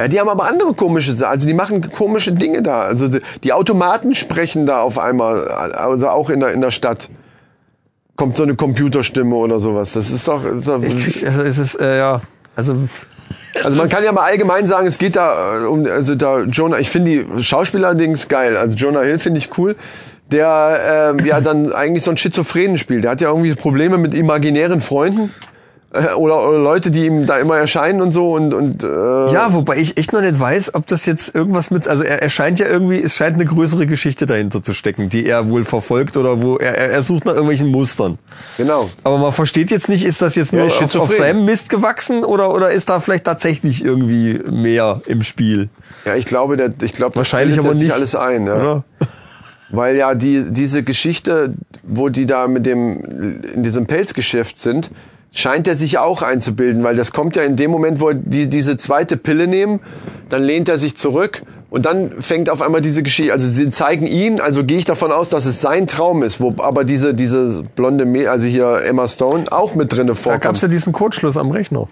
Ja, 0.00 0.08
die 0.08 0.18
haben 0.18 0.28
aber 0.28 0.48
andere 0.48 0.74
komische 0.74 1.12
Sachen. 1.12 1.30
Also 1.32 1.46
die 1.46 1.54
machen 1.54 1.80
komische 1.92 2.32
Dinge 2.32 2.62
da. 2.62 2.80
Also 2.80 3.08
die, 3.44 3.52
Automaten 3.52 4.14
sprechen 4.14 4.66
da 4.66 4.80
auf 4.80 4.98
einmal, 4.98 5.46
also 5.48 6.08
auch 6.08 6.30
in 6.30 6.40
der, 6.40 6.52
in 6.52 6.60
der 6.60 6.72
Stadt. 6.72 7.08
Kommt 8.16 8.36
so 8.36 8.42
eine 8.44 8.56
Computerstimme 8.56 9.34
oder 9.34 9.60
sowas. 9.60 9.92
Das 9.92 10.10
ist 10.10 10.26
doch. 10.26 10.44
Ist 10.44 10.66
doch 10.68 10.82
Ich 10.82 11.26
also 11.26 11.42
es 11.42 11.58
ist, 11.58 11.74
äh, 11.80 11.98
ja, 11.98 12.20
also 12.56 12.76
also 13.62 13.76
man 13.76 13.88
kann 13.88 14.02
ja 14.04 14.12
mal 14.12 14.24
allgemein 14.24 14.66
sagen, 14.66 14.86
es 14.86 14.98
geht 14.98 15.16
da 15.16 15.62
äh, 15.62 15.66
um, 15.66 15.86
also 15.86 16.14
da 16.14 16.42
Jonah, 16.42 16.78
ich 16.78 16.90
finde 16.90 17.10
die 17.10 17.42
Schauspieler-Dings 17.42 18.28
geil. 18.28 18.56
Also 18.56 18.74
Jonah 18.74 19.02
Hill 19.02 19.18
finde 19.18 19.38
ich 19.38 19.56
cool. 19.58 19.76
Der 20.30 21.14
ähm, 21.18 21.26
ja 21.26 21.40
dann 21.40 21.72
eigentlich 21.72 22.02
so 22.02 22.10
einen 22.10 22.16
Schizophrenen 22.16 22.78
spielt. 22.78 23.04
Der 23.04 23.10
hat 23.10 23.20
ja 23.20 23.28
irgendwie 23.28 23.54
Probleme 23.54 23.98
mit 23.98 24.14
imaginären 24.14 24.80
Freunden. 24.80 25.30
Äh, 25.94 26.14
Oder, 26.14 26.48
oder 26.48 26.58
Leute, 26.58 26.90
die 26.90 27.06
ihm 27.06 27.24
da 27.26 27.38
immer 27.38 27.56
erscheinen 27.56 28.02
und 28.02 28.10
so 28.10 28.34
und, 28.34 28.52
und 28.52 28.82
äh, 28.82 28.86
Ja, 28.86 29.52
wobei 29.54 29.76
ich 29.76 29.96
echt 29.96 30.12
noch 30.12 30.22
nicht 30.22 30.38
weiß, 30.38 30.74
ob 30.74 30.86
das 30.88 31.06
jetzt 31.06 31.34
irgendwas 31.34 31.70
mit, 31.70 31.86
also 31.86 32.02
er, 32.02 32.20
er 32.20 32.30
scheint 32.30 32.58
ja 32.58 32.66
irgendwie, 32.66 33.00
es 33.00 33.14
scheint 33.14 33.34
eine 33.34 33.44
größere 33.44 33.86
Geschichte 33.86 34.26
dahinter 34.26 34.62
zu 34.62 34.72
stecken, 34.72 35.08
die 35.08 35.24
er 35.26 35.48
wohl 35.48 35.64
verfolgt 35.64 36.16
oder 36.16 36.42
wo 36.42 36.56
er, 36.56 36.74
er, 36.76 37.02
sucht 37.02 37.26
nach 37.26 37.32
irgendwelchen 37.34 37.68
Mustern. 37.68 38.18
genau. 38.56 38.90
Aber 39.04 39.18
man 39.18 39.32
versteht 39.32 39.70
jetzt 39.70 39.88
nicht, 39.88 40.04
ist 40.04 40.20
das 40.20 40.34
jetzt 40.34 40.52
nur 40.52 40.66
Ja, 40.66 40.84
auf, 40.84 40.96
auf 40.96 41.12
seinem 41.14 41.44
Mist 41.44 41.70
gewachsen 41.70 42.24
oder, 42.24 42.52
oder 42.52 42.70
ist 42.70 42.88
da 42.88 42.98
vielleicht 42.98 43.24
tatsächlich 43.24 43.84
irgendwie 43.84 44.40
mehr 44.50 45.00
im 45.06 45.22
Spiel? 45.22 45.68
Ja, 46.04 46.16
ich 46.16 46.26
glaube, 46.26 46.56
der, 46.56 46.70
ich 46.82 46.92
glaube, 46.92 47.16
Wahrscheinlich 47.16 47.58
aber 47.58 47.68
er 47.68 47.74
sich 47.74 47.84
nicht, 47.84 47.94
alles 47.94 48.14
ein. 48.16 48.46
Ja. 48.46 48.56
Oder? 48.56 48.84
Weil 49.70 49.96
ja 49.96 50.14
die, 50.14 50.44
diese 50.50 50.82
Geschichte, 50.82 51.54
wo 51.82 52.08
die 52.08 52.26
da 52.26 52.46
mit 52.48 52.66
dem, 52.66 53.42
in 53.54 53.62
diesem 53.62 53.86
Pelzgeschäft 53.86 54.58
sind, 54.58 54.90
scheint 55.34 55.66
er 55.68 55.76
sich 55.76 55.98
auch 55.98 56.22
einzubilden, 56.22 56.82
weil 56.84 56.96
das 56.96 57.12
kommt 57.12 57.36
ja 57.36 57.42
in 57.42 57.56
dem 57.56 57.70
Moment, 57.70 58.00
wo 58.00 58.12
die 58.12 58.48
diese 58.48 58.76
zweite 58.76 59.16
Pille 59.16 59.46
nehmen, 59.48 59.80
dann 60.30 60.42
lehnt 60.42 60.68
er 60.68 60.78
sich 60.78 60.96
zurück 60.96 61.42
und 61.70 61.84
dann 61.86 62.22
fängt 62.22 62.48
auf 62.48 62.62
einmal 62.62 62.80
diese 62.80 63.02
Geschichte, 63.02 63.32
also 63.32 63.46
sie 63.48 63.68
zeigen 63.70 64.06
ihn, 64.06 64.40
also 64.40 64.62
gehe 64.64 64.78
ich 64.78 64.84
davon 64.84 65.10
aus, 65.10 65.28
dass 65.30 65.44
es 65.44 65.60
sein 65.60 65.86
Traum 65.88 66.22
ist, 66.22 66.40
wo 66.40 66.54
aber 66.58 66.84
diese, 66.84 67.14
diese 67.14 67.64
blonde, 67.74 68.04
Mäh- 68.04 68.28
also 68.28 68.46
hier 68.46 68.82
Emma 68.84 69.08
Stone 69.08 69.50
auch 69.50 69.74
mit 69.74 69.92
drinne 69.92 70.12
Da 70.12 70.14
vorkommt. 70.14 70.42
gab's 70.42 70.60
ja 70.62 70.68
diesen 70.68 70.92
Kurzschluss 70.92 71.36
am 71.36 71.50
Rechner. 71.50 71.88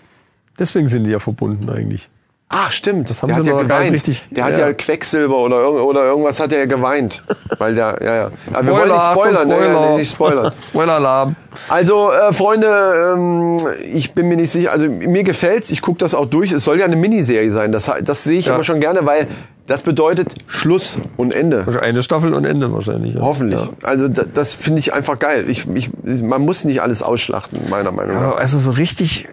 Deswegen 0.59 0.89
sind 0.89 1.05
die 1.05 1.11
ja 1.11 1.19
verbunden 1.19 1.69
eigentlich. 1.69 2.09
Ach, 2.55 2.71
stimmt. 2.71 3.09
Das 3.09 3.23
haben 3.23 3.29
der 3.29 3.43
sie 3.43 3.51
hat 3.51 3.57
ja 3.57 3.63
geweint. 3.63 3.93
richtig- 3.93 4.27
der 4.31 4.45
hat 4.45 4.53
ja. 4.53 4.67
ja 4.69 4.73
Quecksilber 4.75 5.37
oder, 5.39 5.73
oder 5.85 6.05
irgendwas 6.05 6.39
hat 6.39 6.53
er 6.53 6.59
ja 6.61 6.65
geweint. 6.67 7.23
Weil 7.59 7.75
der, 7.75 7.99
ja, 8.03 8.15
ja. 8.15 8.31
Aber 8.53 8.67
wir 8.67 8.73
wollen 8.75 8.89
nicht 8.91 9.11
spoilern, 9.13 9.49
ne? 9.49 9.55
Spoiler. 9.55 9.73
Ja, 9.81 9.91
nee, 9.91 9.97
nicht 9.97 10.11
spoilern. 10.13 10.53
Spoiler-Alarm. 10.69 11.37
Also, 11.69 12.13
äh, 12.13 12.33
Freunde, 12.33 13.15
ähm, 13.15 13.57
ich 13.93 14.13
bin 14.13 14.29
mir 14.29 14.37
nicht 14.37 14.51
sicher, 14.51 14.71
also 14.73 14.87
mir 14.89 15.23
gefällt's, 15.25 15.71
ich 15.71 15.81
gucke 15.83 15.99
das 15.99 16.15
auch 16.15 16.27
durch. 16.27 16.53
Es 16.53 16.65
soll 16.65 16.79
ja 16.79 16.85
eine 16.85 16.97
Miniserie 16.97 17.51
sein. 17.53 17.73
Das, 17.73 17.91
das 18.05 18.25
sehe 18.25 18.39
ich 18.39 18.47
Ja. 18.47 18.55
aber 18.55 18.65
schon 18.65 18.81
gerne, 18.81 19.05
weil 19.07 19.29
das 19.67 19.83
bedeutet 19.83 20.35
Schluss 20.47 20.99
und 21.17 21.33
Ende. 21.33 21.67
Eine 21.81 22.03
Staffel 22.03 22.35
und 22.35 22.45
Ende 22.45 22.73
wahrscheinlich. 22.73 23.15
Ja. 23.15 23.23
Hoffentlich. 23.23 23.61
Ja. 23.61 23.69
Also 23.83 24.09
da, 24.09 24.25
das 24.25 24.53
finde 24.53 24.81
ich 24.81 24.93
einfach 24.93 25.19
geil. 25.19 25.45
Ich, 25.49 25.67
ich, 25.75 25.91
man 26.23 26.43
muss 26.43 26.65
nicht 26.65 26.83
alles 26.83 27.03
ausschlachten, 27.03 27.59
meiner 27.71 27.93
Meinung 27.93 28.17
nach. 28.17 28.23
Aber 28.23 28.39
also 28.39 28.59
so 28.59 28.73
richtig, 28.73 29.27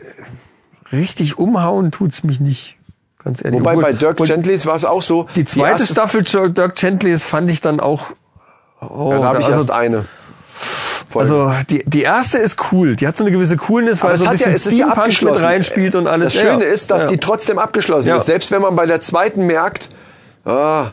richtig 0.93 1.37
umhauen 1.37 1.91
tut's 1.91 2.23
mich 2.23 2.39
nicht. 2.39 2.75
Ganz 3.23 3.43
ehrlich. 3.43 3.59
Wobei 3.59 3.71
Obwohl- 3.71 3.83
bei 3.83 3.93
Dirk 3.93 4.17
Gentlys 4.17 4.65
war 4.65 4.75
es 4.75 4.85
auch 4.85 5.01
so. 5.01 5.27
Die 5.35 5.43
zweite 5.43 5.81
erste- 5.81 5.93
Staffel 5.93 6.23
Dirk 6.23 6.75
Gentlys 6.75 7.23
fand 7.23 7.51
ich 7.51 7.61
dann 7.61 7.79
auch. 7.79 8.07
Oh, 8.81 9.11
Ja, 9.11 9.19
da 9.19 9.25
habe 9.25 9.39
ich 9.39 9.45
also, 9.45 9.59
erst 9.59 9.71
eine. 9.71 10.05
Folge. 11.09 11.33
also 11.33 11.53
die, 11.69 11.83
die 11.85 12.03
erste 12.03 12.37
ist 12.37 12.71
cool. 12.71 12.95
Die 12.95 13.07
hat 13.07 13.17
so 13.17 13.23
eine 13.23 13.31
gewisse 13.31 13.57
Coolness, 13.57 14.03
weil 14.03 14.15
so 14.17 14.25
ein 14.25 14.37
ja, 14.37 14.47
bisschen 14.49 14.77
ja 14.77 14.91
Steampunk 14.91 15.21
mit 15.23 15.41
reinspielt 15.41 15.95
und 15.95 16.07
alles. 16.07 16.33
Das 16.33 16.41
Schöne 16.43 16.63
ja. 16.63 16.71
ist, 16.71 16.91
dass 16.91 17.07
die 17.07 17.17
trotzdem 17.17 17.57
abgeschlossen 17.57 18.15
ist. 18.15 18.25
Selbst 18.27 18.51
wenn 18.51 18.61
man 18.61 18.75
bei 18.75 18.85
der 18.85 19.01
zweiten 19.01 19.47
merkt, 19.47 19.89
ah, 20.45 20.91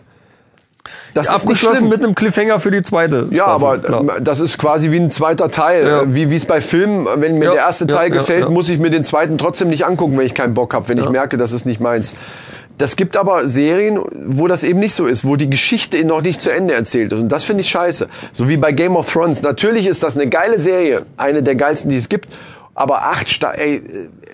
das 1.17 1.27
ist 1.27 1.33
nicht 1.33 1.43
abgeschlossen 1.43 1.77
schlimm. 1.79 1.89
mit 1.89 2.03
einem 2.03 2.14
Cliffhanger 2.14 2.59
für 2.61 2.71
die 2.71 2.83
zweite. 2.83 3.29
ja, 3.31 3.45
Staffel, 3.45 3.67
aber 3.67 3.79
klar. 3.79 4.19
äh, 4.19 4.23
das 4.23 4.41
ist 4.41 4.59
quasi 4.59 4.91
wie 4.91 5.01
ein 5.01 5.11
zweiter 5.11 5.51
Teil. 5.51 5.87
Ja. 5.87 6.03
Äh, 6.03 6.14
Wie 6.14 6.35
es 6.35 6.45
bei 6.45 6.61
Filmen, 6.61 7.07
wenn 7.17 7.39
mir 7.39 7.47
Ja, 7.47 7.53
der 7.53 7.61
erste 7.62 7.87
Teil 7.87 8.11
ja, 8.11 8.17
gefällt, 8.17 8.51
muss 8.51 8.69
ich 8.69 8.79
mir 8.79 8.91
den 8.91 9.05
zweiten 9.05 9.39
trotzdem 9.39 9.69
nicht 9.69 9.87
angucken, 9.87 10.19
wenn 10.19 10.27
ich 10.27 10.35
keinen 10.35 10.55
Bock 10.55 10.75
habe, 10.75 10.89
wenn 10.89 10.99
ich 10.99 11.09
merke, 11.09 11.37
das 11.37 11.53
ist 11.53 11.67
nicht 11.67 11.81
meins. 11.81 12.14
Das 12.79 12.97
gibt 12.97 13.17
aber 13.17 13.49
Serien, 13.49 14.01
wo 14.27 14.49
das 14.49 14.62
eben 14.62 14.81
nicht 14.81 14.95
so 14.95 15.07
ist, 15.07 15.25
wo 15.25 15.37
die 15.37 15.49
Geschichte 15.49 16.05
noch 16.05 16.21
nicht 16.21 16.41
zu 16.41 16.53
Ende 16.53 16.75
erzählt 16.75 17.12
ist. 17.12 17.19
Und 17.19 17.31
das 17.31 17.45
finde 17.45 17.62
ich 17.62 17.71
scheiße. 17.71 18.09
So 18.33 18.49
wie 18.51 18.59
bei 18.59 18.73
Game 18.73 18.97
of 18.97 19.11
Thrones. 19.11 19.41
Natürlich 19.41 19.87
ist 19.87 20.03
das 20.03 20.14
eine 20.14 20.29
geile 20.29 20.59
Serie, 20.59 21.07
eine 21.17 21.43
der 21.43 21.55
geilsten, 21.55 21.91
die 21.91 21.97
es 21.97 22.11
gibt. 22.11 22.29
Aber 22.75 23.05
acht 23.05 23.31
Sta 23.31 23.53
ey, 23.53 23.83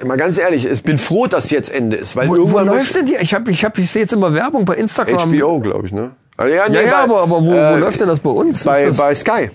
äh, 0.01 0.05
mal 0.05 0.17
ganz 0.17 0.37
ehrlich, 0.37 0.67
ich 0.67 0.83
bin 0.83 0.99
froh, 0.99 1.29
dass 1.29 1.51
jetzt 1.51 1.73
Ende 1.73 1.97
ist, 1.97 2.17
weil 2.17 2.29
wo, 2.29 2.51
wo 2.51 2.59
läuft 2.59 2.97
denn 2.97 3.07
die? 3.07 3.15
Ich 3.21 3.35
habe, 3.35 3.49
ich 3.53 3.65
habe, 3.65 3.81
ich 3.81 3.89
sehe 3.89 4.03
jetzt 4.03 4.13
immer 4.13 4.35
Werbung 4.35 4.65
bei 4.65 4.75
Instagram. 4.75 5.31
HBO, 5.33 5.61
glaube 5.61 5.87
ich, 5.87 5.93
ne? 5.93 6.11
Ah, 6.43 6.47
Ja, 6.47 6.55
Ja, 6.67 6.69
nee, 6.69 6.85
ja, 6.85 6.91
bei- 6.91 6.97
aber, 7.05 7.23
aber 7.23 7.41
wo, 7.43 7.47
wo 7.47 7.53
äh, 7.53 7.79
läuft 7.79 8.01
denn 8.01 8.09
das 8.09 8.21
bei 8.21 8.31
uns? 8.31 8.65
Bei, 8.65 8.85
das, 8.87 8.97
bei 8.97 9.15
Sky. 9.15 9.51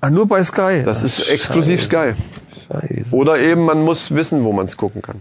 ah, 0.00 0.10
nur 0.10 0.26
bei 0.26 0.42
Sky. 0.42 0.82
Das 0.84 1.02
ist 1.02 1.30
exklusiv 1.30 1.82
Sky. 1.82 2.14
Scheiße. 2.68 3.14
Oder 3.14 3.38
eben, 3.38 3.64
man 3.64 3.82
muss 3.82 4.14
wissen, 4.14 4.44
wo 4.44 4.52
man 4.52 4.64
es 4.64 4.76
gucken 4.76 5.02
kann. 5.02 5.20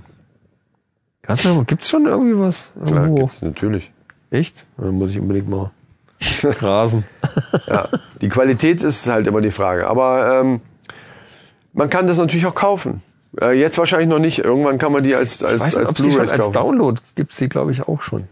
Du, 1.43 1.63
gibt's 1.63 1.89
schon 1.89 2.05
irgendwie 2.05 2.37
was? 2.39 2.71
Klar, 2.85 3.03
Irgendwo? 3.03 3.23
gibt's 3.23 3.41
natürlich. 3.41 3.91
Echt? 4.29 4.65
Dann 4.77 4.91
muss 4.95 5.11
ich 5.11 5.19
unbedingt 5.19 5.49
mal 5.49 5.71
grasen. 6.41 7.03
Ja, 7.67 7.89
die 8.21 8.29
Qualität 8.29 8.81
ist 8.83 9.07
halt 9.07 9.27
immer 9.27 9.41
die 9.41 9.51
Frage. 9.51 9.87
Aber 9.87 10.39
ähm, 10.41 10.61
man 11.73 11.89
kann 11.89 12.05
das 12.07 12.17
natürlich 12.17 12.45
auch 12.45 12.55
kaufen. 12.55 13.01
Äh, 13.41 13.59
jetzt 13.59 13.77
wahrscheinlich 13.77 14.07
noch 14.07 14.19
nicht. 14.19 14.39
Irgendwann 14.39 14.77
kann 14.77 14.91
man 14.91 15.03
die 15.03 15.15
als, 15.15 15.43
als, 15.43 15.55
Ich 15.55 15.61
weiß 15.61 15.77
nicht, 15.77 15.87
als 15.87 15.97
schon 15.97 16.05
Blu-rays 16.07 16.31
als 16.31 16.41
kaufen. 16.43 16.53
Download 16.53 17.01
gibt's 17.15 17.37
die, 17.37 17.49
glaube 17.49 17.71
ich, 17.71 17.87
auch 17.87 18.01
schon. 18.01 18.25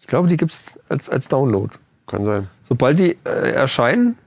Ich 0.00 0.06
glaube, 0.06 0.26
die 0.28 0.36
gibt's 0.36 0.80
als, 0.88 1.08
als 1.10 1.28
Download. 1.28 1.72
Kann 2.12 2.26
sein. 2.26 2.48
Sobald 2.62 2.98
die 2.98 3.16
äh, 3.24 3.52
erscheinen, 3.52 4.18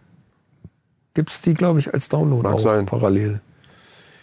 gibt's 1.13 1.43
die, 1.43 1.53
glaube 1.53 1.77
ich, 1.77 1.93
als 1.93 2.09
Download 2.09 2.41
Mag 2.41 2.55
auch 2.55 2.59
sein. 2.59 2.87
parallel. 2.87 3.41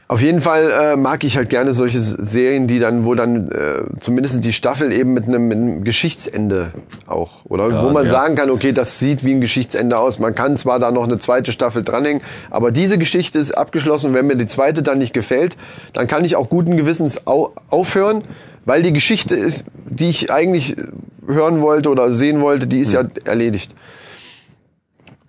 Auf 0.09 0.21
jeden 0.21 0.41
Fall 0.41 0.71
äh, 0.71 0.97
mag 0.97 1.23
ich 1.23 1.37
halt 1.37 1.49
gerne 1.49 1.73
solche 1.73 2.01
Serien, 2.01 2.67
die 2.67 2.81
dann, 2.81 3.05
wo 3.05 3.15
dann 3.15 3.51
äh, 3.53 3.85
zumindest 4.01 4.43
die 4.45 4.53
Staffel 4.53 4.93
eben 4.93 5.15
mit 5.15 5.29
einem, 5.29 5.47
mit 5.47 5.57
einem 5.57 5.85
Geschichtsende 5.85 6.73
auch. 7.07 7.45
Oder 7.45 7.85
wo 7.85 7.91
man 7.91 8.07
ja. 8.07 8.11
sagen 8.11 8.35
kann, 8.35 8.51
okay, 8.51 8.73
das 8.73 8.99
sieht 8.99 9.25
wie 9.25 9.33
ein 9.33 9.41
Geschichtsende 9.41 9.97
aus. 9.97 10.19
Man 10.19 10.35
kann 10.35 10.57
zwar 10.57 10.81
da 10.81 10.91
noch 10.91 11.05
eine 11.05 11.19
zweite 11.19 11.53
Staffel 11.53 11.85
dranhängen, 11.85 12.21
aber 12.51 12.73
diese 12.73 12.99
Geschichte 12.99 13.39
ist 13.39 13.53
abgeschlossen. 13.53 14.09
Und 14.09 14.15
wenn 14.15 14.27
mir 14.27 14.37
die 14.37 14.47
zweite 14.47 14.83
dann 14.83 14.99
nicht 14.99 15.15
gefällt, 15.15 15.57
dann 15.93 16.09
kann 16.09 16.25
ich 16.25 16.35
auch 16.35 16.49
guten 16.49 16.77
Gewissens 16.77 17.29
au 17.29 17.53
aufhören, 17.71 18.25
weil 18.65 18.83
die 18.83 18.93
Geschichte 18.93 19.37
ist, 19.37 19.65
die 19.89 20.09
ich 20.09 20.33
eigentlich 20.33 20.77
hören 21.27 21.61
wollte 21.61 21.89
oder 21.89 22.13
sehen 22.13 22.41
wollte, 22.41 22.67
die 22.67 22.81
ist 22.81 22.93
ja 22.93 23.05
erledigt. 23.25 23.75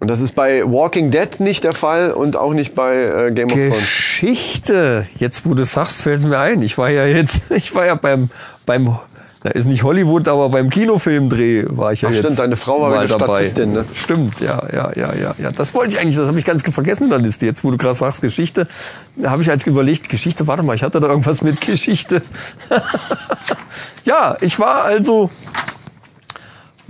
Und 0.03 0.09
das 0.09 0.19
ist 0.19 0.35
bei 0.35 0.63
Walking 0.65 1.11
Dead 1.11 1.39
nicht 1.39 1.63
der 1.63 1.71
Fall 1.71 2.11
und 2.11 2.35
auch 2.35 2.53
nicht 2.53 2.75
bei 2.75 2.93
äh, 2.93 3.31
Game 3.31 3.47
of 3.47 3.53
Thrones. 3.53 3.77
Geschichte. 3.77 5.07
Jetzt, 5.17 5.45
wo 5.45 5.53
du 5.53 5.63
sagst, 5.63 6.01
fällt 6.01 6.19
es 6.19 6.25
mir 6.25 6.39
ein. 6.39 6.61
Ich 6.61 6.77
war 6.77 6.89
ja 6.89 7.05
jetzt, 7.05 7.51
ich 7.55 7.73
war 7.73 7.85
ja 7.85 7.95
beim, 7.95 8.29
beim, 8.65 8.97
da 9.43 9.51
ist 9.51 9.63
nicht 9.63 9.83
Hollywood, 9.83 10.27
aber 10.27 10.49
beim 10.49 10.69
Kinofilmdreh 10.69 11.67
war 11.69 11.93
ich 11.93 12.01
ja 12.01 12.09
Ach, 12.09 12.13
jetzt. 12.13 12.25
stimmt, 12.25 12.39
deine 12.39 12.57
Frau 12.57 12.81
war 12.81 12.89
mal 12.89 13.05
wieder 13.05 13.17
dabei. 13.17 13.45
Statistin, 13.45 13.71
ne? 13.71 13.85
Stimmt, 13.93 14.41
ja, 14.41 14.61
ja, 14.73 14.91
ja, 14.93 15.15
ja, 15.15 15.35
ja. 15.37 15.51
Das 15.53 15.73
wollte 15.73 15.93
ich 15.93 16.01
eigentlich, 16.01 16.17
das 16.17 16.27
habe 16.27 16.37
ich 16.37 16.43
ganz 16.43 16.63
vergessen 16.63 17.05
in 17.05 17.09
der 17.09 17.19
Liste. 17.19 17.45
Jetzt, 17.45 17.63
wo 17.63 17.71
du 17.71 17.77
gerade 17.77 17.95
sagst, 17.95 18.19
Geschichte, 18.19 18.67
da 19.15 19.29
habe 19.31 19.41
ich 19.41 19.49
als 19.49 19.65
überlegt, 19.65 20.09
Geschichte, 20.09 20.47
warte 20.47 20.63
mal, 20.63 20.75
ich 20.75 20.83
hatte 20.83 20.99
da 20.99 21.07
irgendwas 21.07 21.41
mit 21.43 21.61
Geschichte. 21.61 22.21
ja, 24.03 24.35
ich 24.41 24.59
war 24.59 24.83
also 24.83 25.29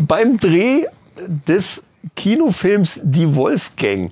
beim 0.08 0.40
Dreh 0.40 0.86
des 1.48 1.84
Kinofilms 2.16 3.00
Die 3.04 3.36
Wolfgang. 3.36 4.12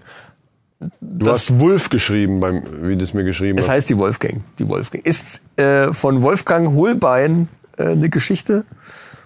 Du 0.99 1.29
hast 1.29 1.59
Wolf 1.59 1.89
geschrieben, 1.89 2.39
beim, 2.39 2.63
wie 2.81 2.95
du 2.95 3.03
es 3.03 3.13
mir 3.13 3.23
geschrieben 3.23 3.57
Es 3.59 3.65
hast. 3.65 3.71
heißt 3.73 3.89
die 3.91 3.97
Wolfgang. 3.97 4.41
Die 4.57 4.67
Wolfgang 4.67 5.05
ist 5.05 5.41
äh, 5.57 5.93
von 5.93 6.21
Wolfgang 6.23 6.75
Holbein 6.75 7.49
äh, 7.77 7.89
eine 7.89 8.09
Geschichte. 8.09 8.65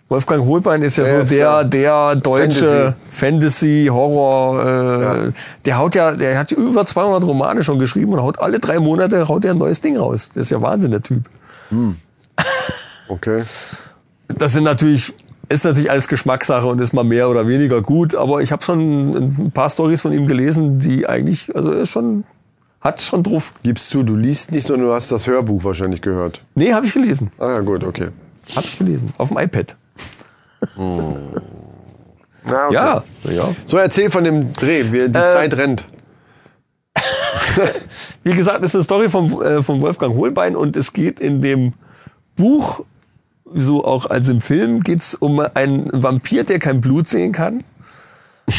Wolfgang 0.09 0.45
Holbein 0.45 0.82
ist 0.84 0.97
ja, 0.97 1.05
Ja, 1.05 1.24
so 1.26 1.34
der 1.36 1.63
der 1.63 2.16
deutsche 2.18 2.95
Fantasy, 3.09 3.88
Horror. 3.89 4.63
Äh, 4.63 5.01
Ja. 5.03 5.32
Der 5.66 5.78
haut 5.78 5.95
ja, 5.95 6.11
der 6.16 6.38
hat 6.38 6.51
über 6.51 6.86
200 6.86 7.24
Romane 7.24 7.63
schon 7.63 7.80
geschrieben 7.80 8.13
und 8.13 8.22
haut 8.22 8.38
alle 8.39 8.59
drei 8.59 8.78
Monate 8.80 9.28
haut 9.28 9.45
er 9.45 9.51
ein 9.51 9.57
neues 9.57 9.80
Ding 9.82 9.97
raus. 9.97 10.30
Das 10.34 10.43
ist 10.47 10.49
ja 10.51 10.61
Wahnsinn 10.61 10.91
der 10.91 11.01
Typ. 11.01 11.24
Okay. 13.07 13.43
Das 14.28 14.53
sind 14.53 14.63
natürlich 14.63 15.13
ist 15.49 15.65
natürlich 15.65 15.91
alles 15.91 16.07
Geschmackssache 16.07 16.65
und 16.67 16.79
ist 16.79 16.93
mal 16.93 17.03
mehr 17.03 17.29
oder 17.29 17.47
weniger 17.47 17.81
gut. 17.81 18.15
Aber 18.15 18.41
ich 18.41 18.51
habe 18.51 18.63
schon 18.63 19.15
ein 19.15 19.51
paar 19.51 19.69
Stories 19.69 20.01
von 20.01 20.13
ihm 20.13 20.27
gelesen, 20.27 20.79
die 20.79 21.07
eigentlich 21.07 21.55
also 21.55 21.71
er 21.71 21.81
ist 21.81 21.91
schon 21.91 22.23
hat 22.81 23.01
schon 23.01 23.23
drauf. 23.23 23.51
Gibst 23.63 23.91
du, 23.93 24.03
du 24.03 24.15
liest 24.15 24.51
nicht, 24.51 24.67
sondern 24.67 24.89
du 24.89 24.93
hast 24.93 25.11
das 25.11 25.25
Hörbuch 25.25 25.63
wahrscheinlich 25.63 26.01
gehört. 26.01 26.41
Nee, 26.53 26.71
habe 26.71 26.85
ich 26.85 26.93
gelesen. 26.93 27.31
Ah 27.39 27.49
ja, 27.49 27.59
gut, 27.61 27.83
okay. 27.83 28.09
Habe 28.55 28.67
ich 28.67 28.77
gelesen 28.77 29.11
auf 29.17 29.29
dem 29.29 29.39
iPad. 29.39 29.75
Na, 30.77 30.83
okay. 32.67 32.73
Ja, 32.73 33.03
ja. 33.23 33.55
So, 33.65 33.77
erzähl 33.77 34.11
von 34.11 34.23
dem 34.23 34.53
Dreh, 34.53 34.91
wie 34.91 35.07
die 35.07 35.13
Zeit 35.13 35.57
rennt. 35.57 35.85
Wie 38.23 38.33
gesagt, 38.33 38.63
ist 38.63 38.75
eine 38.75 38.83
Story 38.83 39.09
von, 39.09 39.41
äh, 39.41 39.61
von 39.61 39.81
Wolfgang 39.81 40.15
Holbein 40.15 40.55
und 40.55 40.77
es 40.77 40.93
geht 40.93 41.19
in 41.19 41.41
dem 41.41 41.73
Buch 42.35 42.83
so 43.61 43.83
auch 43.85 44.05
als 44.09 44.27
im 44.29 44.41
Film, 44.41 44.81
geht's 44.81 45.15
um 45.15 45.39
einen 45.53 45.89
Vampir, 45.91 46.43
der 46.43 46.59
kein 46.59 46.81
Blut 46.81 47.07
sehen 47.07 47.31
kann. 47.31 47.63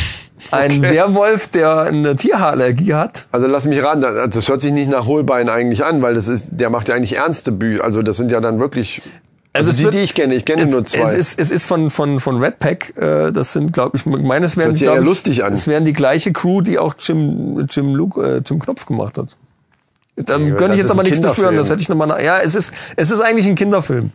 Ein 0.51 0.79
Okay. 0.79 0.83
Werwolf, 0.95 1.49
der 1.49 1.81
eine 1.81 2.15
Tierhaarallergie 2.15 2.95
hat. 2.95 3.27
Also 3.33 3.47
lass 3.49 3.65
mich 3.65 3.83
raten, 3.83 4.03
das 4.03 4.49
hört 4.49 4.61
sich 4.61 4.71
nicht 4.71 4.89
nach 4.89 5.07
Holbein 5.07 5.49
eigentlich 5.49 5.85
an, 5.85 6.03
weil 6.03 6.15
das 6.15 6.29
ist, 6.29 6.51
der 6.61 6.71
macht 6.71 6.89
ja 6.89 6.95
eigentlich 6.95 7.17
ernste 7.17 7.51
Bücher. 7.53 7.83
Also 7.83 8.03
das 8.03 8.17
sind 8.17 8.31
ja 8.31 8.41
dann 8.41 8.61
wirklich, 8.61 9.03
also, 9.53 9.71
es 9.71 9.77
die, 9.79 9.85
wird- 9.85 9.95
die 9.95 9.99
ich 10.01 10.15
kenne, 10.15 10.35
ich 10.35 10.45
kenne 10.45 10.63
es, 10.65 10.73
nur 10.73 10.85
zwei. 10.85 10.99
Es 11.01 11.15
ist, 11.15 11.41
es 11.41 11.51
ist 11.51 11.65
von, 11.65 11.91
von, 11.91 12.21
von 12.21 12.39
Red 12.41 12.59
Pack, 12.61 12.97
äh, 12.97 13.33
das 13.33 13.55
sind, 13.55 13.73
glaube 13.73 13.97
ich, 13.97 14.07
meines 14.07 14.57
wären, 14.57 14.75
ich, 14.75 14.83
lustig 14.83 15.43
an. 15.43 15.53
Es 15.53 15.67
wären 15.67 15.85
die 15.85 15.95
gleiche 15.95 16.33
Crew, 16.33 16.61
die 16.61 16.79
auch 16.79 16.95
Jim, 16.99 17.67
Jim, 17.71 17.95
Luke, 17.95 18.21
äh, 18.23 18.41
Jim 18.47 18.61
Knopf 18.61 18.87
gemacht 18.87 19.19
hat. 19.19 19.37
Dann 20.17 20.47
Ja, 20.47 20.71
ich 20.71 20.77
jetzt 20.79 20.91
aber 20.91 21.03
nichts 21.03 21.21
beschwören, 21.21 21.57
das 21.57 21.71
hätte 21.71 21.81
ich 21.81 21.89
nochmal, 21.89 22.23
ja, 22.23 22.39
es 22.39 22.55
ist, 22.55 22.73
es 22.97 23.11
ist 23.11 23.21
eigentlich 23.21 23.47
ein 23.49 23.55
Kinderfilm. 23.57 24.13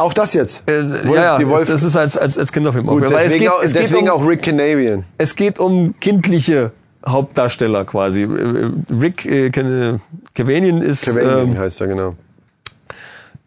Auch 0.00 0.12
das 0.12 0.34
jetzt. 0.34 0.68
Äh, 0.68 0.82
Wolf- 0.82 1.04
ja, 1.16 1.22
ja, 1.22 1.38
die 1.38 1.46
Wolf, 1.48 1.68
das, 1.68 1.82
ist 1.82 1.96
als, 1.96 2.16
als, 2.18 2.38
als 2.38 2.52
Kinderfilm. 2.52 2.86
gut, 2.86 3.02
deswegen, 3.04 3.20
es 3.26 3.34
geht, 3.34 3.48
auch, 3.48 3.62
es 3.62 3.72
geht 3.72 3.82
deswegen 3.82 4.08
um, 4.10 4.14
auch 4.22 4.26
Rick 4.26 4.42
Canavian. 4.42 5.04
es 5.18 5.36
geht 5.36 5.58
um 5.58 5.94
kindliche 6.00 6.72
Hauptdarsteller 7.06 7.84
quasi. 7.84 8.22
Äh, 8.22 8.70
Rick 9.00 9.26
äh, 9.26 9.50
Ken- 9.50 10.00
Cavanian 10.34 10.82
ist 10.82 11.06
Cavanian 11.06 11.52
ähm, 11.52 11.58
heißt 11.58 11.80
er, 11.80 11.86
genau. 11.86 12.14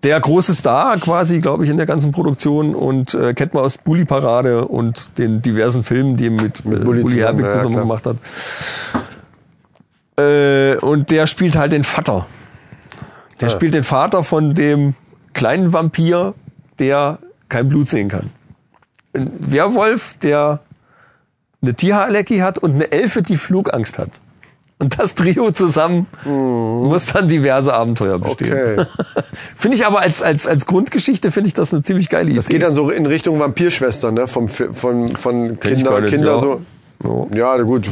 der 0.04 0.20
große 0.20 0.54
Star 0.56 0.98
quasi, 0.98 1.40
glaube 1.40 1.64
ich, 1.64 1.70
in 1.70 1.78
der 1.78 1.86
ganzen 1.86 2.12
Produktion 2.12 2.74
und 2.76 3.14
äh, 3.14 3.34
kennt 3.34 3.54
man 3.54 3.64
aus 3.64 3.78
Bully 3.78 4.06
Parade 4.06 4.66
und 4.68 5.18
den 5.18 5.42
diversen 5.42 5.84
Filmen, 5.84 6.16
die 6.18 6.26
er 6.26 6.32
mit, 6.32 6.66
mit 6.66 6.84
Bully 6.84 7.02
Bully, 7.02 7.02
zusammen, 7.04 7.20
Herbig 7.20 7.46
ja, 7.46 7.52
zusammen 7.52 7.74
klar. 7.74 7.84
gemacht 7.84 8.06
hat. 8.06 8.18
Äh, 10.20 10.78
und 10.78 11.10
der 11.12 11.26
spielt 11.28 11.56
halt 11.56 11.72
den 11.72 11.84
Vater. 11.84 12.26
Der 13.42 13.48
Ah. 13.48 13.52
spielt 13.52 13.74
den 13.74 13.84
Vater 13.84 14.24
von 14.24 14.54
dem 14.54 14.94
kleinen 15.34 15.74
Vampir, 15.74 16.34
der 16.80 17.20
kein 17.50 17.70
Blut 17.70 17.90
sehen 17.90 18.10
kann. 18.10 18.30
Ein 19.14 19.32
Werwolf, 19.40 20.16
der 20.16 20.62
eine 21.62 21.74
Tierhaarallergie 21.74 22.42
hat 22.42 22.58
und 22.58 22.76
eine 22.76 22.92
Elfe, 22.92 23.22
die 23.22 23.38
Flugangst 23.38 23.98
hat. 23.98 24.10
Und 24.80 25.00
das 25.00 25.16
Trio 25.16 25.52
zusammen 25.52 26.08
muss 26.26 27.06
dann 27.06 27.30
diverse 27.30 27.74
Abenteuer 27.74 28.20
bestehen. 28.20 28.50
Mhm. 28.50 28.80
Okay. 28.80 28.86
Finde 29.56 29.78
ich 29.78 29.86
aber 29.86 30.02
als, 30.02 30.22
als, 30.22 30.46
als 30.46 30.66
Grundgeschichte 30.66 31.32
finde 31.32 31.48
ich 31.48 31.54
das 31.54 31.74
eine 31.74 31.84
ziemlich 31.84 32.10
geile 32.10 32.26
Idee. 32.30 32.36
Das 32.36 32.50
geht 32.50 32.62
dann 32.62 32.74
so 32.74 32.90
in 32.90 33.06
Richtung 33.06 33.40
Vampirschwestern, 33.40 34.14
ne? 34.14 34.28
Vom, 34.28 34.50
von, 34.50 35.08
von 35.08 35.60
Kinder, 35.60 36.02
nicht, 36.02 36.10
Kinder 36.14 36.34
ja. 36.34 36.40
so. 37.02 37.30
Ja, 37.34 37.56
gut. 37.62 37.90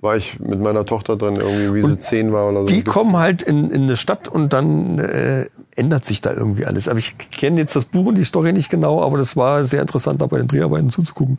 War 0.00 0.16
ich 0.16 0.38
mit 0.38 0.60
meiner 0.60 0.86
Tochter 0.86 1.16
drin, 1.16 1.36
irgendwie, 1.36 1.74
wie 1.74 1.82
sie 1.82 1.98
zehn 1.98 2.32
war 2.32 2.48
oder 2.50 2.60
so. 2.60 2.66
die 2.66 2.82
kommen 2.82 3.16
halt 3.16 3.42
in, 3.42 3.70
in 3.70 3.82
eine 3.82 3.96
Stadt 3.96 4.28
und 4.28 4.52
dann 4.52 4.98
äh, 4.98 5.46
ändert 5.76 6.04
sich 6.04 6.20
da 6.20 6.32
irgendwie 6.32 6.66
alles. 6.66 6.88
Aber 6.88 6.98
ich 6.98 7.16
kenne 7.30 7.60
jetzt 7.60 7.74
das 7.76 7.84
Buch 7.86 8.06
und 8.06 8.16
die 8.16 8.24
Story 8.24 8.52
nicht 8.52 8.70
genau, 8.70 9.02
aber 9.02 9.18
das 9.18 9.36
war 9.36 9.64
sehr 9.64 9.80
interessant, 9.80 10.20
da 10.20 10.26
bei 10.26 10.38
den 10.38 10.48
Dreharbeiten 10.48 10.90
zuzugucken. 10.90 11.38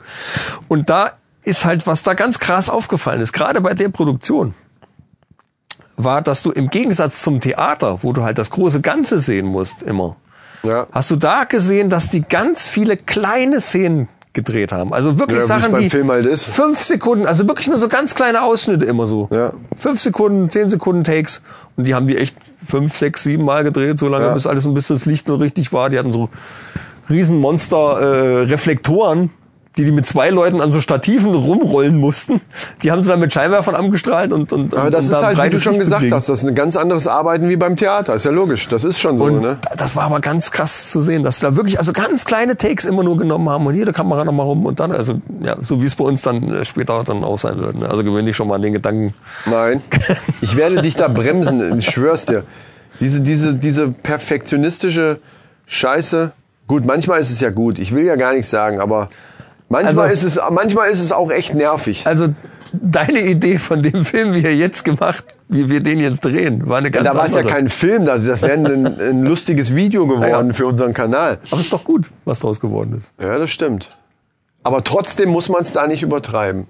Und 0.67 0.89
da 0.89 1.11
ist 1.43 1.65
halt, 1.65 1.85
was 1.87 2.03
da 2.03 2.13
ganz 2.13 2.39
krass 2.39 2.69
aufgefallen 2.69 3.21
ist, 3.21 3.33
gerade 3.33 3.61
bei 3.61 3.73
der 3.73 3.89
Produktion, 3.89 4.53
war, 5.95 6.21
dass 6.21 6.41
du 6.41 6.51
im 6.51 6.69
Gegensatz 6.69 7.21
zum 7.21 7.39
Theater, 7.39 8.01
wo 8.01 8.13
du 8.13 8.23
halt 8.23 8.37
das 8.37 8.49
große 8.49 8.81
Ganze 8.81 9.19
sehen 9.19 9.45
musst, 9.45 9.83
immer, 9.83 10.15
Ja. 10.63 10.87
hast 10.91 11.11
du 11.11 11.15
da 11.15 11.43
gesehen, 11.43 11.89
dass 11.89 12.09
die 12.09 12.21
ganz 12.21 12.67
viele 12.67 12.97
kleine 12.97 13.61
Szenen 13.61 14.07
gedreht 14.33 14.71
haben. 14.71 14.91
Also 14.95 15.19
wirklich 15.19 15.37
Ja, 15.39 15.45
Sachen, 15.45 15.75
die 15.75 15.91
Film 15.91 16.09
halt 16.09 16.25
ist. 16.25 16.45
fünf 16.45 16.81
Sekunden, 16.81 17.27
also 17.27 17.47
wirklich 17.47 17.67
nur 17.67 17.77
so 17.77 17.87
ganz 17.87 18.15
kleine 18.15 18.41
Ausschnitte 18.41 18.83
immer 18.85 19.05
so. 19.05 19.27
Ja. 19.31 19.53
Fünf 19.77 19.99
Sekunden, 20.01 20.49
zehn 20.49 20.69
Sekunden 20.71 21.03
Takes. 21.03 21.43
Und 21.75 21.87
die 21.87 21.95
haben 21.95 22.07
die 22.07 22.17
echt 22.17 22.35
fünf, 22.67 22.95
sechs, 22.95 23.23
sieben 23.23 23.45
Mal 23.45 23.63
gedreht, 23.63 23.97
so 23.97 24.07
lange, 24.07 24.25
Ja. 24.25 24.33
bis 24.33 24.45
alles 24.47 24.65
ein 24.65 24.73
bisschen 24.73 24.95
das 24.95 25.05
Licht 25.05 25.27
nur 25.27 25.39
richtig 25.39 25.73
war. 25.73 25.89
Die 25.89 25.97
hatten 25.97 26.13
so 26.13 26.29
Riesenmonster 27.09 27.99
äh, 27.99 28.41
Reflektoren, 28.43 29.29
die 29.77 29.85
die 29.85 29.91
mit 29.91 30.05
zwei 30.05 30.29
Leuten 30.29 30.61
an 30.61 30.71
so 30.71 30.79
Stativen 30.79 31.33
rumrollen 31.33 31.97
mussten. 31.97 32.41
Die 32.83 32.91
haben 32.91 33.01
sie 33.01 33.09
dann 33.09 33.19
mit 33.19 33.33
Scheinwerfern 33.33 33.75
angestrahlt 33.75 34.31
und 34.31 34.53
und 34.53 34.75
Aber 34.75 34.91
das 34.91 35.05
und 35.05 35.11
ist 35.11 35.19
da 35.19 35.25
halt, 35.27 35.43
wie 35.43 35.49
du 35.49 35.59
schon 35.59 35.73
Licht 35.73 35.85
gesagt 35.85 36.11
hast, 36.11 36.29
das 36.29 36.43
ist 36.43 36.47
ein 36.47 36.55
ganz 36.55 36.75
anderes 36.75 37.07
Arbeiten 37.07 37.49
wie 37.49 37.55
beim 37.55 37.75
Theater. 37.75 38.13
Ist 38.13 38.25
ja 38.25 38.31
logisch. 38.31 38.67
Das 38.67 38.83
ist 38.83 38.99
schon 38.99 39.17
so, 39.17 39.25
Und 39.25 39.41
ne? 39.41 39.57
das 39.75 39.95
war 39.95 40.03
aber 40.03 40.19
ganz 40.19 40.51
krass 40.51 40.91
zu 40.91 41.01
sehen, 41.01 41.23
dass 41.23 41.39
sie 41.39 41.45
da 41.45 41.55
wirklich 41.55 41.79
also 41.79 41.91
ganz 41.91 42.25
kleine 42.25 42.55
Takes 42.55 42.85
immer 42.85 43.03
nur 43.03 43.17
genommen 43.17 43.49
haben 43.49 43.65
und 43.65 43.75
jede 43.75 43.93
Kamera 43.93 44.23
nochmal 44.25 44.45
rum 44.45 44.65
und 44.65 44.79
dann, 44.79 44.91
also 44.91 45.21
ja, 45.41 45.55
so 45.61 45.81
wie 45.81 45.85
es 45.85 45.95
bei 45.95 46.05
uns 46.05 46.21
dann 46.21 46.53
äh, 46.53 46.65
später 46.65 47.03
dann 47.03 47.23
auch 47.23 47.39
sein 47.39 47.57
wird. 47.57 47.79
Ne? 47.79 47.89
Also 47.89 48.03
gewöhn 48.03 48.25
dich 48.25 48.35
schon 48.35 48.47
mal 48.47 48.55
an 48.55 48.61
den 48.61 48.73
Gedanken. 48.73 49.13
Nein. 49.45 49.81
Ich 50.41 50.55
werde 50.57 50.81
dich 50.81 50.95
da 50.95 51.07
bremsen, 51.07 51.79
ich 51.79 51.85
schwör's 51.85 52.25
dir. 52.25 52.43
Diese, 52.99 53.21
diese, 53.21 53.55
diese 53.55 53.89
perfektionistische 53.89 55.19
Scheiße. 55.65 56.31
Gut, 56.67 56.85
manchmal 56.85 57.19
ist 57.19 57.31
es 57.31 57.39
ja 57.39 57.49
gut. 57.49 57.79
Ich 57.79 57.93
will 57.93 58.05
ja 58.05 58.15
gar 58.15 58.33
nichts 58.33 58.49
sagen, 58.49 58.79
aber 58.79 59.09
manchmal, 59.69 60.07
Also- 60.07 60.27
ist, 60.27 60.37
es, 60.37 60.39
manchmal 60.51 60.89
ist 60.89 61.01
es 61.01 61.11
auch 61.11 61.31
echt 61.31 61.53
nervig. 61.55 62.05
Also 62.05 62.27
deine 62.73 63.21
Idee 63.21 63.57
von 63.59 63.81
dem 63.83 64.03
Film, 64.03 64.33
wie 64.33 64.43
er 64.43 64.55
jetzt 64.55 64.83
gemacht, 64.83 65.25
wie 65.47 65.69
wir 65.69 65.81
den 65.81 65.99
jetzt 65.99 66.25
drehen, 66.25 66.67
war 66.67 66.79
eine 66.79 66.89
ganz 66.89 67.07
da 67.07 67.13
war 67.15 67.25
es 67.25 67.35
ja 67.35 67.43
kein 67.43 67.69
Film, 67.69 68.05
das, 68.05 68.25
das 68.25 68.41
wäre 68.41 68.53
ein, 68.53 68.85
ein 68.99 69.21
lustiges 69.23 69.75
Video 69.75 70.07
geworden 70.07 70.47
Ja. 70.47 70.53
für 70.53 70.65
unseren 70.65 70.93
Kanal. 70.93 71.37
Aber 71.51 71.59
ist 71.59 71.71
doch 71.71 71.83
gut, 71.83 72.09
was 72.25 72.39
daraus 72.39 72.59
geworden 72.59 72.95
ist. 72.97 73.11
Ja, 73.21 73.37
das 73.37 73.51
stimmt. 73.51 73.89
Aber 74.63 74.83
trotzdem 74.83 75.29
muss 75.29 75.49
man 75.49 75.61
es 75.61 75.73
da 75.73 75.85
nicht 75.87 76.01
übertreiben. 76.01 76.65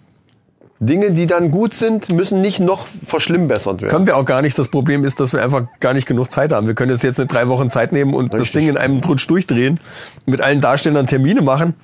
Dinge, 0.80 1.12
die 1.12 1.28
dann 1.28 1.50
gut 1.52 1.74
sind, 1.76 2.12
müssen 2.14 2.42
nicht 2.42 2.60
noch 2.60 2.88
verschlimmbessert 3.06 3.82
werden. 3.82 3.92
Können 3.92 4.06
wir 4.08 4.18
auch 4.18 4.26
gar 4.26 4.42
nicht. 4.42 4.58
Das 4.60 4.68
Problem 4.68 5.06
ist, 5.06 5.22
dass 5.22 5.32
wir 5.32 5.42
einfach 5.42 5.64
gar 5.80 5.94
nicht 5.94 6.06
genug 6.08 6.30
Zeit 6.30 6.52
haben. 6.52 6.68
Wir 6.68 6.74
können 6.74 6.92
jetzt 6.92 7.04
jetzt 7.04 7.20
eine 7.20 7.28
drei 7.28 7.48
Wochen 7.48 7.72
Zeit 7.72 7.94
nehmen 7.94 8.14
und 8.14 8.34
das 8.34 8.42
Richtig. 8.42 8.62
Ding 8.62 8.70
in 8.72 8.78
einem 8.78 9.00
Rutsch 9.00 9.30
durchdrehen, 9.30 9.80
mit 10.26 10.42
allen 10.42 10.60
Darstellern 10.60 11.06
Termine 11.06 11.42
machen, 11.42 11.76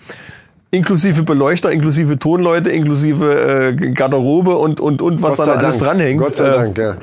inklusive 0.71 1.23
Beleuchter, 1.23 1.71
inklusive 1.71 2.19
Tonleute, 2.19 2.69
inklusive 2.69 3.73
äh, 3.75 3.91
Garderobe 3.91 4.57
und 4.57 4.79
und 4.79 5.01
und 5.01 5.21
was 5.21 5.37
da 5.37 5.43
alles 5.55 5.77
dranhängt. 5.77 6.19
Gott 6.21 6.35
sei 6.35 6.47
Äh, 6.47 6.51
Dank, 6.51 6.77
ja. 6.77 6.97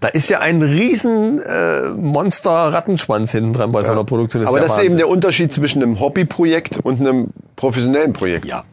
Da 0.00 0.08
ist 0.08 0.28
ja 0.28 0.40
ein 0.40 0.60
riesen 0.60 1.40
äh, 1.40 1.88
Monster 1.96 2.50
Rattenschwanz 2.50 3.32
hinten 3.32 3.54
dran 3.54 3.72
bei 3.72 3.82
so 3.82 3.92
einer 3.92 4.04
Produktion. 4.04 4.46
Aber 4.46 4.58
ja 4.58 4.62
das 4.62 4.72
ist 4.72 4.76
eben 4.78 4.84
Wahnsinn. 4.84 4.98
der 4.98 5.08
Unterschied 5.08 5.52
zwischen 5.52 5.82
einem 5.82 5.98
Hobbyprojekt 5.98 6.78
und 6.82 7.00
einem 7.00 7.28
professionellen 7.56 8.12
Projekt. 8.12 8.44
Ja. 8.44 8.64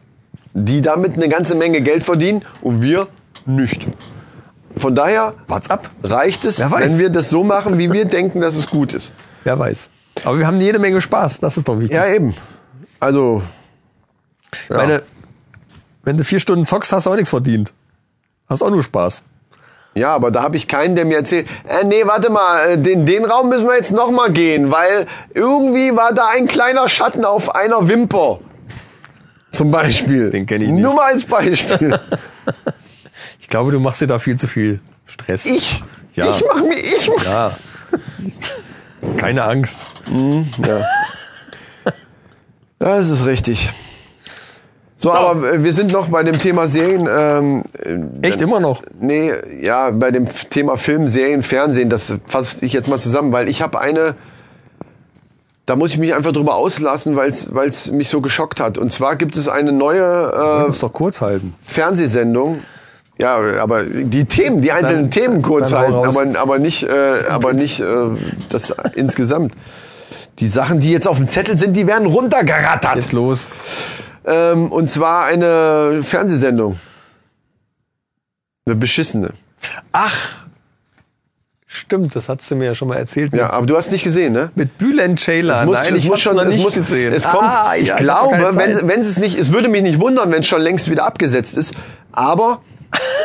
Die 0.54 0.82
damit 0.82 1.14
eine 1.14 1.28
ganze 1.28 1.54
Menge 1.54 1.80
Geld 1.80 2.04
verdienen 2.04 2.42
und 2.60 2.82
wir 2.82 3.08
nicht. 3.46 3.86
Von 4.76 4.94
daher 4.94 5.34
ab. 5.48 5.90
reicht 6.02 6.44
es, 6.44 6.60
wenn 6.60 6.98
wir 6.98 7.08
das 7.10 7.30
so 7.30 7.42
machen, 7.44 7.78
wie 7.78 7.90
wir 7.92 8.04
denken, 8.04 8.40
dass 8.40 8.54
es 8.54 8.68
gut 8.68 8.92
ist. 8.94 9.14
Wer 9.44 9.58
weiß. 9.58 9.90
Aber 10.24 10.38
wir 10.38 10.46
haben 10.46 10.60
jede 10.60 10.78
Menge 10.78 11.00
Spaß. 11.00 11.40
Das 11.40 11.56
ist 11.56 11.66
doch 11.68 11.78
wichtig. 11.78 11.96
Ja, 11.96 12.06
eben. 12.06 12.34
Also, 13.00 13.42
ja. 14.68 14.76
Meine, 14.76 15.02
wenn 16.04 16.16
du 16.16 16.24
vier 16.24 16.40
Stunden 16.40 16.64
zockst, 16.66 16.92
hast 16.92 17.06
du 17.06 17.10
auch 17.10 17.14
nichts 17.16 17.30
verdient. 17.30 17.72
Hast 18.48 18.62
auch 18.62 18.70
nur 18.70 18.82
Spaß. 18.82 19.22
ja, 19.94 20.14
aber 20.14 20.30
da 20.30 20.42
habe 20.42 20.56
ich 20.56 20.66
keinen, 20.68 20.96
der 20.96 21.04
mir 21.04 21.18
erzählt, 21.18 21.46
äh, 21.68 21.84
nee, 21.84 22.02
warte 22.06 22.30
mal, 22.30 22.70
äh, 22.70 22.78
den, 22.78 23.06
den 23.06 23.24
Raum 23.24 23.48
müssen 23.48 23.66
wir 23.66 23.76
jetzt 23.76 23.92
noch 23.92 24.10
mal 24.10 24.30
gehen, 24.32 24.70
weil 24.70 25.06
irgendwie 25.34 25.94
war 25.94 26.12
da 26.12 26.28
ein 26.34 26.46
kleiner 26.48 26.88
Schatten 26.88 27.24
auf 27.24 27.54
einer 27.54 27.88
Wimper. 27.88 28.40
Zum 29.52 29.70
Beispiel. 29.70 30.30
Den 30.30 30.46
kenn 30.46 30.62
ich 30.62 30.70
nicht. 30.70 30.82
Nur 30.82 30.94
mal 30.94 31.12
als 31.12 31.24
Beispiel. 31.24 31.98
Ich 33.38 33.48
glaube, 33.48 33.70
du 33.70 33.78
machst 33.80 34.00
dir 34.00 34.06
da 34.06 34.18
viel 34.18 34.38
zu 34.38 34.48
viel 34.48 34.80
Stress. 35.04 35.44
Ich? 35.44 35.82
Ja. 36.14 36.28
Ich 36.30 36.42
mach 36.46 36.62
mir, 36.62 36.78
ich 36.78 37.10
mach. 37.14 37.24
Ja. 37.24 37.56
Keine 39.18 39.44
Angst. 39.44 39.86
Ja. 40.58 40.84
Das 42.78 43.10
ist 43.10 43.26
richtig. 43.26 43.70
So, 45.02 45.12
aber 45.12 45.52
äh, 45.54 45.64
wir 45.64 45.72
sind 45.72 45.92
noch 45.92 46.08
bei 46.10 46.22
dem 46.22 46.38
Thema 46.38 46.68
Serien. 46.68 47.08
Ähm, 47.10 47.64
äh, 48.22 48.26
Echt 48.28 48.40
immer 48.40 48.60
noch? 48.60 48.82
Nee, 49.00 49.32
ja, 49.60 49.90
bei 49.90 50.12
dem 50.12 50.26
Thema 50.48 50.76
Film, 50.76 51.08
Serien, 51.08 51.42
Fernsehen, 51.42 51.90
das 51.90 52.14
fasse 52.26 52.64
ich 52.64 52.72
jetzt 52.72 52.88
mal 52.88 53.00
zusammen, 53.00 53.32
weil 53.32 53.48
ich 53.48 53.62
habe 53.62 53.80
eine, 53.80 54.14
da 55.66 55.74
muss 55.74 55.90
ich 55.90 55.98
mich 55.98 56.14
einfach 56.14 56.30
drüber 56.32 56.54
auslassen, 56.54 57.16
weil 57.16 57.30
es 57.30 57.90
mich 57.90 58.08
so 58.10 58.20
geschockt 58.20 58.60
hat. 58.60 58.78
Und 58.78 58.92
zwar 58.92 59.16
gibt 59.16 59.36
es 59.36 59.48
eine 59.48 59.72
neue 59.72 60.64
Muss 60.68 60.78
doch 60.78 60.92
kurz 60.92 61.20
halten. 61.20 61.54
äh, 61.60 61.68
Fernsehsendung. 61.68 62.60
Ja, 63.18 63.38
aber 63.60 63.82
die 63.82 64.24
Themen, 64.24 64.62
die 64.62 64.70
einzelnen 64.70 65.02
Dann- 65.02 65.10
Themen 65.10 65.42
kurz 65.42 65.72
halten, 65.72 65.94
aber, 65.94 66.38
aber 66.38 66.58
nicht, 66.60 66.84
äh, 66.84 67.24
aber 67.28 67.54
nicht 67.54 67.80
äh, 67.80 67.86
das 68.50 68.72
insgesamt. 68.94 69.52
Die 70.38 70.48
Sachen, 70.48 70.78
die 70.78 70.90
jetzt 70.92 71.08
auf 71.08 71.16
dem 71.18 71.26
Zettel 71.26 71.58
sind, 71.58 71.76
die 71.76 71.86
werden 71.88 72.06
runtergerattert. 72.06 72.94
Jetzt 72.96 73.12
los. 73.12 73.50
Ähm, 74.24 74.70
und 74.70 74.88
zwar 74.88 75.24
eine 75.24 76.02
Fernsehsendung. 76.02 76.78
Eine 78.66 78.76
beschissene. 78.76 79.30
Ach. 79.92 80.16
Stimmt, 81.66 82.14
das 82.14 82.28
hast 82.28 82.50
du 82.50 82.54
mir 82.54 82.66
ja 82.66 82.74
schon 82.74 82.88
mal 82.88 82.98
erzählt. 82.98 83.32
Ja, 83.32 83.50
aber 83.50 83.64
du 83.66 83.74
hast 83.76 83.92
nicht 83.92 84.04
gesehen, 84.04 84.34
ne? 84.34 84.50
Mit 84.54 84.76
Bülent 84.76 85.18
Ceylan. 85.18 85.66
Muss, 85.66 85.78
Nein, 85.78 85.96
ich 85.96 86.06
muss 86.06 86.20
schon, 86.20 86.36
noch 86.36 86.42
es 86.44 86.54
nicht 86.54 86.62
muss, 86.64 86.74
gesehen. 86.74 87.14
Es 87.14 87.24
kommt, 87.24 87.44
Ah, 87.44 87.74
ich 87.76 87.88
ja, 87.88 87.96
glaube, 87.96 88.54
wenn, 88.56 88.86
wenn 88.88 89.00
es 89.00 89.16
nicht, 89.16 89.38
es 89.38 89.52
würde 89.52 89.68
mich 89.68 89.82
nicht 89.82 89.98
wundern, 89.98 90.30
wenn 90.30 90.40
es 90.40 90.46
schon 90.46 90.60
längst 90.60 90.90
wieder 90.90 91.04
abgesetzt 91.06 91.56
ist, 91.56 91.74
aber 92.12 92.60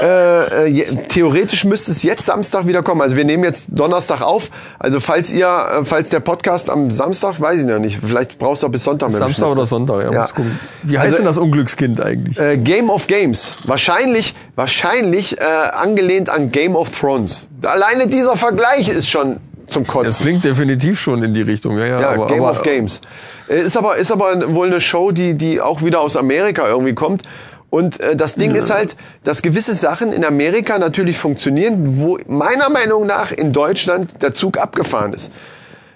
Äh, 0.01 0.69
äh, 0.69 0.95
theoretisch 1.07 1.65
müsste 1.65 1.91
es 1.91 2.03
jetzt 2.03 2.25
Samstag 2.25 2.67
wieder 2.67 2.83
kommen. 2.83 3.01
Also 3.01 3.15
wir 3.15 3.25
nehmen 3.25 3.43
jetzt 3.43 3.69
Donnerstag 3.71 4.21
auf. 4.21 4.49
Also 4.79 4.99
falls 4.99 5.31
ihr, 5.31 5.47
äh, 5.47 5.85
falls 5.85 6.09
der 6.09 6.19
Podcast 6.19 6.69
am 6.69 6.91
Samstag, 6.91 7.41
weiß 7.41 7.61
ich 7.61 7.65
noch 7.65 7.79
nicht. 7.79 7.99
Vielleicht 7.99 8.37
brauchst 8.39 8.63
du 8.63 8.67
auch 8.67 8.71
bis 8.71 8.83
Sonntag. 8.83 9.09
mit 9.09 9.17
Samstag 9.17 9.47
oder 9.49 9.65
Sonntag, 9.65 10.03
ja. 10.05 10.11
Ja. 10.11 10.21
Muss 10.21 10.33
gucken. 10.33 10.59
Wie 10.83 10.97
heißt 10.97 11.05
Also- 11.07 11.17
denn 11.17 11.25
das 11.25 11.37
Unglückskind 11.37 11.99
eigentlich? 12.01 12.39
Äh, 12.39 12.57
Game 12.57 12.89
of 12.89 13.07
Games. 13.07 13.55
Wahrscheinlich, 13.65 14.35
wahrscheinlich 14.55 15.39
äh, 15.39 15.43
angelehnt 15.43 16.29
an 16.29 16.51
Game 16.51 16.75
of 16.75 16.89
Thrones. 16.97 17.47
Alleine 17.63 18.07
dieser 18.07 18.37
Vergleich 18.37 18.89
ist 18.89 19.09
schon 19.09 19.39
zum 19.67 19.83
Das 19.83 19.91
Kotzen. 19.93 20.21
klingt 20.25 20.45
definitiv 20.45 20.99
schon 20.99 21.23
in 21.23 21.33
die 21.33 21.41
Richtung, 21.41 21.77
ja, 21.77 21.85
ja. 21.85 21.99
Ja, 22.01 22.09
aber, 22.11 22.27
Game 22.27 22.41
aber, 22.43 22.51
of 22.51 22.61
Games. 22.63 23.01
Äh, 23.49 23.61
Ist 23.61 23.75
aber, 23.75 23.97
ist 23.97 24.11
aber 24.11 24.53
wohl 24.53 24.67
eine 24.67 24.79
Show, 24.79 25.11
die, 25.11 25.33
die 25.33 25.59
auch 25.59 25.81
wieder 25.81 25.99
aus 26.01 26.15
Amerika 26.15 26.67
irgendwie 26.69 26.93
kommt. 26.93 27.23
Und 27.69 27.99
äh, 27.99 28.15
das 28.15 28.35
Ding 28.35 28.55
ist 28.55 28.69
halt, 28.69 28.95
dass 29.23 29.41
gewisse 29.41 29.73
Sachen 29.73 30.13
in 30.13 30.23
Amerika 30.23 30.79
natürlich 30.79 31.17
funktionieren, 31.17 31.99
wo 31.99 32.17
meiner 32.27 32.69
Meinung 32.69 33.05
nach 33.05 33.31
in 33.31 33.51
Deutschland 33.51 34.21
der 34.21 34.33
Zug 34.33 34.57
abgefahren 34.57 35.13
ist. 35.13 35.31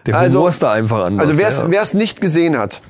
Der 0.06 0.16
Humor 0.16 0.24
Also- 0.24 0.48
ist 0.48 0.64
da 0.64 0.74
einfach 0.74 1.06
anders. 1.06 1.28
Also 1.28 1.40
wer 1.40 1.48
es 1.82 1.94
ja. 1.94 1.98
nicht 1.98 2.20
gesehen 2.20 2.58
hat, 2.58 2.82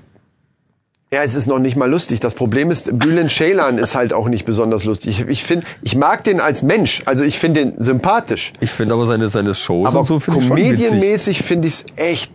ja, 1.13 1.23
es 1.23 1.35
ist 1.35 1.45
noch 1.45 1.59
nicht 1.59 1.75
mal 1.75 1.89
lustig. 1.89 2.21
Das 2.21 2.33
Problem 2.33 2.71
ist, 2.71 2.97
Bülent 2.97 3.29
Ceylan 3.31 3.77
ist 3.77 3.95
halt 3.95 4.13
auch 4.13 4.29
nicht 4.29 4.45
besonders 4.45 4.85
lustig. 4.85 5.19
Ich, 5.19 5.27
ich 5.27 5.43
finde, 5.43 5.67
ich 5.81 5.95
mag 5.97 6.23
den 6.23 6.39
als 6.39 6.61
Mensch. 6.61 7.03
Also 7.05 7.25
ich 7.25 7.37
finde 7.37 7.65
den 7.65 7.83
sympathisch. 7.83 8.53
Ich 8.61 8.71
finde 8.71 8.93
aber 8.93 9.05
seine, 9.05 9.27
seine 9.27 9.53
Shows 9.53 9.87
Aber 9.89 9.99
und 9.99 10.05
so 10.05 10.21
finde 10.21 10.39
ich 10.39 10.47
schon 10.47 10.55
comedienmäßig 10.55 11.43
finde 11.43 11.67
ich 11.67 11.73
es 11.73 11.85
echt, 11.97 12.31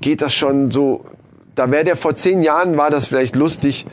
geht 0.00 0.22
das 0.22 0.34
schon 0.34 0.72
so, 0.72 1.04
da 1.54 1.70
wäre 1.70 1.84
der 1.84 1.94
vor 1.94 2.16
zehn 2.16 2.42
Jahren, 2.42 2.76
war 2.76 2.90
das 2.90 3.06
vielleicht 3.06 3.36
lustig, 3.36 3.86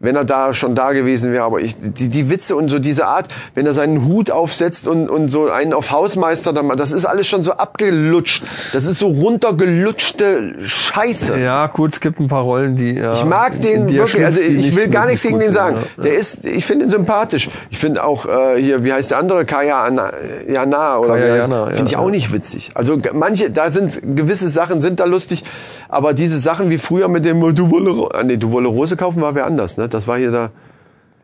wenn 0.00 0.14
er 0.14 0.24
da 0.24 0.54
schon 0.54 0.74
da 0.74 0.92
gewesen 0.92 1.32
wäre. 1.32 1.44
Aber 1.44 1.60
ich, 1.60 1.74
die, 1.78 2.08
die 2.08 2.30
Witze 2.30 2.56
und 2.56 2.68
so 2.68 2.78
diese 2.78 3.06
Art, 3.06 3.28
wenn 3.54 3.66
er 3.66 3.74
seinen 3.74 4.04
Hut 4.06 4.30
aufsetzt 4.30 4.86
und, 4.86 5.08
und 5.08 5.28
so 5.28 5.50
einen 5.50 5.72
auf 5.72 5.90
Hausmeister, 5.90 6.52
dann, 6.52 6.68
das 6.76 6.92
ist 6.92 7.04
alles 7.04 7.26
schon 7.26 7.42
so 7.42 7.52
abgelutscht. 7.52 8.44
Das 8.72 8.84
ist 8.86 8.98
so 9.00 9.08
runtergelutschte 9.08 10.54
Scheiße. 10.62 11.38
Ja, 11.40 11.66
gut, 11.66 11.94
es 11.94 12.00
gibt 12.00 12.20
ein 12.20 12.28
paar 12.28 12.42
Rollen, 12.42 12.76
die. 12.76 12.94
Ja, 12.94 13.12
Ich 13.12 13.24
mag 13.24 13.60
den 13.60 13.90
wirklich, 13.92 14.24
also 14.24 14.40
ich 14.40 14.76
will 14.76 14.84
nicht 14.84 14.92
gar 14.92 15.06
nichts 15.06 15.22
gegen 15.22 15.40
den 15.40 15.52
sagen. 15.52 15.78
ja. 15.96 16.02
Der 16.02 16.14
ist, 16.14 16.44
ich 16.44 16.64
finde 16.64 16.86
ihn 16.86 16.90
sympathisch. 16.90 17.48
Ich 17.70 17.78
finde 17.78 18.04
auch 18.04 18.26
äh, 18.26 18.60
hier, 18.60 18.84
wie 18.84 18.92
heißt 18.92 19.10
der 19.10 19.18
andere, 19.18 19.44
Kaya 19.44 19.82
Ana, 19.82 20.10
Jana 20.48 20.98
oder 20.98 21.14
Kaya 21.14 21.36
Jana, 21.36 21.66
finde 21.66 21.84
ich 21.84 21.90
ja, 21.92 21.98
auch 21.98 22.06
ja. 22.06 22.10
nicht 22.10 22.32
witzig. 22.32 22.70
Also 22.74 22.98
manche, 23.14 23.50
da 23.50 23.70
sind 23.70 24.00
gewisse 24.16 24.48
Sachen 24.48 24.80
sind 24.80 25.00
da 25.00 25.04
lustig, 25.04 25.44
aber 25.88 26.14
diese 26.14 26.38
Sachen 26.38 26.70
wie 26.70 26.78
früher 26.78 27.08
mit 27.08 27.24
dem 27.24 27.40
du 27.54 27.70
wolle, 27.70 28.08
ah, 28.14 28.22
nee, 28.22 28.36
du 28.36 28.52
wolle 28.52 28.68
Rose 28.68 28.96
kaufen 28.96 29.20
war 29.22 29.34
wer 29.34 29.46
anders, 29.46 29.76
ne? 29.76 29.87
Das 29.94 30.06
war 30.06 30.18
hier 30.18 30.30
da. 30.30 30.50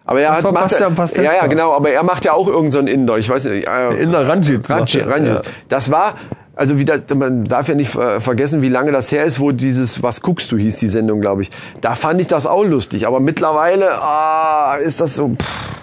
Aber 0.07 0.21
er 0.21 0.31
Das 0.31 0.45
hat 0.45 0.53
macht 0.53 0.65
Bastian 0.65 0.95
Pastewka. 0.95 1.23
ja 1.23 1.33
ja 1.41 1.47
genau, 1.47 1.73
aber 1.73 1.91
er 1.91 2.03
macht 2.03 2.25
ja 2.25 2.35
auch 2.35 2.47
irgendeinen 2.47 2.87
so 2.89 2.93
Inder. 2.93 3.19
Ich 3.19 3.29
weiß 3.31 3.45
nicht. 3.47 3.67
Äh, 3.67 4.03
In 4.03 4.13
der 4.13 4.29
Ranjit. 4.29 4.69
Ranjit, 4.69 5.07
Ranjit. 5.07 5.35
ja. 5.35 5.43
Das 5.69 5.91
war, 5.91 6.15
also 6.55 6.79
wieder, 6.79 6.99
man 7.17 7.45
darf 7.45 7.69
ja 7.69 7.75
nicht 7.75 7.95
äh, 7.97 8.21
vergessen, 8.21 8.61
wie 8.61 8.69
lange 8.69 8.93
das 8.93 9.11
her 9.13 9.25
ist, 9.25 9.41
wo 9.41 9.51
dieses 9.53 10.03
Was 10.03 10.21
guckst 10.21 10.53
du 10.53 10.59
hieß 10.59 10.77
die 10.77 10.89
Sendung, 10.89 11.21
glaube 11.23 11.43
ich. 11.43 11.51
Da 11.81 11.95
fand 11.95 12.21
ich 12.21 12.27
das 12.27 12.47
auch 12.47 12.65
lustig, 12.65 13.07
aber 13.07 13.19
mittlerweile 13.21 13.91
ah, 14.03 14.77
ist 14.77 15.01
das 15.01 15.17
so. 15.17 15.29
Pff. 15.31 15.75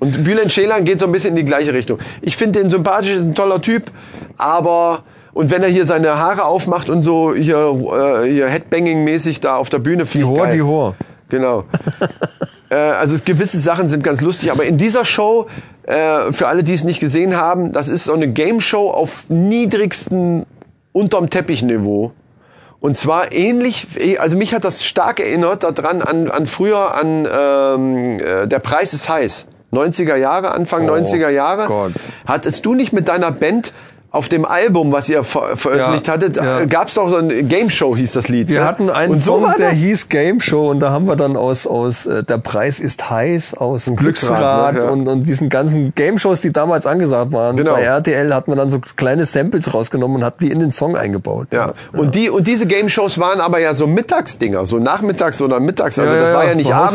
Und 0.00 0.24
Bülent 0.24 0.50
Ceylan 0.50 0.84
geht 0.84 0.98
so 0.98 1.06
ein 1.06 1.12
bisschen 1.12 1.30
in 1.30 1.36
die 1.36 1.44
gleiche 1.44 1.74
Richtung. 1.74 1.98
Ich 2.22 2.36
finde 2.36 2.58
den 2.60 2.70
sympathisch, 2.70 3.10
ist 3.10 3.22
ein 3.24 3.34
toller 3.34 3.60
Typ, 3.60 3.90
aber 4.38 5.04
und 5.32 5.50
wenn 5.50 5.62
er 5.62 5.68
hier 5.68 5.86
seine 5.86 6.18
Haare 6.18 6.44
aufmacht 6.44 6.90
und 6.90 7.02
so 7.02 7.34
hier, 7.34 7.56
äh, 8.24 8.28
hier 8.28 8.48
Headbanging-mäßig 8.48 9.40
da 9.40 9.56
auf 9.56 9.68
der 9.68 9.78
Bühne 9.78 10.04
Die 10.06 10.18
ich 10.18 10.24
Hor, 10.24 10.38
geil. 10.44 10.52
die 10.56 10.62
Hor. 10.62 10.96
Genau. 11.30 11.64
äh, 12.68 12.74
also 12.74 13.16
gewisse 13.24 13.58
Sachen 13.58 13.88
sind 13.88 14.04
ganz 14.04 14.20
lustig, 14.20 14.52
aber 14.52 14.64
in 14.64 14.76
dieser 14.76 15.04
Show, 15.04 15.46
äh, 15.84 16.32
für 16.32 16.48
alle, 16.48 16.62
die 16.62 16.74
es 16.74 16.84
nicht 16.84 17.00
gesehen 17.00 17.36
haben, 17.36 17.72
das 17.72 17.88
ist 17.88 18.04
so 18.04 18.12
eine 18.12 18.28
Game 18.28 18.60
Show 18.60 18.90
auf 18.90 19.30
niedrigstem 19.30 20.44
unterm 20.92 21.30
Teppich-Niveau. 21.30 22.12
Und 22.80 22.96
zwar 22.96 23.32
ähnlich, 23.32 23.86
also 24.18 24.36
mich 24.36 24.54
hat 24.54 24.64
das 24.64 24.84
stark 24.84 25.20
erinnert 25.20 25.62
daran 25.62 26.00
an, 26.00 26.30
an 26.30 26.46
früher 26.46 26.94
an 26.94 27.28
ähm, 27.30 28.18
äh, 28.18 28.46
Der 28.46 28.58
Preis 28.58 28.94
ist 28.94 29.08
heiß. 29.08 29.46
90er 29.72 30.16
Jahre, 30.16 30.50
Anfang 30.52 30.88
90er 30.88 31.28
Jahre. 31.28 31.66
Gott. 31.66 31.92
Hattest 32.26 32.66
du 32.66 32.74
nicht 32.74 32.92
mit 32.92 33.06
deiner 33.08 33.30
Band 33.30 33.72
auf 34.12 34.28
dem 34.28 34.44
Album, 34.44 34.90
was 34.90 35.08
ihr 35.08 35.22
ver 35.22 35.56
veröffentlicht 35.56 36.08
Ja, 36.08 36.12
hattet, 36.12 36.36
ja. 36.36 36.60
äh, 36.60 36.66
gab's 36.66 36.94
doch 36.94 37.08
so 37.08 37.16
ein 37.16 37.48
Game 37.48 37.70
Show 37.70 37.96
hieß 37.96 38.12
das 38.12 38.26
Lied. 38.28 38.48
Wir 38.48 38.60
ne? 38.60 38.66
hatten 38.66 38.90
einen 38.90 39.12
Und 39.12 39.18
so 39.18 39.34
Song, 39.34 39.42
war 39.44 39.56
der 39.56 39.70
hieß 39.70 40.08
Game 40.08 40.40
Show 40.40 40.68
und 40.68 40.80
da 40.80 40.90
haben 40.90 41.06
wir 41.06 41.14
dann 41.14 41.36
aus, 41.36 41.66
aus 41.66 42.06
äh, 42.06 42.24
Der 42.24 42.38
Preis 42.38 42.80
ist 42.80 43.08
heiß, 43.08 43.54
aus 43.54 43.84
Glücksrad, 43.84 44.00
Glücksrad 44.00 44.74
ne, 44.74 44.80
ja. 44.80 44.88
und, 44.88 45.06
und 45.06 45.28
diesen 45.28 45.48
ganzen 45.48 45.94
Game 45.94 46.18
Shows, 46.18 46.40
die 46.40 46.50
damals 46.50 46.86
angesagt 46.86 47.30
waren. 47.30 47.56
Genau. 47.56 47.72
Bei 47.74 47.82
RTL 47.82 48.34
hat 48.34 48.48
man 48.48 48.58
dann 48.58 48.70
so 48.70 48.80
kleine 48.96 49.26
Samples 49.26 49.72
rausgenommen 49.72 50.16
und 50.16 50.24
hat 50.24 50.40
die 50.40 50.50
in 50.50 50.58
den 50.58 50.72
Song 50.72 50.96
eingebaut. 50.96 51.46
Ja. 51.52 51.74
Und 51.92 52.16
die 52.16 52.30
und 52.30 52.48
diese 52.48 52.66
Game 52.66 52.88
Shows 52.88 53.18
waren 53.18 53.40
aber 53.40 53.60
ja 53.60 53.74
so 53.74 53.86
Mittagsdinger, 53.86 54.66
so 54.66 54.78
nachmittags 54.78 55.40
oder 55.40 55.60
mittags. 55.60 56.00
Also 56.00 56.12
das 56.12 56.34
war 56.34 56.46
ja, 56.46 56.54
nicht 56.54 56.66
so 56.66 56.72
abends. 56.72 56.94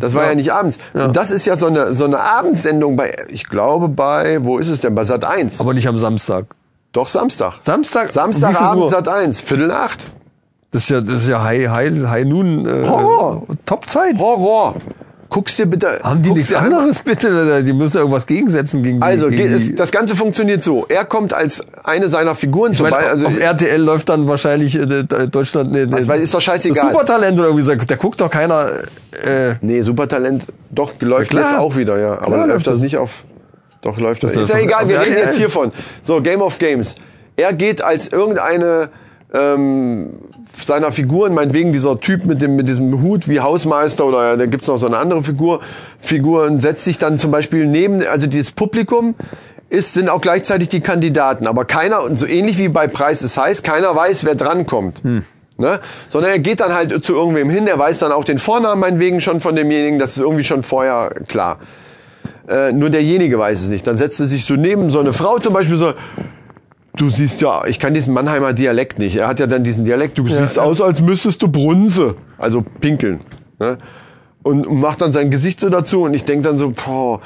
Das 0.00 0.14
war 0.14 0.22
ja, 0.22 0.28
Ja. 0.30 0.34
nicht 0.36 0.52
abends. 0.52 0.78
Und 0.94 1.16
das 1.16 1.30
ist 1.30 1.44
ja 1.44 1.56
so 1.56 1.66
eine 1.66 1.92
so 1.92 2.06
eine 2.06 2.18
Abendsendung 2.20 2.96
bei 2.96 3.12
ich 3.28 3.46
glaube 3.46 3.88
bei 3.90 4.38
wo 4.42 4.56
ist 4.56 4.70
es 4.70 4.80
denn 4.80 4.94
bei 4.94 5.04
Sat 5.04 5.24
1. 5.24 5.60
Aber 5.60 5.74
nicht 5.74 5.86
am 5.86 5.98
Samstag. 5.98 6.29
Doch 6.92 7.08
Samstag. 7.08 7.54
Samstag? 7.60 8.08
Samstagabend? 8.08 8.88
Sat 8.88 9.06
1, 9.08 9.40
Viertel 9.40 9.68
nach 9.68 9.84
acht. 9.86 9.98
Das 10.72 10.84
ist 10.84 10.90
ja, 10.90 11.00
das 11.00 11.14
ist 11.22 11.28
ja 11.28 11.42
High, 11.42 11.68
High, 11.68 11.92
High 12.06 12.26
Noon. 12.26 12.66
Äh, 12.66 12.88
Horror. 12.88 13.46
Top-Zeit. 13.66 14.18
Horror. 14.18 14.76
Guckst 15.28 15.58
dir 15.60 15.66
bitte. 15.66 16.00
Haben 16.02 16.22
die 16.22 16.28
guck's 16.30 16.50
nichts 16.50 16.54
anderes 16.54 17.02
bitte? 17.02 17.62
Die 17.62 17.72
müssen 17.72 17.96
ja 17.96 18.00
irgendwas 18.00 18.26
gegensetzen 18.26 18.82
gegen 18.82 18.98
die. 18.98 19.06
Also 19.06 19.28
gegen 19.28 19.56
die, 19.56 19.74
das 19.76 19.92
Ganze 19.92 20.16
funktioniert 20.16 20.64
so. 20.64 20.86
Er 20.88 21.04
kommt 21.04 21.32
als 21.32 21.64
eine 21.84 22.08
seiner 22.08 22.34
Figuren 22.34 22.72
ich 22.72 22.82
meine, 22.82 22.96
vorbei. 22.96 23.08
Also 23.10 23.26
auf 23.28 23.38
RTL 23.38 23.80
läuft 23.80 24.08
dann 24.08 24.26
wahrscheinlich 24.26 24.74
äh, 24.74 25.04
Deutschland. 25.28 25.70
Nee, 25.70 25.86
Was 25.88 26.08
weiß, 26.08 26.20
ist 26.20 26.34
doch 26.34 26.40
scheißegal. 26.40 26.90
Supertalent 26.90 27.38
oder 27.38 27.48
irgendwie 27.48 27.86
da 27.86 27.94
guckt 27.96 28.20
doch 28.20 28.30
keiner. 28.30 28.70
Äh, 29.22 29.54
Nee, 29.60 29.82
Supertalent, 29.82 30.44
doch, 30.70 30.94
läuft 31.00 31.32
Ja, 31.32 31.40
jetzt 31.42 31.58
auch 31.58 31.76
wieder, 31.76 31.98
ja. 32.00 32.12
Aber 32.14 32.26
Klar 32.26 32.36
läuft 32.38 32.48
läuft 32.48 32.66
das 32.66 32.74
das. 32.74 32.82
nicht 32.82 32.96
auf. 32.96 33.24
Doch, 33.82 33.98
läuft 33.98 34.22
das. 34.22 34.32
Ist 34.32 34.48
ja 34.48 34.58
egal, 34.58 34.88
wir 34.88 35.00
reden 35.00 35.16
jetzt 35.16 35.36
hiervon. 35.36 35.72
So, 36.02 36.20
Game 36.20 36.42
of 36.42 36.58
Games. 36.58 36.96
Er 37.36 37.52
geht 37.52 37.80
als 37.80 38.08
irgendeine 38.08 38.90
ähm, 39.32 40.10
seiner 40.52 40.92
Figuren, 40.92 41.34
meinetwegen 41.34 41.72
dieser 41.72 41.98
Typ 42.00 42.24
mit 42.24 42.42
dem 42.42 42.56
mit 42.56 42.68
diesem 42.68 43.00
Hut 43.02 43.28
wie 43.28 43.40
Hausmeister 43.40 44.04
oder 44.04 44.36
da 44.36 44.46
gibt's 44.46 44.66
noch 44.66 44.76
so 44.76 44.86
eine 44.86 44.98
andere 44.98 45.22
Figur, 45.22 45.60
Figuren 45.98 46.60
setzt 46.60 46.84
sich 46.84 46.98
dann 46.98 47.16
zum 47.18 47.30
Beispiel 47.30 47.66
neben, 47.66 48.04
also 48.06 48.26
dieses 48.26 48.50
Publikum 48.50 49.14
ist, 49.68 49.94
sind 49.94 50.10
auch 50.10 50.20
gleichzeitig 50.20 50.68
die 50.68 50.80
Kandidaten, 50.80 51.46
aber 51.46 51.64
keiner, 51.64 52.02
und 52.02 52.18
so 52.18 52.26
ähnlich 52.26 52.58
wie 52.58 52.68
bei 52.68 52.88
Preis 52.88 53.22
ist 53.22 53.38
heiß, 53.38 53.62
keiner 53.62 53.94
weiß, 53.94 54.24
wer 54.24 54.34
drankommt. 54.34 55.02
Ne? 55.58 55.78
Sondern 56.08 56.32
er 56.32 56.38
geht 56.40 56.60
dann 56.60 56.74
halt 56.74 57.04
zu 57.04 57.14
irgendwem 57.14 57.50
hin, 57.50 57.68
er 57.68 57.78
weiß 57.78 58.00
dann 58.00 58.12
auch 58.12 58.24
den 58.24 58.38
Vornamen 58.38 58.80
meinetwegen 58.80 59.20
schon 59.20 59.40
von 59.40 59.54
demjenigen, 59.54 59.98
das 60.00 60.16
ist 60.16 60.22
irgendwie 60.22 60.44
schon 60.44 60.64
vorher 60.64 61.10
klar. 61.28 61.60
Äh, 62.48 62.72
nur 62.72 62.90
derjenige 62.90 63.38
weiß 63.38 63.62
es 63.62 63.70
nicht. 63.70 63.86
Dann 63.86 63.96
setzt 63.96 64.20
er 64.20 64.26
sich 64.26 64.44
so 64.44 64.54
neben 64.54 64.90
so 64.90 65.00
eine 65.00 65.12
Frau 65.12 65.38
zum 65.38 65.52
Beispiel 65.52 65.76
so, 65.76 65.92
du 66.96 67.10
siehst 67.10 67.40
ja, 67.40 67.64
ich 67.66 67.78
kann 67.78 67.94
diesen 67.94 68.14
Mannheimer 68.14 68.52
Dialekt 68.52 68.98
nicht. 68.98 69.16
Er 69.16 69.28
hat 69.28 69.40
ja 69.40 69.46
dann 69.46 69.64
diesen 69.64 69.84
Dialekt, 69.84 70.18
du 70.18 70.26
siehst 70.26 70.56
ja. 70.56 70.62
aus, 70.62 70.80
als 70.80 71.00
müsstest 71.00 71.42
du 71.42 71.48
brunse. 71.48 72.16
Also 72.38 72.64
pinkeln. 72.80 73.20
Ne? 73.58 73.78
Und 74.42 74.70
macht 74.72 75.00
dann 75.00 75.12
sein 75.12 75.30
Gesicht 75.30 75.60
so 75.60 75.68
dazu 75.68 76.02
und 76.02 76.14
ich 76.14 76.24
denk 76.24 76.42
dann 76.42 76.58
so, 76.58 76.70
boah. 76.70 77.20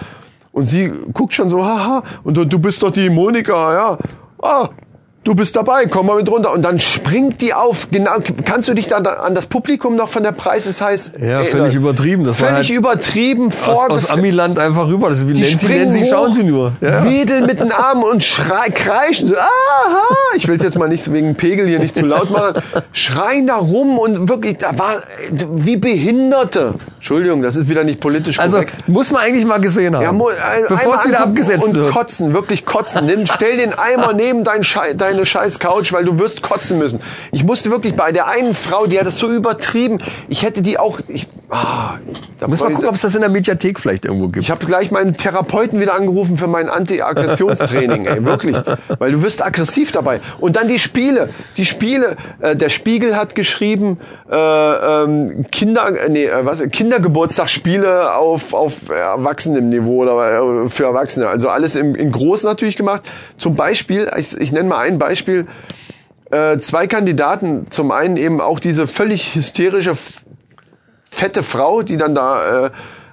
Und 0.53 0.65
sie 0.65 0.93
guckt 1.13 1.33
schon 1.33 1.49
so, 1.49 1.65
haha, 1.65 2.03
und 2.23 2.37
du, 2.37 2.45
du 2.45 2.59
bist 2.59 2.83
doch 2.83 2.91
die 2.91 3.11
Monika, 3.11 3.75
ja. 3.75 3.99
Ah, 4.41 4.69
du 5.25 5.35
bist 5.35 5.57
dabei, 5.57 5.87
komm 5.87 6.07
mal 6.07 6.17
mit 6.17 6.31
runter. 6.31 6.53
Und 6.53 6.65
dann 6.65 6.79
springt 6.79 7.41
die 7.41 7.55
auf. 7.55 7.89
Genau, 7.91 8.13
kannst 8.45 8.69
du 8.69 8.75
dich 8.75 8.87
da 8.87 8.99
an 8.99 9.35
das 9.35 9.47
Publikum 9.47 9.97
noch 9.97 10.09
von 10.09 10.23
der 10.23 10.33
Preis 10.33 10.67
ist 10.67 10.81
heiß? 10.81 11.13
Ja, 11.19 11.27
erinnern? 11.27 11.47
völlig 11.47 11.75
übertrieben. 11.75 12.25
Das 12.25 12.41
war 12.41 12.51
völlig 12.51 12.69
halt 12.69 12.79
übertrieben, 12.79 13.47
aus, 13.49 13.55
vorgef 13.55 13.91
aus 13.91 14.11
Amiland 14.11 14.59
einfach 14.59 14.87
rüber. 14.87 15.09
Das 15.11 15.21
ist 15.21 15.29
wie 15.29 15.33
die 15.33 15.43
Nancy, 15.43 15.59
springen 15.59 15.89
Nancy, 15.89 16.03
hoch, 16.03 16.09
schauen 16.11 16.35
Sie 16.35 16.45
nur. 16.45 16.73
Ja. 16.81 17.05
wedeln 17.05 17.47
mit 17.47 17.61
den 17.61 17.73
Armen 17.73 18.05
und 18.05 18.23
schrei, 18.23 18.69
kreischen 18.71 19.29
so, 19.29 19.37
aha, 19.37 20.05
ich 20.37 20.47
will 20.47 20.57
es 20.57 20.63
jetzt 20.63 20.79
mal 20.79 20.89
nicht 20.89 21.11
wegen 21.13 21.35
Pegel 21.35 21.67
hier 21.67 21.79
nicht 21.79 21.95
zu 21.95 22.05
laut 22.05 22.31
machen, 22.31 22.63
schreien 22.93 23.47
da 23.47 23.57
rum 23.57 23.99
und 23.99 24.29
wirklich, 24.29 24.59
da 24.59 24.79
war, 24.79 24.95
wie 25.31 25.77
Behinderte. 25.77 26.75
Entschuldigung, 26.97 27.43
das 27.43 27.57
ist 27.57 27.69
wieder 27.69 27.85
nicht 27.85 28.01
politisch 28.01 28.39
Also 28.39 28.59
korrekt. 28.59 28.89
muss 28.89 29.11
man 29.11 29.23
eigentlich 29.23 29.45
mal 29.45 29.61
gesehen 29.61 29.97
haben. 29.97 30.03
Ja, 30.03 30.13
bevor 30.69 30.95
es 30.95 31.07
wieder 31.07 31.21
abgesetzt 31.21 31.65
und 31.65 31.75
wird. 31.75 31.91
kotzen, 31.91 32.35
wirklich 32.35 32.65
kotzen. 32.65 33.07
Nimm, 33.07 33.27
stell 33.27 33.57
den 33.57 33.73
Eimer 33.75 34.13
neben 34.13 34.45
dein, 34.45 34.63
Schei 34.63 34.95
dein 34.95 35.14
deine 35.15 35.27
scheiß 35.27 35.59
Couch, 35.59 35.93
weil 35.93 36.05
du 36.05 36.19
wirst 36.19 36.43
kotzen 36.43 36.79
müssen. 36.79 37.01
Ich 37.33 37.45
musste 37.45 37.71
wirklich 37.71 37.95
bei 37.95 38.13
der 38.13 38.29
einen 38.29 38.55
Frau, 38.55 38.87
die 38.87 38.99
hat 38.99 39.07
das 39.07 39.17
so 39.17 39.31
übertrieben. 39.31 39.99
Ich 40.29 40.43
hätte 40.43 40.63
die 40.63 40.79
auch. 40.79 41.01
Ich, 41.09 41.29
ah, 41.51 41.99
da 42.39 42.49
Muss 42.49 42.61
mal 42.61 42.71
gucken, 42.73 42.89
ob 42.89 42.95
es 42.95 43.03
das 43.03 43.15
in 43.15 43.21
der 43.21 43.31
Mediathek 43.31 43.81
vielleicht 43.81 44.05
irgendwo 44.05 44.29
gibt. 44.29 44.45
ich 44.45 44.51
habe 44.51 44.65
gleich 44.67 44.91
meinen 44.91 45.17
Therapeuten 45.17 45.81
wieder 45.81 45.95
angerufen 45.95 46.37
für 46.37 46.49
mein 46.49 46.69
Anti-Aggressionstraining, 46.69 48.07
ey, 48.07 48.25
wirklich. 48.25 48.57
Weil 48.99 49.13
du 49.13 49.23
wirst 49.23 49.45
aggressiv 49.45 49.93
dabei. 49.93 50.21
Und 50.41 50.57
dann 50.57 50.69
die 50.69 50.79
Spiele. 50.79 51.31
Die 51.57 51.65
Spiele, 51.65 52.17
äh, 52.41 52.57
der 52.57 52.69
Spiegel 52.69 53.17
hat 53.17 53.35
geschrieben, 53.35 53.99
äh, 54.31 54.37
ähm, 54.37 55.47
Kinder, 55.51 55.87
äh, 55.89 56.09
nee, 56.09 56.25
äh, 56.25 56.45
was, 56.45 56.63
Kindergeburtstagsspiele 56.71 58.15
auf, 58.15 58.53
auf 58.53 58.89
Erwachsenenniveau 58.89 60.03
oder 60.03 60.65
äh, 60.65 60.69
für 60.69 60.85
Erwachsene. 60.85 61.29
Also 61.29 61.49
alles 61.49 61.77
im, 61.77 61.95
in 61.95 62.11
groß 62.11 62.45
natürlich 62.45 62.77
gemacht. 62.77 63.03
Zum 63.39 63.55
Beispiel, 63.55 64.11
ich, 64.19 64.37
ich 64.39 64.53
nenne 64.53 64.69
mal 64.69 64.79
ein 64.79 64.99
Beispiel, 65.05 65.47
äh, 66.31 66.59
zwei 66.59 66.87
Kandidaten, 66.87 67.67
zum 67.71 67.91
einen 67.91 68.17
eben 68.17 68.41
auch 68.41 68.59
diese 68.59 68.87
völlig 68.87 69.35
hysterische 69.35 69.95
fette 71.11 71.43
Frau, 71.43 71.83
die 71.83 71.97
dann 71.97 72.15
da 72.15 72.67
äh, 72.67 72.71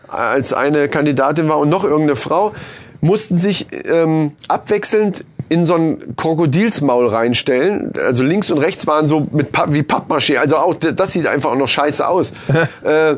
als 0.07 0.53
eine 0.53 0.87
Kandidatin 0.89 1.47
war 1.49 1.59
und 1.59 1.69
noch 1.69 1.83
irgendeine 1.83 2.15
Frau, 2.15 2.53
mussten 3.01 3.37
sich 3.37 3.67
ähm, 3.85 4.31
abwechselnd 4.47 5.25
in 5.49 5.65
so 5.65 5.75
ein 5.75 6.15
Krokodilsmaul 6.15 7.07
reinstellen. 7.07 7.91
Also 7.97 8.23
links 8.23 8.49
und 8.51 8.57
rechts 8.59 8.87
waren 8.87 9.07
so 9.07 9.27
mit 9.31 9.51
Pa- 9.51 9.67
wie 9.73 9.81
Pappmaché. 9.83 10.37
Also 10.37 10.55
auch 10.57 10.73
das 10.75 11.11
sieht 11.11 11.27
einfach 11.27 11.51
auch 11.51 11.55
noch 11.57 11.67
scheiße 11.67 12.07
aus. 12.07 12.33
äh, 12.83 13.17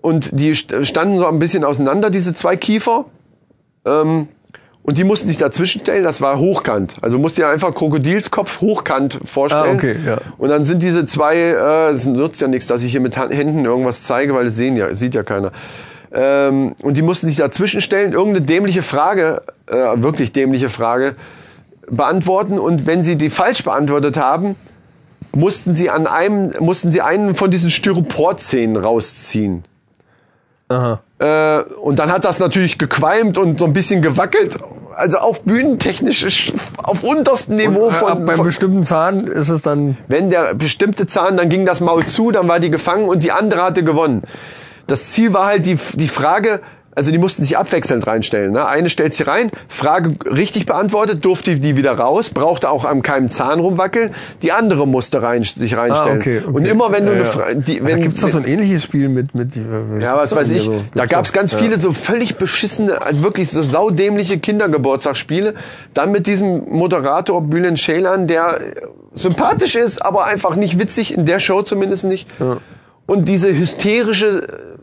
und 0.00 0.30
die 0.40 0.54
st- 0.54 0.84
standen 0.86 1.18
so 1.18 1.26
ein 1.26 1.38
bisschen 1.38 1.64
auseinander, 1.64 2.08
diese 2.10 2.32
zwei 2.32 2.56
Kiefer. 2.56 3.04
Ähm, 3.84 4.28
und 4.88 4.96
die 4.96 5.04
mussten 5.04 5.28
sich 5.28 5.36
dazwischen 5.36 5.82
stellen, 5.82 6.02
das 6.02 6.22
war 6.22 6.38
hochkant. 6.38 6.94
Also 7.02 7.18
musst 7.18 7.36
dir 7.36 7.46
einfach 7.46 7.74
Krokodilskopf 7.74 8.62
hochkant 8.62 9.20
vorstellen. 9.22 9.72
Ah, 9.72 9.74
okay, 9.74 9.96
ja. 10.02 10.16
Und 10.38 10.48
dann 10.48 10.64
sind 10.64 10.82
diese 10.82 11.04
zwei, 11.04 11.36
äh, 11.36 11.90
es 11.90 12.06
nutzt 12.06 12.40
ja 12.40 12.48
nichts, 12.48 12.68
dass 12.68 12.82
ich 12.82 12.92
hier 12.92 13.02
mit 13.02 13.14
Händen 13.18 13.66
irgendwas 13.66 14.04
zeige, 14.04 14.34
weil 14.34 14.46
das 14.46 14.56
sehen 14.56 14.78
ja, 14.78 14.94
sieht 14.94 15.14
ja 15.14 15.24
keiner. 15.24 15.52
Ähm, 16.10 16.72
und 16.82 16.96
die 16.96 17.02
mussten 17.02 17.26
sich 17.26 17.36
dazwischen 17.36 17.82
stellen, 17.82 18.14
irgendeine 18.14 18.46
dämliche 18.46 18.82
Frage, 18.82 19.42
äh, 19.66 19.74
wirklich 19.96 20.32
dämliche 20.32 20.70
Frage, 20.70 21.16
beantworten. 21.90 22.58
Und 22.58 22.86
wenn 22.86 23.02
sie 23.02 23.16
die 23.16 23.28
falsch 23.28 23.64
beantwortet 23.64 24.16
haben, 24.16 24.56
mussten 25.36 25.74
sie 25.74 25.90
an 25.90 26.06
einem, 26.06 26.54
mussten 26.60 26.90
sie 26.90 27.02
einen 27.02 27.34
von 27.34 27.50
diesen 27.50 27.68
Styroporzähnen 27.68 28.78
rausziehen. 28.78 29.66
Aha. 30.68 31.00
Äh, 31.18 31.62
und 31.74 31.98
dann 31.98 32.10
hat 32.10 32.24
das 32.24 32.38
natürlich 32.38 32.78
gequalmt 32.78 33.36
und 33.36 33.58
so 33.58 33.66
ein 33.66 33.74
bisschen 33.74 34.00
gewackelt. 34.00 34.58
Also 34.94 35.18
auch 35.18 35.38
bühnentechnisch 35.38 36.52
auf 36.82 37.02
unterstem 37.04 37.56
Niveau 37.56 37.86
Und, 37.86 37.92
äh, 37.92 37.94
von, 37.94 38.24
beim 38.24 38.36
von 38.36 38.46
bestimmten 38.46 38.84
Zahn 38.84 39.26
ist 39.26 39.48
es 39.48 39.62
dann. 39.62 39.96
wenn 40.08 40.30
der 40.30 40.54
bestimmte 40.54 41.06
Zahn, 41.06 41.36
dann 41.36 41.48
ging 41.48 41.64
das 41.66 41.80
Maul 41.80 42.06
zu, 42.06 42.30
dann 42.30 42.48
war 42.48 42.60
die 42.60 42.70
gefangen 42.70 43.08
und 43.08 43.22
die 43.22 43.32
andere 43.32 43.62
hatte 43.62 43.84
gewonnen. 43.84 44.22
Das 44.86 45.10
Ziel 45.10 45.32
war 45.32 45.46
halt 45.46 45.66
die, 45.66 45.78
die 45.94 46.08
Frage, 46.08 46.60
also 46.98 47.12
die 47.12 47.18
mussten 47.18 47.44
sich 47.44 47.56
abwechselnd 47.56 48.06
reinstellen. 48.08 48.52
Ne? 48.52 48.66
Eine 48.66 48.90
stellt 48.90 49.14
sie 49.14 49.22
rein, 49.22 49.52
Frage 49.68 50.16
richtig 50.26 50.66
beantwortet, 50.66 51.24
durfte 51.24 51.54
die 51.60 51.76
wieder 51.76 51.92
raus, 51.92 52.30
brauchte 52.30 52.68
auch 52.68 52.84
am 52.84 53.02
keinem 53.02 53.28
Zahn 53.28 53.60
rumwackeln. 53.60 54.12
Die 54.42 54.50
andere 54.50 54.86
musste 54.86 55.22
rein, 55.22 55.44
sich 55.44 55.76
reinstellen. 55.76 56.18
Ah, 56.18 56.20
okay, 56.20 56.42
okay. 56.44 56.52
Und 56.52 56.64
immer 56.66 56.90
wenn 56.90 57.06
du 57.06 57.12
Ja, 57.12 57.18
eine 57.18 57.24
ja. 57.24 57.30
Fra 57.30 57.54
die, 57.54 57.78
Da 57.80 57.96
gibt's 57.96 58.20
doch 58.20 58.28
so 58.28 58.38
ein 58.38 58.44
ähnliches 58.48 58.82
Spiel 58.82 59.08
mit. 59.08 59.32
mit 59.34 59.52
ja, 60.00 60.16
was 60.16 60.34
weiß 60.34 60.50
ich. 60.50 60.64
So, 60.64 60.72
da 60.94 61.02
gibt's 61.02 61.08
gab's 61.14 61.32
ganz 61.32 61.52
Ja. 61.52 61.58
viele 61.58 61.78
so 61.78 61.92
völlig 61.92 62.36
beschissene, 62.36 63.00
also 63.00 63.22
wirklich 63.22 63.48
so 63.48 63.62
saudämliche 63.62 64.38
Kindergeburtstagsspiele. 64.40 65.54
Dann 65.94 66.10
mit 66.10 66.26
diesem 66.26 66.68
Moderator 66.68 67.40
Bülent 67.42 67.78
Ceylan, 67.78 68.26
der 68.26 68.58
sympathisch 69.14 69.76
ist, 69.76 70.04
aber 70.04 70.26
einfach 70.26 70.56
nicht 70.56 70.78
witzig, 70.80 71.14
in 71.16 71.26
der 71.26 71.38
Show 71.38 71.62
zumindest 71.62 72.04
nicht. 72.04 72.26
Und 73.06 73.28
diese 73.28 73.56
hysterische, 73.56 74.42
äh, 74.42 74.77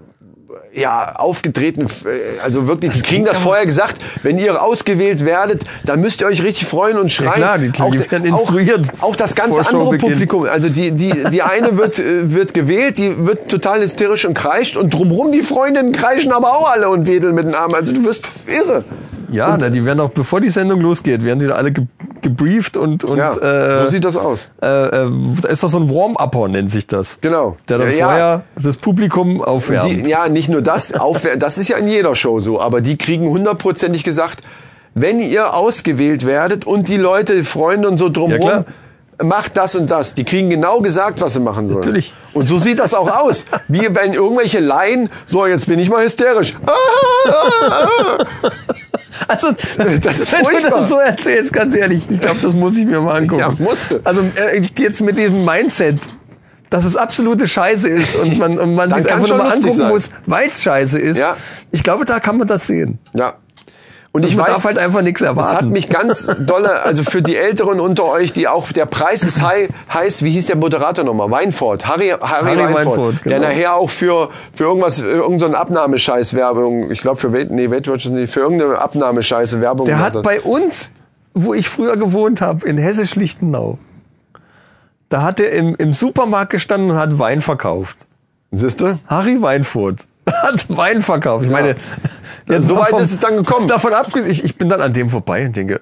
ja, 0.76 1.14
aufgetreten, 1.16 1.84
äh, 2.06 2.40
also 2.44 2.68
wirklich, 2.68 2.92
die 2.92 3.02
kriegen 3.02 3.26
das 3.26 3.38
vorher 3.38 3.66
gesagt, 3.66 3.96
wenn 4.24 4.38
ihr 4.38 4.62
ausgewählt 4.62 5.24
werdet, 5.24 5.64
dann 5.86 6.02
müsst 6.02 6.22
ihr 6.22 6.28
euch 6.28 6.44
richtig 6.44 6.68
freuen 6.68 6.98
und 6.98 7.12
schreien. 7.12 7.34
klar, 7.34 7.58
die- 7.58 7.72
die 7.72 8.12
werden 8.12 8.26
instruiert 8.26 8.90
Auch, 9.00 9.10
auch 9.12 9.16
das 9.16 9.36
ganze 9.36 9.54
vor 9.64 9.68
andere 9.68 9.82
Showbeginn. 9.86 10.12
Publikum, 10.12 10.44
also 10.44 10.70
die, 10.70 10.92
die, 10.92 11.14
die 11.32 11.42
eine 11.42 11.78
wird, 11.78 12.00
äh, 12.00 12.34
wird 12.34 12.54
gewählt, 12.54 12.98
die 12.98 13.26
wird 13.26 13.50
total 13.50 13.82
hysterisch 13.82 14.26
und 14.26 14.34
kreischt 14.34 14.76
und 14.76 14.94
drumrum 14.94 15.32
die 15.32 15.42
Freundinnen 15.44 15.92
kreischen 15.94 16.32
aber 16.32 16.50
auch 16.50 16.70
alle 16.72 16.90
und 16.90 17.08
wedeln 17.08 17.36
mit 17.36 17.46
den 17.46 17.56
Armen. 17.56 17.76
Also 17.76 17.94
du 17.94 18.04
wirst 18.04 18.26
irre. 18.48 18.84
Ja, 19.32 19.58
na, 19.60 19.70
die 19.70 19.84
werden 19.86 20.00
auch, 20.00 20.10
bevor 20.12 20.42
die 20.42 20.50
Sendung 20.50 20.82
losgeht, 20.82 21.24
werden 21.24 21.40
die 21.40 21.48
da 21.48 21.56
alle 21.56 21.72
ge 21.72 21.86
gebrieft 22.22 22.76
und, 22.78 23.04
und 23.04 23.18
Ja, 23.18 23.34
äh, 23.36 23.84
so 23.86 23.92
sieht 23.92 24.04
das 24.04 24.18
aus. 24.18 24.48
äh, 24.62 24.66
äh, 25.06 25.10
da 25.42 25.50
ist 25.50 25.62
doch 25.62 25.70
so 25.70 25.78
ein 25.78 25.90
Warm-Upper, 25.90 26.48
nennt 26.48 26.72
sich 26.72 26.88
das. 26.88 27.20
Genau. 27.22 27.56
Der 27.70 27.78
dann 27.78 27.88
Ja, 27.90 27.96
ja. 27.96 28.06
vorher 28.08 28.44
das 28.62 28.78
Publikum 28.78 29.42
aufwärmt. 29.44 30.06
Die, 30.06 30.10
ja, 30.10 30.28
nicht 30.30 30.50
nur 30.50 30.62
das, 30.62 30.94
aufwer- 30.94 31.36
das 31.38 31.58
ist 31.58 31.68
ja 31.68 31.78
in 31.78 31.88
jeder 31.88 32.16
Show 32.16 32.40
so, 32.40 32.60
aber 32.60 32.82
die 32.82 32.98
kriegen 32.98 33.30
hundertprozentig 33.30 34.04
gesagt, 34.04 34.42
wenn 34.96 35.20
ihr 35.20 35.54
ausgewählt 35.54 36.26
werdet 36.26 36.66
und 36.66 36.88
die 36.90 36.98
Leute, 36.98 37.36
die 37.36 37.44
Freunde 37.44 37.90
und 37.90 37.98
so 37.98 38.06
Ja, 38.06 38.12
drumherum, 38.14 38.48
klar. 38.48 38.66
macht 39.24 39.56
das 39.58 39.76
und 39.76 39.92
das. 39.92 40.14
Die 40.16 40.24
kriegen 40.24 40.50
genau 40.50 40.80
gesagt, 40.80 41.22
was 41.22 41.34
sie 41.34 41.40
machen 41.42 41.68
sollen. 41.68 41.82
Natürlich. 41.82 42.14
Und 42.34 42.46
so 42.46 42.58
sieht 42.58 42.80
das 42.80 42.94
auch 42.94 43.12
aus. 43.24 43.46
Wie 43.68 43.88
wenn 43.94 44.14
irgendwelche 44.14 44.60
Laien, 44.62 45.10
so 45.26 45.46
jetzt 45.46 45.68
bin 45.68 45.80
ich 45.80 45.90
mal 45.90 46.04
hysterisch. 46.04 46.56
Also, 49.28 49.48
Das 50.02 50.20
ist 50.20 50.32
wenn 50.34 50.40
du 50.40 50.46
furchtbar. 50.46 50.80
das 50.80 50.90
so 50.90 51.00
erzählst, 51.00 51.54
ganz 51.54 51.76
ehrlich, 51.76 52.04
ich 52.10 52.20
glaube, 52.20 52.40
das 52.42 52.54
muss 52.54 52.76
ich 52.78 52.86
mir 52.86 53.00
mal 53.02 53.18
angucken. 53.22 53.40
Ja, 53.42 53.50
musste. 53.58 54.02
Also 54.04 54.22
äh, 54.36 54.62
jetzt 54.78 55.02
mit 55.02 55.18
diesem 55.18 55.46
Mindset, 55.46 56.00
dass 56.70 56.84
es 56.86 56.98
absolute 56.98 57.48
Scheiße 57.48 57.88
ist 57.88 58.16
und 58.16 58.38
man, 58.38 58.58
und 58.60 58.76
man 58.76 58.94
sich 59.00 59.12
einfach 59.12 59.28
nur 59.28 59.38
mal 59.38 59.52
angucken 59.52 59.78
sein. 59.78 59.90
muss, 59.90 60.10
weil 60.26 60.48
es 60.50 60.62
Scheiße 60.64 61.00
ist. 61.00 61.18
Ja. 61.18 61.38
Ich 61.72 61.84
glaube, 61.84 62.06
da 62.06 62.20
kann 62.20 62.38
man 62.38 62.48
das 62.48 62.68
sehen. 62.68 63.00
Ja. 63.14 63.36
Und 64.16 64.24
Ich 64.24 64.38
weiß, 64.38 64.46
darf 64.46 64.64
halt 64.64 64.80
einfach 64.80 65.02
nichts 65.02 65.20
Das 65.20 65.28
hat 65.28 65.38
erwarten. 65.38 65.72
mich 65.72 65.90
ganz 65.90 66.26
dolle, 66.40 66.84
also 66.84 67.04
für 67.04 67.22
die 67.22 67.36
Älteren 67.36 67.82
unter 67.82 68.06
euch, 68.06 68.32
die 68.32 68.48
auch, 68.48 68.72
der 68.72 68.86
Preis 68.86 69.24
ist 69.24 69.42
high, 69.42 69.68
heißt, 69.94 70.24
wie 70.24 70.32
hieß 70.32 70.46
der 70.46 70.56
Moderator 70.56 71.04
nochmal? 71.04 71.30
Weinfurt, 71.32 71.86
Harry, 71.86 72.08
Harry, 72.12 72.56
Harry 72.56 72.74
Weinfurt, 72.74 72.86
Weinfurt, 72.86 73.26
der 73.26 73.40
genau. 73.40 73.50
nachher 73.50 73.76
auch 73.76 73.90
für, 73.90 74.30
für 74.54 74.64
irgendwas, 74.64 75.02
irgendeine 75.02 75.40
so 75.40 75.46
eine 75.48 75.58
Abnahmescheiß-Werbung, 75.58 76.92
ich 76.92 77.02
glaube 77.02 77.20
für, 77.20 77.28
nee, 77.28 77.68
nicht, 77.68 78.32
für 78.32 78.40
irgendeine 78.40 78.78
Abnahmescheiße-Werbung. 78.78 79.86
Der 79.86 79.98
gemacht 79.98 80.16
hat 80.16 80.24
bei 80.24 80.40
uns, 80.40 80.92
wo 81.34 81.54
ich 81.54 81.68
früher 81.68 81.98
gewohnt 81.98 82.40
habe, 82.40 82.66
in 82.66 82.78
Hessisch-Lichtenau, 82.78 83.78
da 85.10 85.24
hat 85.24 85.42
er 85.42 85.52
im, 85.52 85.76
im 85.76 85.92
Supermarkt 85.92 86.52
gestanden 86.52 86.92
und 86.92 86.98
hat 86.98 87.20
Wein 87.20 87.42
verkauft. 87.42 88.08
Siehste? 88.52 88.98
Harry 89.08 89.42
Weinfurt 89.42 90.08
hat 90.32 90.66
Wein 90.76 91.02
verkauft. 91.02 91.46
Ich 91.46 91.52
meine, 91.52 91.76
so 92.60 92.76
mal 92.76 92.92
weit 92.92 93.02
ist 93.02 93.12
es 93.12 93.20
dann 93.20 93.38
gekommen. 93.38 93.68
Davon 93.68 93.94
abge 93.94 94.26
ich, 94.26 94.44
ich 94.44 94.56
bin 94.58 94.70
dann 94.70 94.82
an 94.82 94.94
dem 94.94 95.10
vorbei 95.10 95.46
und 95.46 95.56
denke, 95.56 95.82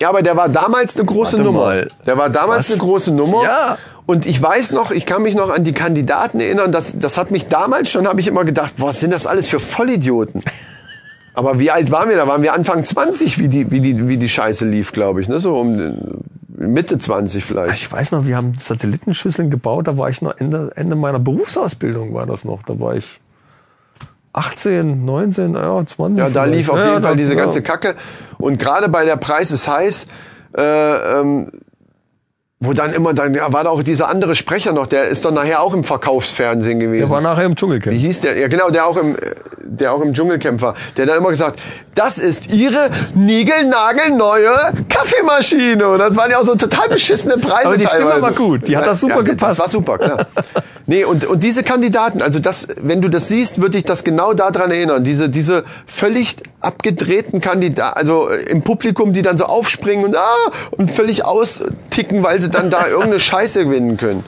Ja, 0.00 0.08
aber 0.08 0.22
der 0.22 0.36
war 0.36 0.48
damals 0.48 0.96
eine 0.96 1.06
große 1.06 1.36
Nummer. 1.38 1.60
mal. 1.60 1.88
Der 2.06 2.18
war 2.18 2.30
damals 2.30 2.70
Was? 2.70 2.72
eine 2.72 2.80
große 2.80 3.12
Nummer. 3.12 3.42
Ja. 3.44 3.78
Und 4.06 4.24
ich 4.24 4.40
weiß 4.40 4.72
noch, 4.72 4.92
ich 4.92 5.04
kann 5.04 5.22
mich 5.22 5.34
noch 5.34 5.50
an 5.50 5.64
die 5.64 5.72
Kandidaten 5.72 6.38
erinnern, 6.40 6.70
das, 6.70 6.96
das 6.98 7.18
hat 7.18 7.30
mich 7.32 7.48
damals 7.48 7.90
schon, 7.90 8.06
habe 8.06 8.20
ich 8.20 8.28
immer 8.28 8.44
gedacht, 8.44 8.74
was 8.78 9.00
sind 9.00 9.12
das 9.12 9.26
alles 9.26 9.48
für 9.48 9.58
Vollidioten? 9.58 10.44
Aber 11.34 11.58
wie 11.58 11.70
alt 11.70 11.90
waren 11.90 12.08
wir? 12.08 12.16
Da 12.16 12.26
waren 12.26 12.42
wir 12.42 12.54
Anfang 12.54 12.84
20, 12.84 13.38
wie 13.38 13.48
die, 13.48 13.70
wie 13.70 13.80
die, 13.80 14.06
wie 14.08 14.16
die 14.16 14.28
Scheiße 14.28 14.66
lief, 14.66 14.92
glaube 14.92 15.20
ich. 15.20 15.28
Ne? 15.28 15.38
So 15.40 15.58
um 15.58 15.78
äh, 15.78 15.92
Mitte 16.56 16.98
20 16.98 17.44
vielleicht. 17.44 17.74
ich 17.82 17.92
weiß 17.92 18.12
noch, 18.12 18.24
wir 18.24 18.36
haben 18.36 18.54
Satellitenschüsseln 18.58 19.50
gebaut, 19.50 19.86
da 19.88 19.98
war 19.98 20.08
ich 20.08 20.22
noch 20.22 20.34
Ende, 20.38 20.72
Ende 20.76 20.96
meiner 20.96 21.18
Berufsausbildung 21.18 22.14
war 22.14 22.26
das 22.26 22.44
noch. 22.44 22.62
Da 22.62 22.78
war 22.80 22.96
ich 22.96 23.20
18, 24.36 25.04
19, 25.04 25.54
ja, 25.54 25.84
20. 25.86 26.18
Ja, 26.18 26.28
da 26.30 26.42
vielleicht. 26.42 26.54
lief 26.58 26.68
auf 26.70 26.78
Ja, 26.78 26.84
jeden 26.90 27.02
da- 27.02 27.08
Fall 27.08 27.16
diese 27.16 27.32
ja. 27.34 27.38
ganze 27.38 27.62
Kacke. 27.62 27.94
Und 28.38 28.58
gerade 28.58 28.88
bei 28.88 29.04
der 29.06 29.16
Preis 29.16 29.50
ist 29.50 29.66
heiß, 29.66 30.06
äh, 30.56 30.60
ähm, 31.20 31.50
wo 32.58 32.72
dann 32.72 32.92
immer, 32.92 33.12
dann 33.12 33.34
ja, 33.34 33.52
war 33.52 33.64
da 33.64 33.70
auch 33.70 33.82
dieser 33.82 34.08
andere 34.08 34.34
Sprecher 34.34 34.72
noch, 34.72 34.86
der 34.86 35.08
ist 35.08 35.24
dann 35.26 35.34
nachher 35.34 35.60
auch 35.62 35.74
im 35.74 35.84
Verkaufsfernsehen 35.84 36.78
gewesen. 36.80 37.00
Der 37.00 37.10
war 37.10 37.20
nachher 37.20 37.44
im 37.44 37.52
Wie 37.52 37.56
Dschungelcamp. 37.56 37.96
hieß 37.96 38.20
der? 38.20 38.38
Ja, 38.38 38.48
genau, 38.48 38.70
der 38.70 38.86
auch 38.86 38.96
im, 38.96 39.16
der 39.62 39.92
auch 39.92 40.00
im 40.00 40.14
Dschungelcamp 40.14 40.60
war. 40.62 40.74
Der 40.96 41.04
hat 41.04 41.10
dann 41.10 41.18
immer 41.18 41.28
gesagt, 41.30 41.58
das 41.94 42.18
ist 42.18 42.50
ihre 42.52 42.90
niegelnagelneue 43.14 44.56
Kaffeemaschine. 44.88 45.86
Und 45.88 45.98
das 45.98 46.16
waren 46.16 46.30
ja 46.30 46.38
auch 46.40 46.44
so 46.44 46.54
total 46.54 46.88
beschissene 46.88 47.36
Preise. 47.38 47.66
Aber 47.68 47.76
die 47.76 47.86
Stimme 47.86 48.04
teilweise. 48.10 48.22
war 48.22 48.32
gut. 48.32 48.68
Die 48.68 48.76
hat 48.76 48.86
das 48.86 49.00
super 49.00 49.16
ja, 49.16 49.22
gepasst. 49.22 49.52
Das 49.52 49.58
war 49.60 49.68
super, 49.68 49.98
klar. 49.98 50.26
Nee, 50.88 51.02
und, 51.04 51.24
und 51.24 51.42
diese 51.42 51.64
Kandidaten, 51.64 52.22
also 52.22 52.38
das, 52.38 52.68
wenn 52.80 53.02
du 53.02 53.08
das 53.08 53.28
siehst, 53.28 53.58
würde 53.60 53.72
dich 53.72 53.84
das 53.84 54.04
genau 54.04 54.34
daran 54.34 54.70
erinnern. 54.70 55.02
Diese, 55.02 55.28
diese 55.28 55.64
völlig 55.84 56.36
abgedrehten 56.60 57.40
Kandidaten, 57.40 57.96
also 57.98 58.28
äh, 58.28 58.42
im 58.50 58.62
Publikum, 58.62 59.12
die 59.12 59.22
dann 59.22 59.36
so 59.36 59.46
aufspringen 59.46 60.04
und, 60.04 60.16
ah, 60.16 60.52
und 60.70 60.88
völlig 60.88 61.24
austicken, 61.24 62.22
weil 62.22 62.40
sie 62.40 62.50
dann 62.50 62.70
da 62.70 62.86
irgendeine 62.88 63.18
Scheiße 63.18 63.64
gewinnen 63.64 63.96
können. 63.96 64.22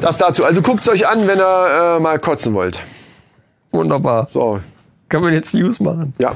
Das 0.00 0.16
dazu. 0.16 0.44
Also 0.44 0.62
guckt's 0.62 0.88
euch 0.88 1.06
an, 1.06 1.28
wenn 1.28 1.38
ihr 1.38 1.96
äh, 1.96 2.00
mal 2.00 2.18
kotzen 2.18 2.54
wollt. 2.54 2.80
Wunderbar. 3.70 4.28
So, 4.32 4.60
Können 5.10 5.24
wir 5.24 5.32
jetzt 5.32 5.54
News 5.54 5.78
machen? 5.78 6.14
ja. 6.18 6.32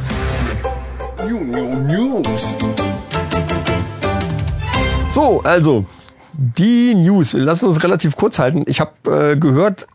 So, 5.11 5.41
also 5.43 5.87
die 6.37 6.95
News. 6.95 7.35
Wir 7.35 7.43
lassen 7.43 7.67
uns 7.67 7.83
relativ 7.83 8.17
kurz 8.17 8.39
halten. 8.39 8.65
Ich 8.67 8.81
habe 8.81 9.33
äh, 9.33 9.37
gehört, 9.37 9.87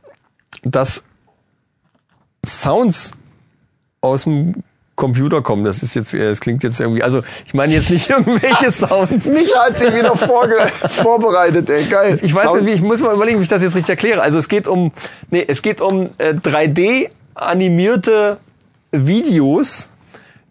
dass 0.64 1.06
Sounds 2.46 3.12
aus 4.02 4.24
dem 4.24 4.64
Computer 4.96 5.42
kommen. 5.42 5.64
Das 5.64 5.84
ist 5.84 5.96
jetzt, 5.96 6.14
äh, 6.14 6.30
das 6.30 6.42
klingt 6.42 6.64
jetzt 6.64 6.80
irgendwie, 6.80 7.04
also 7.04 7.22
ich 7.46 7.54
meine 7.54 7.74
jetzt 7.74 7.90
nicht 7.90 8.10
irgendwelche 8.10 8.72
Sounds. 8.72 9.28
Mich 9.28 9.54
hat 9.56 9.78
sich 9.78 9.94
wieder 9.94 10.16
vorbereitet, 10.16 11.70
ey, 11.70 11.84
geil. 11.86 12.20
Ich 12.22 12.34
weiß 12.34 12.44
Sounds- 12.44 12.62
nicht, 12.62 12.72
wie, 12.72 12.76
ich 12.76 12.82
muss 12.82 13.02
mal 13.02 13.14
überlegen, 13.14 13.40
wie 13.40 13.44
ich 13.44 13.50
das 13.50 13.62
jetzt 13.62 13.76
richtig 13.76 13.90
erkläre. 13.92 14.22
Also 14.22 14.38
es 14.38 14.48
geht 14.50 14.68
um, 14.68 14.92
nee, 15.30 15.46
es 15.48 15.62
geht 15.62 15.82
um 15.82 16.08
äh, 16.18 16.34
3D 16.34 17.10
animierte 17.36 18.38
Videos, 18.92 19.92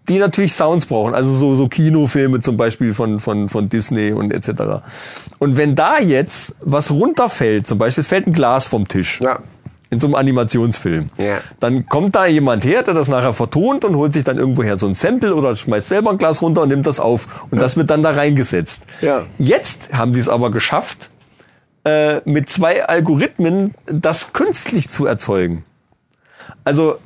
die 0.08 0.18
natürlich 0.18 0.54
Sounds 0.54 0.86
brauchen. 0.86 1.14
Also 1.14 1.30
so, 1.32 1.54
so 1.54 1.68
Kinofilme 1.68 2.40
zum 2.40 2.56
Beispiel 2.56 2.94
von, 2.94 3.20
von, 3.20 3.48
von 3.48 3.68
Disney 3.68 4.12
und 4.12 4.32
etc. 4.32 4.82
Und 5.38 5.56
wenn 5.56 5.74
da 5.74 5.98
jetzt 5.98 6.54
was 6.60 6.90
runterfällt, 6.90 7.66
zum 7.66 7.78
Beispiel 7.78 8.02
es 8.02 8.08
fällt 8.08 8.26
ein 8.26 8.32
Glas 8.32 8.66
vom 8.66 8.88
Tisch. 8.88 9.20
Ja. 9.20 9.40
In 9.90 9.98
so 9.98 10.06
einem 10.06 10.14
Animationsfilm. 10.14 11.10
Ja. 11.18 11.38
Dann 11.58 11.86
kommt 11.86 12.14
da 12.14 12.26
jemand 12.26 12.64
her, 12.64 12.84
der 12.84 12.94
das 12.94 13.08
nachher 13.08 13.32
vertont 13.32 13.84
und 13.84 13.96
holt 13.96 14.12
sich 14.12 14.22
dann 14.22 14.38
irgendwoher 14.38 14.78
so 14.78 14.86
ein 14.86 14.94
Sample 14.94 15.34
oder 15.34 15.56
schmeißt 15.56 15.88
selber 15.88 16.10
ein 16.12 16.18
Glas 16.18 16.42
runter 16.42 16.62
und 16.62 16.68
nimmt 16.68 16.86
das 16.86 17.00
auf. 17.00 17.44
Und 17.50 17.60
das 17.60 17.76
wird 17.76 17.90
dann 17.90 18.04
da 18.04 18.12
reingesetzt. 18.12 18.86
Ja. 19.00 19.24
Jetzt 19.38 19.92
haben 19.92 20.12
die 20.12 20.20
es 20.20 20.28
aber 20.28 20.52
geschafft, 20.52 21.10
äh, 21.84 22.20
mit 22.28 22.48
zwei 22.50 22.84
Algorithmen 22.86 23.74
das 23.86 24.32
künstlich 24.32 24.88
zu 24.88 25.06
erzeugen. 25.06 25.64
Also 26.62 26.98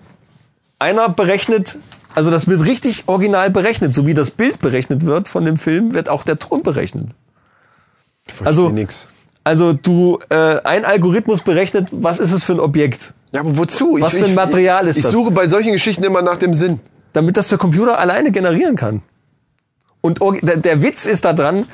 einer 0.79 1.09
berechnet, 1.09 1.79
also 2.15 2.31
das 2.31 2.47
wird 2.47 2.65
richtig 2.65 3.05
original 3.07 3.51
berechnet, 3.51 3.95
so 3.95 4.07
wie 4.07 4.15
das 4.15 4.31
Bild 4.31 4.61
berechnet 4.61 5.05
wird 5.05 5.28
von 5.28 5.45
dem 5.45 5.57
Film, 5.57 5.95
wird 5.95 6.09
auch 6.09 6.24
der 6.24 6.39
Ton 6.39 6.62
berechnet. 6.62 7.09
Also, 8.45 8.70
nix. 8.70 9.09
also 9.43 9.73
du, 9.73 10.19
äh, 10.31 10.61
ein 10.65 10.85
Algorithmus 10.85 11.43
berechnet, 11.43 11.89
was 11.91 12.20
ist 12.20 12.32
es 12.32 12.45
für 12.45 12.55
ein 12.55 12.61
Objekt, 12.61 13.15
Ja, 13.32 13.41
aber 13.41 13.59
wozu? 13.59 13.99
Was 14.01 14.16
für 14.16 14.24
ein 14.24 14.35
Material 14.35 14.86
ist 14.86 14.97
ich, 14.97 15.03
das? 15.03 15.12
Ich 15.12 15.16
suche 15.16 15.31
bei 15.31 15.49
solchen 15.49 15.73
Geschichten 15.73 16.05
immer 16.05 16.23
nach 16.23 16.39
dem 16.39 16.55
Sinn. 16.55 16.81
damit 17.15 17.36
das 17.36 17.49
der 17.49 17.59
Computer 17.59 17.99
alleine 17.99 18.31
generieren 18.31 18.77
kann. 18.77 19.03
Und 20.01 20.20
der, 20.43 20.59
der 20.59 20.82
Witz 20.82 21.07
ist 21.07 21.24
da 21.24 21.32
dran, 21.32 21.65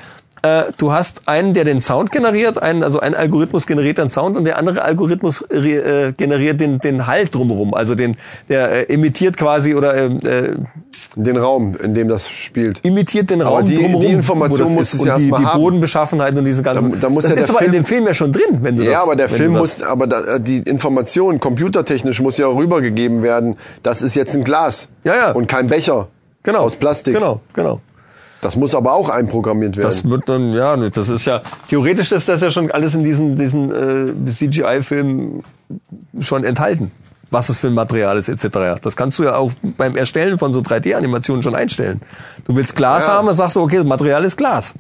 äh, 0.42 0.64
du 0.78 0.92
hast 0.92 1.22
einen, 1.26 1.52
der 1.54 1.64
den 1.64 1.80
Sound 1.80 2.12
generiert, 2.12 2.60
einen, 2.62 2.82
also 2.82 3.00
ein 3.00 3.14
Algorithmus 3.14 3.66
generiert 3.66 3.98
den 3.98 4.10
Sound 4.10 4.36
und 4.36 4.44
der 4.44 4.58
andere 4.58 4.82
Algorithmus 4.82 5.42
äh, 5.50 6.12
generiert 6.16 6.60
den, 6.60 6.78
den 6.78 7.06
Halt 7.06 7.34
drumherum. 7.34 7.74
Also 7.74 7.94
den, 7.94 8.16
der 8.48 8.88
äh, 8.88 8.92
imitiert 8.94 9.36
quasi 9.36 9.74
oder 9.74 9.94
äh, 9.94 10.06
äh, 10.06 10.56
Den 11.16 11.36
Raum, 11.36 11.76
in 11.76 11.94
dem 11.94 12.08
das 12.08 12.28
spielt. 12.28 12.80
imitiert 12.84 13.30
den 13.30 13.42
Aber 13.42 13.56
Raum 13.58 13.66
die- 13.66 13.74
drumherum. 13.74 14.00
die 14.02 14.08
Information 14.12 14.72
muss 14.74 14.94
es 14.94 15.04
ja 15.04 15.16
die, 15.16 15.22
erst 15.24 15.30
mal 15.30 15.38
die 15.40 15.46
haben. 15.46 15.60
Bodenbeschaffenheit 15.62 16.36
und 16.36 16.44
diese 16.44 16.62
ganzen. 16.62 16.92
Da- 16.92 16.96
da 16.98 17.08
muss 17.08 17.24
das 17.24 17.34
ja 17.34 17.40
ist 17.40 17.50
aber 17.50 17.58
in 17.60 17.64
Film- 17.66 17.72
dem 17.72 17.84
Film 17.84 18.06
ja 18.06 18.14
schon 18.14 18.32
drin, 18.32 18.58
wenn 18.62 18.76
du 18.76 18.84
das. 18.84 18.92
Ja, 18.92 19.02
aber 19.02 19.16
der 19.16 19.28
Film 19.28 19.52
muss, 19.52 19.82
aber 19.82 20.06
da, 20.06 20.38
die 20.38 20.58
Information 20.58 21.40
computertechnisch 21.40 22.20
muss 22.20 22.36
ja 22.38 22.46
rübergegeben 22.46 23.22
werden. 23.22 23.56
Das 23.82 24.02
ist 24.02 24.14
jetzt 24.14 24.34
ein 24.34 24.44
Glas. 24.44 24.88
Ja, 25.04 25.14
ja. 25.16 25.30
Und 25.32 25.48
kein 25.48 25.66
Becher. 25.68 26.08
genau, 26.42 26.60
Aus 26.60 26.76
Plastik. 26.76 27.14
Genau, 27.14 27.40
genau. 27.52 27.80
Das 28.42 28.56
muss 28.56 28.74
aber 28.74 28.94
auch 28.94 29.10
einprogrammiert 29.10 29.76
werden. 29.76 29.86
Das 29.86 30.08
wird 30.08 30.28
dann, 30.28 30.52
ja, 30.54 30.76
ne, 30.76 30.90
das 30.90 31.08
ist 31.10 31.26
ja, 31.26 31.42
theoretisch 31.68 32.10
ist 32.12 32.28
das 32.28 32.40
ja 32.40 32.50
schon 32.50 32.70
alles 32.70 32.94
in 32.94 33.04
diesen, 33.04 33.36
diesen 33.36 34.26
äh, 34.26 34.30
CGI-Filmen 34.30 35.42
schon 36.20 36.44
enthalten. 36.44 36.90
Was 37.32 37.48
es 37.48 37.58
für 37.60 37.68
ein 37.68 37.74
Material 37.74 38.16
ist, 38.18 38.28
etc. 38.28 38.80
Das 38.82 38.96
kannst 38.96 39.18
du 39.18 39.24
ja 39.24 39.36
auch 39.36 39.52
beim 39.76 39.94
Erstellen 39.96 40.36
von 40.38 40.52
so 40.52 40.60
3D-Animationen 40.60 41.42
schon 41.44 41.54
einstellen. 41.54 42.00
Du 42.44 42.56
willst 42.56 42.74
Glas 42.74 43.06
Ja. 43.06 43.12
haben, 43.12 43.26
dann 43.26 43.36
sagst 43.36 43.54
du, 43.56 43.60
okay, 43.60 43.76
das 43.76 43.86
Material 43.86 44.24
ist 44.24 44.36
Glas. 44.36 44.74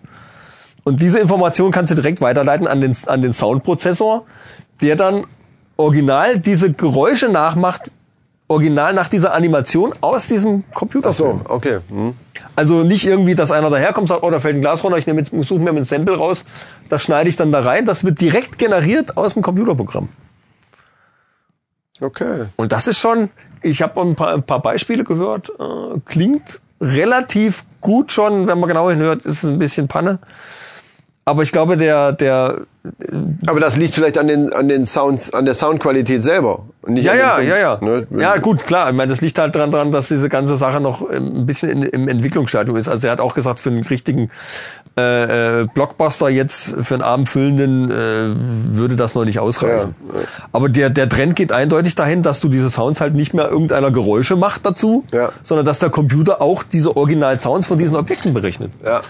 Und 0.82 1.00
diese 1.00 1.18
Information 1.20 1.70
kannst 1.70 1.92
du 1.92 1.94
direkt 1.94 2.20
weiterleiten 2.20 2.66
an 2.66 2.80
den, 2.80 2.96
an 3.06 3.22
den 3.22 3.32
Soundprozessor, 3.34 4.24
der 4.80 4.96
dann 4.96 5.24
original 5.76 6.38
diese 6.40 6.72
Geräusche 6.72 7.28
nachmacht, 7.28 7.90
original 8.50 8.92
nach 8.92 9.08
dieser 9.08 9.32
Animation 9.32 9.94
aus 10.00 10.26
diesem 10.26 10.64
Ach 10.70 10.74
Computerfilm. 10.74 11.42
so, 11.46 11.54
okay. 11.54 11.78
Hm. 11.88 12.14
Also 12.56 12.82
nicht 12.82 13.06
irgendwie, 13.06 13.34
dass 13.36 13.52
einer 13.52 13.70
daherkommt 13.70 14.02
und 14.02 14.08
sagt, 14.08 14.22
oh, 14.24 14.30
da 14.30 14.40
fällt 14.40 14.56
ein 14.56 14.60
Glas 14.60 14.82
runter, 14.82 14.98
ich 14.98 15.06
nehme 15.06 15.20
jetzt, 15.20 15.30
suche 15.48 15.60
mir 15.60 15.70
ein 15.70 15.84
Sample 15.84 16.16
raus, 16.16 16.44
das 16.88 17.04
schneide 17.04 17.28
ich 17.28 17.36
dann 17.36 17.52
da 17.52 17.60
rein. 17.60 17.86
Das 17.86 18.04
wird 18.04 18.20
direkt 18.20 18.58
generiert 18.58 19.16
aus 19.16 19.34
dem 19.34 19.42
Computerprogramm. 19.42 20.08
Okay. 22.00 22.46
Und 22.56 22.72
das 22.72 22.88
ist 22.88 22.98
schon, 22.98 23.30
ich 23.62 23.82
habe 23.82 24.00
ein 24.00 24.16
paar, 24.16 24.34
ein 24.34 24.42
paar 24.42 24.60
Beispiele 24.60 25.04
gehört, 25.04 25.50
äh, 25.50 26.00
klingt 26.04 26.60
relativ 26.80 27.64
gut 27.80 28.10
schon, 28.10 28.48
wenn 28.48 28.58
man 28.58 28.68
genau 28.68 28.90
hinhört, 28.90 29.24
ist 29.26 29.44
es 29.44 29.44
ein 29.44 29.58
bisschen 29.58 29.86
Panne. 29.86 30.18
Aber 31.26 31.42
ich 31.42 31.52
glaube, 31.52 31.76
der, 31.76 32.12
der, 32.12 32.62
Aber 33.46 33.60
das 33.60 33.76
liegt 33.76 33.94
vielleicht 33.94 34.16
an 34.18 34.26
den, 34.26 34.52
an 34.52 34.68
den 34.68 34.84
Sounds, 34.86 35.32
an 35.32 35.44
der 35.44 35.54
Soundqualität 35.54 36.22
selber. 36.22 36.64
Ja, 36.88 37.14
ja, 37.14 37.36
den 37.36 37.48
ja, 37.48 37.58
ja. 37.58 37.78
Ne? 37.82 38.06
Ja, 38.18 38.38
gut, 38.38 38.64
klar. 38.64 38.88
Ich 38.90 38.96
meine, 38.96 39.10
das 39.10 39.20
liegt 39.20 39.38
halt 39.38 39.54
dran, 39.54 39.70
dran, 39.70 39.92
dass 39.92 40.08
diese 40.08 40.28
ganze 40.30 40.56
Sache 40.56 40.80
noch 40.80 41.02
ähm, 41.12 41.40
ein 41.42 41.46
bisschen 41.46 41.70
in, 41.70 41.82
im 41.82 42.08
Entwicklungsstadium 42.08 42.76
ist. 42.76 42.88
Also 42.88 43.06
er 43.06 43.12
hat 43.12 43.20
auch 43.20 43.34
gesagt, 43.34 43.60
für 43.60 43.68
einen 43.68 43.84
richtigen 43.84 44.30
äh, 44.96 45.60
äh, 45.62 45.66
Blockbuster 45.72 46.30
jetzt, 46.30 46.74
für 46.82 46.94
einen 46.94 47.02
abendfüllenden, 47.02 47.90
äh, 47.90 48.74
würde 48.76 48.96
das 48.96 49.14
noch 49.14 49.26
nicht 49.26 49.38
ausreichen. 49.38 49.94
Ja. 50.12 50.20
Aber 50.52 50.70
der, 50.70 50.88
der 50.88 51.08
Trend 51.08 51.36
geht 51.36 51.52
eindeutig 51.52 51.94
dahin, 51.94 52.22
dass 52.22 52.40
du 52.40 52.48
diese 52.48 52.70
Sounds 52.70 53.00
halt 53.00 53.14
nicht 53.14 53.34
mehr 53.34 53.48
irgendeiner 53.50 53.90
Geräusche 53.90 54.36
macht 54.36 54.64
dazu, 54.64 55.04
Ja. 55.12 55.30
sondern 55.42 55.66
dass 55.66 55.78
der 55.78 55.90
Computer 55.90 56.40
auch 56.40 56.62
diese 56.62 56.96
Original-Sounds 56.96 57.66
von 57.66 57.76
diesen 57.78 57.94
Objekten 57.96 58.32
berechnet. 58.32 58.72
Ja. 58.82 59.02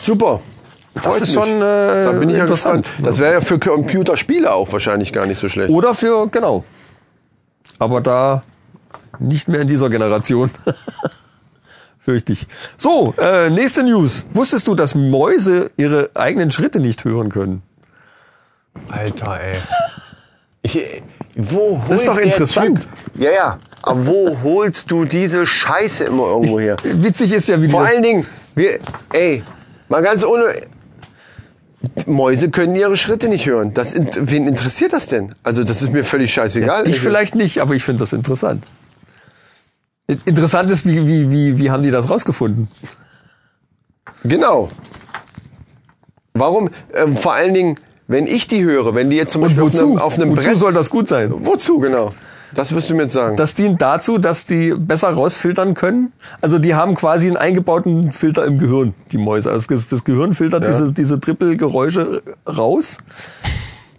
Super. 0.00 0.40
Das 0.94 1.20
ist 1.20 1.32
schon 1.34 1.48
äh, 1.48 2.04
Da 2.04 2.12
bin 2.12 2.28
ich 2.28 2.36
ja 2.36 2.42
interessant. 2.42 2.86
gespannt. 2.86 3.06
Das 3.06 3.18
wäre 3.18 3.34
ja 3.34 3.40
für 3.40 3.58
Computerspiele 3.58 4.52
auch 4.52 4.72
wahrscheinlich 4.72 5.12
gar 5.12 5.26
nicht 5.26 5.38
so 5.38 5.48
schlecht. 5.48 5.70
Oder 5.70 5.94
für, 5.94 6.28
genau. 6.28 6.64
Aber 7.78 8.00
da 8.00 8.42
nicht 9.18 9.48
mehr 9.48 9.60
in 9.60 9.68
dieser 9.68 9.88
Generation. 9.90 10.50
Fürchte 11.98 12.32
ich. 12.32 12.46
So, 12.76 13.14
äh, 13.18 13.50
nächste 13.50 13.82
News. 13.82 14.26
Wusstest 14.32 14.66
du, 14.66 14.74
dass 14.74 14.94
Mäuse 14.94 15.70
ihre 15.76 16.10
eigenen 16.14 16.50
Schritte 16.50 16.80
nicht 16.80 17.04
hören 17.04 17.28
können? 17.28 17.62
Alter, 18.88 19.40
ey. 19.40 19.58
Ich, 20.62 21.02
wo 21.34 21.80
Das 21.88 22.00
ist 22.00 22.08
doch 22.08 22.18
interessant. 22.18 22.88
Ja, 23.14 23.30
ja. 23.30 23.58
Aber 23.82 24.06
wo 24.06 24.36
holst 24.42 24.90
du 24.90 25.04
diese 25.04 25.46
Scheiße 25.46 26.04
immer 26.04 26.24
irgendwo 26.24 26.58
her? 26.58 26.76
Witzig 26.82 27.32
ist 27.32 27.48
ja, 27.48 27.60
wie 27.60 27.68
Vor 27.68 27.84
allen 27.84 28.02
Dingen, 28.02 28.26
wir, 28.54 28.80
ey, 29.12 29.42
mal 29.88 30.02
ganz 30.02 30.24
ohne. 30.24 30.44
Mäuse 32.06 32.50
können 32.50 32.74
ihre 32.74 32.96
Schritte 32.96 33.28
nicht 33.28 33.46
hören. 33.46 33.72
Das, 33.74 33.94
wen 33.96 34.46
interessiert 34.48 34.92
das 34.92 35.06
denn? 35.06 35.34
Also, 35.42 35.62
das 35.64 35.82
ist 35.82 35.92
mir 35.92 36.04
völlig 36.04 36.32
scheißegal. 36.32 36.84
dich 36.84 36.96
Ich- 36.96 37.00
vielleicht 37.00 37.34
nicht, 37.34 37.60
aber 37.60 37.74
ich 37.74 37.84
finde 37.84 38.00
das 38.00 38.12
interessant. 38.12 38.64
Interessant 40.24 40.70
ist, 40.70 40.86
wie, 40.86 41.06
wie, 41.06 41.30
wie, 41.30 41.58
wie 41.58 41.70
haben 41.70 41.82
die 41.82 41.90
das 41.90 42.08
rausgefunden? 42.08 42.68
Genau. 44.24 44.70
Warum? 46.32 46.70
Ähm, 46.94 47.16
vor 47.16 47.34
allen 47.34 47.52
Dingen, 47.54 47.78
wenn 48.06 48.26
ich 48.26 48.46
die 48.46 48.64
höre, 48.64 48.94
wenn 48.94 49.10
die 49.10 49.16
jetzt 49.16 49.32
zum 49.32 49.42
Beispiel 49.42 49.62
auf 49.62 49.74
einem, 49.78 49.98
auf 49.98 50.14
einem 50.18 50.30
wozu 50.30 50.48
Brett. 50.48 50.56
soll 50.58 50.72
das 50.72 50.88
gut 50.90 51.08
sein? 51.08 51.32
wozu, 51.44 51.78
genau? 51.78 52.14
Das 52.54 52.74
wirst 52.74 52.90
du 52.90 52.94
mir 52.94 53.02
jetzt 53.02 53.12
sagen. 53.12 53.36
Das 53.36 53.54
dient 53.54 53.80
dazu, 53.82 54.18
dass 54.18 54.44
die 54.44 54.74
besser 54.74 55.10
rausfiltern 55.10 55.74
können. 55.74 56.12
Also 56.40 56.58
die 56.58 56.74
haben 56.74 56.94
quasi 56.94 57.26
einen 57.26 57.36
eingebauten 57.36 58.12
Filter 58.12 58.44
im 58.44 58.58
Gehirn, 58.58 58.94
die 59.12 59.18
Mäuse. 59.18 59.50
Also 59.50 59.66
das, 59.68 59.88
das 59.88 60.04
Gehirn 60.04 60.34
filtert 60.34 60.66
diese, 60.66 60.92
diese 60.92 61.20
Trippelgeräusche 61.20 62.22
raus, 62.46 62.98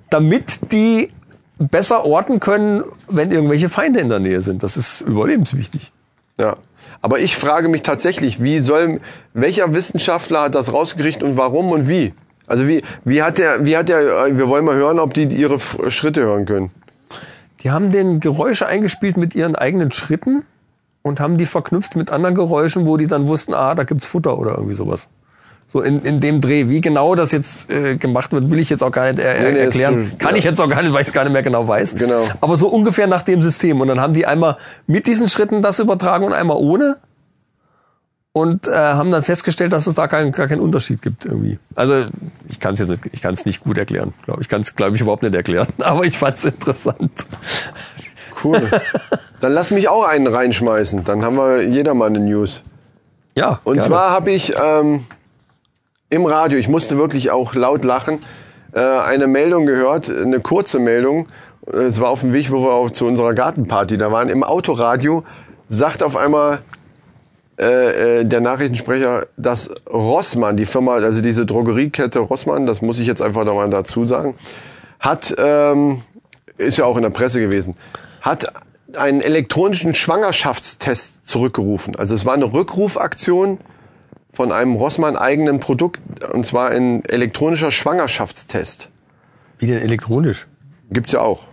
damit 0.10 0.72
die 0.72 1.12
besser 1.60 2.06
orten 2.06 2.40
können, 2.40 2.84
wenn 3.08 3.32
irgendwelche 3.32 3.70
Feinde 3.70 4.00
in 4.00 4.10
der 4.10 4.20
Nähe 4.20 4.42
sind. 4.42 4.64
Das 4.64 4.78
ist 4.78 5.02
überlebenswichtig. 5.02 5.92
Ja. 6.40 6.56
Aber 7.02 7.20
ich 7.20 7.36
frage 7.36 7.70
mich 7.70 7.84
tatsächlich, 7.84 8.42
wie 8.42 8.60
soll, 8.60 9.00
welcher 9.34 9.74
Wissenschaftler 9.74 10.44
hat 10.44 10.56
das 10.56 10.74
rausgekriegt 10.74 11.24
und 11.24 11.38
warum 11.38 11.72
und 11.72 11.88
wie? 11.88 12.14
Also 12.48 12.68
wie, 12.68 12.82
wie 13.06 13.22
hat 13.22 13.38
der, 13.38 13.64
wie 13.66 13.78
hat 13.78 13.90
der, 13.90 14.26
äh, 14.26 14.38
wir 14.38 14.48
wollen 14.48 14.66
mal 14.66 14.76
hören, 14.76 15.00
ob 15.00 15.14
die 15.14 15.24
ihre 15.24 15.60
Schritte 15.92 16.22
hören 16.22 16.46
können. 16.46 16.72
Die 17.62 17.72
haben 17.72 17.92
den 17.92 18.20
Geräusche 18.20 18.68
eingespielt 18.68 19.18
mit 19.18 19.36
ihren 19.36 19.56
eigenen 19.56 19.92
Schritten 19.92 20.44
und 21.02 21.20
haben 21.20 21.38
die 21.38 21.46
verknüpft 21.46 21.96
mit 21.96 22.10
anderen 22.10 22.36
Geräuschen, 22.36 22.86
wo 22.86 22.98
die 22.98 23.08
dann 23.08 23.28
wussten, 23.28 23.54
ah, 23.54 23.76
da 23.76 23.84
gibt's 23.84 24.06
Futter 24.06 24.38
oder 24.38 24.52
irgendwie 24.56 24.76
sowas. 24.76 25.10
So 25.68 25.82
in, 25.82 26.02
in 26.02 26.20
dem 26.20 26.42
Dreh. 26.42 26.68
Wie 26.68 26.82
genau 26.82 27.14
das 27.14 27.32
jetzt 27.32 27.70
äh, 27.70 27.96
gemacht 27.96 28.32
wird, 28.32 28.50
will 28.50 28.58
ich 28.60 28.70
jetzt 28.72 28.82
auch 28.84 28.92
gar 28.92 29.06
nicht 29.12 29.20
er 29.20 29.44
Nee, 29.44 29.52
nee, 29.52 29.60
erklären. 29.60 30.10
so- 30.12 30.18
Kann 30.18 30.32
ja. 30.32 30.38
ich 30.38 30.44
jetzt 30.44 30.60
auch 30.60 30.68
gar 30.70 30.82
nicht, 30.82 30.92
weil 30.94 31.02
ich 31.04 31.10
es 31.10 31.14
gar 31.14 31.24
nicht 31.26 31.34
mehr 31.34 31.44
genau 31.44 31.68
weiß. 31.68 31.96
Genau. 31.96 32.24
Aber 32.42 32.58
so 32.58 32.70
ungefähr 32.70 33.06
nach 33.06 33.22
dem 33.22 33.42
System. 33.44 33.80
Und 33.80 33.88
dann 33.88 34.00
haben 34.00 34.14
die 34.16 34.26
einmal 34.26 34.58
mit 34.88 35.06
diesen 35.06 35.30
Schritten 35.30 35.62
das 35.62 35.78
übertragen 35.80 36.24
und 36.26 36.34
einmal 36.34 36.58
ohne. 36.58 36.98
Und 38.40 38.68
äh, 38.68 38.72
haben 38.72 39.12
dann 39.12 39.24
festgestellt, 39.24 39.74
dass 39.74 39.86
es 39.88 39.96
da 39.96 40.08
keinen, 40.08 40.32
gar 40.32 40.48
keinen 40.48 40.62
Unterschied 40.62 41.02
gibt 41.02 41.26
irgendwie. 41.26 41.60
Also 41.76 42.06
ich 42.48 42.60
kann 42.60 42.74
es 42.74 42.80
jetzt 42.80 42.90
nicht, 42.90 43.10
ich 43.12 43.22
kann 43.22 43.34
es 43.34 43.46
nicht 43.46 43.62
gut 43.62 43.78
erklären. 43.78 44.14
Glaub. 44.24 44.40
Ich 44.40 44.48
kann 44.48 44.62
es, 44.62 44.76
glaube 44.76 44.96
ich, 44.96 45.02
überhaupt 45.02 45.24
nicht 45.24 45.36
erklären. 45.36 45.68
Aber 45.80 46.06
ich 46.06 46.18
fand 46.18 46.38
es 46.38 46.46
interessant. 46.46 47.26
Cool. 48.44 48.70
Dann 49.42 49.52
lass 49.52 49.72
mich 49.72 49.90
auch 49.90 50.06
einen 50.06 50.28
reinschmeißen. 50.28 51.04
Dann 51.04 51.24
haben 51.24 51.36
wir 51.36 51.68
jeder 51.68 51.94
mal 51.94 52.08
eine 52.08 52.20
News. 52.20 52.64
Ja. 53.36 53.60
Und 53.64 53.76
gerne. 53.76 53.90
zwar 53.90 54.12
habe 54.12 54.32
ich, 54.32 54.54
ähm, 54.56 55.06
im 56.10 56.26
Radio, 56.26 56.58
ich 56.58 56.68
musste 56.68 56.98
wirklich 56.98 57.32
auch 57.32 57.54
laut 57.54 57.84
lachen, 57.84 58.20
äh, 58.72 58.80
eine 58.80 59.28
Meldung 59.28 59.66
gehört, 59.66 60.10
eine 60.10 60.40
kurze 60.40 60.80
Meldung. 60.80 61.28
Äh, 61.68 61.78
Es 61.78 62.00
war 62.00 62.10
auf 62.10 62.22
dem 62.22 62.34
Weg, 62.34 62.52
wo 62.52 62.62
wir 62.62 62.74
auch 62.74 62.90
zu 62.90 63.06
unserer 63.06 63.34
Gartenparty 63.34 63.98
da 63.98 64.12
waren. 64.12 64.30
Im 64.30 64.44
Autoradio 64.44 65.24
sagt 65.68 66.02
auf 66.04 66.16
einmal 66.18 66.60
äh, 67.60 68.20
äh, 68.22 68.24
der 68.24 68.40
Nachrichtensprecher, 68.40 69.28
dass 69.36 69.70
Rossmann, 69.92 70.56
die 70.56 70.66
Firma, 70.66 70.94
also 70.94 71.22
diese 71.22 71.46
Drogeriekette 71.46 72.20
Rossmann, 72.20 72.66
das 72.66 72.82
muss 72.82 73.00
ich 73.00 73.08
jetzt 73.08 73.22
einfach 73.22 73.44
nochmal 73.44 73.70
dazu 73.70 74.06
sagen, 74.06 74.36
hat, 75.00 75.36
ähm, 75.38 76.02
ist 76.58 76.78
ja 76.78 76.86
auch 76.86 76.96
in 76.96 77.04
der 77.04 77.10
Presse 77.10 77.42
gewesen, 77.42 77.76
hat 78.22 78.54
einen 78.98 79.20
elektronischen 79.20 79.94
Schwangerschaftstest 79.94 81.26
zurückgerufen. 81.26 81.98
Also 81.98 82.16
es 82.16 82.26
war 82.26 82.34
eine 82.34 82.52
Rückrufaktion 82.52 83.60
von 84.32 84.54
einem 84.54 84.76
Rossmann 84.76 85.18
eigenen 85.18 85.60
Produkt, 85.60 86.00
und 86.32 86.46
zwar 86.46 86.70
ein 86.70 87.04
elektronischer 87.04 87.72
Schwangerschaftstest. 87.72 88.90
Wie 89.58 89.68
denn 89.68 89.82
elektronisch? 89.82 90.48
Gibt's 90.92 91.12
ja 91.12 91.20
auch. 91.20 91.48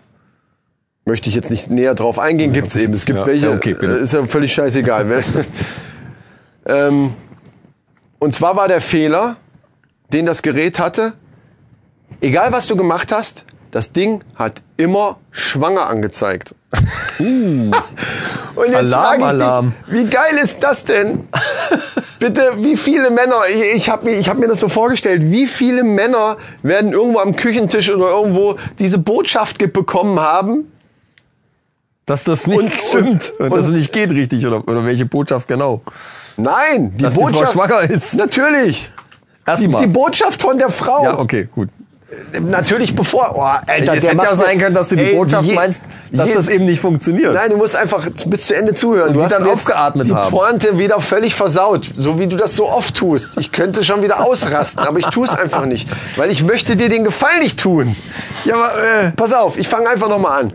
Möchte 1.04 1.28
ich 1.28 1.34
jetzt 1.34 1.50
nicht 1.50 1.68
näher 1.68 1.96
drauf 1.96 2.20
eingehen, 2.20 2.52
gibt's 2.52 2.76
eben. 2.76 2.92
Es 2.92 3.06
gibt 3.06 3.18
Ja, 3.18 3.26
welche, 3.26 3.50
okay, 3.50 3.74
bitte. 3.74 3.98
äh, 3.98 4.02
ist 4.02 4.12
ja 4.12 4.24
völlig 4.26 4.52
scheißegal. 4.52 5.06
ähm, 6.66 7.14
und 8.18 8.34
zwar 8.34 8.56
war 8.56 8.68
der 8.68 8.80
Fehler, 8.80 9.36
den 10.12 10.26
das 10.26 10.42
Gerät 10.42 10.78
hatte, 10.78 11.12
egal 12.20 12.52
was 12.52 12.66
du 12.66 12.76
gemacht 12.76 13.12
hast, 13.12 13.44
das 13.70 13.92
Ding 13.92 14.22
hat 14.36 14.62
immer 14.76 15.18
schwanger 15.30 15.86
angezeigt. 15.88 16.54
Und 17.18 17.72
jetzt 18.68 18.76
Alarm, 18.76 19.12
ich 19.14 19.18
dich, 19.18 19.26
Alarm. 19.26 19.74
Wie 19.88 20.04
geil 20.04 20.38
ist 20.42 20.62
das 20.62 20.84
denn? 20.84 21.28
Bitte, 22.18 22.52
wie 22.56 22.76
viele 22.76 23.10
Männer, 23.10 23.42
ich, 23.52 23.74
ich 23.76 23.88
habe 23.90 24.06
mir, 24.06 24.18
ich 24.18 24.28
hab 24.30 24.38
mir 24.38 24.48
das 24.48 24.60
so 24.60 24.68
vorgestellt, 24.68 25.22
wie 25.30 25.46
viele 25.46 25.84
Männer 25.84 26.38
werden 26.62 26.92
irgendwo 26.92 27.18
am 27.18 27.36
Küchentisch 27.36 27.90
oder 27.90 28.08
irgendwo 28.10 28.56
diese 28.78 28.96
Botschaft 28.98 29.58
bekommen 29.72 30.18
haben? 30.20 30.72
Dass 32.06 32.24
das 32.24 32.46
nicht 32.46 32.58
Und- 32.58 32.74
stimmt. 32.74 33.32
Und, 33.38 33.44
und- 33.46 33.54
dass 33.58 33.66
es 33.66 33.72
nicht 33.72 33.92
geht 33.92 34.12
richtig. 34.12 34.46
Oder, 34.46 34.66
oder 34.66 34.84
welche 34.86 35.04
Botschaft 35.04 35.48
genau? 35.48 35.82
Nein, 36.36 36.92
die 36.96 37.04
Dass 37.04 37.14
die 37.14 37.20
Frau 37.20 37.26
Botschaft. 37.28 37.52
schwanger 37.52 37.80
ist. 37.90 38.14
Natürlich. 38.14 38.90
Erstmal. 39.46 39.80
Die 39.82 39.86
Botschaft 39.88 40.42
von 40.42 40.58
der 40.58 40.70
Frau. 40.70 41.04
Ja, 41.04 41.18
okay, 41.18 41.48
gut. 41.54 41.68
Natürlich 42.40 42.94
bevor. 42.94 43.32
Oh, 43.36 43.40
Alter, 43.40 43.94
es 43.94 44.02
der 44.04 44.12
hätte 44.12 44.24
ja 44.24 44.36
sein 44.36 44.58
können, 44.58 44.74
dass 44.76 44.90
du 44.90 44.96
die 44.96 45.02
Ey, 45.06 45.16
Botschaft 45.16 45.48
je- 45.48 45.54
meinst, 45.56 45.82
dass 46.12 46.28
je- 46.28 46.34
das 46.36 46.48
eben 46.48 46.64
nicht 46.64 46.80
funktioniert. 46.80 47.34
Nein, 47.34 47.50
du 47.50 47.56
musst 47.56 47.74
einfach 47.74 48.08
bis 48.26 48.46
zu 48.46 48.54
Ende 48.54 48.74
zuhören. 48.74 49.08
Und 49.08 49.14
du 49.14 49.18
die 49.18 49.24
hast 49.24 49.32
dann 49.32 49.48
aufgeatmet 49.48 50.06
die 50.08 50.14
haben. 50.14 50.30
Pointe 50.30 50.78
wieder 50.78 51.00
völlig 51.00 51.34
versaut, 51.34 51.90
so 51.96 52.18
wie 52.20 52.28
du 52.28 52.36
das 52.36 52.54
so 52.54 52.68
oft 52.68 52.94
tust. 52.94 53.36
Ich 53.38 53.50
könnte 53.50 53.82
schon 53.82 54.02
wieder 54.02 54.24
ausrasten, 54.24 54.84
aber 54.86 54.98
ich 55.00 55.06
tue 55.06 55.26
es 55.26 55.34
einfach 55.34 55.66
nicht, 55.66 55.88
weil 56.16 56.30
ich 56.30 56.44
möchte 56.44 56.76
dir 56.76 56.88
den 56.88 57.02
Gefallen 57.02 57.40
nicht 57.40 57.58
tun. 57.58 57.96
Ja, 58.44 58.54
aber, 58.54 58.84
äh, 58.84 59.10
Pass 59.10 59.32
auf, 59.32 59.58
ich 59.58 59.66
fange 59.66 59.88
einfach 59.88 60.08
nochmal 60.08 60.40
an. 60.42 60.52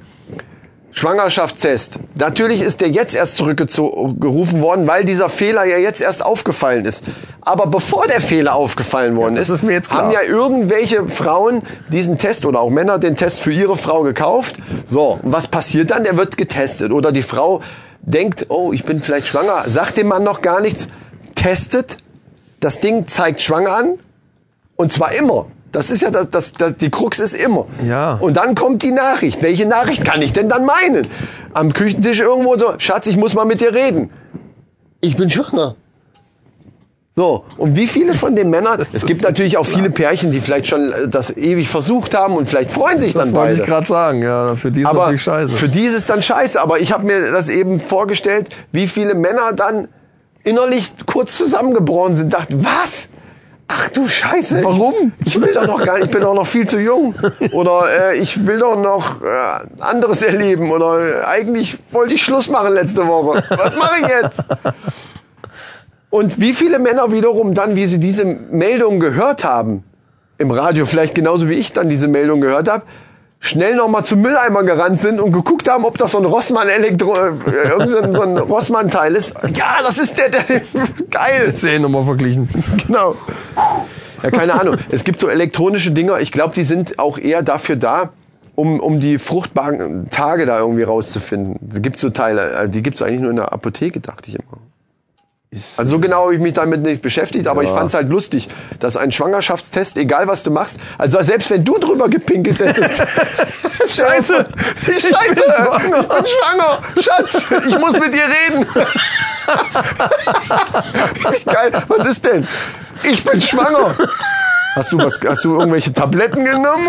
Schwangerschaftstest. 0.92 2.00
Natürlich 2.16 2.62
ist 2.62 2.82
der 2.82 2.90
jetzt 2.90 3.16
erst 3.16 3.38
zurückgerufen 3.38 4.62
worden, 4.62 4.88
weil 4.88 5.06
dieser 5.06 5.30
Fehler 5.30 5.64
ja 5.64 5.78
jetzt 5.78 6.02
erst 6.02 6.26
aufgefallen 6.26 6.86
ist. 6.86 7.06
Aber 7.42 7.68
bevor 7.68 8.08
der 8.08 8.20
Fehler 8.20 8.56
aufgefallen 8.56 9.16
worden 9.16 9.36
das 9.36 9.50
ist, 9.50 9.56
ist 9.56 9.64
mir 9.64 9.74
jetzt 9.74 9.90
klar. 9.90 10.04
haben 10.04 10.12
ja 10.12 10.22
irgendwelche 10.22 11.08
Frauen 11.08 11.64
diesen 11.90 12.18
Test 12.18 12.46
oder 12.46 12.60
auch 12.60 12.70
Männer 12.70 13.00
den 13.00 13.16
Test 13.16 13.40
für 13.40 13.52
ihre 13.52 13.78
Frau 13.78 14.04
gekauft. 14.04 14.58
So, 14.86 15.20
und 15.22 15.32
was 15.32 15.48
passiert 15.48 15.92
dann? 15.92 16.04
Der 16.04 16.18
wird 16.18 16.38
getestet. 16.38 16.92
Oder 16.92 17.12
die 17.12 17.24
Frau 17.24 17.62
denkt, 18.02 18.48
oh, 18.50 18.74
ich 18.74 18.84
bin 18.84 19.02
vielleicht 19.02 19.28
schwanger, 19.28 19.64
sagt 19.68 19.98
dem 19.98 20.08
Mann 20.08 20.24
noch 20.24 20.42
gar 20.42 20.60
nichts, 20.60 20.90
testet, 21.36 21.98
das 22.60 22.80
Ding 22.80 23.08
zeigt 23.08 23.42
schwanger 23.42 23.76
an 23.76 24.00
und 24.76 24.92
zwar 24.92 25.14
immer. 25.14 25.48
Das 25.72 25.90
ist 25.90 26.02
ja 26.02 26.12
das, 26.12 26.30
das, 26.30 26.54
das, 26.54 26.78
die 26.78 26.90
Krux 26.90 27.20
ist 27.20 27.34
immer. 27.34 27.66
Ja. 27.88 28.16
Und 28.16 28.36
dann 28.36 28.56
kommt 28.56 28.84
die 28.84 28.92
Nachricht. 28.92 29.42
Welche 29.42 29.68
Nachricht 29.68 30.04
kann 30.04 30.22
ich 30.22 30.34
denn 30.34 30.50
dann 30.50 30.66
meinen? 30.66 31.08
Am 31.54 31.74
Küchentisch 31.74 32.20
irgendwo 32.20 32.58
so, 32.58 32.74
Schatz, 32.78 33.08
ich 33.08 33.18
muss 33.18 33.34
mal 33.34 33.46
mit 33.46 33.62
dir 33.62 33.74
reden. 33.74 34.10
Ich 35.00 35.16
bin 35.16 35.30
schwanger. 35.30 35.76
So, 37.14 37.44
und 37.58 37.76
wie 37.76 37.88
viele 37.88 38.14
von 38.14 38.38
den 38.38 38.50
Männern, 38.50 38.86
es 38.94 39.06
gibt 39.06 39.22
natürlich 39.24 39.58
auch 39.58 39.66
viele 39.66 39.90
Pärchen, 39.90 40.32
die 40.32 40.40
vielleicht 40.40 40.68
schon 40.68 40.94
äh, 40.94 41.10
das 41.10 41.36
ewig 41.36 41.68
versucht 41.68 42.16
haben 42.16 42.38
und 42.38 42.48
vielleicht 42.48 42.72
freuen 42.72 43.02
sich 43.02 43.12
das 43.12 43.26
dann 43.26 43.36
wollte 43.36 43.50
beide. 43.50 43.62
ich 43.62 43.68
gerade 43.68 43.86
sagen. 43.86 44.22
Ja, 44.24 44.56
für 44.56 44.72
die 44.72 44.82
ist 44.82 44.88
Aber 44.88 45.00
natürlich 45.00 45.24
scheiße. 45.24 45.58
für 45.58 45.68
die 45.68 45.84
ist 45.84 45.94
es 45.94 46.06
dann 46.06 46.22
scheiße. 46.22 46.62
Aber 46.62 46.80
ich 46.80 46.94
habe 46.94 47.06
mir 47.06 47.32
das 47.34 47.50
eben 47.50 47.82
vorgestellt, 47.82 48.50
wie 48.72 48.88
viele 48.88 49.14
Männer 49.14 49.52
dann 49.52 49.90
innerlich 50.46 50.94
kurz 51.06 51.38
zusammengebrochen 51.38 52.16
sind, 52.16 52.32
dachten, 52.32 52.64
was? 52.64 53.10
Ach 53.74 53.88
du 53.90 54.06
Scheiße. 54.06 54.64
Warum? 54.64 55.14
Ich, 55.20 55.36
ich 55.36 55.42
will 55.42 55.54
doch 55.54 55.66
noch 55.66 55.84
gar 55.86 55.98
nicht, 55.98 56.08
ich 56.08 56.12
bin 56.12 56.22
doch 56.22 56.34
noch 56.34 56.46
viel 56.46 56.68
zu 56.68 56.78
jung. 56.78 57.16
Oder 57.54 58.12
äh, 58.12 58.18
ich 58.18 58.46
will 58.46 58.60
doch 58.60 58.76
noch 58.76 59.22
äh, 59.22 59.28
anderes 59.80 60.22
erleben. 60.22 60.72
Oder 60.72 61.22
äh, 61.22 61.26
eigentlich 61.26 61.78
wollte 61.92 62.14
ich 62.14 62.22
Schluss 62.22 62.50
machen 62.50 62.74
letzte 62.74 63.08
Woche. 63.08 63.44
Was 63.50 63.76
mache 63.78 64.02
ich 64.02 64.08
jetzt? 64.08 64.44
Und 66.10 66.42
wie 66.42 66.54
viele 66.54 66.80
Männer 66.80 67.14
wiederum 67.14 67.54
dann, 67.54 67.76
wie 67.76 67.86
sie 67.88 68.00
diese 68.00 68.26
Meldung 68.26 69.00
gehört 69.00 69.46
haben, 69.46 69.86
im 70.38 70.52
Radio 70.52 70.86
vielleicht 70.86 71.16
genauso 71.16 71.48
wie 71.48 71.54
ich 71.54 71.72
dann 71.72 71.88
diese 71.88 72.10
Meldung 72.10 72.42
gehört 72.42 72.70
habe, 72.70 72.84
schnell 73.44 73.76
nochmal 73.76 74.06
zum 74.06 74.22
Mülleimer 74.22 74.64
gerannt 74.64 75.00
sind 75.00 75.20
und 75.20 75.32
geguckt 75.34 75.68
haben, 75.68 75.84
ob 75.84 75.98
das 75.98 76.12
so 76.12 76.20
ein 76.20 76.26
Rossmann 76.26 76.70
Elektro, 76.70 77.16
äh, 77.18 77.32
so 77.90 77.98
ein- 78.00 78.14
so 78.16 78.22
ein 78.22 78.38
Rossmann-Teil 78.38 79.16
ist. 79.16 79.34
Ja, 79.56 79.82
das 79.84 79.98
ist 79.98 80.18
der, 80.18 80.30
der 80.30 80.44
geil. 81.10 81.52
Seriennummer 81.52 82.04
verglichen. 82.04 82.48
Genau. 82.88 83.16
Ja, 84.24 84.30
keine 84.30 84.54
Ahnung. 84.60 84.78
Es 84.90 85.04
gibt 85.04 85.20
so 85.20 85.28
elektronische 85.28 85.92
Dinger, 85.92 86.20
ich 86.20 86.32
glaube, 86.32 86.54
die 86.54 86.64
sind 86.64 87.00
auch 87.00 87.18
eher 87.18 87.42
dafür 87.42 87.76
da, 87.76 88.10
um, 88.54 88.80
um 88.80 89.00
die 89.00 89.18
fruchtbaren 89.18 90.10
Tage 90.12 90.46
da 90.46 90.60
irgendwie 90.60 90.84
rauszufinden. 90.84 91.58
Es 91.74 91.82
gibt 91.82 91.98
so 91.98 92.12
Teile, 92.12 92.52
äh, 92.52 92.70
die 92.70 92.84
gibt 92.84 92.98
es 92.98 93.02
eigentlich 93.02 93.22
nur 93.22 93.32
in 93.32 93.38
der 93.38 93.52
Apotheke, 93.52 94.00
dachte 94.00 94.30
ich 94.30 94.36
immer. 94.36 94.60
Also 95.54 95.92
so 95.92 96.00
genau 96.00 96.24
habe 96.24 96.34
ich 96.36 96.40
mich 96.40 96.54
damit 96.54 96.82
nicht 96.82 97.02
beschäftigt, 97.02 97.46
aber 97.46 97.62
ich 97.62 97.70
fand 97.70 97.88
es 97.90 97.94
halt 97.94 98.08
lustig, 98.08 98.48
dass 98.80 98.96
ein 98.96 99.12
Schwangerschaftstest, 99.12 99.98
egal 99.98 100.26
was 100.30 100.44
du 100.44 100.52
machst, 100.52 100.80
also 100.98 101.22
selbst 101.22 101.50
wenn 101.50 101.66
du 101.66 101.78
drüber 101.78 102.08
gepinkelt 102.08 102.58
hättest. 102.62 103.00
Scheiße, 103.90 104.46
ich 104.88 105.02
Scheiße, 105.10 105.36
bin 105.36 105.44
schwanger. 105.54 106.00
ich 106.00 106.08
bin 106.08 106.26
schwanger, 106.26 106.82
Schatz, 107.02 107.42
ich 107.68 107.78
muss 107.80 108.00
mit 108.00 108.14
dir 108.14 108.24
reden. 108.24 108.66
Geil, 111.46 111.84
was 111.90 112.06
ist 112.06 112.24
denn? 112.26 112.48
Ich 113.04 113.22
bin 113.26 113.42
schwanger. 113.42 113.94
Hast 114.76 114.94
du 114.94 115.00
was, 115.00 115.20
hast 115.28 115.44
du 115.44 115.60
irgendwelche 115.60 115.92
Tabletten 115.92 116.46
genommen? 116.46 116.88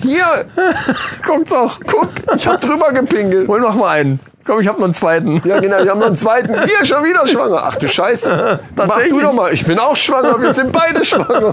Hier, 0.00 0.46
Guck 1.26 1.46
doch. 1.50 1.78
guck, 1.86 2.08
ich 2.34 2.46
hab 2.46 2.58
drüber 2.62 2.90
gepinkelt. 2.92 3.48
Hol 3.48 3.60
noch 3.60 3.74
mal 3.74 3.88
einen. 3.90 4.18
Komm, 4.44 4.60
ich 4.60 4.68
hab 4.68 4.78
noch 4.78 4.84
einen 4.84 4.94
zweiten. 4.94 5.40
Ja, 5.44 5.60
genau, 5.60 5.82
wir 5.82 5.90
haben 5.90 6.00
noch 6.00 6.06
einen 6.06 6.16
zweiten. 6.16 6.54
Hier, 6.64 6.84
schon 6.84 7.04
wieder 7.04 7.26
schwanger. 7.26 7.62
Ach 7.64 7.76
du 7.76 7.86
Scheiße. 7.86 8.60
Mach 8.76 9.02
du 9.04 9.20
doch 9.20 9.32
mal. 9.32 9.52
Ich 9.52 9.64
bin 9.66 9.78
auch 9.78 9.96
schwanger. 9.96 10.40
Wir 10.40 10.54
sind 10.54 10.72
beide 10.72 11.04
schwanger. 11.04 11.52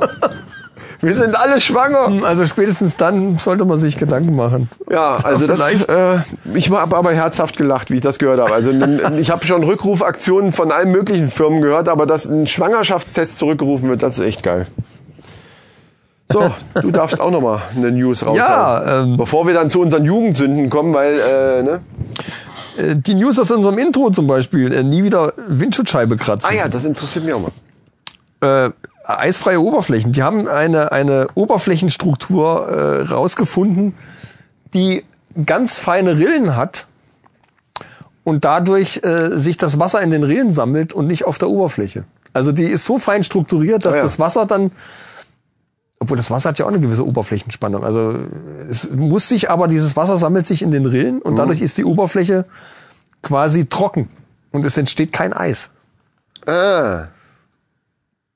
Wir 0.99 1.13
sind 1.13 1.37
alle 1.37 1.61
schwanger. 1.61 2.25
Also 2.25 2.45
spätestens 2.45 2.97
dann 2.97 3.37
sollte 3.37 3.65
man 3.65 3.77
sich 3.77 3.97
Gedanken 3.97 4.35
machen. 4.35 4.69
Ja, 4.89 5.17
also 5.17 5.45
das, 5.45 5.59
äh, 5.71 6.19
ich 6.55 6.71
habe 6.71 6.95
aber 6.95 7.11
herzhaft 7.13 7.57
gelacht, 7.57 7.91
wie 7.91 7.95
ich 7.95 8.01
das 8.01 8.17
gehört 8.17 8.39
habe. 8.39 8.53
Also 8.53 8.71
ich 9.19 9.29
habe 9.29 9.45
schon 9.45 9.63
Rückrufaktionen 9.63 10.51
von 10.51 10.71
allen 10.71 10.91
möglichen 10.91 11.27
Firmen 11.27 11.61
gehört, 11.61 11.87
aber 11.89 12.05
dass 12.05 12.25
ein 12.25 12.47
Schwangerschaftstest 12.47 13.37
zurückgerufen 13.37 13.89
wird, 13.89 14.01
das 14.01 14.17
ist 14.17 14.25
echt 14.25 14.43
geil. 14.43 14.65
So, 16.29 16.51
du 16.81 16.91
darfst 16.91 17.21
auch 17.21 17.31
noch 17.31 17.41
mal 17.41 17.61
eine 17.75 17.91
News 17.91 18.23
raushauen. 18.23 18.37
Ja, 18.37 19.03
ähm, 19.03 19.17
Bevor 19.17 19.47
wir 19.47 19.53
dann 19.53 19.69
zu 19.69 19.79
unseren 19.79 20.03
Jugendsünden 20.03 20.69
kommen, 20.69 20.93
weil, 20.93 21.19
äh, 21.19 21.63
ne? 21.63 21.79
Äh, 22.77 22.95
Die 22.95 23.15
News 23.15 23.39
aus 23.39 23.51
unserem 23.51 23.77
Intro 23.77 24.09
zum 24.11 24.27
Beispiel. 24.27 24.73
Äh, 24.73 24.83
nie 24.83 25.03
wieder 25.03 25.33
Windschutzscheibe 25.47 26.17
kratzen. 26.17 26.49
Ah 26.51 26.55
ja, 26.55 26.67
das 26.67 26.85
interessiert 26.85 27.25
mich 27.25 27.33
auch 27.33 27.41
mal. 28.41 28.67
äh, 28.67 28.71
eisfreie 29.03 29.59
Oberflächen. 29.61 30.11
Die 30.11 30.21
haben 30.23 30.47
eine, 30.47 30.91
eine 30.91 31.27
Oberflächenstruktur 31.35 32.67
äh, 32.67 33.01
rausgefunden, 33.11 33.95
die 34.73 35.03
ganz 35.45 35.77
feine 35.79 36.17
Rillen 36.17 36.55
hat 36.55 36.87
und 38.23 38.43
dadurch 38.43 39.01
äh, 39.03 39.29
sich 39.37 39.55
das 39.57 39.79
Wasser 39.79 40.01
in 40.01 40.11
den 40.11 40.23
Rillen 40.23 40.51
sammelt 40.51 40.91
und 40.93 41.07
nicht 41.07 41.25
auf 41.25 41.37
der 41.37 41.49
Oberfläche. 41.49 42.03
Also 42.33 42.51
die 42.51 42.65
ist 42.65 42.83
so 42.85 42.97
fein 42.97 43.23
strukturiert, 43.23 43.85
dass 43.85 43.93
Ah 43.93 43.97
ja. 43.97 44.03
das 44.03 44.19
Wasser 44.19 44.45
dann 44.45 44.71
obwohl 45.99 46.17
das 46.17 46.29
Wasser 46.29 46.49
hat 46.49 46.59
ja 46.59 46.65
auch 46.65 46.69
eine 46.69 46.79
gewisse 46.79 47.05
Oberflächenspannung. 47.05 47.83
Also 47.83 48.15
es 48.69 48.89
muss 48.91 49.27
sich 49.29 49.49
aber, 49.49 49.67
dieses 49.67 49.95
Wasser 49.95 50.17
sammelt 50.17 50.45
sich 50.47 50.61
in 50.61 50.71
den 50.71 50.85
Rillen 50.85 51.15
Mhm. 51.15 51.21
und 51.23 51.35
dadurch 51.37 51.61
ist 51.61 51.77
die 51.77 51.85
Oberfläche 51.85 52.45
quasi 53.23 53.65
trocken 53.65 54.09
und 54.51 54.65
es 54.65 54.77
entsteht 54.77 55.11
kein 55.11 55.33
Eis. 55.33 55.69
Ah. 56.45 57.07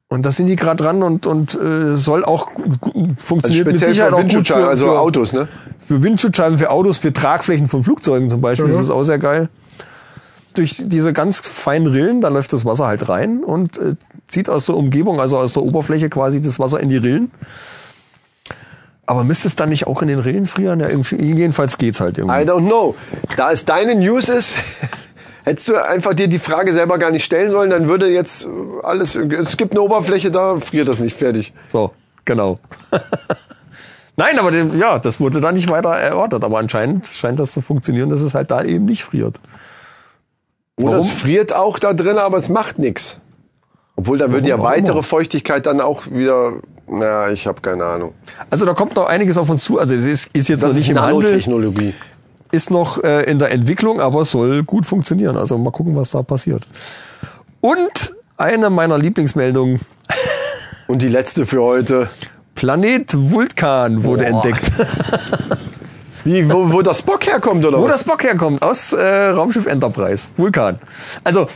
Und 0.07 0.25
da 0.25 0.31
sind 0.33 0.47
die 0.47 0.57
gerade 0.57 0.83
dran 0.83 1.03
und, 1.03 1.25
und 1.25 1.55
äh, 1.55 1.95
soll 1.95 2.25
auch 2.25 2.51
gu- 2.53 3.13
Also 3.29 3.35
mit 3.35 3.53
speziell 3.53 3.91
Sicherheit 3.93 4.09
für 4.09 4.15
auch 4.15 4.17
gut 4.17 4.23
Windschutzscheiben, 4.23 4.63
für, 4.63 4.69
also 4.69 4.85
für, 4.87 4.99
Autos, 4.99 5.31
ne? 5.33 5.47
für 5.79 6.03
Windschutzscheiben, 6.03 6.57
für 6.57 6.69
Autos, 6.69 6.97
für 6.97 7.13
Tragflächen 7.13 7.69
von 7.69 7.83
Flugzeugen 7.83 8.29
zum 8.29 8.41
Beispiel. 8.41 8.67
Das 8.69 8.81
ist 8.81 8.89
auch 8.89 9.03
sehr 9.03 9.19
geil. 9.19 9.47
Durch 10.53 10.77
diese 10.79 11.13
ganz 11.13 11.39
feinen 11.39 11.87
Rillen, 11.87 12.21
da 12.21 12.29
läuft 12.29 12.53
das 12.53 12.65
Wasser 12.65 12.87
halt 12.87 13.09
rein 13.09 13.43
und 13.43 13.77
äh, 13.77 13.95
zieht 14.27 14.49
aus 14.49 14.65
der 14.65 14.75
Umgebung, 14.75 15.19
also 15.19 15.37
aus 15.37 15.53
der 15.53 15.63
Oberfläche 15.63 16.09
quasi 16.09 16.41
das 16.41 16.59
Wasser 16.59 16.79
in 16.79 16.89
die 16.89 16.97
Rillen. 16.97 17.31
Aber 19.05 19.23
müsste 19.23 19.47
es 19.47 19.55
dann 19.55 19.69
nicht 19.69 19.87
auch 19.87 20.01
in 20.01 20.07
den 20.07 20.19
Rillen 20.19 20.45
frieren? 20.45 20.79
Ja, 20.79 20.89
jedenfalls 20.89 21.77
geht's 21.77 21.99
halt 21.99 22.17
irgendwie. 22.17 22.41
I 22.41 22.45
don't 22.45 22.67
know. 22.67 22.95
Da 23.35 23.51
es 23.51 23.65
deine 23.65 23.95
News 23.95 24.29
ist, 24.29 24.55
hättest 25.43 25.67
du 25.67 25.75
einfach 25.75 26.13
dir 26.13 26.27
die 26.27 26.39
Frage 26.39 26.73
selber 26.73 26.97
gar 26.97 27.11
nicht 27.11 27.25
stellen 27.25 27.49
sollen, 27.49 27.69
dann 27.69 27.87
würde 27.87 28.07
jetzt 28.09 28.47
alles, 28.83 29.15
es 29.15 29.57
gibt 29.57 29.73
eine 29.73 29.81
Oberfläche, 29.81 30.31
da 30.31 30.57
friert 30.59 30.87
das 30.87 30.99
nicht, 30.99 31.15
fertig. 31.15 31.51
So, 31.67 31.91
genau. 32.23 32.59
Nein, 34.17 34.37
aber 34.37 34.53
ja, 34.53 34.99
das 34.99 35.19
wurde 35.19 35.41
da 35.41 35.51
nicht 35.51 35.69
weiter 35.69 35.89
erörtert. 35.89 36.43
Aber 36.43 36.59
anscheinend 36.59 37.07
scheint 37.07 37.39
das 37.39 37.53
zu 37.53 37.61
funktionieren, 37.61 38.09
dass 38.09 38.21
es 38.21 38.35
halt 38.35 38.51
da 38.51 38.63
eben 38.63 38.85
nicht 38.85 39.03
friert. 39.03 39.39
Oder 40.83 40.97
es 40.97 41.09
friert 41.09 41.55
auch 41.55 41.79
da 41.79 41.93
drin, 41.93 42.17
aber 42.17 42.37
es 42.37 42.49
macht 42.49 42.79
nichts. 42.79 43.19
Obwohl 43.95 44.17
da 44.17 44.31
würde 44.31 44.47
ja 44.47 44.57
Warum 44.57 44.71
weitere? 44.71 45.03
Feuchtigkeit 45.03 45.65
dann 45.65 45.81
auch 45.81 46.07
wieder, 46.07 46.53
na, 46.87 47.31
ich 47.31 47.45
habe 47.47 47.61
keine 47.61 47.83
Ahnung. 47.85 48.13
Also 48.49 48.65
da 48.65 48.73
kommt 48.73 48.95
noch 48.95 49.07
einiges 49.07 49.37
auf 49.37 49.49
uns 49.49 49.63
zu. 49.63 49.79
Also 49.79 49.93
es 49.95 50.05
ist, 50.05 50.29
ist 50.33 50.47
jetzt 50.47 50.63
Das 50.63 50.71
noch 50.71 50.77
nicht 50.77 50.89
ist 50.89 50.97
im 50.97 51.01
Handel, 51.01 51.93
ist 52.51 52.71
noch 52.71 53.03
äh, 53.03 53.23
in 53.29 53.39
der 53.39 53.51
Entwicklung, 53.51 54.01
aber 54.01 54.25
soll 54.25 54.63
gut 54.63 54.85
funktionieren. 54.85 55.37
Also 55.37 55.57
mal 55.57 55.71
gucken, 55.71 55.95
was 55.95 56.11
da 56.11 56.21
passiert. 56.23 56.67
Und 57.61 58.13
eine 58.37 58.69
meiner 58.69 58.97
Lieblingsmeldungen, 58.97 59.79
Und 60.87 61.01
die 61.01 61.07
letzte 61.07 61.45
für 61.45 61.61
heute. 61.61 62.09
Planet 62.55 63.13
Vulkan 63.15 64.03
wurde 64.03 64.25
Boah. 64.25 64.43
entdeckt. 64.45 64.71
Wie, 66.23 66.49
wo, 66.49 66.71
wo 66.71 66.81
das 66.81 66.99
Spock 66.99 67.25
herkommt, 67.25 67.65
oder 67.65 67.77
Wo 67.79 67.85
was? 67.85 67.91
das 67.91 68.03
Bock 68.03 68.23
herkommt, 68.23 68.61
aus 68.61 68.93
äh, 68.93 69.27
Raumschiff 69.29 69.65
Enterprise, 69.65 70.29
Vulkan. 70.37 70.79
Also 71.23 71.47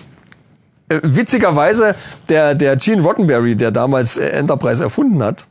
äh, 0.89 0.99
witzigerweise, 1.03 1.95
der, 2.29 2.55
der 2.55 2.75
Gene 2.75 3.01
Roddenberry, 3.01 3.55
der 3.55 3.71
damals 3.71 4.17
äh, 4.17 4.27
Enterprise 4.29 4.83
erfunden 4.83 5.23
hat, 5.23 5.45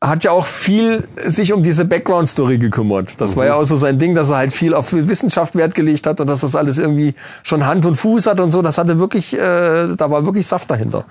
hat 0.00 0.24
ja 0.24 0.30
auch 0.30 0.46
viel 0.46 1.08
sich 1.24 1.52
um 1.52 1.62
diese 1.62 1.84
Background-Story 1.84 2.58
gekümmert. 2.58 3.20
Das 3.20 3.34
war 3.34 3.46
ja 3.46 3.54
auch 3.54 3.64
so 3.64 3.76
sein 3.76 3.98
Ding, 3.98 4.14
dass 4.14 4.30
er 4.30 4.36
halt 4.36 4.52
viel 4.52 4.74
auf 4.74 4.92
Wissenschaft 4.92 5.56
Wert 5.56 5.74
gelegt 5.74 6.06
hat 6.06 6.20
und 6.20 6.28
dass 6.28 6.42
das 6.42 6.54
alles 6.54 6.78
irgendwie 6.78 7.14
schon 7.42 7.66
Hand 7.66 7.86
und 7.86 7.96
Fuß 7.96 8.26
hat 8.26 8.38
und 8.38 8.50
so. 8.50 8.60
Das 8.60 8.76
hatte 8.76 8.98
wirklich, 8.98 9.32
äh, 9.34 9.38
da 9.96 10.10
war 10.10 10.24
wirklich 10.26 10.46
Saft 10.46 10.70
dahinter. 10.70 11.06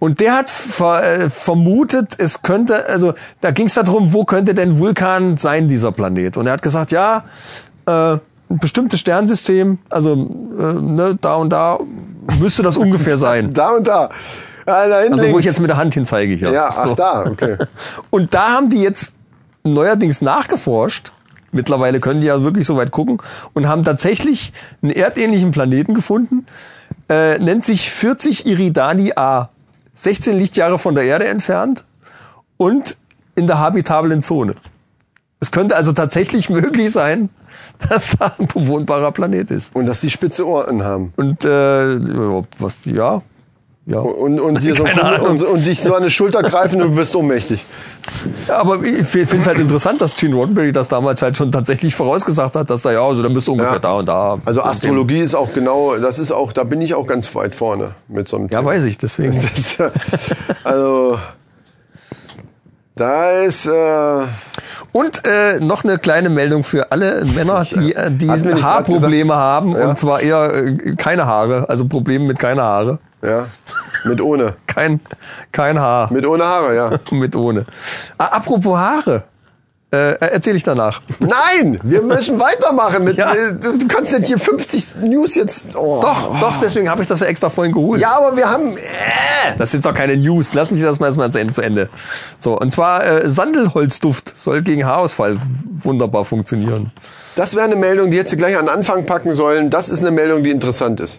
Und 0.00 0.18
der 0.18 0.34
hat 0.34 0.50
ver, 0.50 1.02
äh, 1.04 1.30
vermutet, 1.30 2.14
es 2.18 2.42
könnte, 2.42 2.88
also 2.88 3.12
da 3.40 3.52
ging 3.52 3.66
es 3.66 3.74
darum, 3.74 4.12
wo 4.12 4.24
könnte 4.24 4.54
denn 4.54 4.78
Vulkan 4.78 5.36
sein, 5.36 5.68
dieser 5.68 5.92
Planet? 5.92 6.36
Und 6.36 6.46
er 6.46 6.54
hat 6.54 6.62
gesagt, 6.62 6.90
ja, 6.90 7.24
äh, 7.86 7.90
ein 8.50 8.58
bestimmtes 8.60 8.98
Sternsystem, 8.98 9.78
also 9.90 10.14
äh, 10.14 10.72
ne, 10.80 11.18
da 11.20 11.34
und 11.36 11.50
da 11.50 11.78
müsste 12.40 12.62
das 12.62 12.76
ungefähr 12.78 13.18
sein. 13.18 13.52
Da 13.52 13.70
und 13.70 13.86
da. 13.86 14.08
Ah, 14.66 14.88
da 14.88 14.96
Also 14.96 15.30
wo 15.30 15.38
ich 15.38 15.44
jetzt 15.44 15.60
mit 15.60 15.70
der 15.70 15.76
Hand 15.76 15.94
hin 15.94 16.06
zeige 16.06 16.34
hier. 16.34 16.50
Ja, 16.50 16.68
ach 16.68 16.88
So. 16.88 16.94
da, 16.94 17.26
okay. 17.26 17.56
Und 18.10 18.34
da 18.34 18.50
haben 18.50 18.68
die 18.68 18.82
jetzt 18.82 19.14
neuerdings 19.64 20.20
nachgeforscht. 20.20 21.12
Mittlerweile 21.52 21.98
können 21.98 22.20
die 22.20 22.28
ja 22.28 22.42
wirklich 22.42 22.66
so 22.66 22.76
weit 22.76 22.92
gucken 22.92 23.20
und 23.54 23.66
haben 23.66 23.82
tatsächlich 23.82 24.52
einen 24.82 24.92
erdähnlichen 24.92 25.50
Planeten 25.50 25.94
gefunden. 25.94 26.46
Äh, 27.08 27.38
nennt 27.38 27.64
sich 27.64 27.90
40 27.90 28.46
Iridani 28.46 29.12
A. 29.16 29.48
16 30.02 30.38
Lichtjahre 30.38 30.78
von 30.78 30.94
der 30.94 31.04
Erde 31.04 31.28
entfernt 31.28 31.84
und 32.56 32.96
in 33.34 33.46
der 33.46 33.58
habitablen 33.58 34.22
Zone. 34.22 34.54
Es 35.40 35.50
könnte 35.50 35.76
also 35.76 35.92
tatsächlich 35.92 36.48
möglich 36.50 36.90
sein, 36.90 37.28
dass 37.88 38.16
da 38.18 38.34
ein 38.38 38.46
bewohnbarer 38.46 39.12
Planet 39.12 39.50
ist. 39.50 39.74
Und 39.74 39.86
dass 39.86 40.00
die 40.00 40.10
spitze 40.10 40.46
Ohren 40.46 40.82
haben. 40.82 41.12
Und 41.16 41.44
äh, 41.44 41.48
was 42.58 42.84
ja. 42.84 43.22
Ja. 43.90 43.98
Und, 43.98 44.38
und, 44.38 44.60
hier 44.60 44.74
so, 44.76 44.84
und, 44.84 45.42
und 45.42 45.66
dich 45.66 45.82
so 45.82 45.92
an 45.94 46.04
die 46.04 46.10
Schulter 46.10 46.42
greifen 46.42 46.80
und 46.80 46.92
du 46.92 46.96
wirst 46.96 47.16
ohnmächtig. 47.16 47.64
Ja, 48.46 48.58
aber 48.58 48.82
ich 48.84 49.06
finde 49.06 49.36
es 49.38 49.46
halt 49.46 49.58
interessant, 49.58 50.00
dass 50.00 50.14
Gene 50.16 50.34
Roddenberry 50.36 50.70
das 50.72 50.88
damals 50.88 51.22
halt 51.22 51.36
schon 51.36 51.50
tatsächlich 51.50 51.94
vorausgesagt 51.94 52.54
hat, 52.54 52.70
dass 52.70 52.84
er 52.84 52.92
ja, 52.92 53.02
also 53.02 53.22
dann 53.22 53.34
bist 53.34 53.48
du 53.48 53.52
ungefähr 53.52 53.74
Ja. 53.74 53.78
da 53.80 53.92
und 53.94 54.08
da. 54.08 54.38
Also 54.44 54.62
Astrologie 54.62 55.18
ist 55.18 55.34
auch 55.34 55.52
genau, 55.52 55.96
das 55.96 56.18
ist 56.20 56.30
auch, 56.30 56.52
da 56.52 56.62
bin 56.64 56.80
ich 56.80 56.94
auch 56.94 57.06
ganz 57.06 57.34
weit 57.34 57.54
vorne 57.54 57.90
mit 58.08 58.28
so 58.28 58.36
einem 58.36 58.48
Ja, 58.48 58.64
weiß 58.64 58.84
ich, 58.84 58.96
deswegen. 58.96 59.32
Das, 59.32 59.76
also, 60.64 61.18
da 62.96 63.30
ist, 63.40 63.66
äh, 63.66 64.22
Und 64.92 65.22
äh, 65.26 65.58
noch 65.60 65.84
eine 65.84 65.98
kleine 65.98 66.28
Meldung 66.30 66.64
für 66.64 66.90
alle 66.92 67.24
Männer, 67.24 67.64
die, 67.64 67.94
äh, 67.94 68.10
die 68.10 68.26
nicht 68.28 68.44
grad 68.44 68.62
Haarprobleme 68.62 69.34
haben 69.34 69.72
Ja. 69.76 69.88
und 69.88 69.98
zwar 69.98 70.20
eher 70.20 70.52
äh, 70.54 70.96
keine 70.96 71.26
Haare, 71.26 71.68
also 71.68 71.86
Probleme 71.86 72.24
mit 72.26 72.38
keine 72.38 72.62
Haare. 72.62 72.98
Ja, 73.22 73.46
mit 74.04 74.20
ohne. 74.20 74.54
Kein, 74.66 75.00
kein 75.52 75.78
Haar. 75.78 76.12
Mit 76.12 76.24
ohne 76.26 76.44
Haare, 76.44 76.74
ja. 76.76 76.98
Mit 77.10 77.34
ohne. 77.36 77.66
Apropos 78.18 78.76
Haare. 78.78 79.24
Äh, 79.92 80.14
erzähle 80.20 80.56
ich 80.56 80.62
danach. 80.62 81.02
Nein, 81.18 81.80
wir 81.82 82.00
müssen 82.02 82.38
weitermachen. 82.38 83.02
Mit, 83.02 83.16
Ja. 83.16 83.34
äh, 83.34 83.54
du, 83.60 83.76
du 83.76 83.88
kannst 83.88 84.12
nicht 84.12 84.28
hier 84.28 84.38
50 84.38 84.98
News 85.02 85.34
jetzt. 85.34 85.74
Oh. 85.74 86.00
Doch, 86.00 86.38
doch, 86.38 86.60
deswegen 86.60 86.88
habe 86.88 87.02
ich 87.02 87.08
das 87.08 87.18
ja 87.18 87.26
extra 87.26 87.50
vorhin 87.50 87.72
geholt. 87.72 88.00
Ja, 88.00 88.16
aber 88.16 88.36
wir 88.36 88.48
haben. 88.48 88.76
Äh, 88.76 89.56
Das 89.58 89.72
sind 89.72 89.84
doch 89.84 89.92
keine 89.92 90.16
News. 90.16 90.54
Lass 90.54 90.70
mich 90.70 90.80
das 90.80 91.00
mal 91.00 91.06
erstmal 91.08 91.32
zu 91.32 91.40
Ende, 91.40 91.52
zu 91.52 91.60
Ende. 91.62 91.88
So, 92.38 92.56
und 92.56 92.70
zwar 92.70 93.04
äh, 93.04 93.28
Sandelholzduft 93.28 94.32
soll 94.38 94.62
gegen 94.62 94.86
Haarausfall 94.86 95.38
wunderbar 95.82 96.24
funktionieren. 96.24 96.92
das 97.34 97.56
wäre 97.56 97.64
eine 97.64 97.74
Meldung, 97.74 98.12
die 98.12 98.22
du 98.22 98.36
gleich 98.36 98.56
an 98.56 98.66
den 98.66 98.74
Anfang 98.74 99.06
packen 99.06 99.32
sollen. 99.34 99.70
Das 99.70 99.90
ist 99.90 100.02
eine 100.02 100.12
Meldung, 100.12 100.44
die 100.44 100.50
interessant 100.50 101.00
ist. 101.00 101.18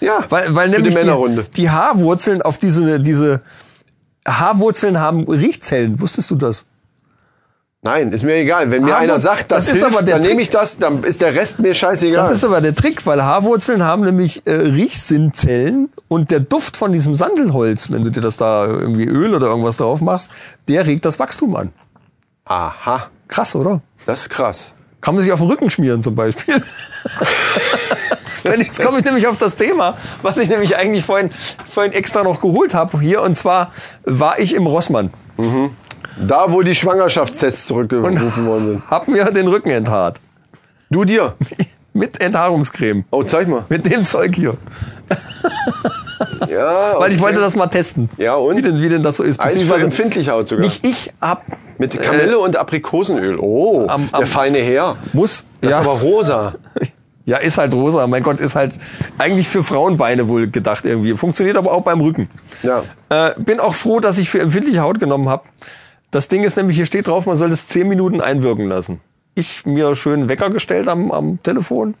Ja, 0.00 0.24
Weil, 0.28 0.54
weil 0.54 0.68
nämlich 0.70 0.94
die 0.94 1.02
die, 1.02 1.42
die 1.56 1.70
Haarwurzeln 1.70 2.42
auf 2.42 2.58
diese, 2.58 3.00
diese 3.00 3.40
Haarwurzeln 4.26 4.98
haben 4.98 5.24
Riechzellen. 5.28 6.00
Wusstest 6.00 6.30
du 6.30 6.34
das? 6.36 6.66
Nein, 7.82 8.12
ist 8.12 8.24
mir 8.24 8.34
egal. 8.34 8.70
Wenn 8.70 8.82
mir 8.84 8.92
Haarwurzel- 8.92 9.02
einer 9.10 9.20
sagt, 9.20 9.50
das, 9.52 9.66
das 9.66 9.74
ist 9.76 9.80
hilft, 9.82 9.96
aber 9.96 10.04
der 10.04 10.18
dann 10.18 10.26
nehme 10.28 10.42
ich 10.42 10.50
das, 10.50 10.76
dann 10.76 11.02
ist 11.02 11.20
der 11.22 11.34
Rest 11.34 11.60
mir 11.60 11.74
scheißegal. 11.74 12.24
Das 12.24 12.30
ist 12.32 12.44
aber 12.44 12.60
der 12.60 12.74
Trick, 12.74 13.06
weil 13.06 13.22
Haarwurzeln 13.22 13.82
haben 13.82 14.04
nämlich 14.04 14.46
äh, 14.46 14.52
Riechsinnzellen 14.52 15.88
und 16.08 16.30
der 16.30 16.40
Duft 16.40 16.76
von 16.76 16.92
diesem 16.92 17.14
Sandelholz, 17.14 17.90
wenn 17.90 18.04
du 18.04 18.10
dir 18.10 18.20
das 18.20 18.36
da 18.36 18.66
irgendwie 18.66 19.06
Öl 19.06 19.34
oder 19.34 19.46
irgendwas 19.46 19.78
drauf 19.78 20.02
machst, 20.02 20.30
der 20.68 20.84
regt 20.86 21.06
das 21.06 21.18
Wachstum 21.18 21.56
an. 21.56 21.72
Aha, 22.44 23.08
Krass, 23.28 23.54
oder? 23.54 23.80
das 24.06 24.22
ist 24.22 24.28
krass. 24.30 24.74
Kann 25.00 25.14
man 25.14 25.24
sich 25.24 25.32
auf 25.32 25.40
den 25.40 25.48
Rücken 25.48 25.70
schmieren 25.70 26.02
zum 26.02 26.14
Beispiel. 26.14 26.62
Wenn 28.44 28.60
jetzt 28.60 28.82
komme 28.82 28.98
ich 29.00 29.04
nämlich 29.04 29.26
auf 29.26 29.36
das 29.36 29.56
Thema, 29.56 29.96
was 30.22 30.38
ich 30.38 30.48
nämlich 30.48 30.76
eigentlich 30.76 31.04
vorhin, 31.04 31.30
vorhin 31.72 31.92
extra 31.92 32.22
noch 32.22 32.40
geholt 32.40 32.74
habe 32.74 33.00
hier. 33.00 33.22
Und 33.22 33.34
zwar 33.36 33.72
war 34.04 34.38
ich 34.38 34.54
im 34.54 34.66
Rossmann 34.66 35.10
Da, 36.18 36.52
wo 36.52 36.62
die 36.62 36.74
Schwangerschaftstests 36.74 37.66
zurückgerufen 37.66 38.46
worden 38.46 38.66
sind. 38.68 38.90
hab 38.90 39.08
mir 39.08 39.24
den 39.26 39.48
Rücken 39.48 39.70
enthaart. 39.70 40.20
Du 40.90 41.04
dir. 41.04 41.34
Mit 41.92 42.20
Enthaarungscreme. 42.20 43.04
Oh, 43.10 43.24
zeig 43.24 43.48
mal. 43.48 43.64
Mit 43.68 43.84
dem 43.84 44.04
Zeug 44.04 44.34
hier. 44.36 44.56
Ja, 46.48 46.94
Weil 46.98 47.10
ich 47.10 47.16
okay. 47.16 47.24
wollte 47.24 47.40
das 47.40 47.56
mal 47.56 47.66
testen. 47.68 48.10
Ja, 48.18 48.34
und? 48.34 48.56
Wie 48.56 48.62
denn, 48.62 48.82
wie 48.82 48.88
denn 48.90 49.02
das 49.02 49.16
so 49.16 49.22
ist. 49.24 49.40
Eis 49.40 49.52
für 49.54 49.58
Beziehungsweise 49.60 49.84
empfindliche 49.86 50.32
Haut 50.32 50.48
sogar. 50.48 50.64
Nicht 50.64 50.84
ich 50.84 51.10
hab. 51.20 51.44
Mit 51.78 52.00
Kamille 52.00 52.38
und 52.38 52.56
Aprikosenöl. 52.56 53.38
Oh, 53.38 53.86
Am- 53.88 54.10
der 54.10 54.20
am- 54.20 54.26
feine 54.26 54.58
Herr. 54.58 54.96
Muss. 55.14 55.46
Das 55.62 55.70
ja. 55.70 55.80
ist 55.80 55.86
aber 55.86 55.98
rosa. 56.00 56.54
ja, 57.30 57.38
ist 57.38 57.58
halt 57.58 57.72
rosa. 57.74 58.06
Mein 58.08 58.24
Gott, 58.24 58.40
ist 58.40 58.56
halt 58.56 58.74
eigentlich 59.16 59.48
für 59.48 59.62
Frauenbeine 59.62 60.26
wohl 60.26 60.48
gedacht 60.48 60.84
irgendwie. 60.84 61.14
Funktioniert 61.16 61.56
aber 61.56 61.70
auch 61.70 61.82
beim 61.82 62.00
Rücken. 62.00 62.28
Ja. 62.64 62.82
Äh, 63.08 63.34
bin 63.40 63.60
auch 63.60 63.74
froh, 63.74 64.00
dass 64.00 64.18
ich 64.18 64.28
für 64.28 64.40
empfindliche 64.40 64.80
Haut 64.80 64.98
genommen 64.98 65.28
habe. 65.28 65.44
Das 66.10 66.26
Ding 66.26 66.42
ist 66.42 66.56
nämlich, 66.56 66.76
hier 66.76 66.86
steht 66.86 67.06
drauf, 67.06 67.26
man 67.26 67.36
soll 67.36 67.52
es 67.52 67.68
10 67.68 67.86
Minuten 67.86 68.20
einwirken 68.20 68.66
lassen. 68.66 69.00
Ich 69.36 69.64
mir 69.64 69.94
schön 69.94 70.28
Wecker 70.28 70.50
gestellt 70.50 70.88
am, 70.88 71.12
am 71.12 71.40
Telefon 71.44 71.94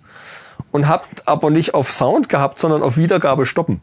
und 0.72 0.88
hab 0.88 1.06
aber 1.26 1.50
nicht 1.50 1.74
auf 1.74 1.92
Sound 1.92 2.28
gehabt, 2.28 2.58
sondern 2.58 2.82
auf 2.82 2.96
Wiedergabe 2.96 3.46
stoppen. 3.46 3.80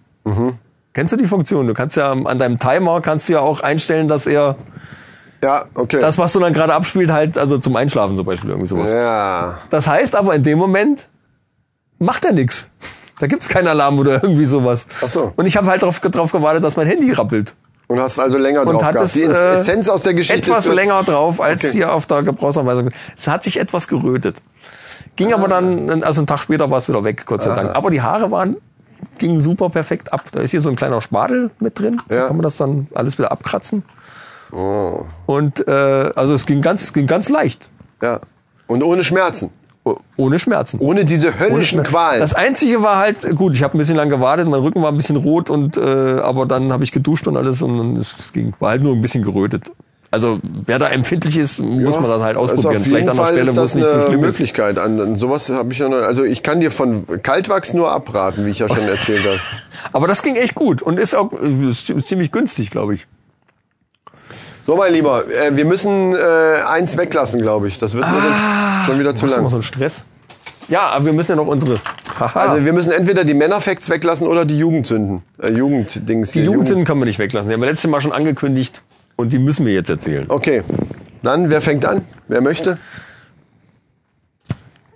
Kennst 0.94 1.14
du 1.14 1.18
die 1.18 1.28
Funktion? 1.28 1.65
Du 1.65 1.74
kannst 1.74 1.95
ja 1.95 2.11
an 2.11 2.40
deinem 2.40 2.57
Timer 2.57 2.99
kannst 2.99 3.30
du 3.30 3.34
ja 3.34 3.40
auch 3.40 3.61
einstellen, 3.61 4.10
dass 4.10 4.28
er 4.28 4.57
Ja, 5.41 5.64
okay. 5.76 6.02
das, 6.02 6.18
was 6.18 6.34
du 6.34 6.41
dann 6.41 6.52
gerade 6.52 6.74
abspielt, 6.74 7.10
halt, 7.10 7.38
also 7.38 7.57
zum 7.57 7.74
Einschlafen 7.78 8.18
zum 8.18 8.26
Beispiel 8.26 8.49
irgendwie 8.49 8.68
sowas. 8.68 8.91
ja. 8.91 9.60
Das 9.69 9.88
heißt 9.88 10.14
aber 10.18 10.36
in 10.36 10.44
dem 10.44 10.57
Moment 10.57 11.07
macht 11.99 12.26
er 12.26 12.34
nix. 12.34 12.69
Da 13.19 13.28
gibt's 13.28 13.49
keinen 13.49 13.68
Alarm 13.68 13.98
oder 13.99 14.22
irgendwie 14.24 14.45
sowas. 14.45 14.88
Ach 15.03 15.10
so. 15.10 15.34
Und 15.36 15.45
ich 15.48 15.57
habe 15.57 15.68
halt 15.68 15.82
drauf, 15.84 15.99
drauf 15.99 16.32
gewartet, 16.32 16.64
dass 16.64 16.76
mein 16.78 16.88
Handy 16.88 17.11
rappelt. 17.11 17.56
Und 17.88 17.99
hast 17.99 18.19
also 18.19 18.38
länger 18.38 18.61
Und 18.61 18.74
drauf 18.74 18.84
hat 18.84 18.94
gehabt. 18.94 19.07
es 19.07 19.14
Die 19.14 19.24
äh, 19.24 19.53
Essenz 19.53 19.88
aus 19.90 20.03
der 20.03 20.14
Geschichte 20.14 20.52
etwas 20.52 20.68
länger 20.68 21.02
drauf 21.03 21.40
als 21.41 21.64
Okay. 21.64 21.74
hier 21.74 21.94
auf 21.94 22.06
der 22.06 22.22
Gebrauchsanweisung. 22.24 22.90
Es 23.18 23.28
hat 23.28 23.44
sich 23.44 23.60
etwas 23.60 23.88
gerötet. 23.88 24.41
Ging 25.15 25.34
aber 25.34 25.48
dann, 25.48 26.03
also 26.03 26.19
einen 26.19 26.28
Tag 26.28 26.41
später 26.41 26.69
war 26.69 26.78
es 26.78 26.88
wieder 26.90 27.03
weg, 27.03 27.26
Gott 27.26 27.41
sei 27.44 27.56
Dank. 27.56 27.74
Aber 27.76 27.90
die 27.90 28.02
Haare 28.02 28.30
waren, 28.30 28.57
gingen 29.18 29.40
super 29.40 29.69
perfekt 29.69 30.11
ab. 30.14 30.26
Da 30.32 30.41
ist 30.41 30.52
hier 30.52 30.61
so 30.61 30.69
ein 30.69 30.76
kleiner 30.76 31.02
Spadel 31.02 31.49
mit 31.60 31.80
drin. 31.80 32.02
Da 32.10 32.15
Ja. 32.15 32.28
kann 32.28 32.36
man 32.36 32.44
das 32.44 32.57
dann 32.57 32.88
alles 32.94 33.18
wieder 33.18 33.32
abkratzen. 33.32 33.84
Oh, 34.52 35.06
Und 35.26 35.68
äh, 35.68 35.72
also 36.15 36.34
es 36.34 36.45
ging 36.45 36.61
ganz, 36.61 36.94
ging 36.94 37.07
ganz 37.07 37.30
leicht. 37.30 37.69
ja. 38.02 38.19
Und 38.68 38.84
ohne 38.84 39.03
Schmerzen. 39.06 39.49
Ohne 40.18 40.40
Schmerzen. 40.40 40.80
Ohne 40.80 41.06
diese 41.06 41.28
Ohne 41.30 41.40
höllischen 41.40 41.64
Schmerzen. 41.80 41.90
Qualen. 41.92 42.20
Das 42.20 42.34
Einzige 42.34 42.82
war 42.82 42.98
halt, 42.98 43.36
gut, 43.36 43.56
ich 43.56 43.64
habe 43.64 43.76
ein 43.76 43.80
bisschen 43.80 43.96
lang 43.96 44.10
gewartet, 44.10 44.48
mein 44.48 44.62
Rücken 44.62 44.82
war 44.82 44.92
ein 44.92 44.98
bisschen 44.98 45.16
rot 45.18 45.50
und 45.50 45.78
äh, 45.78 45.82
aber 45.82 46.46
dann 46.46 46.72
habe 46.72 46.84
ich 46.84 46.92
geduscht 46.92 47.28
und 47.28 47.38
alles 47.38 47.62
und, 47.62 47.98
es 47.98 48.32
ging, 48.34 48.54
war 48.60 48.72
halt 48.72 48.84
nur 48.84 48.94
ein 48.96 49.02
bisschen 49.02 49.24
gerötet. 49.24 49.72
Also 50.10 50.40
wer 50.44 50.80
da 50.80 50.88
empfindlich 50.88 51.38
ist, 51.38 51.60
muss 51.60 51.96
Ja, 51.96 52.00
man 52.02 52.10
das 52.10 52.22
halt 52.22 52.38
also 52.38 52.54
ausprobieren. 52.54 52.78
auf 52.82 52.84
Vielleicht 52.88 53.10
an 53.10 53.18
der 53.18 53.26
Stelle, 53.26 53.42
ist 53.52 53.58
wo 53.58 53.62
es 53.62 53.76
nicht 53.76 53.86
so 53.88 54.00
schlimm 54.00 54.24
ist. 54.24 54.40
Möglichkeit. 54.40 54.80
An, 54.80 55.00
an 55.02 55.16
sowas 55.18 55.50
habe 55.50 55.74
ich 55.74 55.80
ja 55.80 55.90
noch. 55.90 55.98
Also 55.98 56.24
ich 56.24 56.44
kann 56.44 56.62
dir 56.62 56.72
von 56.72 57.06
Kaltwachs 57.24 57.74
nur 57.74 57.92
abraten, 57.92 58.46
wie 58.46 58.52
ich 58.52 58.60
ja 58.60 58.70
schon 58.70 58.88
erzählt 58.88 59.26
habe. 59.26 59.38
Aber 59.92 60.08
das 60.08 60.24
ging 60.24 60.36
echt 60.36 60.56
gut 60.56 60.82
und 60.82 60.98
ist 60.98 61.14
auch 61.14 61.34
äh, 61.34 61.70
ist 61.70 61.92
ziemlich 62.08 62.32
günstig, 62.32 62.72
glaube 62.72 62.94
ich. 62.96 63.06
So, 64.68 64.76
mein 64.76 64.91
Lieber, 64.91 65.23
äh, 65.31 65.56
wir 65.56 65.64
müssen 65.64 66.14
äh, 66.14 66.18
eins 66.68 66.98
weglassen, 66.98 67.41
glaube 67.41 67.69
ich. 67.69 67.80
Das 67.80 67.94
wird 67.94 68.06
mir 68.06 68.22
sonst 68.22 68.85
schon 68.85 68.99
wieder 68.99 69.15
zu 69.15 69.26
Das 69.26 69.31
ist 69.31 69.38
immer 69.38 69.44
lang. 69.44 69.49
so 69.49 69.57
ein 69.60 69.64
Stress. 69.64 70.03
Ja, 70.68 70.89
aber 70.89 71.06
wir 71.06 71.14
müssen 71.14 71.31
ja 71.31 71.35
noch 71.38 71.48
unsere. 71.48 71.80
Haha. 72.19 72.38
Also 72.38 72.65
wir 72.65 72.73
müssen 72.73 72.91
entweder 72.91 73.23
die 73.23 73.34
Männerfacts 73.34 73.89
weglassen 73.89 74.27
oder 74.27 74.44
die 74.44 74.60
Jugendsünden. 74.60 75.23
Äh, 75.41 75.53
Jugenddings. 75.53 76.34
die 76.34 76.44
Jugendsünden 76.44 76.84
können 76.84 76.99
wir 76.99 77.06
nicht 77.06 77.18
weglassen. 77.18 77.48
Die 77.48 77.53
haben 77.53 77.61
wir 77.61 77.69
letztes 77.69 77.89
Mal 77.89 78.02
schon 78.02 78.11
angekündigt 78.11 78.81
und 79.15 79.31
die 79.31 79.39
müssen 79.39 79.65
wir 79.65 79.73
jetzt 79.73 79.89
erzählen. 79.89 80.26
Okay. 80.27 80.64
Dann, 81.23 81.49
wer 81.49 81.61
fängt 81.61 81.85
an? 81.85 82.02
Wer 82.27 82.41
möchte? 82.41 82.77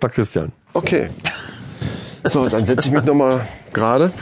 Da 0.00 0.08
Christian. 0.10 0.52
Okay. 0.74 1.08
So, 2.24 2.46
dann 2.46 2.66
setze 2.66 2.88
ich 2.88 2.94
mich 2.94 3.04
nochmal 3.04 3.40
gerade. 3.72 4.12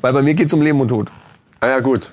Weil 0.00 0.12
bei 0.14 0.22
mir 0.22 0.32
geht's 0.32 0.54
um 0.54 0.62
Leben 0.62 0.80
und 0.80 0.88
Tod. 0.88 1.12
Ah 1.60 1.68
ja, 1.68 1.80
gut. 1.80 2.10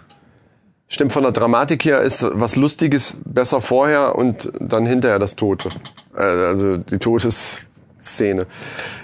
Stimmt, 0.95 1.11
von 1.11 1.23
der 1.23 1.33
Dramatik 1.33 1.83
her 1.83 1.99
ist 2.03 2.25
was 2.35 2.55
Lustiges 2.55 3.17
besser 3.25 3.59
vorher 3.59 4.15
und 4.15 4.49
dann 4.61 4.85
hinterher 4.85 5.19
das 5.19 5.35
Tote. 5.35 5.67
Äh, 6.15 6.21
Also 6.21 6.77
die 6.77 6.99
Todesszene. 6.99 8.45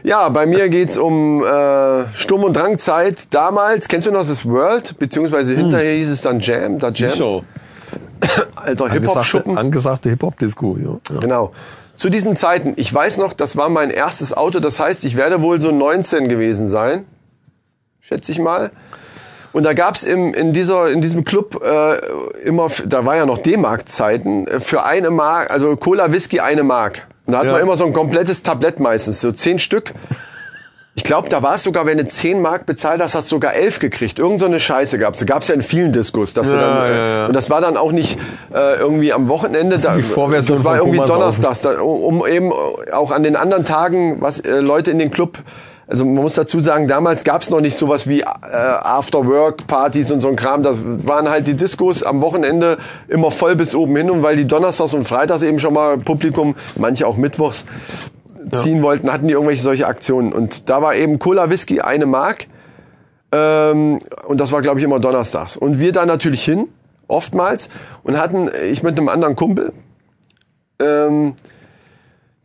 Ja, 0.02 0.30
bei 0.30 0.46
mir 0.46 0.70
geht's 0.70 0.96
um 0.96 1.44
äh, 1.44 2.06
Sturm- 2.16 2.46
und 2.46 2.56
Drangzeit 2.56 3.34
damals. 3.34 3.90
Kennst 3.90 4.08
du 4.08 4.12
noch 4.14 4.26
das 4.26 4.46
World? 4.46 5.00
Beziehungsweise 5.00 5.54
hinterher 5.54 5.96
hieß 5.98 6.10
es 6.12 6.22
dann 6.22 6.40
Jam, 6.40 6.80
da 6.80 6.92
Jam. 6.92 7.10
So. 7.10 7.44
Alter 8.56 8.86
Angesagte, 8.86 8.94
Hip-Hop-Schuppen. 8.94 9.58
angesagte 9.58 10.10
Hip-Hop-Disco. 10.12 10.78
Ja. 10.78 10.98
Ja. 11.14 11.20
Genau. 11.20 11.52
Zu 11.96 12.10
diesen 12.10 12.38
Zeiten, 12.38 12.72
ich 12.78 12.94
weiß 12.94 13.18
noch, 13.18 13.34
das 13.34 13.58
war 13.58 13.68
mein 13.68 13.90
erstes 13.90 14.32
Auto, 14.32 14.62
das 14.62 14.80
heißt, 14.80 15.04
ich 15.04 15.18
werde 15.18 15.42
wohl 15.42 15.60
so 15.60 15.72
19 15.74 16.30
gewesen 16.30 16.70
sein, 16.70 17.04
schätze 18.00 18.32
ich 18.32 18.40
mal. 18.40 18.72
Und 19.54 19.66
da 19.66 19.74
gab's 19.74 20.04
im, 20.04 20.34
in, 20.34 20.54
dieser, 20.54 20.90
in 20.90 21.02
diesem 21.02 21.24
Club 21.26 21.62
äh, 21.66 21.98
immer, 22.48 22.70
da 22.86 23.06
war 23.06 23.18
ja 23.18 23.26
noch 23.26 23.38
D-Mark-Zeiten, 23.40 24.48
äh, 24.48 24.60
für 24.60 24.84
eine 24.84 25.10
Mark, 25.10 25.52
also 25.52 25.76
Cola 25.76 26.12
Whisky 26.12 26.40
eine 26.40 26.64
Mark. 26.64 27.08
Und 27.26 27.34
da 27.34 27.40
hat 27.40 27.46
Ja. 27.46 27.52
man 27.54 27.62
immer 27.62 27.76
so 27.78 27.86
ein 27.86 27.94
komplettes 27.94 28.44
Tablett 28.44 28.80
meistens, 28.80 29.22
so 29.22 29.32
zehn 29.32 29.60
Stück. 29.60 29.94
Ich 30.94 31.06
glaube, 31.06 31.30
da 31.30 31.42
war 31.42 31.56
es 31.56 31.64
sogar, 31.64 31.86
wenn 31.86 31.98
du 31.98 32.06
10 32.06 32.42
Mark 32.42 32.66
bezahlt 32.66 33.02
hast, 33.02 33.16
hast 33.16 33.32
du 33.32 33.36
sogar 33.38 33.54
11 33.54 33.80
gekriegt. 33.80 34.20
Irgend 34.20 34.42
so 34.42 34.46
eine 34.46 34.60
Scheiße 34.60 34.98
gab's. 34.98 35.20
Da 35.20 35.26
gab's 35.26 35.48
ja 35.48 35.56
in 35.56 35.62
vielen 35.62 35.94
Diskos. 35.94 36.34
Dass 36.34 36.50
du 36.50 36.58
Ja, 36.58 36.62
dann, 36.62 36.86
äh, 36.86 36.98
ja, 36.98 37.08
ja. 37.08 37.26
Und 37.28 37.34
das 37.34 37.50
war 37.50 37.62
dann 37.62 37.78
auch 37.78 37.94
nicht 37.94 38.20
äh, 38.54 38.76
irgendwie 38.78 39.14
am 39.14 39.30
Wochenende. 39.30 39.78
Da, 39.78 39.96
die 39.96 40.04
Vorversion 40.04 40.58
das 40.58 40.66
war 40.66 40.78
irgendwie 40.78 40.98
Komas 40.98 41.12
Donnerstags, 41.12 41.62
da, 41.62 41.80
um 41.80 42.28
eben 42.28 42.52
auch 42.92 43.12
an 43.12 43.24
den 43.24 43.38
anderen 43.38 43.64
Tagen, 43.64 44.18
was 44.20 44.42
äh, 44.42 44.60
Leute 44.60 44.92
in 44.92 45.00
den 45.00 45.12
Club 45.12 45.38
also 45.92 46.06
man 46.06 46.24
muss 46.24 46.36
dazu 46.36 46.62
sagen, 46.62 46.88
damals 46.88 47.26
gab's 47.26 47.50
noch 47.50 47.60
nicht 47.60 47.76
sowas 47.76 48.08
wie 48.08 48.22
äh, 48.22 48.26
After-Work-Partys 48.26 50.12
und 50.12 50.22
so 50.22 50.30
ein 50.30 50.38
Kram. 50.38 50.64
Das 50.64 50.78
waren 50.82 51.30
halt 51.30 51.48
die 51.48 51.54
Diskos 51.54 52.02
am 52.02 52.22
Wochenende 52.22 52.78
immer 53.10 53.30
voll 53.30 53.58
bis 53.58 53.76
oben 53.76 53.98
hin. 53.98 54.10
Und 54.10 54.24
weil 54.24 54.38
die 54.38 54.48
Donnerstags 54.48 54.94
und 54.94 55.04
Freitags 55.04 55.44
eben 55.44 55.60
schon 55.60 55.74
mal 55.74 55.98
Publikum, 55.98 56.56
manche 56.78 57.06
auch 57.06 57.18
Mittwochs, 57.18 57.66
ziehen 58.54 58.82
wollten, 58.84 59.12
hatten 59.12 59.28
die 59.28 59.34
irgendwelche 59.34 59.62
solche 59.62 59.86
Aktionen. 59.86 60.32
Und 60.32 60.70
da 60.70 60.82
war 60.82 60.96
eben 60.96 61.20
Cola 61.20 61.50
Whisky 61.50 61.82
eine 61.82 62.06
Mark. 62.06 62.48
Ähm, 63.34 64.00
und 64.28 64.40
das 64.40 64.54
war, 64.54 64.62
glaube 64.62 64.80
ich, 64.80 64.86
immer 64.86 65.02
donnerstags. 65.02 65.58
Und 65.58 65.80
wir 65.80 65.92
da 65.92 66.06
natürlich 66.06 66.46
hin, 66.46 66.70
oftmals, 67.10 67.70
und 68.04 68.18
hatten, 68.18 68.50
ich 68.72 68.82
mit 68.82 68.98
einem 68.98 69.10
anderen 69.10 69.36
Kumpel, 69.36 69.74
ähm, 70.80 71.36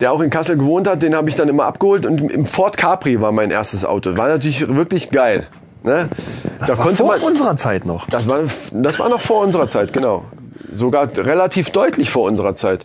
der 0.01 0.12
auch 0.12 0.20
in 0.20 0.31
Kassel 0.31 0.56
gewohnt 0.56 0.86
hat, 0.86 1.02
den 1.02 1.14
habe 1.14 1.28
ich 1.28 1.36
dann 1.36 1.48
immer 1.48 1.64
abgeholt. 1.64 2.05
Und 2.05 2.31
im 2.31 2.47
Ford 2.47 2.77
Capri 2.77 3.20
war 3.20 3.32
mein 3.32 3.51
erstes 3.51 3.85
Auto. 3.85 4.16
War 4.16 4.28
natürlich 4.28 4.68
wirklich 4.68 5.10
geil. 5.10 5.47
Ne? 5.82 6.09
Das 6.59 6.77
war 6.77 6.90
vor 6.90 7.16
unserer 7.23 7.56
Zeit 7.56 7.86
noch. 7.86 8.09
Das 8.09 8.28
war, 8.28 8.40
das 8.73 8.98
war 8.98 9.09
noch 9.09 9.20
vor 9.20 9.43
unserer 9.43 9.68
Zeit, 9.68 9.93
genau. 9.93 10.24
Sogar 10.73 11.09
relativ 11.16 11.70
deutlich 11.70 12.10
vor 12.10 12.24
unserer 12.24 12.55
Zeit. 12.55 12.85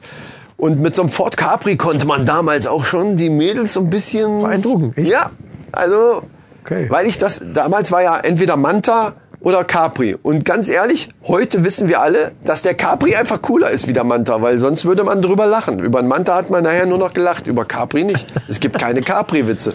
Und 0.55 0.79
mit 0.79 0.95
so 0.95 1.01
einem 1.01 1.09
Ford 1.09 1.35
Capri 1.35 1.75
konnte 1.75 2.05
man 2.05 2.25
damals 2.25 2.67
auch 2.67 2.85
schon 2.85 3.17
die 3.17 3.29
Mädels 3.29 3.73
so 3.73 3.79
ein 3.79 3.89
bisschen... 3.89 4.43
Beeindrucken, 4.43 4.93
echt? 4.95 5.09
Ja, 5.09 5.31
also... 5.71 6.21
Okay. 6.63 6.85
Weil 6.89 7.07
ich 7.07 7.17
das... 7.17 7.41
Damals 7.53 7.91
war 7.91 8.03
ja 8.03 8.19
entweder 8.19 8.55
Manta 8.55 9.13
oder 9.41 9.63
Capri. 9.63 10.15
Und 10.21 10.45
ganz 10.45 10.69
ehrlich, 10.69 11.09
heute 11.27 11.63
wissen 11.63 11.87
wir 11.87 12.01
alle, 12.01 12.31
dass 12.45 12.61
der 12.61 12.75
Capri 12.75 13.15
einfach 13.15 13.41
cooler 13.41 13.71
ist 13.71 13.87
wie 13.87 13.93
der 13.93 14.03
Manta, 14.03 14.41
weil 14.41 14.59
sonst 14.59 14.85
würde 14.85 15.03
man 15.03 15.21
drüber 15.21 15.47
lachen. 15.47 15.79
Über 15.79 15.99
einen 15.99 16.07
Manta 16.07 16.35
hat 16.35 16.49
man 16.49 16.63
nachher 16.63 16.85
nur 16.85 16.99
noch 16.99 17.13
gelacht, 17.13 17.47
über 17.47 17.65
Capri 17.65 18.03
nicht. 18.03 18.27
Es 18.47 18.59
gibt 18.59 18.77
keine 18.77 19.01
Capri-Witze. 19.01 19.73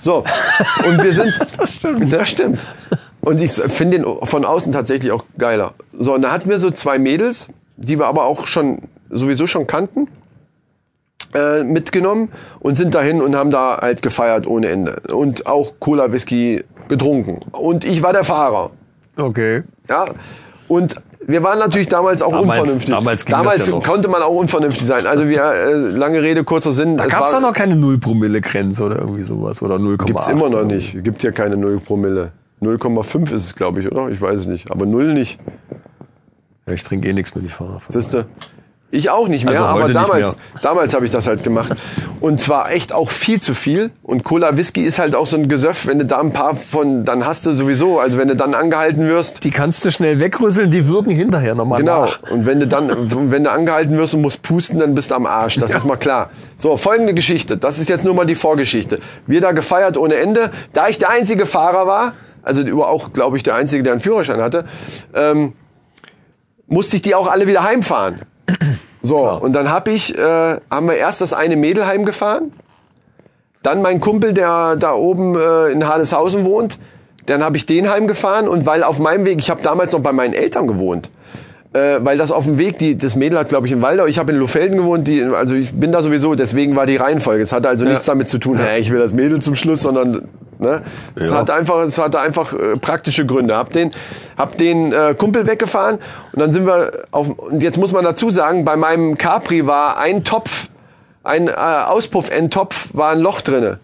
So, 0.00 0.24
und 0.86 1.02
wir 1.02 1.12
sind... 1.12 1.32
Das 1.56 1.74
stimmt. 1.74 2.12
Das 2.12 2.28
stimmt. 2.28 2.66
Und 3.22 3.40
ich 3.40 3.52
finde 3.52 3.98
den 3.98 4.06
von 4.24 4.44
außen 4.44 4.72
tatsächlich 4.72 5.10
auch 5.10 5.24
geiler. 5.38 5.72
So, 5.98 6.14
und 6.14 6.22
da 6.22 6.32
hatten 6.32 6.50
wir 6.50 6.58
so 6.58 6.70
zwei 6.70 6.98
Mädels, 6.98 7.48
die 7.76 7.98
wir 7.98 8.06
aber 8.06 8.24
auch 8.24 8.46
schon 8.46 8.82
sowieso 9.10 9.46
schon 9.46 9.66
kannten, 9.66 10.08
äh, 11.34 11.64
mitgenommen 11.64 12.30
und 12.60 12.76
sind 12.76 12.94
dahin 12.94 13.22
und 13.22 13.34
haben 13.36 13.50
da 13.50 13.78
halt 13.80 14.02
gefeiert 14.02 14.46
ohne 14.46 14.68
Ende. 14.68 15.00
Und 15.12 15.46
auch 15.46 15.74
Cola 15.80 16.12
Whisky 16.12 16.62
getrunken. 16.88 17.40
Und 17.52 17.84
ich 17.84 18.02
war 18.02 18.12
der 18.12 18.24
Fahrer. 18.24 18.70
Okay. 19.16 19.62
Ja. 19.88 20.06
Und 20.68 20.96
wir 21.26 21.42
waren 21.42 21.58
natürlich 21.58 21.88
damals 21.88 22.22
auch 22.22 22.30
Damals- 22.32 22.60
unvernünftig. 22.60 22.90
damals 22.94 23.24
ging 23.24 23.34
damals 23.36 23.58
das 23.58 23.68
ja 23.68 23.78
konnte 23.80 24.08
man 24.08 24.22
auch 24.22 24.30
unvernünftig 24.34 24.86
sein. 24.86 25.06
Also 25.06 25.28
wir, 25.28 25.42
äh, 25.42 25.72
lange 25.74 26.22
Rede, 26.22 26.44
kurzer 26.44 26.72
Sinn. 26.72 26.96
Da 26.96 27.06
gab 27.06 27.24
es 27.26 27.32
doch 27.32 27.40
noch 27.40 27.52
keine 27.52 27.76
Null-Promille-Grenze 27.76 28.84
oder 28.84 28.98
irgendwie 28.98 29.22
sowas. 29.22 29.62
Oder 29.62 29.76
0,8. 29.78 30.06
Gibt's 30.06 30.28
immer 30.28 30.48
noch 30.48 30.64
nicht. 30.64 31.02
Gibt 31.02 31.22
ja 31.22 31.32
keine 31.32 31.56
0 31.56 31.80
Promille. 31.80 32.32
0,5 32.62 33.32
ist 33.32 33.44
es, 33.44 33.54
glaube 33.54 33.80
ich, 33.80 33.90
oder? 33.90 34.08
Ich 34.08 34.20
weiß 34.20 34.40
es 34.40 34.46
nicht. 34.46 34.70
Aber 34.70 34.86
0 34.86 35.12
nicht. 35.14 35.38
Ja, 36.66 36.72
ich 36.72 36.82
trinke 36.82 37.08
eh 37.08 37.12
nichts 37.12 37.34
mehr, 37.34 37.44
ich 37.44 37.52
fahre. 37.52 37.80
Siehste? 37.88 38.26
Ich 38.96 39.10
auch 39.10 39.28
nicht 39.28 39.44
mehr, 39.44 39.52
Also 39.60 39.64
aber 39.64 39.92
damals, 39.92 40.10
mehr. 40.12 40.34
damals 40.62 40.94
habe 40.94 41.04
ich 41.04 41.10
das 41.10 41.26
halt 41.26 41.42
gemacht. 41.42 41.74
Und 42.20 42.40
zwar 42.40 42.72
echt 42.72 42.94
auch 42.94 43.10
viel 43.10 43.40
zu 43.42 43.52
viel. 43.54 43.90
Und 44.02 44.24
Cola 44.24 44.56
Whisky 44.56 44.82
ist 44.82 44.98
halt 44.98 45.14
auch 45.14 45.26
so 45.26 45.36
ein 45.36 45.48
Gesöff, 45.48 45.86
wenn 45.86 45.98
du 45.98 46.06
da 46.06 46.18
ein 46.20 46.32
paar 46.32 46.56
von, 46.56 47.04
dann 47.04 47.26
hast 47.26 47.44
du 47.44 47.52
sowieso, 47.52 48.00
also 48.00 48.16
wenn 48.16 48.28
du 48.28 48.36
dann 48.36 48.54
angehalten 48.54 49.06
wirst, 49.06 49.44
Die 49.44 49.50
kannst 49.50 49.84
du 49.84 49.90
schnell 49.90 50.18
wegrüsseln, 50.18 50.70
die 50.70 50.88
wirken 50.88 51.10
hinterher 51.10 51.54
nochmal 51.54 51.80
Genau. 51.80 52.06
nach. 52.06 52.22
Und 52.30 52.46
wenn 52.46 52.58
du 52.58 52.66
dann, 52.66 52.90
wenn 53.30 53.44
du 53.44 53.50
angehalten 53.52 53.98
wirst 53.98 54.14
und 54.14 54.22
musst 54.22 54.42
pusten, 54.42 54.78
dann 54.78 54.94
bist 54.94 55.10
du 55.10 55.14
am 55.14 55.26
Arsch. 55.26 55.56
Das 55.58 55.74
ist 55.74 55.84
mal 55.84 55.96
klar. 55.96 56.30
So, 56.56 56.76
folgende 56.78 57.12
Geschichte. 57.12 57.58
Das 57.58 57.78
ist 57.78 57.88
jetzt 57.90 58.04
nur 58.04 58.14
mal 58.14 58.24
die 58.24 58.34
Vorgeschichte. 58.34 59.00
Wir 59.26 59.42
da 59.42 59.52
gefeiert 59.52 59.98
ohne 59.98 60.14
Ende. 60.14 60.50
Da 60.72 60.88
ich 60.88 60.98
der 60.98 61.10
einzige 61.10 61.44
Fahrer 61.44 61.86
war, 61.86 62.14
also 62.42 62.62
auch, 62.82 63.12
glaube 63.12 63.36
ich, 63.36 63.42
der 63.42 63.56
einzige, 63.56 63.82
der 63.82 63.92
einen 63.92 64.00
Führerschein 64.00 64.40
hatte, 64.40 64.64
ähm, 65.14 65.52
musste 66.66 66.96
ich 66.96 67.02
die 67.02 67.14
auch 67.14 67.30
alle 67.30 67.46
wieder 67.46 67.62
heimfahren. 67.62 68.20
So, 69.06 69.18
und 69.18 69.52
dann 69.52 69.70
hab 69.70 69.86
ich, 69.86 70.18
äh, 70.18 70.58
haben 70.68 70.88
wir 70.88 70.96
erst 70.96 71.20
das 71.20 71.32
eine 71.32 71.54
Mädel 71.54 71.86
heimgefahren, 71.86 72.52
dann 73.62 73.80
mein 73.80 74.00
Kumpel, 74.00 74.32
der 74.32 74.74
da 74.74 74.94
oben 74.94 75.36
äh, 75.38 75.68
in 75.68 75.86
Hadeshausen 75.86 76.44
wohnt, 76.44 76.78
dann 77.26 77.44
habe 77.44 77.56
ich 77.56 77.66
den 77.66 77.88
heimgefahren 77.88 78.48
und 78.48 78.66
weil 78.66 78.82
auf 78.82 78.98
meinem 78.98 79.24
Weg, 79.24 79.38
ich 79.38 79.48
habe 79.48 79.62
damals 79.62 79.92
noch 79.92 80.00
bei 80.00 80.12
meinen 80.12 80.34
Eltern 80.34 80.66
gewohnt, 80.66 81.10
äh, 81.72 81.98
weil 82.00 82.18
das 82.18 82.32
auf 82.32 82.46
dem 82.46 82.58
Weg, 82.58 82.78
die, 82.78 82.98
das 82.98 83.14
Mädel 83.14 83.38
hat 83.38 83.48
glaube 83.48 83.68
ich 83.68 83.72
in 83.72 83.80
Waldau, 83.80 84.06
ich 84.06 84.18
habe 84.18 84.32
in 84.32 84.38
Lohfelden 84.38 84.76
gewohnt, 84.76 85.06
die, 85.06 85.22
also 85.22 85.54
ich 85.54 85.72
bin 85.72 85.92
da 85.92 86.02
sowieso, 86.02 86.34
deswegen 86.34 86.74
war 86.74 86.86
die 86.86 86.96
Reihenfolge. 86.96 87.44
Es 87.44 87.52
hatte 87.52 87.68
also 87.68 87.84
nichts 87.84 88.06
damit 88.06 88.28
zu 88.28 88.38
tun, 88.38 88.58
hey, 88.58 88.80
ich 88.80 88.90
will 88.90 88.98
das 88.98 89.12
Mädel 89.12 89.40
zum 89.40 89.54
Schluss, 89.54 89.82
sondern 89.82 90.26
ne, 90.58 90.82
es 91.14 91.30
Ja. 91.30 91.36
hat 91.36 91.50
einfach, 91.50 91.78
es 91.84 91.98
hatte 91.98 92.20
einfach 92.20 92.52
äh, 92.52 92.76
praktische 92.78 93.26
Gründe. 93.26 93.56
Hab 93.56 93.72
den, 93.72 93.92
hab 94.36 94.56
den 94.56 94.92
äh, 94.92 95.14
Kumpel 95.16 95.46
weggefahren 95.46 95.98
und 96.32 96.40
dann 96.40 96.52
sind 96.52 96.66
wir 96.66 96.90
auf, 97.10 97.28
und 97.28 97.62
jetzt 97.62 97.78
muss 97.78 97.92
man 97.92 98.04
dazu 98.04 98.30
sagen, 98.30 98.64
bei 98.64 98.76
meinem 98.76 99.16
Capri 99.18 99.66
war 99.66 99.98
ein 99.98 100.24
Topf, 100.24 100.68
ein 101.24 101.48
äh, 101.48 101.52
Auspuff-Endtopf 101.52 102.90
war 102.92 103.10
ein 103.10 103.20
Loch 103.20 103.40
drinne. 103.40 103.80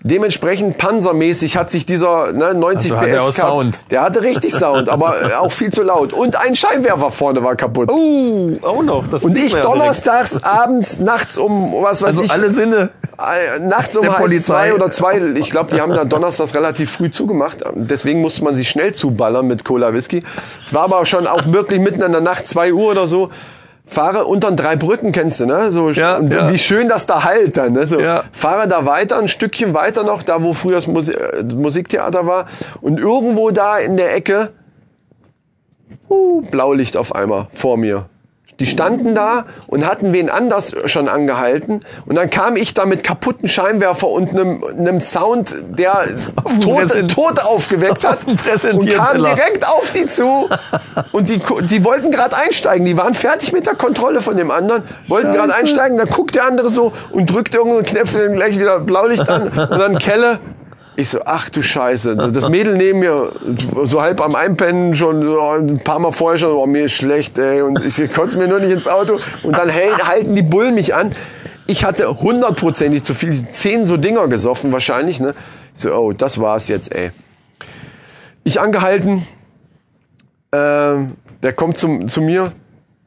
Dementsprechend 0.00 0.78
panzermäßig 0.78 1.56
hat 1.56 1.70
sich 1.70 1.84
dieser 1.84 2.32
ne, 2.32 2.54
90 2.54 2.92
Also 2.92 3.02
hat 3.02 3.10
PS 3.30 3.36
Cup- 3.36 3.48
Sound. 3.50 3.80
Der 3.90 4.02
hatte 4.02 4.22
richtig 4.22 4.54
Sound, 4.54 4.88
aber 4.88 5.14
auch 5.40 5.50
viel 5.50 5.72
zu 5.72 5.82
laut. 5.82 6.12
Und 6.12 6.36
ein 6.36 6.54
Scheinwerfer 6.54 7.10
vorne 7.10 7.42
war 7.42 7.56
kaputt. 7.56 7.90
Uh, 7.90 8.56
auch 8.62 8.82
noch. 8.84 9.08
Das 9.08 9.24
und 9.24 9.36
ich 9.36 9.44
ja 9.44 9.48
direkt. 9.48 9.66
donnerstags 9.66 10.42
abends 10.44 11.00
nachts 11.00 11.36
um 11.38 11.74
was 11.82 12.02
weiß 12.02 12.08
Also 12.08 12.22
ich 12.22 12.30
alle 12.30 12.50
Sinne. 12.50 12.90
nachts 13.62 13.96
um 13.96 14.02
der 14.02 14.12
halb 14.12 14.22
Polizei. 14.22 14.68
zwei 14.68 14.74
oder 14.74 14.90
zwei. 14.92 15.18
Ich 15.34 15.50
glaube, 15.50 15.74
die 15.74 15.80
haben 15.80 15.92
da 15.92 16.04
donnerstags 16.04 16.54
relativ 16.54 16.92
früh 16.92 17.10
zugemacht. 17.10 17.58
Deswegen 17.74 18.20
musste 18.20 18.44
man 18.44 18.54
sich 18.54 18.68
schnell 18.68 18.94
zuballern 18.94 19.46
mit 19.48 19.64
Cola 19.64 19.92
Whisky. 19.92 20.22
Es 20.64 20.72
war 20.72 20.82
aber 20.84 21.04
schon 21.04 21.26
auch 21.26 21.46
wirklich 21.46 21.80
mitten 21.80 22.02
in 22.02 22.12
der 22.12 22.20
Nacht, 22.20 22.46
zwei 22.46 22.72
Uhr 22.72 22.92
oder 22.92 23.08
so. 23.08 23.30
Fahre 23.86 24.24
unter 24.26 24.50
drei 24.52 24.76
Brücken, 24.76 25.12
kennst 25.12 25.40
du, 25.40 25.46
ne? 25.46 25.70
So, 25.70 25.90
Ja, 25.90 26.16
und 26.16 26.32
ja. 26.32 26.50
wie 26.52 26.58
schön 26.58 26.88
das 26.88 27.06
da 27.06 27.22
halt 27.24 27.56
dann, 27.56 27.72
ne? 27.72 27.86
So, 27.86 28.00
Ja. 28.00 28.24
fahre 28.32 28.66
da 28.68 28.84
weiter, 28.84 29.18
ein 29.18 29.28
Stückchen 29.28 29.74
weiter 29.74 30.02
noch, 30.02 30.22
da 30.22 30.42
wo 30.42 30.54
früher 30.54 30.74
das 30.76 30.86
Musi 30.86 31.12
äh, 31.12 31.42
Musiktheater 31.44 32.26
war. 32.26 32.46
Und 32.80 32.98
irgendwo 32.98 33.50
da 33.50 33.78
in 33.78 33.96
der 33.96 34.14
Ecke, 34.14 34.50
uh, 36.10 36.42
Blaulicht 36.42 36.96
auf 36.96 37.14
einmal 37.14 37.46
vor 37.52 37.76
mir. 37.76 38.06
Die 38.58 38.66
standen 38.66 39.14
da 39.14 39.44
und 39.66 39.86
hatten 39.86 40.14
wen 40.14 40.30
anders 40.30 40.74
schon 40.86 41.08
angehalten. 41.08 41.84
Und 42.06 42.16
dann 42.16 42.30
kam 42.30 42.56
ich 42.56 42.72
da 42.72 42.86
mit 42.86 43.04
kaputten 43.04 43.48
Scheinwerfer 43.48 44.08
und 44.08 44.30
einem, 44.30 44.64
einem 44.64 45.00
Sound, 45.00 45.54
der 45.76 46.06
dem 46.06 46.60
Tote, 46.60 47.06
Tote 47.06 47.44
aufgeweckt 47.44 48.04
hat. 48.04 48.20
Auf 48.26 48.26
und 48.26 48.88
kam 48.88 49.18
direkt 49.18 49.66
auf 49.66 49.90
die 49.90 50.06
zu. 50.06 50.48
Und 51.12 51.28
die, 51.28 51.40
die 51.68 51.84
wollten 51.84 52.10
gerade 52.10 52.34
einsteigen. 52.36 52.86
Die 52.86 52.96
waren 52.96 53.14
fertig 53.14 53.52
mit 53.52 53.66
der 53.66 53.74
Kontrolle 53.74 54.22
von 54.22 54.36
dem 54.36 54.50
anderen, 54.50 54.84
wollten 55.08 55.32
gerade 55.32 55.54
einsteigen. 55.54 55.98
Dann 55.98 56.08
guckt 56.08 56.34
der 56.34 56.46
andere 56.46 56.70
so 56.70 56.92
und 57.12 57.26
drückt 57.26 57.54
irgendeinen 57.54 57.84
Knöpfel 57.84 58.32
gleich 58.32 58.58
wieder 58.58 58.80
Blaulicht 58.80 59.28
an. 59.28 59.48
Und 59.48 59.78
dann 59.78 59.98
Kelle. 59.98 60.38
Ich 60.98 61.10
so, 61.10 61.20
ach 61.26 61.50
du 61.50 61.60
Scheiße. 61.60 62.16
Das 62.16 62.48
Mädel 62.48 62.76
neben 62.76 63.00
mir, 63.00 63.30
so 63.84 64.00
halb 64.00 64.22
am 64.22 64.34
Einpennen, 64.34 64.94
schon 64.94 65.22
ein 65.28 65.78
paar 65.84 65.98
Mal 65.98 66.12
vorher 66.12 66.38
schon, 66.38 66.52
oh, 66.52 66.66
mir 66.66 66.86
ist 66.86 66.92
schlecht, 66.92 67.36
ey. 67.36 67.60
Und 67.60 67.84
ich 67.84 68.12
konnte 68.14 68.38
mir 68.38 68.48
nur 68.48 68.60
nicht 68.60 68.70
ins 68.70 68.88
Auto. 68.88 69.20
Und 69.42 69.56
dann 69.58 69.70
halten 69.72 70.34
die 70.34 70.42
Bullen 70.42 70.74
mich 70.74 70.94
an. 70.94 71.14
Ich 71.66 71.84
hatte 71.84 72.20
hundertprozentig 72.20 73.02
zu 73.02 73.12
viel, 73.12 73.46
zehn 73.46 73.84
so 73.84 73.98
Dinger 73.98 74.26
gesoffen 74.28 74.72
wahrscheinlich, 74.72 75.20
ne. 75.20 75.34
Ich 75.74 75.82
so, 75.82 75.92
oh, 75.94 76.12
das 76.12 76.40
war's 76.40 76.68
jetzt, 76.68 76.94
ey. 76.94 77.10
Ich 78.44 78.58
angehalten, 78.60 79.26
ähm, 80.52 81.12
der 81.42 81.52
kommt 81.52 81.76
zum, 81.76 82.08
zu 82.08 82.22
mir, 82.22 82.52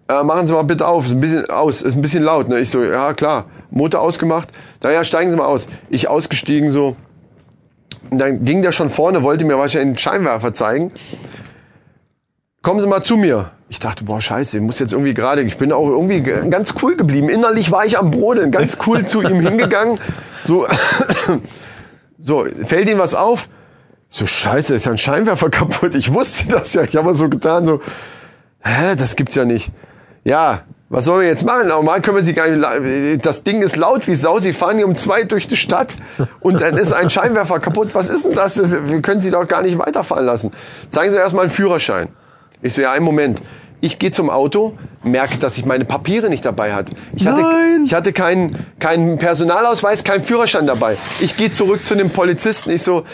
äh, 0.09 0.23
machen 0.23 0.45
Sie 0.45 0.53
mal 0.53 0.63
bitte 0.63 0.85
auf, 0.85 1.05
ist 1.05 1.13
ein 1.13 1.19
bisschen 1.21 1.49
aus, 1.49 1.81
ist 1.81 1.95
ein 1.95 2.01
bisschen 2.01 2.23
laut. 2.23 2.49
Ne? 2.49 2.59
Ich 2.59 2.69
so, 2.69 2.83
ja 2.83 3.13
klar, 3.13 3.45
Motor 3.71 4.01
ausgemacht, 4.01 4.49
naja, 4.83 5.03
steigen 5.03 5.31
Sie 5.31 5.37
mal 5.37 5.45
aus. 5.45 5.67
Ich 5.89 6.07
ausgestiegen 6.07 6.69
so, 6.69 6.95
dann 8.11 8.43
ging 8.45 8.61
der 8.61 8.71
schon 8.71 8.89
vorne, 8.89 9.23
wollte 9.23 9.45
mir 9.45 9.57
wahrscheinlich 9.57 9.87
einen 9.87 9.97
Scheinwerfer 9.97 10.53
zeigen. 10.53 10.91
Kommen 12.61 12.79
Sie 12.79 12.87
mal 12.87 13.01
zu 13.01 13.17
mir. 13.17 13.51
Ich 13.69 13.79
dachte, 13.79 14.03
boah, 14.03 14.19
scheiße, 14.19 14.57
ich 14.57 14.63
muss 14.63 14.79
jetzt 14.79 14.93
irgendwie 14.93 15.13
gerade, 15.13 15.41
ich 15.41 15.57
bin 15.57 15.71
auch 15.71 15.87
irgendwie 15.87 16.21
ganz 16.21 16.73
cool 16.81 16.95
geblieben. 16.97 17.29
Innerlich 17.29 17.71
war 17.71 17.85
ich 17.85 17.99
am 17.99 18.09
Brodeln, 18.09 18.51
ganz 18.51 18.79
cool 18.87 19.05
zu 19.05 19.21
ihm 19.21 19.39
hingegangen. 19.39 19.99
So, 20.43 20.65
so, 22.17 22.45
fällt 22.63 22.89
Ihnen 22.89 22.99
was 22.99 23.13
auf? 23.13 23.47
So, 24.09 24.25
scheiße, 24.25 24.73
ist 24.73 24.85
ja 24.85 24.91
ein 24.91 24.97
Scheinwerfer 24.97 25.49
kaputt. 25.51 25.93
Ich 25.93 26.13
wusste 26.13 26.47
das 26.47 26.73
ja. 26.73 26.81
Ich 26.81 26.95
habe 26.95 27.13
so 27.13 27.29
getan, 27.29 27.65
so, 27.65 27.79
hä, 28.61 28.95
das 28.97 29.15
gibt's 29.15 29.35
ja 29.35 29.45
nicht. 29.45 29.71
Ja, 30.23 30.63
was 30.89 31.05
sollen 31.05 31.21
wir 31.21 31.27
jetzt 31.27 31.45
machen? 31.45 31.67
Normal 31.67 32.01
können 32.01 32.17
wir 32.17 32.23
sie 32.23 32.33
gar 32.33 32.47
nicht, 32.47 33.25
das 33.25 33.43
Ding 33.43 33.61
ist 33.61 33.75
laut 33.75 34.07
wie 34.07 34.15
Sau. 34.15 34.39
Sie 34.39 34.53
fahren 34.53 34.77
hier 34.77 34.87
um 34.87 34.95
zwei 34.95 35.23
durch 35.23 35.47
die 35.47 35.55
Stadt 35.57 35.95
und 36.39 36.59
dann 36.61 36.77
ist 36.77 36.91
ein 36.93 37.09
Scheinwerfer 37.11 37.59
kaputt. 37.59 37.89
Was 37.93 38.09
ist 38.09 38.25
denn 38.25 38.33
das? 38.35 38.55
Das- 38.55 38.71
Wir 38.71 39.01
können 39.01 39.21
sie 39.21 39.29
doch 39.31 39.47
gar 39.47 39.61
nicht 39.61 39.77
weiterfahren 39.77 40.25
lassen. 40.25 40.51
Zeigen 40.89 41.11
Sie 41.11 41.17
erstmal 41.17 41.43
einen 41.43 41.51
Führerschein. 41.51 42.09
Ich 42.61 42.73
so, 42.73 42.81
ja, 42.81 42.91
einen 42.91 43.05
Moment. 43.05 43.41
Ich 43.81 43.97
gehe 43.99 44.11
zum 44.11 44.29
Auto, 44.29 44.77
merke, 45.03 45.37
dass 45.37 45.57
ich 45.57 45.65
meine 45.65 45.85
Papiere 45.85 46.27
nicht 46.29 46.43
dabei 46.43 46.73
hatte. 46.73 46.91
Ich 47.15 47.25
hatte, 47.25 47.41
Nein. 47.43 47.83
ich 47.85 47.93
hatte 47.93 48.11
keinen 48.11 48.65
keinen 48.79 49.17
Personalausweis, 49.17 50.03
keinen 50.03 50.21
Führerschein 50.23 50.67
dabei. 50.67 50.97
Ich 51.21 51.37
gehe 51.37 51.49
zurück 51.51 51.85
zu 51.85 51.95
dem 51.95 52.09
Polizisten. 52.09 52.71
Ich 52.71 52.83
so, 52.83 53.05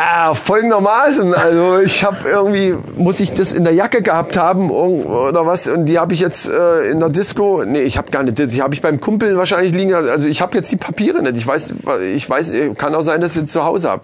Ah, 0.00 0.32
folgendermaßen. 0.32 1.34
Also 1.34 1.80
ich 1.80 2.04
habe 2.04 2.28
irgendwie, 2.28 2.72
muss 2.96 3.18
ich 3.18 3.32
das 3.32 3.52
in 3.52 3.64
der 3.64 3.74
Jacke 3.74 4.00
gehabt 4.00 4.36
haben 4.36 4.70
oder 4.70 5.44
was? 5.44 5.66
Und 5.66 5.86
die 5.86 5.98
habe 5.98 6.14
ich 6.14 6.20
jetzt 6.20 6.48
äh, 6.48 6.88
in 6.88 7.00
der 7.00 7.08
Disco. 7.08 7.64
Nee, 7.66 7.80
ich 7.80 7.98
habe 7.98 8.08
gar 8.12 8.22
nicht. 8.22 8.38
Die 8.38 8.62
habe 8.62 8.74
ich 8.74 8.80
beim 8.80 9.00
Kumpel 9.00 9.36
wahrscheinlich 9.36 9.74
liegen. 9.74 9.92
Also 9.92 10.28
ich 10.28 10.40
habe 10.40 10.56
jetzt 10.56 10.70
die 10.70 10.76
Papiere 10.76 11.20
nicht. 11.20 11.36
Ich 11.36 11.44
weiß, 11.44 11.74
ich 12.14 12.30
weiß, 12.30 12.52
kann 12.76 12.94
auch 12.94 13.00
sein, 13.00 13.20
dass 13.20 13.34
ich 13.34 13.40
sie 13.40 13.46
zu 13.46 13.64
Hause 13.64 13.90
habe. 13.90 14.02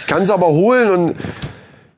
Ich 0.00 0.08
kann 0.08 0.26
sie 0.26 0.34
aber 0.34 0.48
holen 0.48 0.90
und 0.90 1.16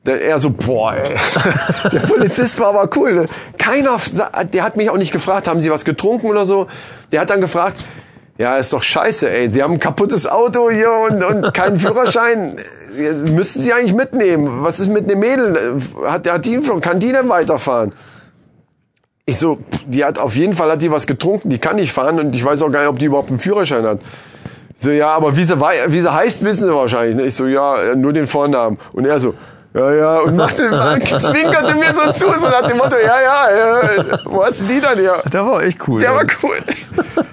der, 0.05 0.21
er 0.21 0.37
so, 0.37 0.51
boah, 0.51 0.93
ey. 0.93 1.17
Der 1.91 2.01
Polizist 2.01 2.59
war 2.59 2.69
aber 2.69 2.87
cool. 2.95 3.13
Ne? 3.13 3.25
Keiner, 3.57 3.97
der 4.53 4.63
hat 4.63 4.77
mich 4.77 4.91
auch 4.91 4.97
nicht 4.97 5.11
gefragt, 5.11 5.47
haben 5.47 5.59
Sie 5.59 5.71
was 5.71 5.85
getrunken 5.85 6.27
oder 6.27 6.45
so. 6.45 6.67
Der 7.11 7.21
hat 7.21 7.31
dann 7.31 7.41
gefragt, 7.41 7.77
ja, 8.39 8.55
ist 8.55 8.71
doch 8.71 8.81
scheiße, 8.81 9.29
ey. 9.29 9.51
Sie 9.51 9.61
haben 9.61 9.73
ein 9.73 9.79
kaputtes 9.81 10.25
Auto 10.25 10.69
hier 10.69 10.93
und, 10.93 11.21
und 11.21 11.53
keinen 11.53 11.77
Führerschein. 11.77 12.55
Müssten 13.33 13.61
Sie 13.61 13.73
eigentlich 13.73 13.93
mitnehmen. 13.93 14.63
Was 14.63 14.79
ist 14.79 14.87
mit 14.87 15.11
dem 15.11 15.19
Mädel? 15.19 15.81
Hat, 16.05 16.25
hat 16.25 16.45
die, 16.45 16.57
kann 16.79 17.01
die 17.01 17.11
denn 17.11 17.27
weiterfahren? 17.27 17.91
Ich 19.25 19.37
so, 19.37 19.59
die 19.85 20.05
hat 20.05 20.17
auf 20.17 20.37
jeden 20.37 20.53
Fall 20.53 20.71
hat 20.71 20.81
die 20.81 20.89
was 20.89 21.05
getrunken, 21.05 21.49
die 21.49 21.59
kann 21.59 21.75
nicht 21.75 21.91
fahren 21.91 22.17
und 22.17 22.33
ich 22.33 22.43
weiß 22.43 22.61
auch 22.61 22.71
gar 22.71 22.79
nicht, 22.79 22.89
ob 22.89 22.97
die 22.97 23.05
überhaupt 23.05 23.29
einen 23.29 23.39
Führerschein 23.39 23.83
hat. 23.83 23.99
So, 24.73 24.89
ja, 24.91 25.09
aber 25.09 25.35
wie 25.35 25.43
sie, 25.43 25.59
wie 25.59 25.99
sie 25.99 26.11
heißt, 26.11 26.41
wissen 26.45 26.69
sie 26.69 26.73
wahrscheinlich. 26.73 27.27
Ich 27.27 27.35
so, 27.35 27.45
ja, 27.45 27.93
nur 27.93 28.13
den 28.13 28.25
Vornamen. 28.25 28.79
Und 28.93 29.03
er 29.03 29.19
so, 29.19 29.33
ja, 29.73 29.91
ja, 29.93 30.17
und 30.19 30.35
machte, 30.35 30.63
zwinkerte 31.05 31.75
mir 31.75 31.93
so 31.93 32.11
zu, 32.13 32.39
so 32.39 32.47
nach 32.47 32.67
dem 32.67 32.77
Motto, 32.77 32.95
ja, 32.95 33.21
ja, 33.21 33.55
ja 33.55 34.19
wo 34.25 34.43
hast 34.43 34.61
du 34.61 34.65
die 34.65 34.81
dann 34.81 34.97
hier? 34.97 35.21
Der 35.31 35.45
war 35.45 35.63
echt 35.63 35.87
cool. 35.87 36.01
Der 36.01 36.11
ja. 36.11 36.15
war 36.17 36.25
cool. 36.43 36.57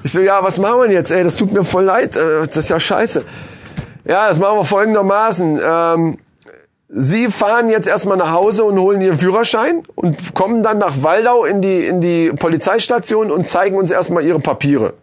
Ich 0.02 0.12
so, 0.12 0.20
ja, 0.20 0.42
was 0.42 0.58
machen 0.58 0.82
wir 0.82 0.92
jetzt? 0.92 1.10
Ey, 1.10 1.24
das 1.24 1.34
tut 1.36 1.52
mir 1.52 1.64
voll 1.64 1.84
leid. 1.84 2.14
äh, 2.14 2.46
Das 2.46 2.56
ist 2.56 2.68
ja 2.70 2.78
scheiße. 2.78 3.24
Ja, 4.04 4.28
das 4.28 4.38
machen 4.38 4.58
wir 4.58 4.64
folgendermaßen. 4.64 5.60
Ähm, 5.64 6.18
Sie 6.88 7.28
fahren 7.28 7.68
jetzt 7.68 7.88
erstmal 7.88 8.16
nach 8.16 8.30
Hause 8.30 8.62
und 8.64 8.78
holen 8.78 9.00
Ihren 9.00 9.16
Führerschein 9.16 9.82
und 9.96 10.34
kommen 10.34 10.62
dann 10.62 10.78
nach 10.78 11.02
Waldau 11.02 11.44
in 11.44 11.60
die, 11.60 11.84
in 11.86 12.00
die 12.00 12.30
Polizeistation 12.30 13.32
und 13.32 13.48
zeigen 13.48 13.76
uns 13.76 13.90
erstmal 13.90 14.24
Ihre 14.24 14.38
Papiere. 14.38 14.94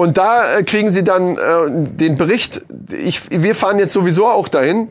Und 0.00 0.16
da 0.16 0.56
äh, 0.56 0.62
kriegen 0.62 0.90
Sie 0.90 1.04
dann 1.04 1.36
äh, 1.36 1.40
den 1.68 2.16
Bericht. 2.16 2.62
Ich, 2.90 3.20
wir 3.30 3.54
fahren 3.54 3.78
jetzt 3.78 3.92
sowieso 3.92 4.28
auch 4.28 4.48
dahin. 4.48 4.88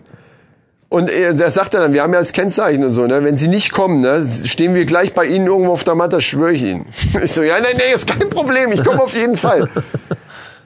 Und 0.88 1.10
er, 1.10 1.34
der 1.34 1.50
sagt 1.50 1.74
dann, 1.74 1.94
wir 1.94 2.04
haben 2.04 2.14
ja 2.14 2.20
das 2.20 2.32
Kennzeichen 2.32 2.84
und 2.84 2.92
so, 2.92 3.08
ne? 3.08 3.24
Wenn 3.24 3.36
Sie 3.36 3.48
nicht 3.48 3.72
kommen, 3.72 4.02
ne, 4.02 4.24
stehen 4.46 4.76
wir 4.76 4.86
gleich 4.86 5.16
bei 5.16 5.26
Ihnen 5.26 5.48
irgendwo 5.48 5.72
auf 5.72 5.84
der 5.84 5.96
Matte, 5.96 6.22
schwöre 6.22 6.52
ich 6.52 6.62
Ihnen. 6.62 6.86
Ich 7.24 7.32
so, 7.32 7.42
ja, 7.42 7.60
nein, 7.60 7.74
nee, 7.78 7.92
ist 7.92 8.06
kein 8.06 8.30
Problem, 8.30 8.72
ich 8.72 8.84
komme 8.84 9.02
auf 9.02 9.16
jeden 9.16 9.36
Fall. 9.36 9.68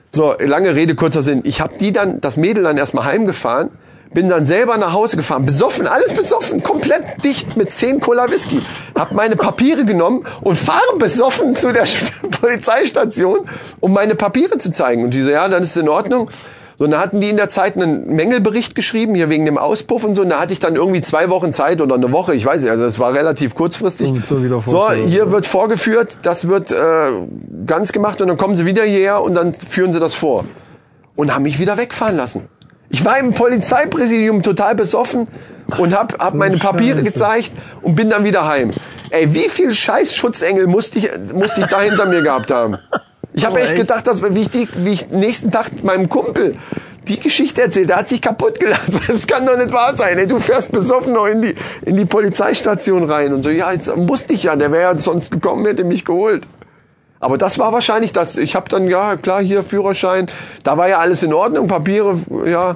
So, 0.09 0.35
lange 0.37 0.75
Rede, 0.75 0.93
kurzer 0.93 1.23
Sinn. 1.23 1.41
Ich 1.43 1.59
habe 1.59 1.75
die 1.79 1.91
dann, 1.91 2.21
das 2.21 2.37
Mädel 2.37 2.63
dann 2.63 2.77
erstmal 2.77 3.05
heimgefahren, 3.05 3.71
bin 4.13 4.29
dann 4.29 4.45
selber 4.45 4.77
nach 4.77 4.93
Hause 4.93 5.17
gefahren, 5.17 5.45
besoffen, 5.45 5.87
alles 5.87 6.13
besoffen, 6.13 6.63
komplett 6.63 7.23
dicht 7.23 7.57
mit 7.57 7.71
10 7.71 7.99
Cola 7.99 8.29
Whisky. 8.29 8.61
Hab 8.95 9.11
meine 9.11 9.35
Papiere 9.35 9.85
genommen 9.85 10.25
und 10.41 10.57
fahre 10.57 10.97
besoffen 10.97 11.55
zu 11.55 11.73
der 11.73 11.85
Polizeistation, 12.41 13.47
um 13.79 13.93
meine 13.93 14.15
Papiere 14.15 14.57
zu 14.57 14.71
zeigen. 14.71 15.03
Und 15.03 15.11
die 15.11 15.21
so, 15.21 15.29
ja, 15.29 15.47
dann 15.47 15.63
ist 15.63 15.71
es 15.71 15.77
in 15.77 15.89
Ordnung. 15.89 16.29
So, 16.77 16.85
und 16.85 16.91
dann 16.91 16.99
hatten 16.99 17.19
die 17.19 17.29
in 17.29 17.37
der 17.37 17.49
Zeit 17.49 17.75
einen 17.75 18.15
Mängelbericht 18.15 18.75
geschrieben, 18.75 19.13
hier 19.15 19.29
wegen 19.29 19.45
dem 19.45 19.57
Auspuff 19.57 20.03
und 20.03 20.15
so. 20.15 20.23
Und 20.23 20.29
da 20.29 20.39
hatte 20.39 20.53
ich 20.53 20.59
dann 20.59 20.75
irgendwie 20.75 21.01
zwei 21.01 21.29
Wochen 21.29 21.51
Zeit 21.51 21.81
oder 21.81 21.95
eine 21.95 22.11
Woche, 22.11 22.33
ich 22.33 22.45
weiß 22.45 22.61
nicht, 22.61 22.71
also 22.71 22.83
das 22.83 22.99
war 22.99 23.13
relativ 23.13 23.55
kurzfristig. 23.55 24.11
Zur 24.25 24.37
so, 24.37 24.43
Wiedervorführung. 24.43 25.07
hier 25.07 25.31
wird 25.31 25.45
vorgeführt, 25.45 26.17
das 26.23 26.47
wird 26.47 26.71
äh, 26.71 26.75
ganz 27.65 27.91
gemacht 27.91 28.21
und 28.21 28.27
dann 28.27 28.37
kommen 28.37 28.55
sie 28.55 28.65
wieder 28.65 28.83
hierher 28.83 29.21
und 29.21 29.35
dann 29.35 29.53
führen 29.53 29.93
sie 29.93 29.99
das 29.99 30.15
vor. 30.15 30.45
Und 31.15 31.33
haben 31.33 31.43
mich 31.43 31.59
wieder 31.59 31.77
wegfahren 31.77 32.17
lassen. 32.17 32.49
Ich 32.89 33.03
war 33.03 33.17
im 33.19 33.33
Polizeipräsidium 33.33 34.43
total 34.43 34.75
besoffen 34.75 35.27
und 35.77 35.97
hab, 35.97 36.21
hab 36.21 36.33
meine 36.33 36.57
Papiere 36.57 36.99
Scheiße. 36.99 37.11
gezeigt 37.11 37.51
und 37.81 37.95
bin 37.95 38.09
dann 38.09 38.23
wieder 38.23 38.47
heim. 38.47 38.71
Ey, 39.09 39.33
wie 39.33 39.49
viel 39.49 39.73
scheiß 39.73 40.15
Schutzengel 40.15 40.67
musste 40.67 40.99
ich, 40.99 41.09
musste 41.33 41.61
ich 41.61 41.67
da 41.67 41.81
hinter 41.81 42.05
mir 42.05 42.21
gehabt 42.21 42.51
haben? 42.51 42.77
Ich 43.33 43.45
habe 43.45 43.59
echt 43.59 43.71
echt? 43.71 43.81
gedacht, 43.81 44.05
dass 44.07 44.21
wie 44.23 44.39
ich, 44.39 44.49
die, 44.49 44.67
wie 44.75 44.91
ich 44.91 45.09
nächsten 45.09 45.51
Tag 45.51 45.83
meinem 45.83 46.09
Kumpel 46.09 46.57
die 47.07 47.19
Geschichte 47.19 47.61
erzählt, 47.61 47.89
der 47.89 47.97
hat 47.97 48.09
sich 48.09 48.21
kaputt 48.21 48.59
gelassen. 48.59 49.01
Das 49.07 49.27
kann 49.27 49.45
doch 49.45 49.57
nicht 49.57 49.71
wahr 49.71 49.95
sein. 49.95 50.17
Ey, 50.17 50.27
du 50.27 50.39
fährst 50.39 50.71
besoffen 50.71 51.13
noch 51.13 51.27
in 51.27 51.41
die, 51.41 51.55
in 51.85 51.97
die 51.97 52.05
Polizeistation 52.05 53.09
rein 53.09 53.33
und 53.33 53.43
so. 53.43 53.49
Ja, 53.49 53.71
jetzt 53.71 53.95
musste 53.97 54.33
ich 54.33 54.43
ja. 54.43 54.55
Der 54.55 54.71
wäre 54.71 54.93
ja 54.93 54.99
sonst 54.99 55.31
gekommen, 55.31 55.65
hätte 55.65 55.83
mich 55.83 56.05
geholt. 56.05 56.47
Aber 57.23 57.37
das 57.37 57.57
war 57.57 57.71
wahrscheinlich 57.71 58.11
das. 58.11 58.37
Ich 58.37 58.55
habe 58.55 58.69
dann, 58.69 58.87
ja, 58.87 59.15
klar, 59.15 59.41
hier 59.41 59.63
Führerschein. 59.63 60.29
Da 60.63 60.77
war 60.77 60.89
ja 60.89 60.99
alles 60.99 61.23
in 61.23 61.33
Ordnung, 61.33 61.67
Papiere, 61.67 62.15
ja. 62.45 62.75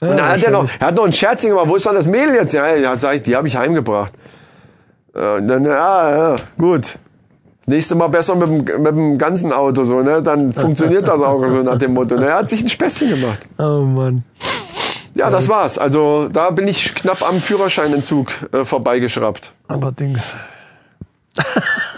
Ja, 0.00 0.08
Und 0.08 0.16
dann 0.16 0.28
hat 0.28 0.42
er, 0.42 0.50
noch, 0.52 0.70
er 0.78 0.86
hat 0.86 0.94
noch 0.94 1.04
einen 1.04 1.12
Scherzing 1.12 1.50
gemacht, 1.50 1.68
wo 1.68 1.76
ist 1.76 1.84
dann 1.84 1.96
das 1.96 2.06
Mädel 2.06 2.34
jetzt? 2.34 2.52
Ja, 2.54 2.74
ja 2.76 2.94
sag 2.96 3.16
ich, 3.16 3.22
die 3.24 3.34
habe 3.36 3.48
ich 3.48 3.56
heimgebracht. 3.56 4.12
Äh, 5.14 5.36
Und 5.36 5.48
dann, 5.48 5.64
ja, 5.64 6.30
ja, 6.30 6.36
gut. 6.56 6.98
Das 7.60 7.66
nächste 7.66 7.94
Mal 7.96 8.06
besser 8.08 8.36
mit 8.36 8.48
dem, 8.48 8.82
mit 8.82 8.92
dem 8.92 9.18
ganzen 9.18 9.52
Auto, 9.52 9.84
so, 9.84 10.00
ne? 10.00 10.22
Dann 10.22 10.52
funktioniert 10.52 11.06
das 11.06 11.20
auch 11.20 11.40
so 11.40 11.62
nach 11.62 11.76
dem 11.76 11.94
Motto. 11.94 12.14
Ne? 12.14 12.26
Er 12.26 12.36
hat 12.36 12.48
sich 12.48 12.62
ein 12.62 12.68
Späßchen 12.68 13.10
gemacht. 13.10 13.40
Oh 13.58 13.82
Mann. 13.82 14.24
Ja, 15.14 15.30
das 15.30 15.48
war's. 15.48 15.78
Also 15.78 16.28
da 16.32 16.50
bin 16.50 16.68
ich 16.68 16.94
knapp 16.94 17.28
am 17.28 17.34
Führerscheinentzug 17.34 18.30
äh, 18.52 18.64
vorbeigeschraubt. 18.64 19.52
Allerdings. 19.66 20.36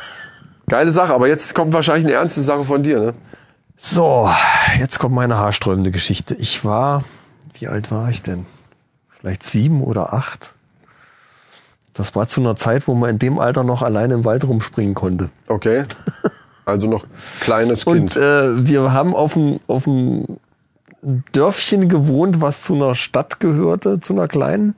Geile 0.70 0.92
Sache, 0.92 1.12
aber 1.12 1.26
jetzt 1.26 1.52
kommt 1.56 1.72
wahrscheinlich 1.72 2.04
eine 2.04 2.14
ernste 2.14 2.42
Sache 2.42 2.64
von 2.64 2.84
dir, 2.84 3.00
ne? 3.00 3.12
So, 3.76 4.30
jetzt 4.78 5.00
kommt 5.00 5.16
meine 5.16 5.36
haarsträubende 5.36 5.90
Geschichte. 5.90 6.36
Ich 6.36 6.64
war, 6.64 7.02
wie 7.58 7.66
alt 7.66 7.90
war 7.90 8.08
ich 8.08 8.22
denn? 8.22 8.46
Vielleicht 9.08 9.42
sieben 9.42 9.82
oder 9.82 10.12
acht. 10.12 10.54
Das 11.92 12.14
war 12.14 12.28
zu 12.28 12.40
einer 12.40 12.54
Zeit, 12.54 12.86
wo 12.86 12.94
man 12.94 13.10
in 13.10 13.18
dem 13.18 13.40
Alter 13.40 13.64
noch 13.64 13.82
alleine 13.82 14.14
im 14.14 14.24
Wald 14.24 14.46
rumspringen 14.46 14.94
konnte. 14.94 15.30
Okay. 15.48 15.86
Also 16.66 16.86
noch 16.86 17.04
kleines 17.40 17.84
Kind. 17.84 18.14
Und 18.14 18.22
äh, 18.22 18.64
wir 18.64 18.92
haben 18.92 19.16
auf 19.16 19.32
dem, 19.32 19.58
auf 19.66 19.84
dem 19.84 20.38
Dörfchen 21.32 21.88
gewohnt, 21.88 22.40
was 22.40 22.62
zu 22.62 22.76
einer 22.76 22.94
Stadt 22.94 23.40
gehörte, 23.40 23.98
zu 23.98 24.12
einer 24.12 24.28
kleinen, 24.28 24.76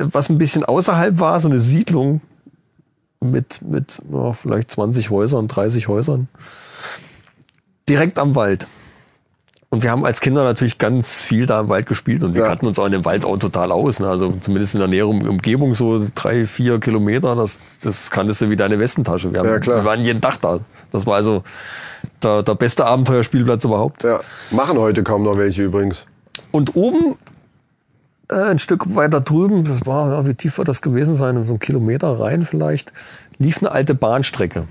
was 0.00 0.30
ein 0.30 0.38
bisschen 0.38 0.64
außerhalb 0.64 1.20
war, 1.20 1.38
so 1.38 1.48
eine 1.48 1.60
Siedlung 1.60 2.22
mit, 3.20 3.60
mit 3.62 4.00
ja, 4.10 4.32
vielleicht 4.32 4.70
20 4.70 5.10
Häusern, 5.10 5.46
30 5.48 5.88
Häusern. 5.88 6.28
Direkt 7.88 8.18
am 8.18 8.34
Wald. 8.34 8.66
Und 9.72 9.84
wir 9.84 9.90
haben 9.92 10.04
als 10.04 10.20
Kinder 10.20 10.42
natürlich 10.42 10.78
ganz 10.78 11.22
viel 11.22 11.46
da 11.46 11.60
im 11.60 11.68
Wald 11.68 11.86
gespielt 11.86 12.24
und 12.24 12.34
wir 12.34 12.42
Ja. 12.42 12.48
kannten 12.48 12.66
uns 12.66 12.78
auch 12.80 12.86
in 12.86 12.92
dem 12.92 13.04
Wald 13.04 13.24
auch 13.24 13.36
total 13.38 13.70
aus. 13.70 14.00
Ne? 14.00 14.08
Also 14.08 14.32
zumindest 14.40 14.74
in 14.74 14.80
der 14.80 14.88
näheren 14.88 15.28
Umgebung 15.28 15.74
so 15.74 16.04
drei, 16.14 16.46
vier 16.46 16.80
Kilometer, 16.80 17.36
das, 17.36 17.78
das 17.80 18.10
kanntest 18.10 18.40
du 18.40 18.50
wie 18.50 18.56
deine 18.56 18.80
Westentasche. 18.80 19.32
Wir, 19.32 19.40
haben, 19.40 19.48
Ja, 19.48 19.58
klar. 19.60 19.76
wir 19.78 19.84
waren 19.84 20.00
jeden 20.04 20.20
Tag 20.20 20.40
da. 20.40 20.60
Das 20.90 21.06
war 21.06 21.14
also 21.14 21.44
der, 22.22 22.42
der 22.42 22.54
beste 22.56 22.84
Abenteuerspielplatz 22.84 23.64
überhaupt. 23.64 24.02
ja. 24.02 24.20
Machen 24.50 24.76
heute 24.78 25.04
kaum 25.04 25.22
noch 25.22 25.36
welche 25.36 25.62
übrigens. 25.62 26.04
Und 26.50 26.74
oben, 26.74 27.16
ein 28.30 28.58
Stück 28.58 28.94
weiter 28.94 29.20
drüben, 29.20 29.64
das 29.64 29.86
war, 29.86 30.26
wie 30.26 30.34
tief 30.34 30.58
wird 30.58 30.68
das 30.68 30.82
gewesen 30.82 31.16
sein, 31.16 31.46
so 31.46 31.54
ein 31.54 31.58
Kilometer 31.58 32.20
rein 32.20 32.44
vielleicht, 32.46 32.92
lief 33.38 33.58
eine 33.58 33.72
alte 33.72 33.94
Bahnstrecke. 33.94 34.66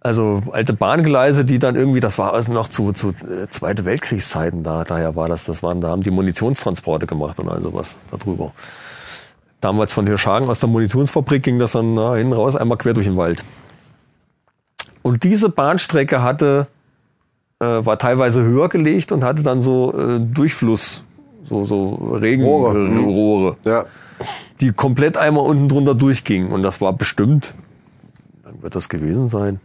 Also 0.00 0.42
alte 0.52 0.74
Bahngleise, 0.74 1.44
die 1.44 1.58
dann 1.58 1.74
irgendwie, 1.74 2.00
das 2.00 2.18
war 2.18 2.32
also 2.32 2.52
noch 2.52 2.68
zu, 2.68 2.92
zu 2.92 3.10
äh, 3.10 3.48
Zweite 3.50 3.84
Weltkriegszeiten 3.84 4.62
da, 4.62 4.84
daher 4.84 5.16
war 5.16 5.28
das, 5.28 5.44
das 5.44 5.62
waren, 5.62 5.80
da 5.80 5.88
haben 5.88 6.02
die 6.02 6.10
Munitionstransporte 6.10 7.06
gemacht 7.06 7.40
und 7.40 7.48
all 7.48 7.60
sowas 7.62 7.98
darüber. 8.10 8.52
Damals 9.60 9.92
von 9.92 10.06
Hirschhagen 10.06 10.48
aus 10.48 10.60
der 10.60 10.68
Munitionsfabrik 10.68 11.42
ging 11.42 11.58
das 11.58 11.72
dann 11.72 11.94
na, 11.94 12.14
hinten 12.14 12.32
raus, 12.32 12.54
einmal 12.54 12.78
quer 12.78 12.94
durch 12.94 13.06
den 13.06 13.16
Wald. 13.16 13.42
Und 15.02 15.24
diese 15.24 15.48
Bahnstrecke 15.48 16.22
hatte 16.22 16.68
äh, 17.60 17.64
war 17.84 17.98
teilweise 17.98 18.42
höher 18.42 18.68
gelegt 18.68 19.12
und 19.12 19.24
hatte 19.24 19.42
dann 19.42 19.60
so 19.60 19.92
äh, 19.96 20.20
Durchfluss, 20.20 21.02
so, 21.44 21.64
so 21.64 21.94
Regenrohre, 22.20 22.86
Rohre, 23.04 23.52
mhm. 23.52 23.70
Ja. 23.70 23.84
die 24.60 24.72
komplett 24.72 25.16
einmal 25.16 25.44
unten 25.44 25.68
drunter 25.68 25.94
durchgingen. 25.94 26.50
Und 26.52 26.62
das 26.62 26.80
war 26.80 26.92
bestimmt, 26.92 27.54
dann 28.44 28.62
wird 28.62 28.74
das 28.74 28.88
gewesen 28.88 29.28
sein. 29.28 29.60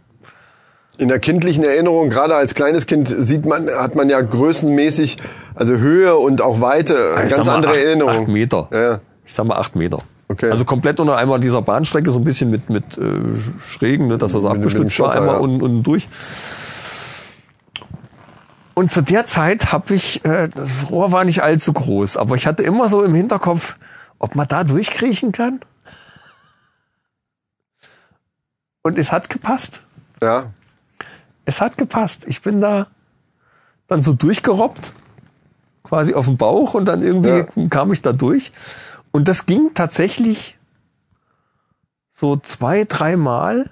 In 0.96 1.08
der 1.08 1.18
kindlichen 1.18 1.64
Erinnerung, 1.64 2.08
gerade 2.08 2.36
als 2.36 2.54
kleines 2.54 2.86
Kind, 2.86 3.08
sieht 3.08 3.44
man, 3.44 3.68
hat 3.68 3.96
man 3.96 4.08
ja 4.08 4.20
größenmäßig, 4.20 5.16
also 5.56 5.74
Höhe 5.76 6.14
und 6.16 6.40
auch 6.40 6.60
Weite, 6.60 7.16
Ich 7.26 7.34
ganz 7.34 7.48
andere 7.48 7.72
acht, 7.72 7.82
Erinnerung. 7.82 8.12
Acht 8.12 8.28
Meter. 8.28 8.68
Ja. 8.72 9.00
Ich 9.26 9.34
sag 9.34 9.44
mal 9.46 9.56
acht 9.56 9.74
Meter. 9.74 9.98
Okay. 10.28 10.50
Also 10.50 10.64
komplett 10.64 11.00
unter 11.00 11.16
einmal 11.16 11.40
dieser 11.40 11.62
Bahnstrecke, 11.62 12.10
so 12.12 12.18
ein 12.20 12.24
bisschen 12.24 12.50
mit, 12.50 12.70
mit 12.70 12.96
äh, 12.96 13.02
Schrägen, 13.60 14.06
ne, 14.06 14.18
dass 14.18 14.32
das 14.32 14.44
Mit- 14.44 14.52
abgestützt 14.52 14.98
war, 15.00 15.12
einmal 15.12 15.34
ja. 15.34 15.40
unten, 15.40 15.62
unten 15.62 15.82
durch. 15.82 16.08
Und 18.74 18.90
zu 18.90 19.02
der 19.02 19.26
Zeit 19.26 19.72
habe 19.72 19.94
ich, 19.94 20.24
äh, 20.24 20.48
das 20.48 20.90
Rohr 20.90 21.12
war 21.12 21.24
nicht 21.24 21.42
allzu 21.42 21.72
groß, 21.72 22.16
aber 22.16 22.34
ich 22.34 22.46
hatte 22.46 22.62
immer 22.64 22.88
so 22.88 23.02
im 23.04 23.14
Hinterkopf, 23.14 23.76
ob 24.18 24.34
man 24.34 24.48
da 24.48 24.64
durchkriechen 24.64 25.32
kann. 25.32 25.60
Und 28.82 28.98
es 28.98 29.12
hat 29.12 29.30
gepasst. 29.30 29.82
Ja. 30.20 30.52
Es 31.44 31.60
hat 31.60 31.78
gepasst. 31.78 32.24
Ich 32.26 32.42
bin 32.42 32.60
da 32.60 32.88
dann 33.86 34.02
so 34.02 34.12
durchgerobbt, 34.12 34.94
quasi 35.82 36.14
auf 36.14 36.24
dem 36.26 36.36
Bauch 36.36 36.74
und 36.74 36.86
dann 36.86 37.02
irgendwie 37.02 37.28
Ja. 37.60 37.68
kam 37.68 37.92
ich 37.92 38.02
da 38.02 38.12
durch. 38.12 38.52
Und 39.12 39.28
das 39.28 39.46
ging 39.46 39.70
tatsächlich 39.74 40.58
so 42.12 42.36
zwei, 42.36 42.84
dreimal. 42.84 43.70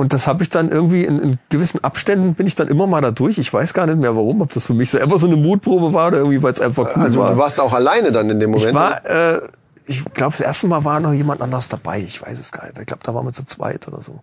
Und 0.00 0.12
das 0.12 0.28
habe 0.28 0.44
ich 0.44 0.48
dann 0.48 0.70
irgendwie 0.70 1.04
in, 1.04 1.18
in 1.18 1.38
gewissen 1.48 1.82
Abständen 1.82 2.34
bin 2.34 2.46
ich 2.46 2.54
dann 2.54 2.68
immer 2.68 2.86
mal 2.86 3.00
da 3.00 3.10
durch. 3.10 3.36
Ich 3.36 3.52
weiß 3.52 3.74
gar 3.74 3.84
nicht 3.86 3.98
mehr 3.98 4.14
warum, 4.14 4.40
ob 4.42 4.52
das 4.52 4.64
für 4.64 4.72
mich 4.74 4.90
selber 4.92 5.18
so 5.18 5.26
eine 5.26 5.34
Mutprobe 5.36 5.92
war 5.92 6.06
oder 6.08 6.18
irgendwie, 6.18 6.40
weil 6.40 6.52
es 6.52 6.60
einfach 6.60 6.94
cool 6.96 7.02
Also 7.02 7.18
war. 7.20 7.32
du 7.32 7.36
warst 7.38 7.60
auch 7.60 7.72
alleine 7.72 8.12
dann 8.12 8.30
in 8.30 8.38
dem 8.38 8.52
Moment. 8.52 8.68
Ich 8.68 8.74
war, 8.74 9.04
äh, 9.04 9.40
ich 9.86 10.04
glaube, 10.14 10.32
das 10.36 10.40
erste 10.40 10.68
Mal 10.68 10.84
war 10.84 11.00
noch 11.00 11.12
jemand 11.12 11.42
anders 11.42 11.68
dabei. 11.68 11.98
Ich 12.00 12.22
weiß 12.22 12.38
es 12.38 12.52
gar 12.52 12.66
nicht. 12.66 12.78
Ich 12.78 12.86
glaube, 12.86 13.02
da 13.02 13.12
waren 13.12 13.26
wir 13.26 13.32
zu 13.32 13.44
zweit 13.44 13.88
oder 13.88 14.00
so. 14.00 14.20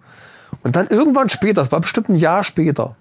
Und 0.63 0.77
dann 0.77 0.87
irgendwann 0.87 1.27
später, 1.27 1.55
das 1.55 1.73
war 1.73 1.81
bestimmt 1.81 2.07
ein 2.07 2.15
Jahr 2.15 2.45
später, 2.45 2.95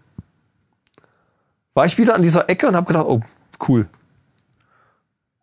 war 1.74 1.86
ich 1.86 1.96
wieder 1.96 2.16
an 2.16 2.22
dieser 2.22 2.48
Ecke 2.50 2.66
und 2.66 2.74
habe 2.74 2.86
gedacht, 2.86 3.06
oh, 3.08 3.20
cool. 3.68 3.86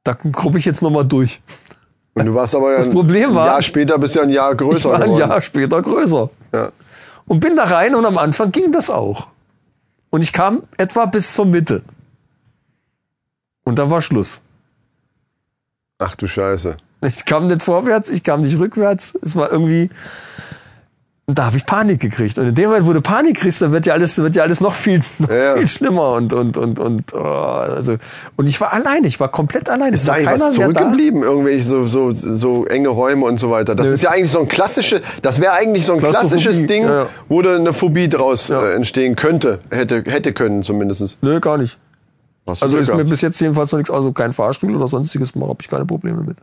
Da 0.03 0.13
gruppe 0.13 0.57
ich 0.57 0.65
jetzt 0.65 0.81
nochmal 0.81 1.05
durch. 1.05 1.41
und 2.15 2.25
du 2.25 2.33
warst 2.33 2.55
aber 2.55 2.71
ja 2.71 2.77
Das 2.77 2.87
ein 2.87 2.93
Problem 2.93 3.33
war- 3.35 3.45
Jahr 3.47 3.61
später 3.61 3.97
bist 3.97 4.15
du 4.15 4.19
ja 4.19 4.25
ein 4.25 4.31
Jahr 4.31 4.51
Ich 4.51 4.57
größer 4.57 4.89
war 4.89 4.95
ein 4.97 5.03
geworden. 5.03 5.19
Jahr 5.29 5.41
später 5.41 5.81
größer. 5.81 6.29
Ja. 6.53 6.71
Und 7.31 7.39
bin 7.39 7.55
da 7.55 7.63
rein 7.63 7.95
und 7.95 8.05
am 8.05 8.17
Anfang 8.17 8.51
ging 8.51 8.73
das 8.73 8.89
auch. 8.89 9.29
Und 10.09 10.21
ich 10.21 10.33
kam 10.33 10.63
etwa 10.75 11.05
bis 11.05 11.33
zur 11.33 11.45
Mitte. 11.45 11.81
Und 13.63 13.79
da 13.79 13.89
war 13.89 14.01
Schluss. 14.01 14.41
Ach 15.97 16.13
du 16.17 16.27
Scheiße. 16.27 16.75
Ich 17.03 17.23
kam 17.23 17.47
nicht 17.47 17.63
vorwärts, 17.63 18.09
ich 18.09 18.23
kam 18.23 18.41
nicht 18.41 18.59
rückwärts. 18.59 19.17
Es 19.21 19.37
war 19.37 19.49
irgendwie. 19.49 19.89
Und 21.27 21.37
da 21.37 21.45
habe 21.45 21.55
ich 21.55 21.65
Panik 21.65 22.01
gekriegt. 22.01 22.37
Und 22.39 22.47
in 22.47 22.55
dem 22.55 22.69
Moment, 22.69 22.87
wo 22.87 22.93
du 22.93 23.01
Panik 23.01 23.37
kriegst, 23.37 23.61
dann 23.61 23.71
wird 23.71 23.85
ja 23.85 23.93
alles, 23.93 24.17
wird 24.17 24.35
ja 24.35 24.43
alles 24.43 24.59
noch 24.59 24.73
viel, 24.73 25.01
noch 25.19 25.29
Ja, 25.29 25.55
viel 25.55 25.67
schlimmer. 25.67 26.13
Und, 26.13 26.33
und, 26.33 26.57
und, 26.57 26.79
und, 26.79 27.13
oh, 27.13 27.19
also, 27.19 27.97
und 28.35 28.49
ich 28.49 28.59
war 28.59 28.73
alleine, 28.73 29.07
ich 29.07 29.19
war 29.19 29.29
komplett 29.29 29.69
alleine. 29.69 29.95
Ist 29.95 30.01
Es 30.01 30.07
da 30.07 30.13
eigentlich 30.13 30.41
was 30.41 30.53
zurückgeblieben? 30.53 31.23
Irgendwelche 31.23 31.63
so, 31.63 31.87
so, 31.87 32.11
so 32.11 32.65
enge 32.65 32.89
Räume 32.89 33.25
und 33.25 33.39
so 33.39 33.49
weiter. 33.51 33.75
Das 33.75 33.87
Nö. 33.87 33.93
ist 33.93 34.01
ja 34.01 34.09
eigentlich 34.09 34.31
so 34.31 34.39
ein 34.39 34.47
klassische, 34.47 35.01
das 35.21 35.39
wäre 35.39 35.53
eigentlich 35.53 35.85
so 35.85 35.93
ein 35.93 35.99
klassisches 35.99 36.65
Ding, 36.65 36.83
ja, 36.83 37.03
ja. 37.03 37.09
wo 37.29 37.41
da 37.41 37.55
eine 37.55 37.71
Phobie 37.71 38.09
draus 38.09 38.49
äh, 38.49 38.73
entstehen 38.73 39.15
könnte. 39.15 39.59
Hätte, 39.69 40.03
hätte 40.07 40.33
können 40.33 40.63
zumindest. 40.63 41.19
Nö, 41.21 41.39
gar 41.39 41.57
nicht. 41.57 41.77
Also 42.45 42.77
ist 42.77 42.93
mir 42.93 43.05
bis 43.05 43.21
jetzt 43.21 43.39
jedenfalls 43.39 43.71
noch 43.71 43.77
nichts, 43.77 43.91
also 43.91 44.11
kein 44.11 44.33
Fahrstuhl 44.33 44.75
oder 44.75 44.87
sonstiges, 44.87 45.33
habe 45.33 45.57
ich 45.61 45.69
keine 45.69 45.85
Probleme 45.85 46.23
mit. 46.23 46.37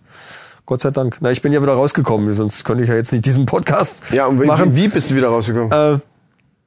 Gott 0.68 0.82
sei 0.82 0.90
Dank. 0.90 1.16
Na, 1.22 1.30
ich 1.30 1.40
bin 1.40 1.54
ja 1.54 1.62
wieder 1.62 1.72
rausgekommen, 1.72 2.34
sonst 2.34 2.62
könnte 2.62 2.84
ich 2.84 2.90
ja 2.90 2.94
jetzt 2.94 3.10
nicht 3.10 3.24
diesen 3.24 3.46
Podcast 3.46 4.02
ja, 4.10 4.26
und 4.26 4.38
wie, 4.42 4.44
machen. 4.46 4.76
wie 4.76 4.88
bist 4.88 5.10
du 5.10 5.14
wieder 5.14 5.28
rausgekommen? 5.28 5.72
Äh, 5.72 5.98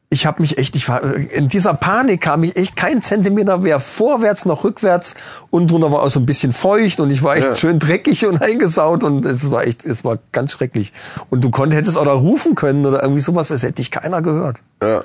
ich 0.10 0.26
habe 0.26 0.41
mich 0.41 0.57
echt, 0.57 0.76
ich 0.76 0.90
war 0.90 1.03
in 1.03 1.49
dieser 1.49 1.76
Panik 1.76 2.19
kam 2.22 2.44
ich 2.44 2.56
echt 2.56 2.76
kein 2.76 3.03
Zentimeter 3.03 3.60
mehr 3.60 3.80
vorwärts 3.80 4.45
noch 4.45 4.64
rückwärts 4.64 5.14
und 5.52 5.69
drunter 5.69 5.91
war 5.91 6.02
auch 6.02 6.10
so 6.10 6.19
ein 6.19 6.26
bisschen 6.26 6.52
feucht 6.52 6.99
und 6.99 7.11
ich 7.11 7.22
war 7.22 7.36
echt 7.38 7.45
Ja. 7.45 7.56
schön 7.56 7.78
dreckig 7.78 8.26
und 8.26 8.41
eingesaut 8.41 9.03
und 9.03 9.23
es 9.23 9.52
war 9.52 9.65
echt, 9.68 9.86
es 9.86 10.03
war 10.03 10.18
ganz 10.32 10.53
schrecklich. 10.53 10.94
Und 11.30 11.44
du 11.44 11.52
konntest 11.52 11.78
hättest 11.82 11.98
auch 11.99 12.06
da 12.06 12.14
rufen 12.14 12.56
können 12.56 12.88
oder 12.88 13.03
irgendwie 13.03 13.22
sowas, 13.22 13.49
das 13.49 13.61
hätte 13.61 13.73
dich 13.73 13.91
keiner 13.91 14.23
gehört. 14.23 14.64
ja. 14.82 15.03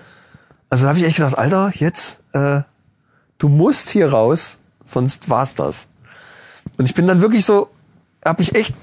Also 0.70 0.84
da 0.84 0.88
habe 0.88 0.98
ich 0.98 1.04
echt 1.04 1.16
gedacht, 1.16 1.36
Alter, 1.36 1.70
jetzt 1.74 2.22
äh, 2.32 2.62
du 3.36 3.48
musst 3.50 3.90
hier 3.90 4.10
raus, 4.10 4.58
sonst 4.86 5.28
war's 5.28 5.54
das. 5.54 5.88
Und 6.78 6.86
ich 6.86 6.94
bin 6.94 7.06
dann 7.06 7.20
wirklich 7.20 7.44
so, 7.44 7.68
habe 8.26 8.42
ich 8.42 8.54
echt 8.54 8.74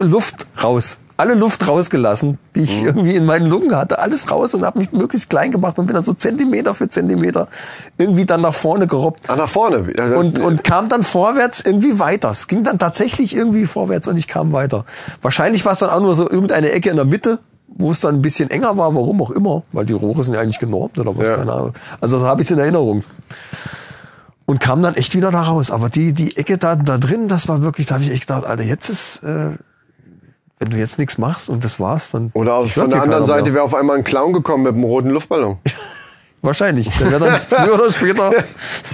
Luft 0.00 0.46
raus, 0.62 0.98
alle 1.16 1.34
Luft 1.34 1.66
rausgelassen, 1.66 2.38
die 2.54 2.60
ich 2.60 2.84
irgendwie 2.84 3.16
in 3.16 3.24
meinen 3.26 3.46
Lungen 3.46 3.74
hatte, 3.74 3.98
alles 3.98 4.30
raus 4.30 4.54
und 4.54 4.64
habe 4.64 4.78
mich 4.78 4.92
möglichst 4.92 5.28
klein 5.30 5.50
gemacht 5.50 5.76
und 5.78 5.86
bin 5.86 5.94
dann 5.94 6.04
so 6.04 6.12
Zentimeter 6.14 6.74
für 6.74 6.86
Zentimeter 6.86 7.48
irgendwie 7.96 8.24
dann 8.24 8.40
nach 8.42 8.54
vorne 8.54 8.86
gerobbt 8.86 9.24
Ach, 9.26 9.36
nach 9.36 9.48
vorne. 9.48 9.82
Das 9.94 10.10
und, 10.12 10.38
ist- 10.38 10.44
und 10.44 10.62
kam 10.62 10.88
dann 10.88 11.02
vorwärts 11.02 11.60
irgendwie 11.60 11.98
weiter. 11.98 12.30
Es 12.30 12.46
ging 12.46 12.62
dann 12.62 12.78
tatsächlich 12.78 13.34
irgendwie 13.34 13.66
vorwärts 13.66 14.06
und 14.06 14.16
ich 14.16 14.28
kam 14.28 14.52
weiter. 14.52 14.84
Wahrscheinlich 15.22 15.64
war 15.64 15.72
es 15.72 15.78
dann 15.78 15.90
auch 15.90 16.00
nur 16.00 16.14
so 16.14 16.30
irgendeine 16.30 16.70
Ecke 16.70 16.90
in 16.90 16.96
der 16.96 17.04
Mitte, 17.04 17.40
wo 17.66 17.90
es 17.90 17.98
dann 18.00 18.14
ein 18.16 18.22
bisschen 18.22 18.50
enger 18.50 18.76
war, 18.76 18.94
warum 18.94 19.20
auch 19.20 19.30
immer, 19.30 19.62
weil 19.72 19.86
die 19.86 19.92
Rohre 19.94 20.22
sind 20.22 20.34
ja 20.34 20.40
eigentlich 20.40 20.58
genormt 20.60 20.98
oder 20.98 21.16
was, 21.16 21.26
Ja. 21.28 21.36
keine 21.36 21.52
Ahnung. 21.52 21.72
Also 22.00 22.18
das 22.18 22.26
habe 22.26 22.42
ich 22.42 22.50
in 22.52 22.58
Erinnerung. 22.58 23.02
Und 24.48 24.60
kam 24.60 24.82
dann 24.82 24.94
echt 24.94 25.14
wieder 25.14 25.30
da 25.30 25.42
raus. 25.42 25.70
Aber 25.70 25.90
die, 25.90 26.14
die 26.14 26.38
Ecke 26.38 26.56
da, 26.56 26.74
da 26.74 26.96
drin, 26.96 27.28
das 27.28 27.48
war 27.48 27.60
wirklich, 27.60 27.84
da 27.86 27.96
habe 27.96 28.04
ich 28.04 28.10
echt 28.10 28.26
gedacht, 28.26 28.46
Alter, 28.46 28.62
jetzt 28.62 28.88
ist, 28.88 29.22
äh, 29.22 29.50
wenn 30.58 30.70
du 30.70 30.78
jetzt 30.78 30.98
nichts 30.98 31.18
machst 31.18 31.50
und 31.50 31.64
das 31.64 31.78
war's, 31.78 32.12
dann. 32.12 32.30
Oder 32.32 32.54
auf, 32.54 32.72
von 32.72 32.88
der 32.88 33.02
anderen 33.02 33.26
Seite 33.26 33.52
wäre 33.52 33.62
auf 33.62 33.74
einmal 33.74 33.98
ein 33.98 34.04
Clown 34.04 34.32
gekommen 34.32 34.62
mit 34.62 34.72
einem 34.72 34.84
roten 34.84 35.10
Luftballon. 35.10 35.58
Wahrscheinlich. 36.40 36.88
Der 36.96 37.10
wäre 37.10 37.26
dann 37.26 37.40
früher 37.46 37.74
oder 37.74 37.92
später 37.92 38.32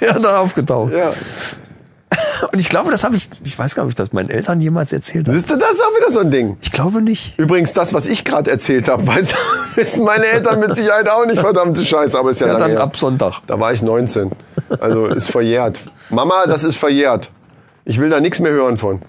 dann 0.01 0.27
aufgetaucht. 0.27 0.93
Ja. 0.93 1.13
Und 2.53 2.59
ich 2.59 2.69
glaube, 2.69 2.91
das 2.91 3.05
habe 3.05 3.15
ich, 3.15 3.31
ich 3.45 3.57
weiß 3.57 3.77
gar 3.77 3.85
nicht, 3.85 3.93
ob 3.95 4.01
ich 4.01 4.07
das 4.07 4.13
meinen 4.13 4.31
Eltern 4.31 4.61
jemals 4.61 4.93
erzählt 4.93 5.29
habe. 5.29 5.39
Siehst 5.39 5.51
du, 5.51 5.57
das 5.57 5.73
ist 5.73 5.83
auch 5.83 5.97
wieder 5.97 6.11
so 6.11 6.19
ein 6.19 6.33
Ding. 6.33 6.57
Ich 6.63 6.73
glaube 6.73 7.01
nicht. 7.01 7.39
Übrigens, 7.39 7.73
das, 7.75 7.95
was 7.95 8.07
ich 8.07 8.25
gerade 8.25 8.51
erzählt 8.51 8.89
habe, 8.89 9.07
weiß, 9.07 9.35
wissen 9.77 10.05
meine 10.05 10.27
Eltern 10.27 10.59
mit 10.59 10.75
Sicherheit 10.75 11.09
auch 11.09 11.27
nicht, 11.27 11.39
verdammte 11.39 11.85
Scheiße, 11.85 12.19
aber 12.19 12.31
ist 12.31 12.41
ja, 12.41 12.49
Ja, 12.49 12.53
lange 12.55 12.65
dann 12.65 12.73
her. 12.73 12.81
ab 12.83 12.97
Sonntag. 12.97 13.41
Da 13.47 13.59
war 13.61 13.73
ich 13.73 13.83
19. 13.83 14.31
Also 14.81 15.07
ist 15.07 15.31
verjährt. 15.31 15.81
Mama, 16.11 16.47
das 16.47 16.65
ist 16.65 16.77
verjährt. 16.77 17.31
Ich 17.85 17.99
will 18.01 18.09
da 18.09 18.21
nichts 18.21 18.41
mehr 18.41 18.53
hören 18.53 18.77
von. 18.77 19.03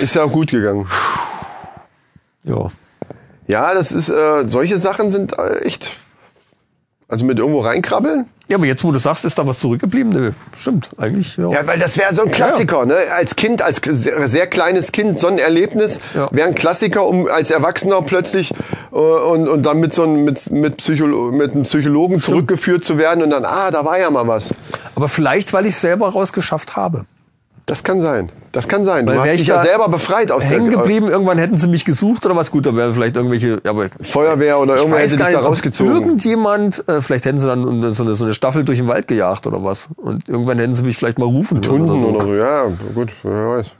Ist 0.00 0.14
ja 0.14 0.24
auch 0.24 0.32
gut 0.32 0.50
gegangen. 0.50 0.86
Ja. 2.44 2.70
Ja, 3.46 3.74
das 3.74 3.92
ist, 3.92 4.08
äh, 4.08 4.44
solche 4.48 4.78
Sachen 4.78 5.10
sind 5.10 5.36
äh, 5.38 5.60
echt. 5.64 5.96
Also 7.08 7.24
mit 7.24 7.38
irgendwo 7.38 7.60
reinkrabbeln? 7.60 8.26
Ja, 8.50 8.56
aber 8.56 8.66
jetzt, 8.66 8.82
wo 8.82 8.90
du 8.90 8.98
sagst, 8.98 9.24
ist 9.24 9.38
da 9.38 9.46
was 9.46 9.60
zurückgeblieben? 9.60 10.12
Nö, 10.12 10.32
stimmt, 10.58 10.90
eigentlich. 10.98 11.36
Ja. 11.36 11.50
Ja, 11.52 11.66
weil 11.68 11.78
das 11.78 11.96
wäre 11.96 12.12
so 12.12 12.22
ein 12.22 12.32
Klassiker, 12.32 12.84
ne? 12.84 12.96
Als 13.14 13.36
Kind, 13.36 13.62
als 13.62 13.80
sehr, 13.84 14.28
sehr 14.28 14.48
kleines 14.48 14.90
Kind, 14.90 15.20
so 15.20 15.28
ein 15.28 15.38
Erlebnis 15.38 16.00
Ja. 16.16 16.28
wäre 16.32 16.48
ein 16.48 16.56
Klassiker, 16.56 17.06
um 17.06 17.28
als 17.28 17.52
Erwachsener 17.52 18.02
plötzlich 18.02 18.52
äh, 18.90 18.96
und, 18.96 19.46
und 19.48 19.62
dann 19.64 19.78
mit 19.78 19.94
so 19.94 20.02
einem, 20.02 20.24
mit, 20.24 20.50
mit, 20.50 20.78
Psycholo 20.78 21.30
mit 21.30 21.52
einem 21.52 21.62
Psychologen 21.62 22.18
zurückgeführt 22.18 22.84
zu 22.84 22.98
werden 22.98 23.22
und 23.22 23.30
dann, 23.30 23.44
ah, 23.44 23.70
da 23.70 23.84
war 23.84 24.00
ja 24.00 24.10
mal 24.10 24.26
was. 24.26 24.52
Aber 24.96 25.08
vielleicht, 25.08 25.52
weil 25.52 25.66
ich 25.66 25.74
es 25.74 25.80
selber 25.80 26.08
rausgeschafft 26.08 26.74
habe. 26.74 27.04
Das 27.66 27.84
kann 27.84 28.00
sein. 28.00 28.32
Das 28.52 28.66
kann 28.66 28.82
sein. 28.82 29.06
Du 29.06 29.12
hast 29.14 29.32
dich 29.32 29.42
ich 29.42 29.46
ja 29.46 29.60
selber 29.60 29.88
befreit 29.88 30.32
aus 30.32 30.50
Hängen 30.50 30.70
geblieben, 30.70 31.08
irgendwann 31.08 31.38
hätten 31.38 31.56
sie 31.56 31.68
mich 31.68 31.84
gesucht 31.84 32.26
oder 32.26 32.34
was 32.34 32.50
gut, 32.50 32.66
da 32.66 32.74
wären 32.74 32.94
vielleicht 32.94 33.16
irgendwelche, 33.16 33.60
aber 33.64 33.88
Feuerwehr 34.00 34.58
oder 34.58 34.74
weiß 34.74 35.12
hätte 35.12 35.22
dich 35.24 35.34
da 35.34 35.40
rausgezogen. 35.40 35.94
Irgendjemand, 35.94 36.86
äh, 36.88 37.00
vielleicht 37.00 37.26
hätten 37.26 37.38
sie 37.38 37.46
dann 37.46 37.92
so 37.92 38.02
eine, 38.02 38.14
so 38.14 38.24
eine 38.24 38.34
Staffel 38.34 38.64
durch 38.64 38.78
den 38.78 38.88
Wald 38.88 39.06
gejagt 39.06 39.46
oder 39.46 39.62
was. 39.62 39.90
Und 39.96 40.28
irgendwann 40.28 40.58
hätten 40.58 40.74
sie 40.74 40.82
mich 40.82 40.96
vielleicht 40.96 41.18
mal 41.18 41.26
rufen 41.26 41.60
können 41.60 41.88
oder 41.88 42.00
so. 42.00 42.08
oder 42.08 42.24
so. 42.24 42.34
Ja, 42.34 42.64
gut, 42.94 43.12
wer 43.22 43.48
weiß. 43.58 43.70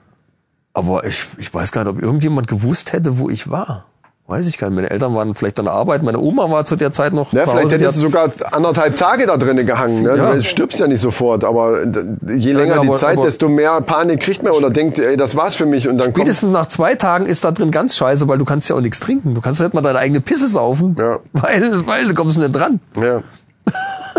Aber 0.72 1.04
ich, 1.04 1.26
ich 1.38 1.52
weiß 1.52 1.72
gar 1.72 1.82
nicht, 1.84 1.92
ob 1.92 2.00
irgendjemand 2.00 2.46
gewusst 2.46 2.92
hätte, 2.92 3.18
wo 3.18 3.28
ich 3.28 3.50
war. 3.50 3.86
Weiß 4.30 4.46
ich 4.46 4.58
gar 4.58 4.68
nicht. 4.70 4.76
Meine 4.76 4.90
Eltern 4.90 5.12
waren 5.16 5.34
vielleicht 5.34 5.58
an 5.58 5.64
der 5.64 5.74
Arbeit. 5.74 6.04
Meine 6.04 6.20
Oma 6.20 6.48
war 6.48 6.64
zu 6.64 6.76
der 6.76 6.92
Zeit 6.92 7.12
noch 7.12 7.32
Ja, 7.32 7.42
zu 7.42 7.50
vielleicht 7.50 7.64
Hause. 7.66 7.78
Die 7.78 7.84
hättest 7.84 7.98
du 7.98 8.02
sogar 8.08 8.30
anderthalb 8.52 8.96
Tage 8.96 9.26
da 9.26 9.36
drinnen 9.36 9.66
gehangen. 9.66 10.02
Ne? 10.02 10.16
Ja. 10.16 10.32
Du 10.34 10.42
stirbst 10.44 10.78
ja 10.78 10.86
nicht 10.86 11.00
sofort, 11.00 11.42
aber 11.42 11.82
je 11.84 12.52
länger 12.52 12.76
Ja, 12.76 12.80
die 12.82 12.88
aber- 12.88 12.96
Zeit, 12.96 13.16
aber- 13.16 13.26
desto 13.26 13.48
mehr 13.48 13.80
Panik 13.80 14.20
kriegt 14.20 14.44
man 14.44 14.52
oder 14.52 14.70
denkt, 14.70 15.00
ey, 15.00 15.16
das 15.16 15.34
war's 15.34 15.56
für 15.56 15.66
mich 15.66 15.88
und 15.88 15.98
dann 15.98 16.12
kommt 16.12 16.18
Spätestens 16.18 16.52
nach 16.52 16.66
zwei 16.66 16.94
Tagen 16.94 17.26
ist 17.26 17.44
da 17.44 17.50
drin 17.50 17.72
ganz 17.72 17.96
scheiße, 17.96 18.28
weil 18.28 18.38
du 18.38 18.44
kannst 18.44 18.68
ja 18.68 18.76
auch 18.76 18.80
nichts 18.80 19.00
trinken. 19.00 19.34
Du 19.34 19.40
kannst 19.40 19.60
nicht 19.60 19.74
mal 19.74 19.80
deine 19.80 19.98
eigene 19.98 20.20
Pisse 20.20 20.46
saufen, 20.46 20.94
Ja. 20.96 21.18
weil, 21.32 21.86
weil 21.88 22.04
du 22.04 22.14
kommst 22.14 22.38
nicht 22.38 22.52
dran. 22.52 22.78
ja. 23.02 23.22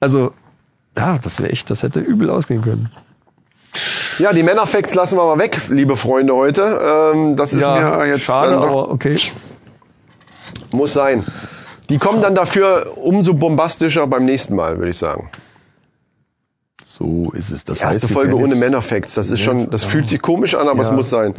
Also, 0.00 0.32
ja, 0.96 1.18
das 1.18 1.38
wäre 1.40 1.50
echt, 1.50 1.68
das 1.70 1.82
hätte 1.82 2.00
übel 2.00 2.30
ausgehen 2.30 2.62
können. 2.62 2.90
Ja, 4.20 4.32
die 4.32 4.42
Männerfacts 4.42 4.94
lassen 4.94 5.16
wir 5.16 5.24
mal 5.24 5.38
weg, 5.38 5.58
liebe 5.68 5.96
Freunde 5.96 6.34
heute. 6.34 6.62
Ähm, 7.14 7.36
das 7.36 7.52
ist 7.52 7.64
mir 7.64 8.06
jetzt 8.06 8.24
schade, 8.24 8.52
dann 8.52 8.60
doch, 8.60 8.68
aber 8.68 8.90
okay. 8.92 9.18
muss 10.72 10.92
sein. 10.92 11.24
Die 11.88 11.98
kommen 11.98 12.22
dann 12.22 12.34
dafür 12.34 12.92
umso 12.96 13.34
bombastischer 13.34 14.06
beim 14.06 14.24
nächsten 14.24 14.54
Mal, 14.54 14.78
würde 14.78 14.90
ich 14.90 14.98
sagen. 14.98 15.28
So 16.86 17.32
ist 17.32 17.50
es. 17.50 17.64
Das 17.64 17.80
Erste 17.80 18.06
heißt, 18.06 18.12
Folge 18.14 18.36
ohne 18.36 18.54
Männerfacts. 18.56 19.14
Das 19.14 19.30
ist 19.30 19.40
schon, 19.40 19.70
das 19.70 19.84
fühlt 19.84 20.08
sich 20.08 20.20
komisch 20.20 20.54
an, 20.54 20.68
aber 20.68 20.82
es 20.82 20.88
Ja. 20.88 20.94
muss 20.94 21.10
sein. 21.10 21.34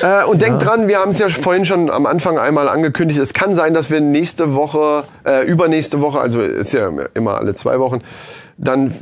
Äh, 0.00 0.24
und 0.24 0.40
denkt 0.40 0.64
dran, 0.64 0.88
wir 0.88 0.98
haben 0.98 1.10
es 1.10 1.18
ja 1.18 1.28
vorhin 1.28 1.66
schon 1.66 1.90
am 1.90 2.06
Anfang 2.06 2.38
einmal 2.38 2.68
angekündigt. 2.68 3.20
Es 3.20 3.34
kann 3.34 3.54
sein, 3.54 3.74
dass 3.74 3.90
wir 3.90 4.00
nächste 4.00 4.54
Woche, 4.54 5.04
äh, 5.26 5.46
übernächste 5.46 6.00
Woche, 6.00 6.18
also 6.18 6.40
ist 6.40 6.72
ja 6.72 6.90
immer 7.14 7.36
alle 7.36 7.54
zwei 7.54 7.78
Wochen, 7.78 8.00
dann 8.56 8.94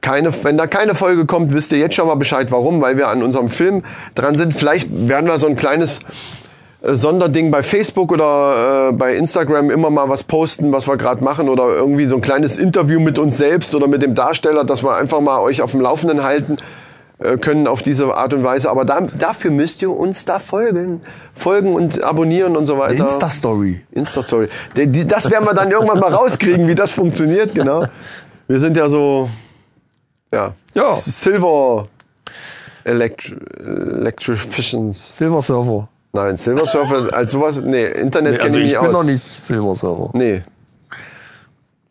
keine, 0.00 0.32
wenn 0.44 0.56
da 0.56 0.66
keine 0.66 0.94
Folge 0.94 1.26
kommt, 1.26 1.52
wisst 1.52 1.72
ihr 1.72 1.78
jetzt 1.78 1.94
schon 1.94 2.06
mal 2.06 2.14
Bescheid, 2.14 2.50
warum, 2.50 2.80
weil 2.80 2.96
wir 2.96 3.08
an 3.08 3.22
unserem 3.22 3.48
Film 3.48 3.82
dran 4.14 4.34
sind. 4.34 4.54
Vielleicht 4.54 4.88
werden 5.08 5.26
wir 5.26 5.38
so 5.38 5.46
ein 5.46 5.56
kleines 5.56 6.00
äh, 6.82 6.94
Sonderding 6.94 7.50
bei 7.50 7.62
Facebook 7.62 8.12
oder 8.12 8.88
äh, 8.88 8.92
bei 8.92 9.16
Instagram 9.16 9.70
immer 9.70 9.90
mal 9.90 10.08
was 10.08 10.24
posten, 10.24 10.72
was 10.72 10.88
wir 10.88 10.96
gerade 10.96 11.22
machen 11.22 11.48
oder 11.48 11.68
irgendwie 11.68 12.06
so 12.06 12.16
ein 12.16 12.22
kleines 12.22 12.56
Interview 12.56 13.00
mit 13.00 13.18
uns 13.18 13.36
selbst 13.36 13.74
oder 13.74 13.86
mit 13.86 14.02
dem 14.02 14.14
Darsteller, 14.14 14.64
dass 14.64 14.82
wir 14.82 14.96
einfach 14.96 15.20
mal 15.20 15.40
euch 15.40 15.62
auf 15.62 15.72
dem 15.72 15.80
Laufenden 15.80 16.22
halten 16.22 16.58
äh, 17.22 17.36
können 17.38 17.66
auf 17.66 17.82
diese 17.82 18.14
Art 18.14 18.34
und 18.34 18.42
Weise. 18.42 18.70
Aber 18.70 18.84
da, 18.84 19.00
dafür 19.00 19.50
müsst 19.50 19.82
ihr 19.82 19.90
uns 19.90 20.24
da 20.24 20.38
folgen, 20.38 21.02
folgen 21.34 21.74
und 21.74 22.02
abonnieren 22.02 22.56
und 22.56 22.66
so 22.66 22.78
weiter. 22.78 23.02
Insta-Story. 23.02 23.82
Insta-Story. 23.92 24.48
Das 25.06 25.30
werden 25.30 25.44
wir 25.44 25.54
dann 25.54 25.70
irgendwann 25.70 26.00
mal 26.00 26.12
rauskriegen, 26.12 26.66
wie 26.66 26.74
das 26.74 26.92
funktioniert, 26.92 27.54
genau. 27.54 27.86
Wir 28.48 28.58
sind 28.58 28.76
ja 28.76 28.88
so, 28.88 29.30
ja, 30.32 30.54
Ja. 30.74 30.92
Silver 30.94 31.88
Elect 32.84 33.34
Electricians. 33.60 35.16
Silver 35.16 35.40
Server. 35.42 35.88
Nein, 36.14 36.36
Silver 36.36 36.66
Surfer 36.66 37.14
als 37.14 37.30
sowas, 37.30 37.60
nee, 37.62 37.84
Internet 37.86 38.32
Nee, 38.32 38.38
kenne 38.38 38.44
also 38.44 38.58
ich 38.58 38.64
ich 38.66 38.72
nicht 38.72 38.80
bin 38.80 38.88
aus. 38.90 38.92
noch 38.92 39.04
nicht 39.04 39.22
Silver 39.22 39.74
Server. 39.76 40.10
Nee. 40.14 40.42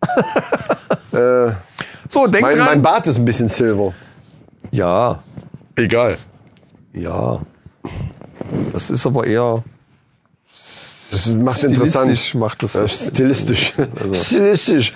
äh, 1.18 1.52
So, 2.10 2.28
denk 2.28 2.42
mein, 2.42 2.58
dran. 2.58 2.66
mein 2.66 2.82
Bart 2.82 3.08
ist 3.08 3.18
ein 3.18 3.26
bisschen 3.26 3.48
Silver. 3.48 3.94
ja, 4.72 5.20
Egal. 5.76 6.18
ja. 6.94 7.40
Das 8.74 8.90
ist 8.90 9.06
aber 9.06 9.26
eher 9.26 9.64
Das 11.12 11.28
macht 11.36 11.64
interessant. 11.64 11.90
stilistisch 12.18 12.36
macht 12.36 12.64
das. 12.64 12.74
Ja, 12.74 12.88
stilistisch. 12.88 13.74
Stilistisch. 14.14 14.94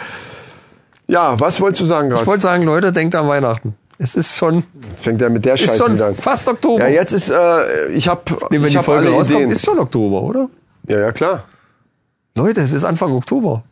Ja, 1.07 1.39
was 1.39 1.59
wolltest 1.61 1.81
du 1.81 1.85
sagen 1.85 2.07
Ich 2.09 2.13
gerade? 2.15 2.27
wollte 2.27 2.41
sagen, 2.43 2.63
Leute, 2.63 2.91
denkt 2.91 3.13
an 3.15 3.27
Weihnachten. 3.27 3.75
Es 3.97 4.15
ist 4.15 4.35
schon, 4.35 4.63
Jetzt 4.89 5.03
fängt 5.03 5.21
er 5.21 5.29
mit 5.29 5.45
der 5.45 5.53
es 5.53 5.61
Scheiße 5.61 5.77
schon 5.77 5.93
wieder 5.95 6.07
an. 6.07 6.15
fast 6.15 6.47
Oktober. 6.49 6.83
Ja, 6.87 6.89
jetzt 6.89 7.13
ist, 7.13 7.29
äh, 7.29 7.87
ich 7.89 8.07
habe 8.07 8.21
nee, 8.49 8.57
wenn 8.57 8.65
ich 8.65 8.71
die 8.71 8.77
hab 8.77 8.85
Folge 8.85 9.09
rauskommt, 9.09 9.37
Ideen. 9.39 9.51
ist 9.51 9.63
schon 9.65 9.79
Oktober, 9.79 10.21
oder? 10.23 10.49
ja, 10.89 10.99
ja, 10.99 11.11
klar. 11.11 11.45
Leute, 12.35 12.61
es 12.61 12.73
ist 12.73 12.83
Anfang 12.83 13.13
Oktober. 13.13 13.63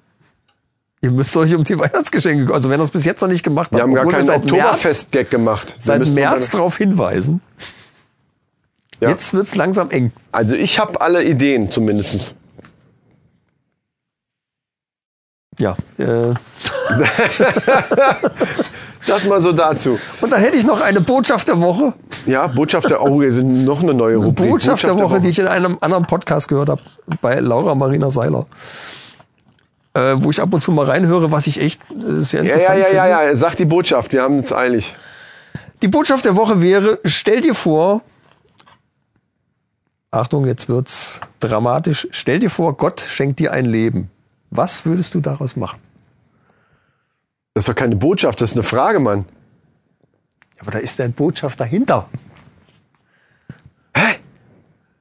Ihr 1.01 1.11
müsst 1.11 1.35
euch 1.35 1.53
um 1.53 1.65
die 1.65 1.77
Weihnachtsgeschenke, 1.79 2.53
also 2.53 2.69
wenn 2.69 2.79
ihr 2.79 2.83
es 2.83 2.91
bis 2.91 3.03
jetzt 3.03 3.19
noch 3.21 3.27
nicht 3.27 3.43
gemacht 3.43 3.71
habt, 3.73 3.75
Wir 3.75 3.81
haben 3.83 3.93
gar 3.93 4.07
keinen 4.07 4.29
Oktoberfest-Gag 4.29 5.29
gemacht. 5.29 5.75
Wir 5.79 5.83
seit 5.83 6.07
März 6.07 6.51
darauf 6.51 6.77
hinweisen. 6.77 7.41
Ja. 9.01 9.09
Jetzt 9.09 9.33
wird's 9.33 9.55
langsam 9.55 9.89
eng. 9.91 10.13
Also 10.31 10.55
ich 10.55 10.79
habe 10.79 11.01
alle 11.01 11.25
Ideen 11.25 11.69
zumindest. 11.69 12.35
Ja. 15.59 15.75
Äh, 15.97 16.33
Das 19.05 19.25
mal 19.25 19.41
so 19.41 19.51
dazu. 19.51 19.99
und 20.21 20.31
dann 20.31 20.39
hätte 20.39 20.57
ich 20.57 20.65
noch 20.65 20.79
eine 20.79 21.01
Botschaft 21.01 21.49
der 21.49 21.59
Woche. 21.59 21.93
Ja, 22.25 22.47
Botschaft 22.47 22.89
der, 22.89 23.01
oh, 23.03 23.19
wir 23.19 23.33
sind 23.33 23.65
noch 23.65 23.81
eine 23.83 23.93
neue 23.93 24.15
Rubrik. 24.15 24.49
Botschaft, 24.49 24.83
der, 24.83 24.97
Woche, 24.97 25.19
die 25.19 25.27
ich 25.29 25.39
in 25.39 25.47
einem 25.47 25.77
anderen 25.81 26.05
Podcast 26.05 26.47
gehört 26.47 26.69
habe, 26.69 26.81
bei 27.21 27.39
Laura 27.39 27.75
Marina 27.75 28.09
Seiler. 28.09 28.45
Äh, 29.93 30.15
wo 30.17 30.29
ich 30.31 30.41
ab 30.41 30.53
und 30.53 30.61
zu 30.61 30.71
mal 30.71 30.85
reinhöre, 30.85 31.31
was 31.31 31.47
ich 31.47 31.59
echt 31.59 31.81
äh, 31.91 32.21
sehr 32.21 32.43
Ja, 32.43 32.53
interessant 32.53 32.79
ja, 32.79 32.83
ja, 32.83 32.85
finde. 32.85 32.95
ja, 32.97 33.23
ja, 33.25 33.35
sag 33.35 33.55
die 33.57 33.65
Botschaft, 33.65 34.13
wir 34.13 34.21
haben 34.21 34.37
es 34.37 34.53
eilig. 34.53 34.95
Die 35.81 35.87
Botschaft 35.89 36.23
der 36.25 36.37
Woche 36.37 36.61
wäre, 36.61 36.99
stell 37.03 37.41
dir 37.41 37.53
vor, 37.55 38.01
Achtung, 40.11 40.45
jetzt 40.47 40.69
wird's 40.69 41.19
dramatisch, 41.41 42.07
stell 42.11 42.39
dir 42.39 42.49
vor, 42.49 42.77
Gott 42.77 43.01
schenkt 43.01 43.39
dir 43.39 43.51
ein 43.51 43.65
Leben. 43.65 44.09
Was 44.55 44.85
würdest 44.85 45.15
du 45.15 45.19
daraus 45.19 45.55
machen? 45.55 45.79
Das 47.53 47.63
ist 47.63 47.69
doch 47.69 47.75
keine 47.75 47.95
Botschaft, 47.95 48.39
das 48.39 48.51
ist 48.51 48.55
eine 48.55 48.63
Frage, 48.63 48.99
Mann. 48.99 49.25
Aber 50.59 50.71
da 50.71 50.77
ist 50.77 51.01
eine 51.01 51.11
Botschaft 51.11 51.59
dahinter. 51.59 52.07
Hä? 53.95 54.15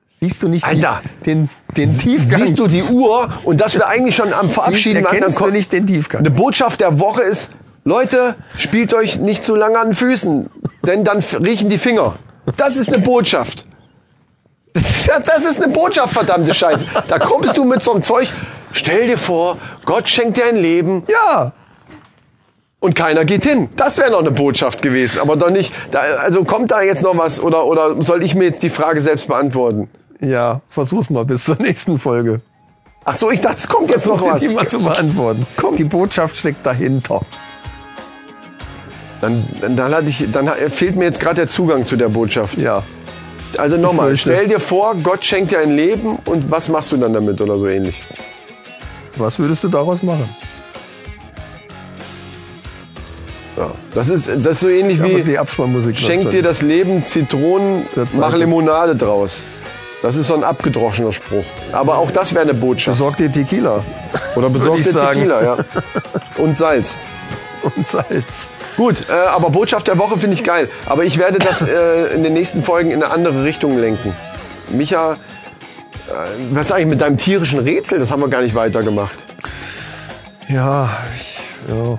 Siehst 0.08 0.42
du 0.42 0.48
nicht 0.48 0.64
Alter. 0.64 1.02
Die, 1.20 1.24
den, 1.24 1.50
den 1.76 1.98
Tiefgang? 1.98 2.46
Siehst 2.46 2.58
du 2.58 2.66
die 2.66 2.82
Uhr 2.82 3.30
und 3.44 3.60
dass 3.60 3.74
wir 3.74 3.86
eigentlich 3.86 4.16
schon 4.16 4.32
am 4.32 4.48
Verabschieden 4.48 5.04
waren, 5.04 5.20
dann 5.20 5.34
kommt 5.34 5.52
nicht 5.52 5.72
den 5.72 5.86
Tiefgang? 5.86 6.20
Eine 6.20 6.30
Botschaft 6.30 6.80
der 6.80 6.98
Woche 6.98 7.22
ist, 7.22 7.50
Leute, 7.84 8.36
spielt 8.56 8.94
euch 8.94 9.18
nicht 9.18 9.44
zu 9.44 9.54
lange 9.54 9.78
an 9.78 9.88
den 9.88 9.94
Füßen, 9.94 10.48
denn 10.86 11.04
dann 11.04 11.18
riechen 11.18 11.68
die 11.68 11.78
Finger. 11.78 12.16
Das 12.56 12.76
ist 12.76 12.88
eine 12.88 13.02
Botschaft. 13.02 13.66
Das 15.26 15.44
ist 15.44 15.62
eine 15.62 15.70
Botschaft, 15.70 16.14
verdammte 16.14 16.54
Scheiße. 16.54 16.86
Da 17.06 17.18
kommst 17.18 17.58
du 17.58 17.64
mit 17.64 17.82
so 17.82 17.92
einem 17.92 18.02
Zeug. 18.02 18.32
Stell 18.72 19.06
dir 19.06 19.18
vor, 19.18 19.58
Gott 19.84 20.08
schenkt 20.08 20.36
dir 20.36 20.46
ein 20.46 20.56
Leben 20.56 21.04
Ja, 21.08 21.52
und 22.82 22.96
keiner 22.96 23.24
geht 23.24 23.44
hin. 23.44 23.68
Das 23.76 23.96
wäre 23.98 24.10
noch 24.10 24.18
eine 24.18 24.32
Botschaft 24.32 24.82
gewesen, 24.82 25.20
aber 25.20 25.36
doch 25.36 25.50
nicht. 25.50 25.72
Da, 25.92 26.00
also 26.18 26.42
kommt 26.42 26.72
da 26.72 26.82
jetzt 26.82 27.04
noch 27.04 27.16
was 27.16 27.40
oder, 27.40 27.64
oder 27.66 28.02
soll 28.02 28.24
ich 28.24 28.34
mir 28.34 28.42
jetzt 28.44 28.64
die 28.64 28.70
Frage 28.70 29.00
selbst 29.00 29.28
beantworten? 29.28 29.88
ja, 30.20 30.60
versuch's 30.68 31.10
mal 31.10 31.24
bis 31.24 31.44
zur 31.44 31.56
nächsten 31.56 31.98
Folge. 31.98 32.40
Ach 33.04 33.16
so, 33.16 33.30
ich 33.30 33.40
dachte, 33.40 33.56
es 33.58 33.68
kommt 33.68 33.90
jetzt 33.90 34.06
noch 34.06 34.24
was. 34.24 34.40
die 34.40 34.54
mal 34.54 34.68
zu 34.68 34.80
beantworten. 34.80 35.46
Die 35.76 35.84
Botschaft 35.84 36.36
steckt 36.36 36.64
dahinter. 36.64 37.20
Dann, 39.20 39.44
dann, 39.60 39.76
dann, 39.76 39.94
hatte 39.94 40.08
ich, 40.08 40.30
dann 40.30 40.48
fehlt 40.48 40.96
mir 40.96 41.04
jetzt 41.04 41.20
gerade 41.20 41.36
der 41.36 41.48
Zugang 41.48 41.86
zu 41.86 41.96
der 41.96 42.08
Botschaft. 42.08 42.58
Ja. 42.58 42.82
Also 43.58 43.76
nochmal, 43.76 44.16
stell 44.16 44.48
dir 44.48 44.60
vor, 44.60 44.94
Gott 45.02 45.24
schenkt 45.24 45.50
dir 45.50 45.58
ein 45.58 45.76
Leben 45.76 46.18
und 46.24 46.50
was 46.50 46.68
machst 46.68 46.92
du 46.92 46.96
dann 46.96 47.12
damit 47.12 47.40
oder 47.40 47.56
so 47.56 47.66
ähnlich? 47.68 48.02
Was 49.16 49.38
würdest 49.38 49.64
du 49.64 49.68
daraus 49.68 50.02
machen? 50.02 50.28
Ja. 53.56 53.70
Das, 53.94 54.08
ist, 54.08 54.28
das 54.28 54.46
ist 54.46 54.60
so 54.60 54.68
ähnlich 54.68 55.00
Aber 55.00 55.10
wie, 55.10 55.22
die 55.22 55.38
Abspannmusik. 55.38 55.96
schenk 55.96 56.30
dir 56.30 56.42
das 56.42 56.62
Leben 56.62 57.02
Zitronen, 57.04 57.84
mach 58.18 58.34
Limonade 58.34 58.96
draus. 58.96 59.42
Das 60.00 60.16
ist 60.16 60.26
so 60.26 60.34
ein 60.34 60.42
abgedroschener 60.42 61.12
Spruch. 61.12 61.44
Aber 61.70 61.98
auch 61.98 62.10
das 62.10 62.32
wäre 62.32 62.42
eine 62.42 62.54
Botschaft. 62.54 62.98
Besorg 62.98 63.16
dir 63.18 63.30
Tequila 63.30 63.84
Oder 64.34 64.50
besorg 64.50 64.78
dir 64.78 64.84
sagen. 64.90 65.20
Tequila, 65.20 65.42
ja. 65.44 65.56
Und 66.38 66.56
Salz. 66.56 66.96
und 67.62 67.86
Salz. 67.86 68.50
Gut, 68.76 69.04
äh, 69.08 69.12
aber 69.12 69.50
Botschaft 69.50 69.86
der 69.86 69.96
Woche 69.98 70.18
finde 70.18 70.34
ich 70.34 70.42
geil. 70.42 70.68
Aber 70.86 71.04
ich 71.04 71.18
werde 71.18 71.38
das 71.38 71.62
äh, 71.62 72.12
in 72.12 72.24
den 72.24 72.32
nächsten 72.32 72.64
Folgen 72.64 72.90
in 72.90 73.00
eine 73.04 73.12
andere 73.12 73.44
Richtung 73.44 73.78
lenken. 73.78 74.12
Micha, 74.70 75.16
was 76.52 76.68
sag 76.68 76.80
ich 76.80 76.86
mit 76.86 77.00
deinem 77.00 77.16
tierischen 77.16 77.60
Rätsel? 77.60 77.98
Das 77.98 78.10
haben 78.10 78.20
wir 78.20 78.28
gar 78.28 78.42
nicht 78.42 78.54
weitergemacht. 78.54 79.18
Ja, 80.48 80.90
ich, 81.18 81.38
ja. 81.68 81.96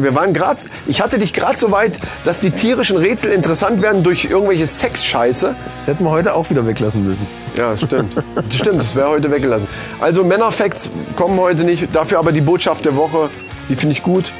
Wir 0.00 0.14
waren 0.14 0.32
gerade, 0.32 0.60
ich 0.86 1.00
hatte 1.00 1.18
dich 1.18 1.32
gerade 1.32 1.58
so 1.58 1.70
weit, 1.70 1.98
dass 2.24 2.38
die 2.38 2.50
tierischen 2.50 2.96
Rätsel 2.96 3.30
interessant 3.32 3.82
werden 3.82 4.02
durch 4.02 4.26
irgendwelche 4.26 4.66
Sexscheiße. 4.66 5.54
Das 5.78 5.86
hätten 5.86 6.04
wir 6.04 6.10
heute 6.10 6.34
auch 6.34 6.48
wieder 6.50 6.66
weglassen 6.66 7.06
müssen. 7.06 7.26
Ja, 7.56 7.76
stimmt. 7.76 8.12
stimmt, 8.50 8.80
das 8.80 8.94
wäre 8.94 9.08
heute 9.08 9.30
weggelassen. 9.30 9.68
Also 10.00 10.22
Männerfacts 10.24 10.90
kommen 11.16 11.38
heute 11.40 11.64
nicht, 11.64 11.94
dafür 11.94 12.18
aber 12.18 12.32
die 12.32 12.40
Botschaft 12.40 12.84
der 12.84 12.94
Woche, 12.96 13.30
die 13.68 13.76
finde 13.76 13.92
ich 13.94 14.02
gut. 14.02 14.32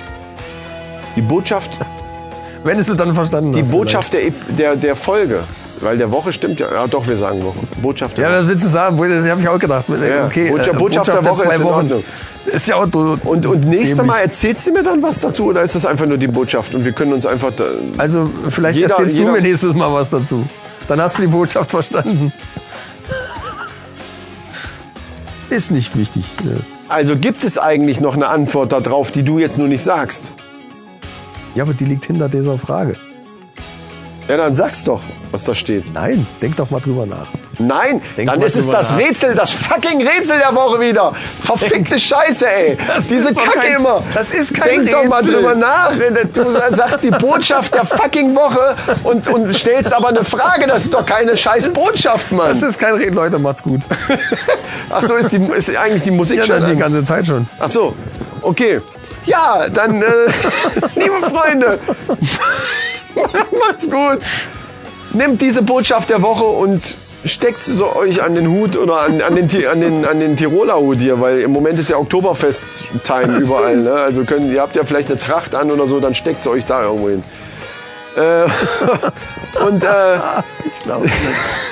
Die 1.17 1.23
Botschaft, 1.23 1.79
Wenn 2.63 2.79
es 2.79 2.87
du 2.87 2.95
dann 2.95 3.15
verstanden 3.15 3.53
die 3.53 3.63
hast. 3.63 3.71
Botschaft 3.73 4.13
der, 4.13 4.27
Ep- 4.27 4.57
der, 4.57 4.77
der 4.77 4.95
Folge. 4.95 5.45
Weil 5.81 5.99
der 5.99 6.11
Woche 6.11 6.33
stimmt 6.33 6.59
ja. 6.61 6.73
Ja, 6.73 6.87
doch, 6.87 7.07
wir 7.07 7.17
sagen 7.17 7.43
Woche. 7.45 7.59
Botschaft 7.81 8.17
der 8.19 8.29
Ja, 8.31 8.39
was 8.41 8.49
willst 8.49 8.65
du 8.65 8.69
sagen? 8.69 8.97
Das 8.97 9.29
habe 9.29 9.41
ich 9.41 9.49
auch 9.49 9.59
gedacht. 9.59 9.87
Ja, 9.89 10.27
Okay, 10.27 10.49
Botschaft- 10.51 10.69
äh, 10.75 10.79
Botschaft 10.79 11.09
der 11.09 11.25
Woche 11.25 11.45
ist 11.45 11.55
in 11.59 11.65
Wochen. 11.65 11.75
Ordnung. 11.75 12.05
Ist 12.47 12.67
ja 12.69 12.77
auch 12.77 12.87
du, 12.87 13.19
Und, 13.25 13.45
und 13.47 13.67
nächstes. 13.67 14.03
Mal 14.05 14.21
erzählst 14.21 14.67
du 14.67 14.73
mir 14.73 14.83
dann 14.83 15.03
was 15.03 15.21
dazu 15.21 15.47
oder 15.47 15.63
ist 15.63 15.75
das 15.75 15.85
einfach 15.87 16.07
nur 16.07 16.17
die 16.17 16.29
Botschaft 16.29 16.75
und 16.75 16.85
wir 16.85 16.93
können 16.93 17.13
uns 17.13 17.27
einfach. 17.27 17.53
Da, 17.55 17.65
Also 17.99 18.29
vielleicht 18.49 18.77
Jeder- 18.79 18.91
erzählst 18.91 19.17
jeder- 19.17 19.27
du 19.27 19.33
mir 19.33 19.43
nächstes 19.43 19.75
Mal 19.75 19.93
was 19.93 20.11
dazu. 20.11 20.45
Dann 20.89 21.01
hast 21.01 21.19
du 21.19 21.23
die 21.23 21.29
Botschaft 21.29 21.71
verstanden. 21.71 22.33
Ist 25.51 25.71
nicht 25.71 25.97
wichtig. 25.97 26.25
ne? 26.45 26.57
also 26.89 27.17
gibt 27.17 27.45
es 27.45 27.59
eigentlich 27.59 28.01
noch 28.01 28.15
eine 28.15 28.29
Antwort 28.29 28.73
darauf, 28.73 29.13
die 29.13 29.23
du 29.23 29.39
jetzt 29.39 29.59
nur 29.59 29.69
nicht 29.69 29.83
sagst? 29.83 30.33
Ja, 31.55 31.65
aber 31.65 31.75
die 31.75 31.85
liegt 31.87 32.07
hinter 32.07 32.29
dieser 32.29 32.59
Frage. 32.59 32.97
Ja, 34.29 34.37
dann 34.37 34.55
sag's 34.55 34.85
doch, 34.85 35.01
was 35.31 35.45
da 35.45 35.55
steht. 35.55 35.93
Nein, 35.95 36.27
denk 36.43 36.57
doch 36.57 36.69
mal 36.71 36.81
drüber 36.81 37.07
nach. 37.07 37.27
Nein, 37.61 38.01
Denk 38.17 38.29
dann 38.29 38.39
mal 38.39 38.45
ist 38.47 38.57
es 38.57 38.69
das 38.71 38.93
nach. 38.93 38.99
Rätsel, 38.99 39.35
das 39.35 39.51
fucking 39.51 40.07
Rätsel 40.07 40.39
der 40.39 40.55
Woche 40.55 40.79
wieder. 40.81 41.13
Verfickte 41.43 41.99
Scheiße, 41.99 42.47
ey. 42.49 42.77
Diese 43.11 43.31
ist 43.31 43.37
doch 43.37 43.45
Kacke 43.45 43.59
kein- 43.59 43.77
immer. 43.77 44.03
das 44.15 44.31
ist 44.33 44.55
kein 44.55 44.85
Denk 44.87 44.91
doch 44.93 45.05
mal 45.05 45.17
Rätsel. 45.23 45.35
drüber 45.35 45.55
nach. 45.57 45.91
Du 46.33 46.51
sagst 46.53 47.03
die 47.03 47.11
Botschaft 47.11 47.75
der 47.75 47.85
fucking 47.85 48.37
Woche 48.37 48.77
und, 49.03 49.27
und 49.29 49.57
stellst 49.57 49.93
aber 49.93 50.09
eine 50.09 50.25
Frage. 50.25 50.67
Das 50.69 50.85
ist 50.85 50.95
doch 50.95 51.05
keine 51.05 51.37
scheiß 51.37 51.73
Botschaft, 51.73 52.31
Mann. 52.31 52.51
Das 52.51 52.63
ist 52.63 52.79
kein 52.79 52.95
Reden, 52.95 53.15
Leute, 53.17 53.39
macht's 53.41 53.63
gut. 53.63 53.81
Ach 54.91 55.03
so, 55.05 55.17
ist, 55.17 55.33
die, 55.33 55.43
ist 55.43 55.75
eigentlich 55.77 56.03
die 56.03 56.11
Musik 56.13 56.39
Ja, 56.39 56.45
schon 56.45 56.65
die 56.65 56.73
an? 56.73 56.79
ganze 56.79 57.03
Zeit 57.03 57.27
schon. 57.27 57.49
Ach 57.59 57.69
so, 57.69 57.95
okay. 58.43 58.81
Ja, 59.27 59.69
dann, 59.69 60.01
äh, 60.01 60.07
liebe 60.95 61.17
Freunde, 61.29 61.79
macht's 63.59 63.91
gut. 63.91 64.19
Nehmt 65.13 65.41
diese 65.41 65.63
Botschaft 65.63 66.11
der 66.11 66.23
Woche 66.23 66.45
und 66.45 66.97
steckt 67.25 67.61
sie 67.61 67.73
so 67.73 67.95
euch 67.97 68.23
an 68.23 68.35
den 68.35 68.49
Hut 68.49 68.77
oder 68.77 69.01
an, 69.01 69.21
an, 69.23 69.35
den, 69.35 69.67
an, 69.67 69.81
den, 69.81 70.05
an 70.05 70.21
den 70.21 70.37
Tiroler 70.37 70.79
Hut 70.79 70.99
hier, 70.99 71.21
weil 71.21 71.41
im 71.41 71.51
Moment 71.51 71.79
ist 71.79 71.91
ja 71.91 71.97
Oktoberfest-Time 71.97 73.39
überall. 73.39 73.77
Ne? 73.77 73.93
Also 73.93 74.25
könnt, 74.25 74.51
ihr 74.53 74.61
habt 74.61 74.77
ja 74.77 74.85
vielleicht 74.85 75.11
eine 75.11 75.19
Tracht 75.19 75.55
an 75.55 75.71
oder 75.71 75.87
so, 75.87 76.01
dann 76.01 76.15
steckt 76.15 76.45
sie 76.45 76.51
euch 76.51 76.65
da 76.65 76.83
irgendwo 76.83 77.09
hin. 77.09 77.23
Äh, 78.17 78.45
und 79.65 79.85
äh, 79.85 80.17
Ich 80.71 80.81
glaube 80.83 81.07
nicht. 81.07 81.17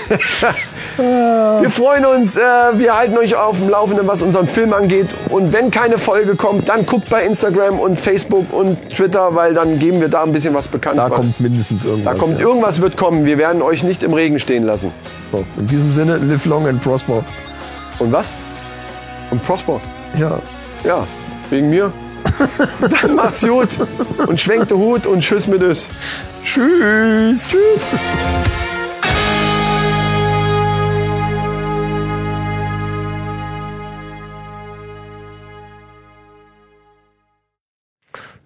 wir 0.97 1.70
freuen 1.70 2.05
uns, 2.05 2.36
äh, 2.36 2.40
wir 2.74 2.97
halten 2.97 3.16
euch 3.18 3.35
auf 3.35 3.59
dem 3.59 3.68
Laufenden, 3.68 4.06
was 4.06 4.23
unseren 4.23 4.47
Film 4.47 4.73
angeht. 4.73 5.09
Und 5.31 5.52
wenn 5.52 5.70
keine 5.70 5.98
Folge 5.98 6.36
kommt, 6.36 6.68
dann 6.68 6.86
guckt 6.86 7.09
bei 7.10 7.24
Instagram 7.24 7.78
und 7.78 7.98
Facebook 7.98 8.52
und 8.52 8.90
Twitter, 8.90 9.35
weil 9.35 9.55
dann 9.55 9.78
geben 9.78 10.01
wir 10.01 10.09
da 10.09 10.23
ein 10.23 10.32
bisschen 10.32 10.55
was 10.55 10.68
bekannt. 10.68 10.98
Da 10.98 11.09
kommt 11.09 11.39
mindestens 11.40 11.82
da 11.82 11.89
irgendwas. 11.89 12.18
kommt 12.18 12.40
ja. 12.40 12.47
irgendwas 12.47 12.81
wird 12.81 12.97
kommen. 12.97 13.24
Wir 13.24 13.39
werden 13.39 13.62
euch 13.62 13.82
nicht 13.82 14.02
im 14.02 14.12
Regen 14.12 14.39
stehen 14.39 14.64
lassen. 14.64 14.93
So, 15.32 15.44
in 15.59 15.66
diesem 15.66 15.93
Sinne, 15.93 16.16
live 16.16 16.47
long 16.47 16.66
and 16.66 16.81
prosper. 16.81 17.24
Und 17.98 18.12
was? 18.12 18.36
Und 19.31 19.43
Prosper. 19.43 19.81
Ja. 20.18 20.39
Ja, 20.85 21.06
wegen 21.51 21.70
mir. 21.70 21.93
dann 23.02 23.14
macht's 23.14 23.47
gut 23.47 23.68
und 24.27 24.39
schwenkt 24.39 24.70
den 24.70 24.78
Hut 24.78 25.06
und 25.06 25.20
tschüss 25.20 25.47
mit 25.47 25.62
es. 25.62 25.89
Tschüss. 26.44 27.51
Tschüss. 27.51 28.76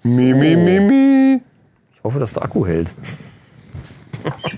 Mi, 0.03 0.33
mi, 0.33 0.57
mi, 0.57 0.81
mi. 0.81 1.43
Ich 1.93 2.03
hoffe, 2.03 2.19
dass 2.19 2.33
der 2.33 2.43
Akku 2.43 2.67
hält. 2.67 2.93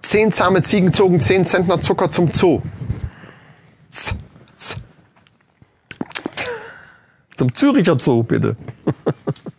Zehn 0.00 0.32
zahme 0.32 0.62
Ziegen 0.62 0.92
zogen 0.92 1.20
zehn 1.20 1.44
Zentner 1.44 1.80
Zucker 1.80 2.10
zum 2.10 2.30
Zoo. 2.30 2.60
Z, 3.88 4.16
z. 4.56 4.76
Zum 7.36 7.54
Züricher 7.54 7.98
Zoo, 7.98 8.22
bitte. 8.24 8.56